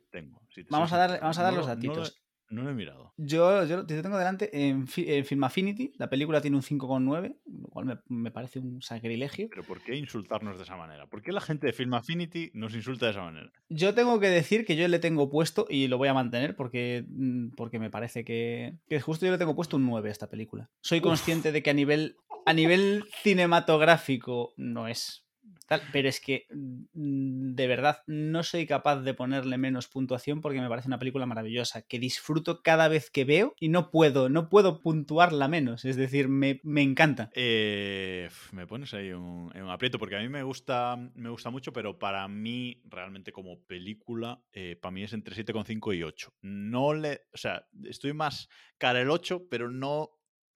tengo. 0.10 0.41
vamos, 0.70 0.91
a 0.93 0.97
darle, 0.97 1.20
vamos 1.20 1.38
a 1.38 1.43
dar 1.43 1.54
los 1.54 1.68
datitos. 1.68 2.20
No, 2.50 2.64
lo 2.64 2.72
he 2.72 2.74
mirado. 2.74 3.14
Yo, 3.18 3.64
yo 3.66 3.86
te 3.86 4.02
tengo 4.02 4.18
delante 4.18 4.50
en, 4.68 4.88
Film 4.88 5.43
Affinity. 5.43 5.93
La 5.97 6.10
película 6.10 6.41
tiene 6.41 6.58
un 6.58 6.64
5,9, 6.64 7.36
lo 7.45 7.68
cual 7.68 8.02
me, 8.08 8.32
parece 8.32 8.58
un 8.58 8.82
sacrilegio. 8.82 9.50
Pero 9.52 9.64
¿por 9.64 9.82
qué 9.84 9.95
insultarnos 9.95 10.58
de 10.58 10.64
esa 10.64 10.76
manera? 10.76 11.06
¿Por 11.06 11.22
qué 11.22 11.32
la 11.32 11.41
gente 11.41 11.68
de 11.68 11.74
Film 11.74 11.93
Affinity 11.93 12.50
nos 12.56 12.74
insulta 12.74 13.06
de 13.06 13.12
esa 13.12 13.22
manera? 13.22 13.52
Yo 13.70 13.93
tengo 13.93 14.20
que 14.20 14.30
decir 14.30 14.66
que 14.66 14.76
yo 14.76 14.88
le 14.88 14.97
tengo 14.97 15.30
puesto, 15.30 15.68
y 15.70 15.88
lo 15.89 16.00
voy 16.00 16.08
a 16.08 16.16
mantener 16.16 16.56
porque, 16.56 17.06
mm, 17.08 17.50
porque 17.56 17.78
me 17.78 17.91
parece 17.91 18.26
que, 18.26 18.74
que 18.88 19.00
justo 19.00 19.28
yo 19.28 19.32
le 19.32 19.38
tengo 19.38 19.56
puesto 19.56 19.78
un 19.78 19.86
9 19.86 20.10
a 20.10 20.12
esta 20.12 20.30
película. 20.30 20.72
Soy 20.82 21.02
consciente 21.02 21.52
de 21.52 21.62
que 21.62 21.70
a 21.70 21.76
nivel, 21.76 22.18
a 22.47 22.54
nivel 22.54 23.04
cinematográfico 23.22 24.54
no 24.58 24.88
es 24.88 25.28
pero 25.91 26.09
es 26.09 26.20
que 26.20 26.47
mm, 26.51 27.55
de 27.55 27.67
verdad 27.67 28.03
no 28.07 28.43
soy 28.43 28.65
capaz 28.65 29.01
de 29.01 29.13
ponerle 29.13 29.57
menos 29.57 29.88
puntuación 29.88 30.41
porque 30.41 30.61
me 30.61 30.70
parece 30.70 30.88
una 30.88 30.99
película 30.99 31.26
maravillosa, 31.26 31.82
que 31.84 31.99
disfruto 31.99 32.61
cada 32.61 32.88
vez 32.88 33.09
que 33.09 33.26
veo 33.26 33.53
y 33.59 33.70
no 33.70 33.91
puedo, 33.91 34.30
no 34.30 34.49
puedo 34.49 34.82
puntuarla 34.82 35.47
menos, 35.47 35.86
es 35.86 35.95
decir, 35.95 36.28
me, 36.28 36.59
encanta. 36.63 37.30
Eh, 37.34 38.30
me 38.51 38.67
pones 38.67 38.93
ahí 38.93 39.11
un, 39.11 39.51
un 39.55 39.70
aprieto 39.70 39.99
porque 39.99 40.15
a 40.15 40.22
mí 40.22 40.30
me 40.30 40.43
gusta, 40.43 40.95
me 41.15 41.30
gusta 41.30 41.49
mucho, 41.49 41.74
pero 41.74 41.99
para 41.99 42.28
mí 42.28 42.82
realmente 42.86 43.32
como 43.32 43.61
película, 43.65 44.43
eh, 44.51 44.78
para 44.82 44.91
mí 44.91 45.03
es 45.03 45.13
entre 45.13 45.36
7,5 45.36 45.95
y 45.95 46.03
8. 46.03 46.34
No 46.41 46.93
le, 46.93 47.22
o 47.34 47.38
sea, 47.38 47.65
estoy 47.86 48.13
más 48.13 48.49
cara 48.78 49.01
el 49.01 49.09
8, 49.09 49.47
pero 49.49 49.70
no 49.70 50.11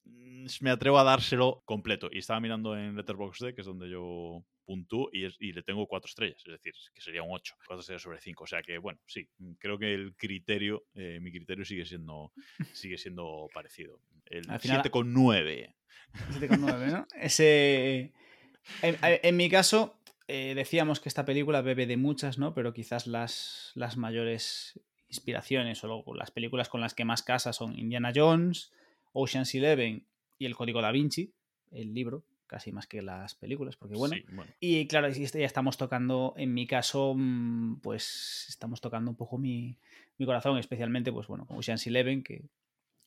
mm, 0.06 0.48
me 0.62 0.72
atrevo 0.72 1.00
a 1.00 1.04
dárselo 1.04 1.64
completo. 1.66 2.10
Y 2.12 2.20
estaba 2.20 2.40
mirando 2.40 2.78
en 2.78 2.96
Letterboxd, 2.96 3.54
que 3.54 3.62
es 3.62 3.68
donde 3.68 3.90
yo 3.90 4.46
puntúo 4.66 5.10
y, 5.12 5.26
y, 5.40 5.54
le 5.54 5.64
tengo 5.64 5.88
cuatro 5.88 6.08
estrellas, 6.08 6.42
es 6.46 6.52
decir, 6.52 6.74
que 6.94 7.02
sería 7.02 7.24
un 7.24 7.32
8, 7.32 7.56
cuatro 7.68 7.82
estrellas 7.82 8.02
sobre 8.02 8.20
5. 8.20 8.44
O 8.44 8.48
sea 8.48 8.62
que, 8.62 8.78
bueno, 8.78 9.00
sí, 9.06 9.28
mm, 9.38 9.54
creo 9.54 9.78
que 9.78 9.94
el 9.94 10.16
criterio, 10.16 10.86
eh, 10.96 11.20
mi 11.22 11.32
criterio 11.32 11.66
sigue 11.66 11.86
siendo, 11.86 12.32
sigue 12.74 12.98
siendo 12.98 13.48
parecido. 13.54 14.00
El 14.26 14.48
7,9. 14.48 15.74
7,9, 16.40 16.92
¿no? 16.92 17.08
Ese. 17.16 18.12
En, 18.82 19.36
mi 19.36 19.50
caso, 19.50 20.00
eh, 20.28 20.54
decíamos 20.56 21.00
que 21.00 21.10
esta 21.10 21.26
película 21.26 21.62
bebe 21.62 21.86
de 21.86 21.98
muchas, 21.98 22.38
¿no? 22.38 22.54
Pero 22.54 22.74
quizás 22.74 23.08
las, 23.08 23.72
las 23.76 23.98
mayores 23.98 24.80
inspiraciones 25.10 25.84
o 25.84 26.14
las 26.16 26.32
películas 26.32 26.70
con 26.70 26.82
las 26.82 26.94
que 26.94 27.06
más 27.06 27.22
casa 27.22 27.54
son 27.54 27.78
Indiana 27.78 28.12
Jones, 28.16 28.72
Ocean's 29.12 29.54
Eleven 29.54 30.08
y 30.40 30.46
El 30.46 30.56
Código 30.56 30.82
da 30.82 30.92
Vinci, 30.92 31.34
el 31.72 31.94
libro, 31.94 32.24
casi 32.48 32.72
más 32.72 32.88
que 32.88 33.02
las 33.02 33.36
películas, 33.36 33.76
porque 33.76 33.96
bueno. 33.96 34.16
Y 34.60 34.88
claro, 34.88 35.08
este 35.08 35.40
ya 35.40 35.46
estamos 35.46 35.78
tocando, 35.78 36.34
en 36.38 36.54
mi 36.54 36.68
caso, 36.68 37.14
mm, 37.16 37.82
pues 37.82 38.46
estamos 38.50 38.82
tocando 38.82 39.12
un 39.12 39.18
poco 39.18 39.38
mi, 39.38 39.78
mi 40.18 40.26
corazón, 40.26 40.58
especialmente, 40.58 41.12
pues 41.12 41.28
bueno, 41.28 41.46
Ocean's 41.50 41.88
Eleven, 41.88 42.24
que 42.24 42.44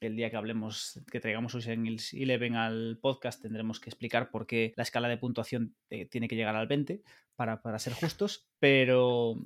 el 0.01 0.17
día 0.17 0.31
que 0.31 0.37
hablemos, 0.37 1.01
que 1.11 1.21
traigamos 1.21 1.55
Ocean's 1.55 2.13
Eleven 2.13 2.57
al 2.57 2.99
podcast, 3.01 3.41
tendremos 3.41 3.81
que 3.81 3.91
explicar 3.91 4.31
por 4.31 4.47
qué 4.47 4.73
la 4.77 4.83
escala 4.83 5.09
de 5.09 5.17
puntuación 5.17 5.75
eh, 5.91 6.07
tiene 6.07 6.29
que 6.29 6.37
llegar 6.37 6.57
al 6.57 6.67
20 6.67 7.03
para, 7.35 7.63
para 7.63 7.79
ser 7.79 7.95
justos, 7.95 8.49
pero 8.59 9.37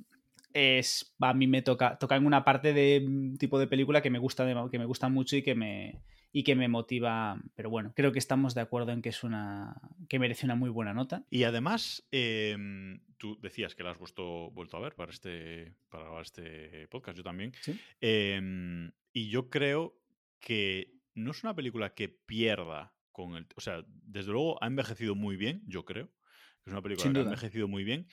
es 0.53 1.13
a 1.19 1.33
mí 1.33 1.47
me 1.47 1.61
toca 1.61 1.97
toca 1.97 2.17
en 2.17 2.25
una 2.25 2.43
parte 2.43 2.73
de 2.73 3.05
mm, 3.07 3.37
tipo 3.37 3.57
de 3.57 3.67
película 3.67 4.01
que 4.01 4.09
me 4.09 4.19
gusta 4.19 4.45
que 4.69 4.79
me 4.79 4.85
gusta 4.85 5.07
mucho 5.07 5.37
y 5.37 5.43
que 5.43 5.55
me 5.55 6.01
y 6.31 6.43
que 6.43 6.55
me 6.55 6.67
motiva 6.67 7.41
pero 7.55 7.69
bueno 7.69 7.93
creo 7.95 8.11
que 8.11 8.19
estamos 8.19 8.53
de 8.53 8.61
acuerdo 8.61 8.91
en 8.91 9.01
que 9.01 9.09
es 9.09 9.23
una 9.23 9.79
que 10.07 10.19
merece 10.19 10.45
una 10.45 10.55
muy 10.55 10.69
buena 10.69 10.93
nota. 10.93 11.25
Y 11.29 11.43
además 11.43 12.07
em, 12.11 13.01
tú 13.17 13.37
decías 13.41 13.75
que 13.75 13.83
la 13.83 13.91
has 13.91 13.97
vuelto, 13.97 14.51
vuelto 14.51 14.77
a 14.77 14.81
ver 14.81 14.95
para 14.95 15.11
este 15.11 15.73
para 15.89 16.21
este 16.21 16.87
podcast 16.87 17.17
yo 17.17 17.23
también. 17.23 17.53
Em, 17.99 18.91
y 19.13 19.29
yo 19.29 19.49
creo 19.49 19.97
que 20.39 20.93
no 21.13 21.31
es 21.31 21.43
una 21.43 21.55
película 21.55 21.93
que 21.93 22.09
pierda 22.09 22.93
con 23.11 23.35
el 23.35 23.47
o 23.55 23.61
sea 23.61 23.83
desde 23.87 24.31
luego 24.31 24.61
ha 24.63 24.67
envejecido 24.67 25.15
muy 25.15 25.37
bien 25.37 25.63
yo 25.67 25.85
creo. 25.85 26.09
Es 26.65 26.71
una 26.71 26.81
película 26.81 27.11
que 27.11 27.19
ha 27.19 27.23
envejecido 27.23 27.67
muy 27.67 27.83
bien. 27.83 28.07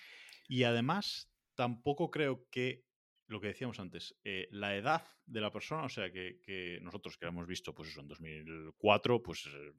Y 0.49 0.63
además 0.63 1.31
tampoco 1.55 2.11
creo 2.11 2.49
que 2.51 2.88
lo 3.29 3.41
que 3.41 3.49
decíamos 3.49 3.79
antes, 3.79 4.17
eh, 4.25 4.49
la 4.51 4.75
edad 4.75 5.05
de 5.27 5.41
la 5.41 5.53
persona, 5.53 5.85
o 5.85 5.89
sea, 5.89 6.11
que, 6.11 6.79
nosotros 6.83 7.17
que 7.17 7.27
la 7.27 7.31
hemos 7.31 7.47
visto, 7.47 7.75
pues 7.75 7.91
eso, 7.91 8.01
en 8.01 8.09
2004, 8.09 9.23
pues 9.23 9.47
eh, 9.47 9.73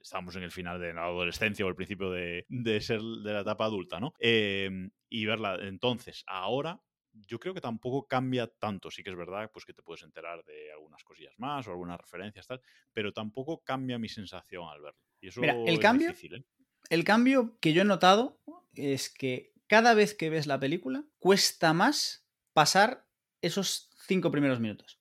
estábamos 0.00 0.34
en 0.36 0.42
el 0.42 0.50
final 0.50 0.80
de 0.80 0.94
la 0.94 1.04
adolescencia 1.04 1.64
o 1.64 1.68
el 1.68 1.74
principio 1.74 2.10
de, 2.10 2.46
ser 2.80 3.00
de 3.00 3.32
la 3.32 3.40
etapa 3.40 3.66
adulta, 3.66 4.00
¿no? 4.00 4.14
Em, 4.18 4.90
y 5.08 5.26
verla 5.26 5.58
entonces, 5.60 6.24
ahora, 6.26 6.82
yo 7.12 7.38
creo 7.38 7.52
que 7.52 7.60
tampoco 7.60 8.06
cambia 8.06 8.46
tanto. 8.46 8.90
Sí 8.90 9.02
que 9.02 9.10
es 9.10 9.16
verdad, 9.16 9.50
pues 9.52 9.64
que 9.64 9.74
te 9.74 9.82
puedes 9.82 10.02
enterar 10.02 10.44
de 10.44 10.72
algunas 10.72 11.02
cosillas 11.04 11.34
más 11.38 11.66
o 11.66 11.70
algunas 11.72 12.00
referencias, 12.00 12.46
tal, 12.46 12.60
pero 12.92 13.12
tampoco 13.12 13.62
cambia 13.64 13.98
mi 13.98 14.08
sensación 14.08 14.68
al 14.68 14.80
verlo. 14.80 15.00
Y 15.20 15.28
eso 15.28 15.42
el 15.42 15.78
cambio, 15.80 16.10
¿eh? 16.10 16.44
El 16.90 17.04
cambio 17.04 17.58
que 17.60 17.72
yo 17.72 17.82
he 17.82 17.84
notado 17.84 18.40
es 18.74 19.12
que 19.12 19.52
cada 19.66 19.94
vez 19.94 20.14
que 20.14 20.30
ves 20.30 20.46
la 20.46 20.58
película, 20.60 21.04
cuesta 21.18 21.72
más 21.72 22.27
pasar 22.58 23.06
esos 23.40 23.88
cinco 24.08 24.32
primeros 24.32 24.58
minutos. 24.58 24.98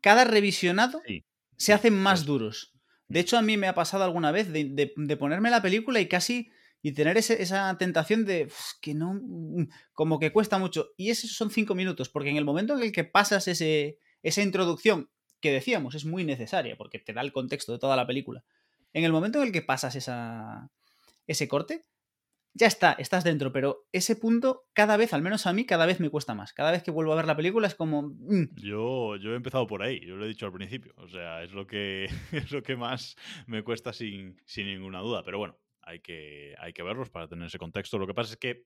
Cada 0.00 0.24
revisionado 0.24 1.00
se 1.56 1.72
hacen 1.72 1.94
más 1.96 2.24
duros. 2.24 2.74
De 3.06 3.20
hecho, 3.20 3.38
a 3.38 3.42
mí 3.42 3.56
me 3.56 3.68
ha 3.68 3.76
pasado 3.76 4.02
alguna 4.02 4.32
vez 4.32 4.52
de, 4.52 5.16
ponerme 5.16 5.50
la 5.50 5.62
película 5.62 6.00
y 6.00 6.08
casi 6.08 6.50
y 6.82 6.90
tener 6.90 7.16
esa 7.16 7.78
tentación 7.78 8.24
de 8.24 8.50
que 8.80 8.94
no, 8.94 9.14
mm, 9.22 9.68
como 9.92 10.18
que 10.18 10.32
cuesta 10.32 10.58
mucho. 10.58 10.88
Y 10.96 11.10
esos 11.10 11.30
son 11.30 11.52
cinco 11.52 11.76
minutos, 11.76 12.08
porque 12.08 12.30
en 12.30 12.38
el 12.38 12.44
momento 12.44 12.74
en 12.74 12.82
el 12.82 12.90
que 12.90 13.04
pasas 13.04 13.46
ese, 13.46 14.00
esa 14.24 14.42
introducción, 14.42 15.10
que 15.40 15.52
decíamos 15.52 15.94
es 15.94 16.04
muy 16.04 16.24
necesaria, 16.24 16.76
porque 16.76 16.98
te 16.98 17.12
da 17.12 17.20
el 17.20 17.30
contexto 17.30 17.70
de 17.70 17.78
toda 17.78 17.94
la 17.94 18.08
película, 18.08 18.42
en 18.94 19.04
el 19.04 19.12
momento 19.12 19.38
en 19.38 19.46
el 19.46 19.52
que 19.52 19.62
pasas 19.62 19.94
esa, 19.94 20.72
ese 21.28 21.46
corte, 21.46 21.84
ya 22.52 22.66
está, 22.66 22.92
estás 22.92 23.24
dentro, 23.24 23.52
pero 23.52 23.86
ese 23.92 24.16
punto 24.16 24.66
cada 24.72 24.96
vez, 24.96 25.12
al 25.12 25.22
menos 25.22 25.46
a 25.46 25.52
mí, 25.52 25.64
cada 25.66 25.86
vez 25.86 26.00
me 26.00 26.10
cuesta 26.10 26.34
más. 26.34 26.52
Cada 26.52 26.72
vez 26.72 26.82
que 26.82 26.90
vuelvo 26.90 27.12
a 27.12 27.16
ver 27.16 27.26
la 27.26 27.36
película 27.36 27.66
es 27.66 27.74
como... 27.74 28.02
Mm. 28.02 28.54
Yo, 28.56 29.16
yo 29.16 29.32
he 29.32 29.36
empezado 29.36 29.66
por 29.66 29.82
ahí, 29.82 30.00
yo 30.04 30.16
lo 30.16 30.24
he 30.24 30.28
dicho 30.28 30.46
al 30.46 30.52
principio. 30.52 30.92
O 30.96 31.08
sea, 31.08 31.42
es 31.42 31.52
lo 31.52 31.66
que, 31.66 32.04
es 32.32 32.50
lo 32.50 32.62
que 32.62 32.76
más 32.76 33.16
me 33.46 33.62
cuesta 33.62 33.92
sin, 33.92 34.40
sin 34.46 34.66
ninguna 34.66 35.00
duda. 35.00 35.22
Pero 35.24 35.38
bueno, 35.38 35.58
hay 35.82 36.00
que, 36.00 36.54
hay 36.58 36.72
que 36.72 36.82
verlos 36.82 37.10
para 37.10 37.28
tener 37.28 37.46
ese 37.46 37.58
contexto. 37.58 37.98
Lo 37.98 38.06
que 38.06 38.14
pasa 38.14 38.32
es 38.32 38.38
que 38.38 38.64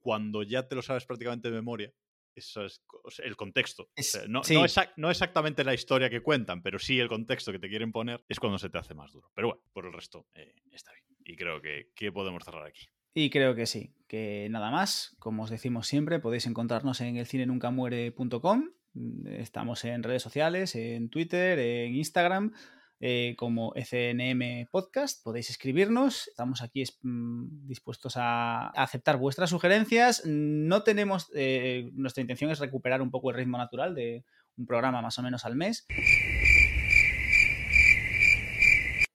cuando 0.00 0.42
ya 0.42 0.66
te 0.66 0.74
lo 0.74 0.82
sabes 0.82 1.04
prácticamente 1.04 1.50
de 1.50 1.54
memoria, 1.54 1.92
eso 2.34 2.64
es 2.64 2.82
el 3.22 3.36
contexto. 3.36 3.90
no, 4.28 4.42
no, 4.96 5.10
exactamente 5.10 5.64
la 5.64 5.74
historia 5.74 6.08
que 6.08 6.22
cuentan, 6.22 6.62
pero 6.62 6.78
sí 6.78 6.98
el 6.98 7.08
contexto 7.08 7.52
que 7.52 7.58
te 7.58 7.68
quieren 7.68 7.92
poner 7.92 8.24
es 8.28 8.38
cuando 8.38 8.58
se 8.58 8.70
te 8.70 8.78
hace 8.78 8.94
más 8.94 9.12
duro. 9.12 9.30
Pero 9.34 9.48
bueno, 9.48 9.62
por 9.72 9.86
el 9.86 9.92
resto 9.92 10.26
eh, 10.34 10.54
está 10.72 10.92
bien. 10.92 11.04
Y 11.24 11.36
creo 11.36 11.60
que, 11.60 11.90
que 11.94 12.12
podemos 12.12 12.42
cerrar 12.44 12.66
aquí. 12.66 12.86
Y 13.12 13.30
creo 13.30 13.54
que 13.54 13.66
sí, 13.66 13.94
que 14.06 14.48
nada 14.50 14.70
más, 14.70 15.16
como 15.18 15.42
os 15.42 15.50
decimos 15.50 15.88
siempre, 15.88 16.20
podéis 16.20 16.46
encontrarnos 16.46 17.00
en 17.00 17.16
elcinenuncamuere.com. 17.16 18.70
Estamos 19.26 19.84
en 19.84 20.02
redes 20.02 20.22
sociales, 20.22 20.74
en 20.74 21.10
Twitter, 21.10 21.58
en 21.58 21.94
Instagram, 21.96 22.52
eh, 23.00 23.34
como 23.36 23.72
FNM 23.74 24.68
Podcast. 24.70 25.22
Podéis 25.24 25.50
escribirnos. 25.50 26.28
Estamos 26.28 26.62
aquí 26.62 26.84
mm, 27.02 27.66
dispuestos 27.66 28.14
a 28.16 28.68
aceptar 28.68 29.16
vuestras 29.16 29.50
sugerencias. 29.50 30.22
No 30.26 30.82
tenemos. 30.82 31.30
Eh, 31.34 31.90
nuestra 31.94 32.20
intención 32.20 32.50
es 32.50 32.58
recuperar 32.58 33.02
un 33.02 33.10
poco 33.10 33.30
el 33.30 33.36
ritmo 33.36 33.58
natural 33.58 33.94
de 33.94 34.24
un 34.56 34.66
programa 34.66 35.02
más 35.02 35.18
o 35.18 35.22
menos 35.22 35.44
al 35.44 35.56
mes. 35.56 35.86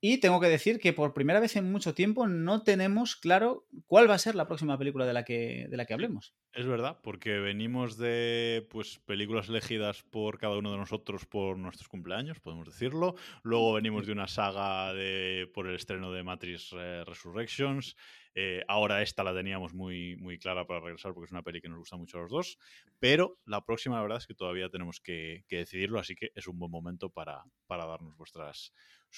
Y 0.08 0.20
tengo 0.20 0.40
que 0.40 0.50
decir 0.50 0.78
que 0.78 0.94
por 0.94 1.16
primera 1.16 1.40
vez 1.40 1.56
en 1.56 1.72
mucho 1.72 1.96
tiempo 1.96 2.28
no 2.28 2.62
tenemos 2.62 3.16
claro 3.16 3.66
cuál 3.88 4.08
va 4.08 4.14
a 4.14 4.20
ser 4.20 4.36
la 4.36 4.46
próxima 4.46 4.78
película 4.78 5.04
de 5.08 5.14
la 5.14 5.26
que, 5.26 5.66
de 5.68 5.78
la 5.78 5.88
que 5.88 5.96
hablemos. 5.96 6.36
Es 6.54 6.68
verdad, 6.68 7.00
porque 7.02 7.40
venimos 7.40 7.98
de 7.98 8.68
pues, 8.70 9.00
películas 9.08 9.50
elegidas 9.50 10.04
por 10.04 10.38
cada 10.38 10.60
uno 10.60 10.72
de 10.72 10.78
nosotros 10.78 11.26
por 11.26 11.58
nuestros 11.58 11.88
cumpleaños, 11.88 12.40
podemos 12.40 12.68
decirlo. 12.68 13.16
Luego 13.42 13.74
venimos 13.74 14.06
de 14.06 14.12
una 14.12 14.28
saga 14.28 14.94
de, 14.94 15.50
por 15.56 15.66
el 15.66 15.74
estreno 15.74 16.12
de 16.12 16.22
Matrix 16.22 16.76
eh, 16.78 17.04
Resurrections. 17.04 17.96
Eh, 18.36 18.64
ahora 18.68 19.02
esta 19.02 19.24
la 19.24 19.34
teníamos 19.34 19.74
muy, 19.74 20.18
muy 20.18 20.38
clara 20.38 20.68
para 20.68 20.82
regresar 20.82 21.14
porque 21.14 21.26
es 21.26 21.32
una 21.32 21.42
peli 21.42 21.62
que 21.62 21.70
nos 21.70 21.80
gusta 21.80 21.98
mucho 21.98 22.20
a 22.20 22.22
los 22.22 22.30
dos. 22.30 22.60
Pero 23.00 23.40
la 23.46 23.66
próxima, 23.66 23.96
la 23.96 24.04
verdad 24.04 24.20
es 24.20 24.28
que 24.28 24.36
todavía 24.36 24.70
tenemos 24.70 25.00
que, 25.00 25.46
decidirlo, 25.50 25.98
así 25.98 26.14
que 26.14 26.32
es 26.36 26.48
un 26.48 26.60
buen 26.60 26.70
momento 26.70 27.10
para, 27.10 27.44
para 27.66 27.88
darnos 27.88 28.16
vuestras 28.16 28.72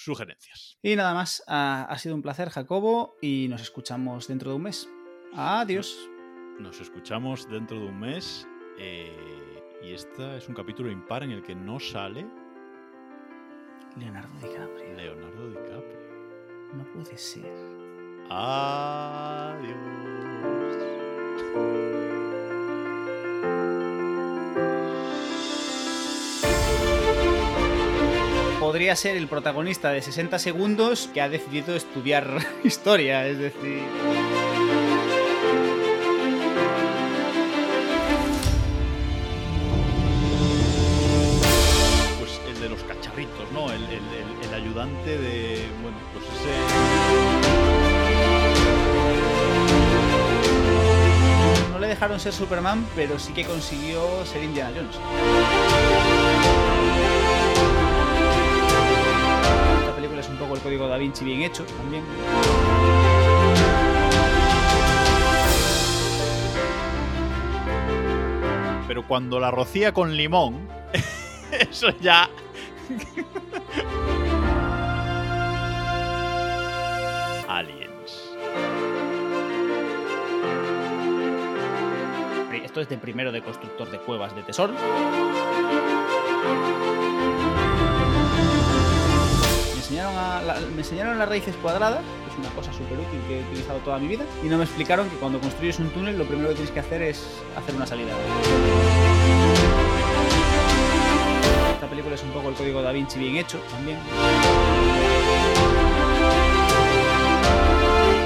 sugerencias. 0.04 0.78
Y 0.82 0.96
nada 0.96 1.14
más, 1.14 1.44
ha, 1.48 1.96
sido 1.98 2.16
un 2.16 2.22
placer, 2.22 2.50
Jacobo, 2.50 3.16
y 3.22 3.48
nos 3.50 3.62
escuchamos 3.62 4.28
dentro 4.28 4.52
de 4.52 4.56
un 4.58 4.64
mes. 4.64 4.90
Adiós. 5.34 6.10
Nos 6.60 6.80
escuchamos 6.80 7.48
dentro 7.50 7.80
de 7.80 7.86
un 7.88 8.00
mes. 8.00 8.48
Eh, 8.80 9.64
y 9.84 9.94
este 9.94 10.38
es 10.38 10.48
un 10.48 10.56
capítulo 10.56 10.92
impar 10.92 11.24
en 11.24 11.32
el 11.32 11.44
que 11.44 11.56
no 11.56 11.80
sale. 11.80 12.26
Leonardo 13.98 14.34
DiCaprio. 14.40 14.94
Leonardo 14.96 15.50
DiCaprio. 15.50 15.98
No 16.74 16.84
puede 16.94 17.18
ser. 17.18 17.52
Adiós. 18.30 19.78
Podría 28.68 28.98
ser 28.98 29.16
el 29.16 29.30
protagonista 29.30 29.92
de 29.92 30.02
60 30.02 30.40
segundos 30.40 31.10
que 31.14 31.22
ha 31.22 31.30
decidido 31.30 31.74
estudiar 31.74 32.46
historia, 32.66 33.26
es 33.26 33.38
decir... 33.40 33.82
Pues 42.20 42.42
el 42.46 42.60
de 42.60 42.68
los 42.68 42.84
cacharritos, 42.84 43.50
¿no? 43.54 43.72
El, 43.72 43.86
ayudante 44.54 45.18
de... 45.18 45.66
Bueno, 45.82 45.98
pues 46.12 46.26
ese... 46.26 46.50
No 51.72 51.80
le 51.80 51.88
dejaron 51.88 52.20
ser 52.20 52.34
Superman, 52.34 52.86
pero 52.98 53.18
sí 53.18 53.32
que 53.32 53.46
consiguió 53.46 54.26
ser 54.26 54.44
Indiana 54.44 54.72
Jones. 54.76 54.98
Es 60.20 60.30
un 60.30 60.38
poco 60.38 60.56
el 60.56 60.62
código 60.62 60.88
da 60.88 60.98
Vinci 60.98 61.26
bien 61.26 61.42
hecho 61.42 61.66
también. 61.66 62.04
Pero 68.88 69.06
cuando 69.08 69.40
la 69.40 69.52
rocía 69.52 69.94
con 69.94 70.16
limón, 70.16 70.68
eso 71.52 71.90
ya... 72.00 72.30
Aliens. 77.48 77.88
Esto 82.64 82.82
es 82.82 82.90
de 82.90 82.98
primero 82.98 83.32
de 83.32 83.42
constructor 83.42 83.90
de 83.90 84.00
cuevas 84.00 84.36
de 84.36 84.44
tesoro. 84.44 84.74
Me 90.74 90.80
enseñaron 90.80 91.18
las 91.18 91.30
raíces 91.30 91.56
cuadradas, 91.62 92.02
que 92.26 92.32
es 92.32 92.40
una 92.40 92.50
cosa 92.56 92.72
súper 92.74 93.00
útil 93.00 93.20
que 93.28 93.40
he 93.40 93.44
utilizado 93.44 93.80
toda 93.80 94.00
mi 94.00 94.08
vida, 94.08 94.26
y 94.44 94.48
no 94.48 94.58
me 94.58 94.64
explicaron 94.64 95.10
que 95.10 95.16
cuando 95.18 95.40
construyes 95.40 95.80
un 95.80 95.90
túnel 95.90 96.18
lo 96.18 96.26
primero 96.26 96.50
que 96.50 96.56
tienes 96.56 96.72
que 96.72 96.80
hacer 96.80 97.02
es 97.02 97.26
hacer 97.56 97.76
una 97.76 97.86
salida. 97.86 98.14
Vinci 102.94 103.20
bien 103.20 103.38
hecho 103.38 103.60
también. 103.72 104.00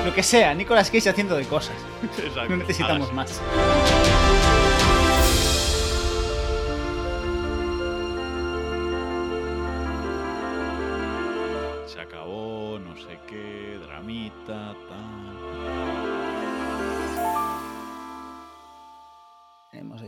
Lo 0.06 0.14
que 0.14 0.24
sea, 0.24 0.54
Nicolas 0.54 0.90
Cage 0.92 1.10
haciendo 1.10 1.36
de 1.36 1.46
cosas. 1.46 1.76
Exacto. 2.18 2.50
No 2.50 2.58
necesitamos 2.58 3.12
más. 3.14 3.42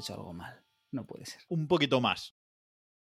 Hecho 0.03 0.13
algo 0.13 0.33
mal. 0.33 0.63
No 0.91 1.05
puede 1.05 1.25
ser. 1.25 1.41
Un 1.49 1.67
poquito 1.67 1.99
más. 2.01 2.35